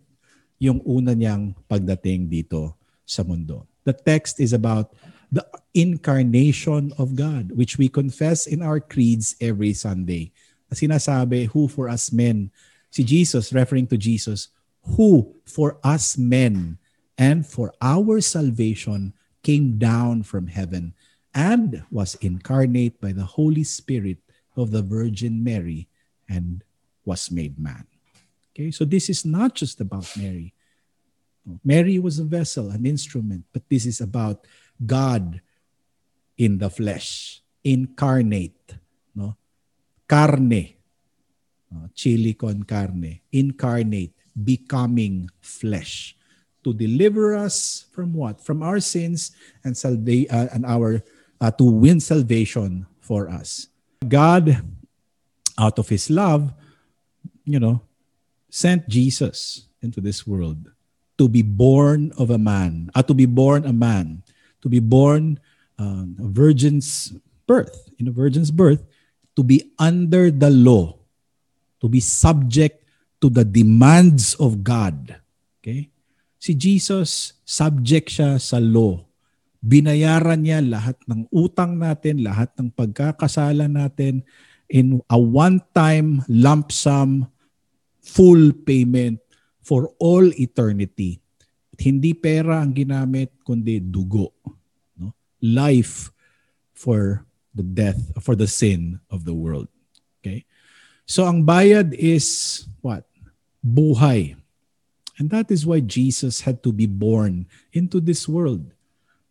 yung 0.59 0.81
una 0.87 1.13
niyang 1.13 1.55
pagdating 1.69 2.31
dito 2.31 2.75
sa 3.05 3.23
mundo. 3.23 3.67
The 3.85 3.93
text 3.93 4.41
is 4.41 4.57
about 4.57 4.97
the 5.35 5.47
incarnation 5.75 6.95
of 6.97 7.19
God, 7.19 7.51
which 7.53 7.77
we 7.77 7.91
confess 7.91 8.47
in 8.47 8.63
our 8.63 8.79
creeds 8.79 9.35
every 9.43 9.75
Sunday. 9.75 10.31
Sinasabi, 10.73 11.47
who 11.51 11.67
for 11.67 11.89
us 11.89 12.11
men, 12.11 12.51
si 12.91 13.03
Jesus, 13.03 13.53
referring 13.53 13.87
to 13.91 13.99
Jesus, 13.99 14.49
who 14.95 15.35
for 15.47 15.79
us 15.83 16.19
men 16.19 16.79
and 17.19 17.47
for 17.47 17.75
our 17.83 18.21
salvation 18.21 19.15
came 19.43 19.79
down 19.79 20.23
from 20.23 20.47
heaven 20.47 20.95
and 21.35 21.83
was 21.91 22.15
incarnate 22.23 23.01
by 23.01 23.13
the 23.13 23.27
Holy 23.27 23.63
Spirit 23.63 24.19
of 24.57 24.71
the 24.71 24.83
Virgin 24.83 25.43
Mary 25.43 25.87
and 26.29 26.63
was 27.05 27.31
made 27.31 27.59
man. 27.59 27.87
Okay, 28.55 28.71
so 28.71 28.85
this 28.85 29.11
is 29.11 29.25
not 29.25 29.55
just 29.55 29.81
about 29.81 30.07
Mary. 30.17 30.55
Mary 31.63 31.99
was 31.99 32.19
a 32.19 32.25
vessel, 32.25 32.71
an 32.71 32.87
instrument, 32.87 33.45
but 33.53 33.63
this 33.69 33.85
is 33.85 34.01
about 34.01 34.47
God 34.85 35.41
in 36.37 36.59
the 36.59 36.71
flesh, 36.71 37.43
incarnate, 37.63 38.75
no? 39.15 39.37
Carne, 40.09 40.77
uh, 41.73 41.87
chili 41.95 42.35
con 42.35 42.63
carne, 42.65 43.21
incarnate, 43.33 44.15
becoming 44.35 45.31
flesh 45.41 46.17
to 46.65 46.73
deliver 46.73 47.37
us 47.37 47.87
from 47.93 48.13
what? 48.13 48.41
From 48.41 48.63
our 48.63 48.81
sins 48.81 49.31
and 49.63 49.77
salva- 49.77 50.27
uh, 50.33 50.49
and 50.53 50.67
our 50.67 51.05
uh, 51.41 51.51
to 51.53 51.65
win 51.65 52.01
salvation 52.01 52.87
for 53.01 53.29
us. 53.29 53.69
God 54.09 54.65
out 55.59 55.79
of 55.79 55.89
his 55.89 56.11
love, 56.11 56.53
you 57.45 57.61
know, 57.61 57.83
sent 58.51 58.89
Jesus 58.89 59.69
into 59.83 60.01
this 60.01 60.27
world 60.27 60.73
to 61.19 61.29
be 61.29 61.43
born 61.43 62.11
of 62.19 62.31
a 62.31 62.39
man, 62.39 62.91
uh, 62.95 63.03
to 63.03 63.15
be 63.15 63.27
born 63.27 63.65
a 63.65 63.73
man, 63.73 64.24
to 64.65 64.73
be 64.73 64.81
born 64.81 65.37
uh, 65.77 66.09
a 66.09 66.29
virgin's 66.33 67.13
birth, 67.45 67.93
in 68.01 68.09
a 68.09 68.15
virgin's 68.15 68.49
birth, 68.49 68.81
to 69.37 69.45
be 69.45 69.61
under 69.77 70.33
the 70.33 70.49
law, 70.49 70.97
to 71.85 71.87
be 71.87 72.01
subject 72.01 72.89
to 73.21 73.29
the 73.29 73.45
demands 73.45 74.33
of 74.41 74.65
God. 74.65 75.21
Okay? 75.61 75.93
Si 76.41 76.57
Jesus, 76.57 77.37
subject 77.45 78.09
siya 78.09 78.41
sa 78.41 78.57
law. 78.57 79.05
Binayaran 79.65 80.45
niya 80.45 80.61
lahat 80.61 81.01
ng 81.09 81.29
utang 81.33 81.81
natin, 81.81 82.21
lahat 82.21 82.53
ng 82.61 82.73
pagkakasala 82.73 83.65
natin 83.69 84.25
in 84.69 85.01
a 85.09 85.17
one-time 85.17 86.21
lump 86.29 86.69
sum 86.69 87.29
full 88.05 88.53
payment 88.69 89.21
for 89.65 89.89
all 89.97 90.29
eternity. 90.37 91.24
Hindi 91.79 92.15
pera 92.15 92.63
ang 92.63 92.75
ginamit, 92.75 93.35
kundi 93.43 93.81
dugo. 93.81 94.31
No? 94.99 95.15
Life 95.43 96.15
for 96.75 97.27
the 97.55 97.63
death, 97.65 98.01
for 98.23 98.35
the 98.35 98.51
sin 98.51 98.99
of 99.11 99.25
the 99.27 99.35
world. 99.35 99.71
Okay? 100.21 100.47
So 101.05 101.27
ang 101.27 101.47
bayad 101.47 101.95
is 101.95 102.65
what? 102.81 103.07
buhay. 103.65 104.37
And 105.17 105.33
that 105.33 105.49
is 105.49 105.65
why 105.65 105.81
Jesus 105.81 106.45
had 106.45 106.61
to 106.69 106.71
be 106.71 106.85
born 106.85 107.49
into 107.73 108.05
this 108.05 108.29
world. 108.29 108.69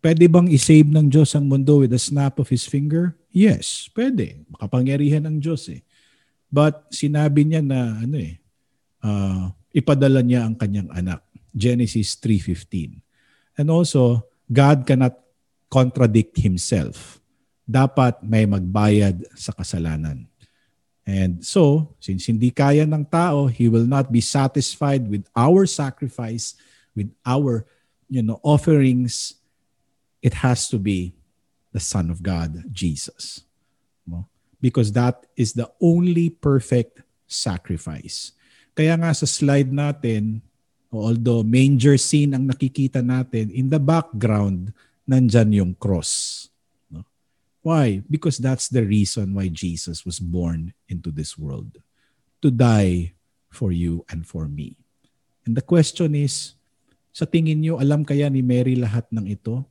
Pwede 0.01 0.25
bang 0.27 0.49
isave 0.49 0.89
ng 0.89 1.07
Diyos 1.07 1.37
ang 1.37 1.47
mundo 1.47 1.85
with 1.85 1.93
a 1.93 2.01
snap 2.01 2.41
of 2.41 2.49
His 2.49 2.65
finger? 2.65 3.15
Yes, 3.31 3.87
pwede. 3.93 4.41
Makapangyarihan 4.51 5.23
ng 5.29 5.37
Diyos 5.39 5.69
eh. 5.71 5.85
But 6.51 6.91
sinabi 6.91 7.47
niya 7.47 7.63
na 7.63 8.03
ano 8.03 8.17
eh, 8.19 8.35
uh, 9.03 9.47
ipadala 9.71 10.19
niya 10.19 10.43
ang 10.47 10.55
kanyang 10.59 10.91
anak. 10.91 11.23
Genesis 11.55 12.17
3.15. 12.17 12.99
And 13.57 13.69
also, 13.69 14.25
God 14.51 14.85
cannot 14.85 15.17
contradict 15.69 16.41
Himself. 16.41 17.21
Dapat 17.63 18.25
may 18.25 18.43
magbayad 18.45 19.23
sa 19.37 19.53
kasalanan. 19.53 20.27
And 21.05 21.45
so, 21.45 21.93
since 21.99 22.27
hindi 22.27 22.51
kaya 22.51 22.83
ng 22.83 23.05
tao, 23.07 23.47
He 23.47 23.69
will 23.69 23.85
not 23.87 24.11
be 24.11 24.21
satisfied 24.21 25.07
with 25.07 25.29
our 25.37 25.65
sacrifice, 25.69 26.57
with 26.95 27.11
our 27.27 27.67
you 28.13 28.21
know, 28.21 28.39
offerings, 28.43 29.41
it 30.21 30.45
has 30.45 30.69
to 30.69 30.77
be 30.77 31.17
the 31.73 31.81
Son 31.81 32.13
of 32.13 32.21
God, 32.21 32.69
Jesus. 32.69 33.41
Because 34.61 34.93
that 34.93 35.25
is 35.35 35.51
the 35.51 35.67
only 35.81 36.29
perfect 36.29 37.03
sacrifice. 37.27 38.31
Kaya 38.71 38.95
nga 38.95 39.11
sa 39.11 39.27
slide 39.27 39.73
natin, 39.73 40.39
although 41.01 41.41
manger 41.41 41.97
scene 41.97 42.37
ang 42.37 42.45
nakikita 42.45 43.01
natin, 43.01 43.49
in 43.49 43.73
the 43.73 43.81
background, 43.81 44.69
nandyan 45.09 45.49
yung 45.49 45.73
cross. 45.73 46.45
No? 46.93 47.01
Why? 47.65 48.05
Because 48.05 48.37
that's 48.37 48.69
the 48.69 48.85
reason 48.85 49.33
why 49.33 49.49
Jesus 49.49 50.05
was 50.05 50.21
born 50.21 50.77
into 50.85 51.09
this 51.09 51.33
world. 51.33 51.81
To 52.45 52.53
die 52.53 53.17
for 53.49 53.73
you 53.73 54.05
and 54.11 54.27
for 54.27 54.45
me. 54.45 54.77
And 55.45 55.57
the 55.57 55.65
question 55.65 56.13
is, 56.13 56.55
sa 57.13 57.29
tingin 57.29 57.61
nyo, 57.61 57.77
alam 57.77 58.01
kaya 58.01 58.29
ni 58.29 58.41
Mary 58.41 58.73
lahat 58.73 59.05
ng 59.13 59.29
ito? 59.29 59.61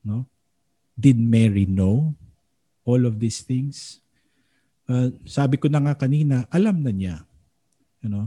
No? 0.00 0.24
Did 0.96 1.20
Mary 1.20 1.66
know 1.68 2.14
all 2.86 3.04
of 3.04 3.20
these 3.20 3.44
things? 3.44 4.00
Uh, 4.84 5.12
sabi 5.24 5.56
ko 5.56 5.68
na 5.68 5.80
nga 5.80 5.94
kanina, 5.96 6.44
alam 6.52 6.80
na 6.80 6.92
niya. 6.92 7.16
You 8.00 8.08
know? 8.12 8.26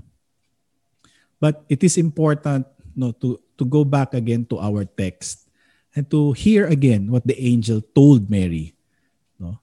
But 1.39 1.63
it 1.69 1.83
is 1.83 1.97
important 1.97 2.65
no, 2.95 3.11
to, 3.11 3.39
to 3.57 3.65
go 3.65 3.83
back 3.83 4.13
again 4.13 4.45
to 4.45 4.59
our 4.59 4.85
text 4.85 5.47
and 5.95 6.09
to 6.11 6.33
hear 6.33 6.65
again 6.67 7.11
what 7.11 7.25
the 7.25 7.39
angel 7.39 7.81
told 7.93 8.29
Mary. 8.29 8.73
No? 9.39 9.59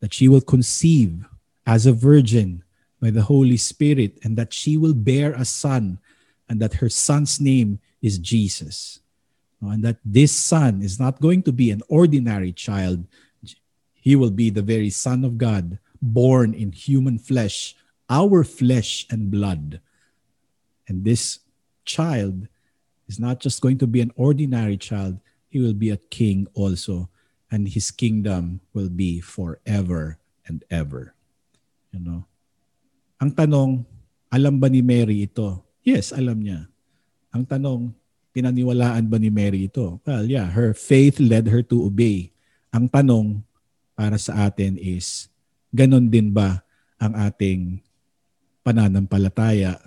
That 0.00 0.14
she 0.14 0.28
will 0.28 0.40
conceive 0.40 1.24
as 1.66 1.86
a 1.86 1.92
virgin 1.92 2.62
by 3.00 3.10
the 3.10 3.22
Holy 3.22 3.56
Spirit 3.56 4.18
and 4.22 4.36
that 4.36 4.52
she 4.52 4.76
will 4.76 4.94
bear 4.94 5.32
a 5.32 5.44
son 5.44 5.98
and 6.48 6.60
that 6.60 6.74
her 6.74 6.88
son's 6.88 7.40
name 7.40 7.80
is 8.00 8.18
Jesus 8.18 9.00
and 9.60 9.82
that 9.84 9.98
this 10.04 10.32
son 10.32 10.82
is 10.82 11.00
not 11.00 11.20
going 11.20 11.42
to 11.42 11.52
be 11.52 11.70
an 11.70 11.82
ordinary 11.88 12.52
child. 12.52 13.04
He 13.94 14.16
will 14.16 14.30
be 14.30 14.50
the 14.50 14.62
very 14.62 14.90
Son 14.90 15.24
of 15.24 15.38
God, 15.38 15.78
born 16.00 16.54
in 16.54 16.72
human 16.72 17.18
flesh, 17.18 17.74
our 18.08 18.44
flesh 18.44 19.06
and 19.10 19.30
blood. 19.30 19.80
And 20.86 21.02
this 21.02 21.42
child 21.84 22.46
is 23.06 23.18
not 23.18 23.42
just 23.42 23.62
going 23.62 23.78
to 23.78 23.86
be 23.86 24.02
an 24.02 24.14
ordinary 24.14 24.78
child, 24.78 25.18
he 25.46 25.58
will 25.62 25.74
be 25.74 25.90
a 25.90 26.02
king 26.10 26.46
also, 26.54 27.08
and 27.50 27.70
his 27.70 27.90
kingdom 27.90 28.60
will 28.74 28.90
be 28.90 29.22
forever 29.22 30.18
and 30.46 30.62
ever. 30.70 31.14
You 31.94 32.00
know? 32.02 32.20
Ang 33.22 33.32
tanong, 33.32 33.70
alam 34.28 34.58
ba 34.58 34.68
ni 34.68 34.82
Mary 34.82 35.24
ito? 35.24 35.64
Yes, 35.86 36.10
alam 36.10 36.42
niya. 36.42 36.66
Ang 37.30 37.46
tanong, 37.46 37.94
pinaniwalaan 38.36 39.08
ba 39.08 39.16
ni 39.16 39.32
Mary 39.32 39.64
ito? 39.64 39.96
Well, 40.04 40.28
yeah, 40.28 40.44
her 40.52 40.76
faith 40.76 41.16
led 41.16 41.48
her 41.48 41.64
to 41.72 41.88
obey. 41.88 42.36
Ang 42.68 42.92
tanong 42.92 43.40
para 43.96 44.20
sa 44.20 44.44
atin 44.44 44.76
is, 44.76 45.32
ganon 45.72 46.12
din 46.12 46.28
ba 46.28 46.60
ang 47.00 47.16
ating 47.16 47.80
pananampalataya, 48.60 49.80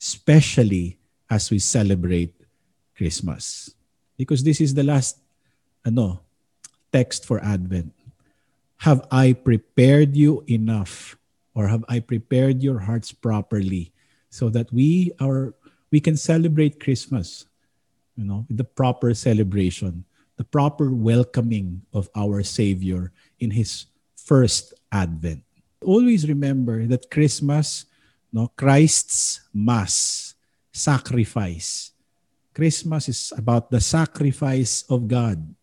especially 0.00 0.98
as 1.30 1.50
we 1.50 1.58
celebrate 1.58 2.34
Christmas? 2.96 3.74
Because 4.16 4.42
this 4.42 4.60
is 4.60 4.74
the 4.74 4.82
last 4.82 5.18
ano, 5.84 6.20
text 6.92 7.26
for 7.26 7.42
Advent. 7.42 7.92
Have 8.78 9.06
I 9.10 9.32
prepared 9.32 10.16
you 10.16 10.44
enough 10.46 11.16
or 11.54 11.68
have 11.68 11.84
I 11.88 12.00
prepared 12.00 12.62
your 12.62 12.78
hearts 12.78 13.10
properly 13.10 13.92
so 14.30 14.48
that 14.50 14.72
we 14.72 15.12
are 15.20 15.54
we 15.90 16.00
can 16.00 16.16
celebrate 16.16 16.78
Christmas 16.78 17.48
you 18.18 18.24
know, 18.26 18.44
with 18.48 18.58
the 18.58 18.66
proper 18.66 19.14
celebration, 19.14 20.04
the 20.36 20.44
proper 20.44 20.90
welcoming 20.90 21.82
of 21.94 22.10
our 22.16 22.42
Savior 22.42 23.12
in 23.38 23.52
His 23.52 23.86
first 24.16 24.74
advent. 24.90 25.44
Always 25.86 26.28
remember 26.28 26.84
that 26.86 27.12
Christmas, 27.14 27.86
no, 28.32 28.48
Christ's 28.56 29.40
Mass, 29.52 30.34
sacrifice. 30.72 31.92
Christmas 32.54 33.08
is 33.08 33.32
about 33.36 33.70
the 33.70 33.80
sacrifice 33.80 34.84
of 34.90 35.08
God 35.08 35.54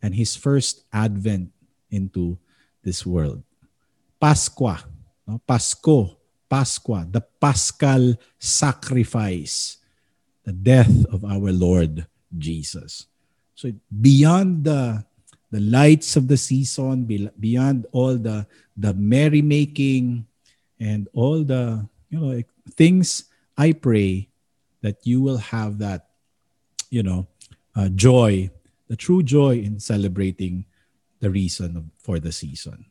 and 0.00 0.14
His 0.14 0.34
first 0.34 0.84
advent 0.92 1.52
into 1.90 2.38
this 2.82 3.06
world. 3.06 3.42
Pasqua, 4.20 4.82
no, 5.26 5.40
Pasko, 5.46 6.16
Pasqua, 6.50 7.10
the 7.10 7.20
Paschal 7.20 8.14
sacrifice 8.38 9.78
the 10.44 10.52
death 10.52 11.06
of 11.06 11.24
our 11.24 11.52
Lord 11.52 12.06
Jesus. 12.36 13.06
So 13.54 13.70
beyond 13.88 14.64
the 14.64 15.04
the 15.52 15.60
lights 15.60 16.16
of 16.16 16.28
the 16.28 16.36
season, 16.36 17.04
beyond 17.38 17.86
all 17.92 18.16
the 18.16 18.46
the 18.76 18.94
merrymaking 18.94 20.24
and 20.80 21.08
all 21.12 21.44
the 21.44 21.86
you 22.12 22.20
know 22.20 22.36
things, 22.76 23.32
I 23.56 23.72
pray 23.72 24.28
that 24.84 25.00
you 25.08 25.24
will 25.24 25.40
have 25.40 25.80
that 25.80 26.12
you 26.92 27.00
know 27.00 27.26
uh, 27.72 27.88
joy, 27.88 28.52
the 28.92 28.96
true 29.00 29.24
joy 29.24 29.64
in 29.64 29.80
celebrating 29.80 30.68
the 31.24 31.32
reason 31.32 31.90
for 31.96 32.20
the 32.20 32.30
season. 32.30 32.84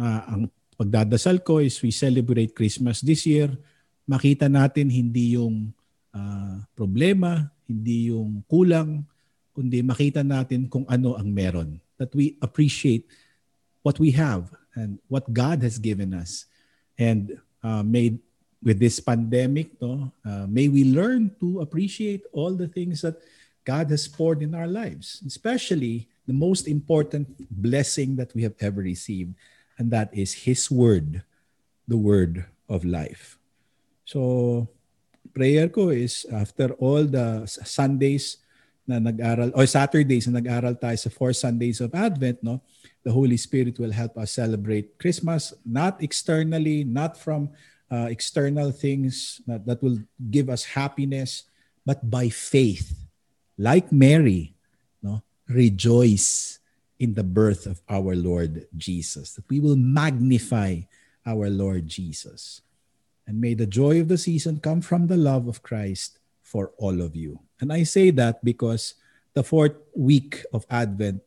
Uh, 0.00 0.24
ang 0.24 0.42
pagdadasal 0.80 1.44
ko 1.44 1.60
is 1.60 1.76
we 1.84 1.92
celebrate 1.92 2.56
Christmas 2.56 3.04
this 3.04 3.28
year. 3.28 3.52
Makita 4.08 4.48
natin 4.48 4.88
hindi 4.88 5.36
yung 5.36 5.76
uh, 6.16 6.64
problema, 6.72 7.52
hindi 7.68 8.08
yung 8.08 8.40
kulang, 8.48 9.04
kundi 9.52 9.84
makita 9.84 10.24
natin 10.24 10.72
kung 10.72 10.88
ano 10.88 11.20
ang 11.20 11.28
meron. 11.28 11.76
That 12.00 12.16
we 12.16 12.40
appreciate 12.40 13.04
what 13.84 14.00
we 14.00 14.16
have 14.16 14.48
and 14.72 14.96
what 15.12 15.28
God 15.28 15.60
has 15.60 15.76
given 15.76 16.16
us. 16.16 16.48
And 16.96 17.36
uh, 17.60 17.84
may 17.84 18.16
with 18.62 18.78
this 18.78 19.00
pandemic, 19.00 19.80
no, 19.80 20.12
uh, 20.24 20.46
may 20.46 20.68
we 20.68 20.84
learn 20.84 21.32
to 21.40 21.60
appreciate 21.60 22.22
all 22.32 22.52
the 22.52 22.68
things 22.68 23.00
that 23.02 23.16
God 23.64 23.88
has 23.90 24.08
poured 24.08 24.42
in 24.42 24.54
our 24.54 24.68
lives, 24.68 25.22
especially 25.26 26.08
the 26.26 26.36
most 26.36 26.68
important 26.68 27.28
blessing 27.50 28.16
that 28.16 28.32
we 28.34 28.42
have 28.44 28.54
ever 28.60 28.80
received, 28.80 29.34
and 29.78 29.90
that 29.90 30.12
is 30.12 30.44
His 30.44 30.70
Word, 30.70 31.24
the 31.88 31.96
Word 31.96 32.44
of 32.68 32.84
life. 32.84 33.38
So 34.04 34.68
prayer 35.32 35.68
ko 35.68 35.88
is 35.90 36.26
after 36.32 36.72
all 36.76 37.04
the 37.04 37.46
Sundays 37.46 38.38
na 38.86 38.98
nag-aral 38.98 39.54
or 39.54 39.64
Saturdays 39.66 40.26
na 40.26 40.42
nag-aral 40.42 40.74
tayo 40.74 40.98
sa 40.98 41.08
four 41.08 41.32
Sundays 41.32 41.80
of 41.80 41.94
Advent, 41.94 42.42
no? 42.42 42.60
The 43.06 43.12
Holy 43.14 43.38
Spirit 43.38 43.78
will 43.78 43.94
help 43.94 44.18
us 44.18 44.36
celebrate 44.36 44.98
Christmas 44.98 45.54
not 45.64 46.02
externally, 46.02 46.84
not 46.84 47.16
from 47.16 47.48
uh, 47.90 48.06
external 48.08 48.70
things 48.70 49.40
that, 49.46 49.66
that 49.66 49.82
will 49.82 49.98
give 50.30 50.48
us 50.48 50.64
happiness, 50.64 51.44
but 51.84 52.08
by 52.08 52.28
faith. 52.28 52.94
Like 53.58 53.92
Mary, 53.92 54.54
no? 55.02 55.22
Rejoice 55.48 56.58
in 56.98 57.14
the 57.14 57.24
birth 57.24 57.66
of 57.66 57.82
our 57.88 58.14
Lord 58.14 58.66
Jesus. 58.76 59.34
That 59.34 59.48
we 59.50 59.60
will 59.60 59.76
magnify 59.76 60.86
our 61.26 61.50
Lord 61.50 61.86
Jesus. 61.86 62.62
And 63.26 63.40
may 63.40 63.54
the 63.54 63.66
joy 63.66 64.00
of 64.00 64.08
the 64.08 64.18
season 64.18 64.60
come 64.60 64.80
from 64.80 65.06
the 65.06 65.16
love 65.16 65.46
of 65.48 65.62
Christ 65.62 66.18
for 66.42 66.72
all 66.78 67.00
of 67.00 67.14
you. 67.14 67.38
And 67.60 67.72
I 67.72 67.82
say 67.84 68.10
that 68.10 68.44
because 68.44 68.94
the 69.34 69.44
fourth 69.44 69.76
week 69.94 70.44
of 70.52 70.66
Advent, 70.70 71.22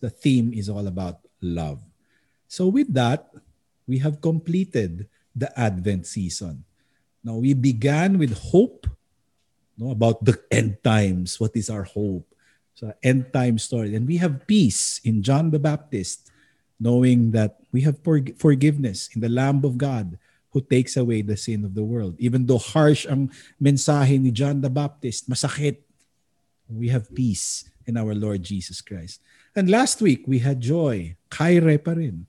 the 0.00 0.10
theme 0.10 0.52
is 0.52 0.68
all 0.68 0.86
about 0.86 1.20
love. 1.40 1.80
So, 2.48 2.68
with 2.68 2.92
that, 2.94 3.30
we 3.86 3.98
have 3.98 4.20
completed 4.20 5.08
the 5.34 5.50
Advent 5.58 6.06
season. 6.06 6.64
Now, 7.22 7.36
we 7.36 7.54
began 7.54 8.18
with 8.18 8.36
hope 8.38 8.86
no, 9.76 9.90
about 9.90 10.24
the 10.24 10.38
end 10.50 10.78
times. 10.84 11.40
What 11.40 11.56
is 11.56 11.68
our 11.68 11.84
hope? 11.84 12.26
So, 12.74 12.92
end 13.02 13.32
time 13.32 13.58
story. 13.58 13.94
And 13.94 14.06
we 14.06 14.18
have 14.18 14.46
peace 14.46 15.00
in 15.04 15.22
John 15.22 15.50
the 15.50 15.58
Baptist, 15.58 16.30
knowing 16.78 17.32
that 17.32 17.58
we 17.72 17.82
have 17.82 17.98
forgiveness 18.38 19.10
in 19.14 19.20
the 19.20 19.28
Lamb 19.28 19.64
of 19.64 19.78
God 19.78 20.18
who 20.54 20.60
takes 20.62 20.96
away 20.96 21.22
the 21.22 21.36
sin 21.36 21.64
of 21.64 21.74
the 21.74 21.82
world. 21.82 22.14
Even 22.18 22.46
though 22.46 22.62
harsh 22.62 23.06
ang 23.10 23.30
mensahe 23.60 24.20
ni 24.20 24.30
John 24.30 24.62
the 24.62 24.70
Baptist, 24.70 25.28
masakit, 25.28 25.82
we 26.70 26.88
have 26.88 27.10
peace 27.14 27.68
in 27.86 27.98
our 27.98 28.14
Lord 28.14 28.42
Jesus 28.42 28.80
Christ. 28.80 29.20
And 29.54 29.68
last 29.68 30.00
week, 30.00 30.22
we 30.26 30.38
had 30.38 30.62
joy. 30.62 31.18
Kaire 31.30 31.78
pa 31.82 31.98
rin. 31.98 32.26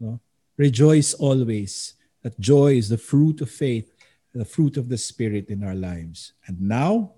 No? 0.00 0.20
Rejoice 0.56 1.16
always. 1.16 1.95
That 2.26 2.42
joy 2.42 2.74
is 2.74 2.90
the 2.90 2.98
fruit 2.98 3.38
of 3.38 3.46
faith, 3.46 3.94
the 4.34 4.42
fruit 4.44 4.74
of 4.76 4.90
the 4.90 4.98
Spirit 4.98 5.46
in 5.46 5.62
our 5.62 5.78
lives. 5.78 6.34
And 6.50 6.58
now, 6.58 7.14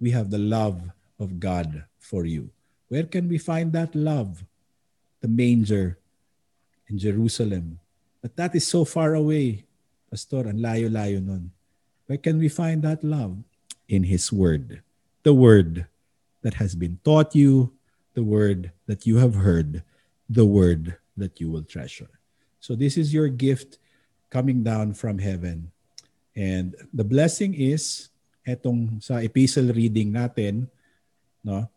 we 0.00 0.08
have 0.16 0.32
the 0.32 0.40
love 0.40 0.80
of 1.20 1.36
God 1.36 1.84
for 2.00 2.24
you. 2.24 2.48
Where 2.88 3.04
can 3.04 3.28
we 3.28 3.36
find 3.36 3.76
that 3.76 3.92
love? 3.92 4.42
The 5.20 5.28
manger 5.28 5.98
in 6.88 6.96
Jerusalem. 6.96 7.78
But 8.22 8.34
that 8.36 8.54
is 8.54 8.66
so 8.66 8.86
far 8.86 9.12
away. 9.12 9.68
Pastor, 10.08 10.48
ang 10.48 10.64
layo-layo 10.64 11.20
nun. 11.20 11.52
Where 12.08 12.16
can 12.16 12.40
we 12.40 12.48
find 12.48 12.80
that 12.88 13.04
love? 13.04 13.36
In 13.84 14.08
His 14.08 14.32
Word. 14.32 14.80
The 15.28 15.36
Word 15.36 15.84
that 16.40 16.54
has 16.54 16.74
been 16.74 17.04
taught 17.04 17.36
you, 17.36 17.76
the 18.14 18.24
Word 18.24 18.72
that 18.86 19.04
you 19.04 19.18
have 19.18 19.44
heard, 19.44 19.84
the 20.24 20.48
Word 20.48 20.96
that 21.20 21.36
you 21.36 21.50
will 21.50 21.68
treasure. 21.68 22.08
So 22.60 22.72
this 22.72 22.96
is 22.96 23.12
your 23.12 23.28
gift 23.28 23.76
coming 24.32 24.64
down 24.64 24.96
from 24.96 25.20
heaven. 25.20 25.68
And 26.32 26.72
the 26.96 27.04
blessing 27.04 27.52
is, 27.52 28.08
etong 28.48 29.04
sa 29.04 29.20
epistle 29.20 29.68
reading 29.76 30.16
natin, 30.16 30.66
no? 31.44 31.68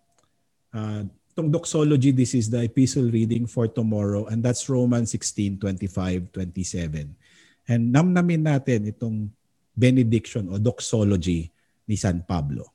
Uh, 0.72 1.04
itong 1.36 1.52
doxology, 1.52 2.16
this 2.16 2.32
is 2.32 2.48
the 2.48 2.64
epistle 2.64 3.12
reading 3.12 3.44
for 3.44 3.68
tomorrow 3.68 4.32
and 4.32 4.40
that's 4.40 4.72
Romans 4.72 5.12
16, 5.12 5.60
25, 5.60 6.32
27. 6.32 7.12
And 7.68 7.82
namnamin 7.92 8.48
natin 8.48 8.88
itong 8.88 9.28
benediction 9.76 10.48
o 10.48 10.56
doxology 10.56 11.52
ni 11.84 12.00
San 12.00 12.24
Pablo. 12.24 12.75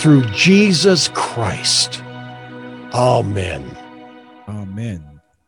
through 0.00 0.24
Jesus 0.30 1.08
Christ. 1.08 2.02
Amen. 2.94 3.76
Amen. 4.48 5.09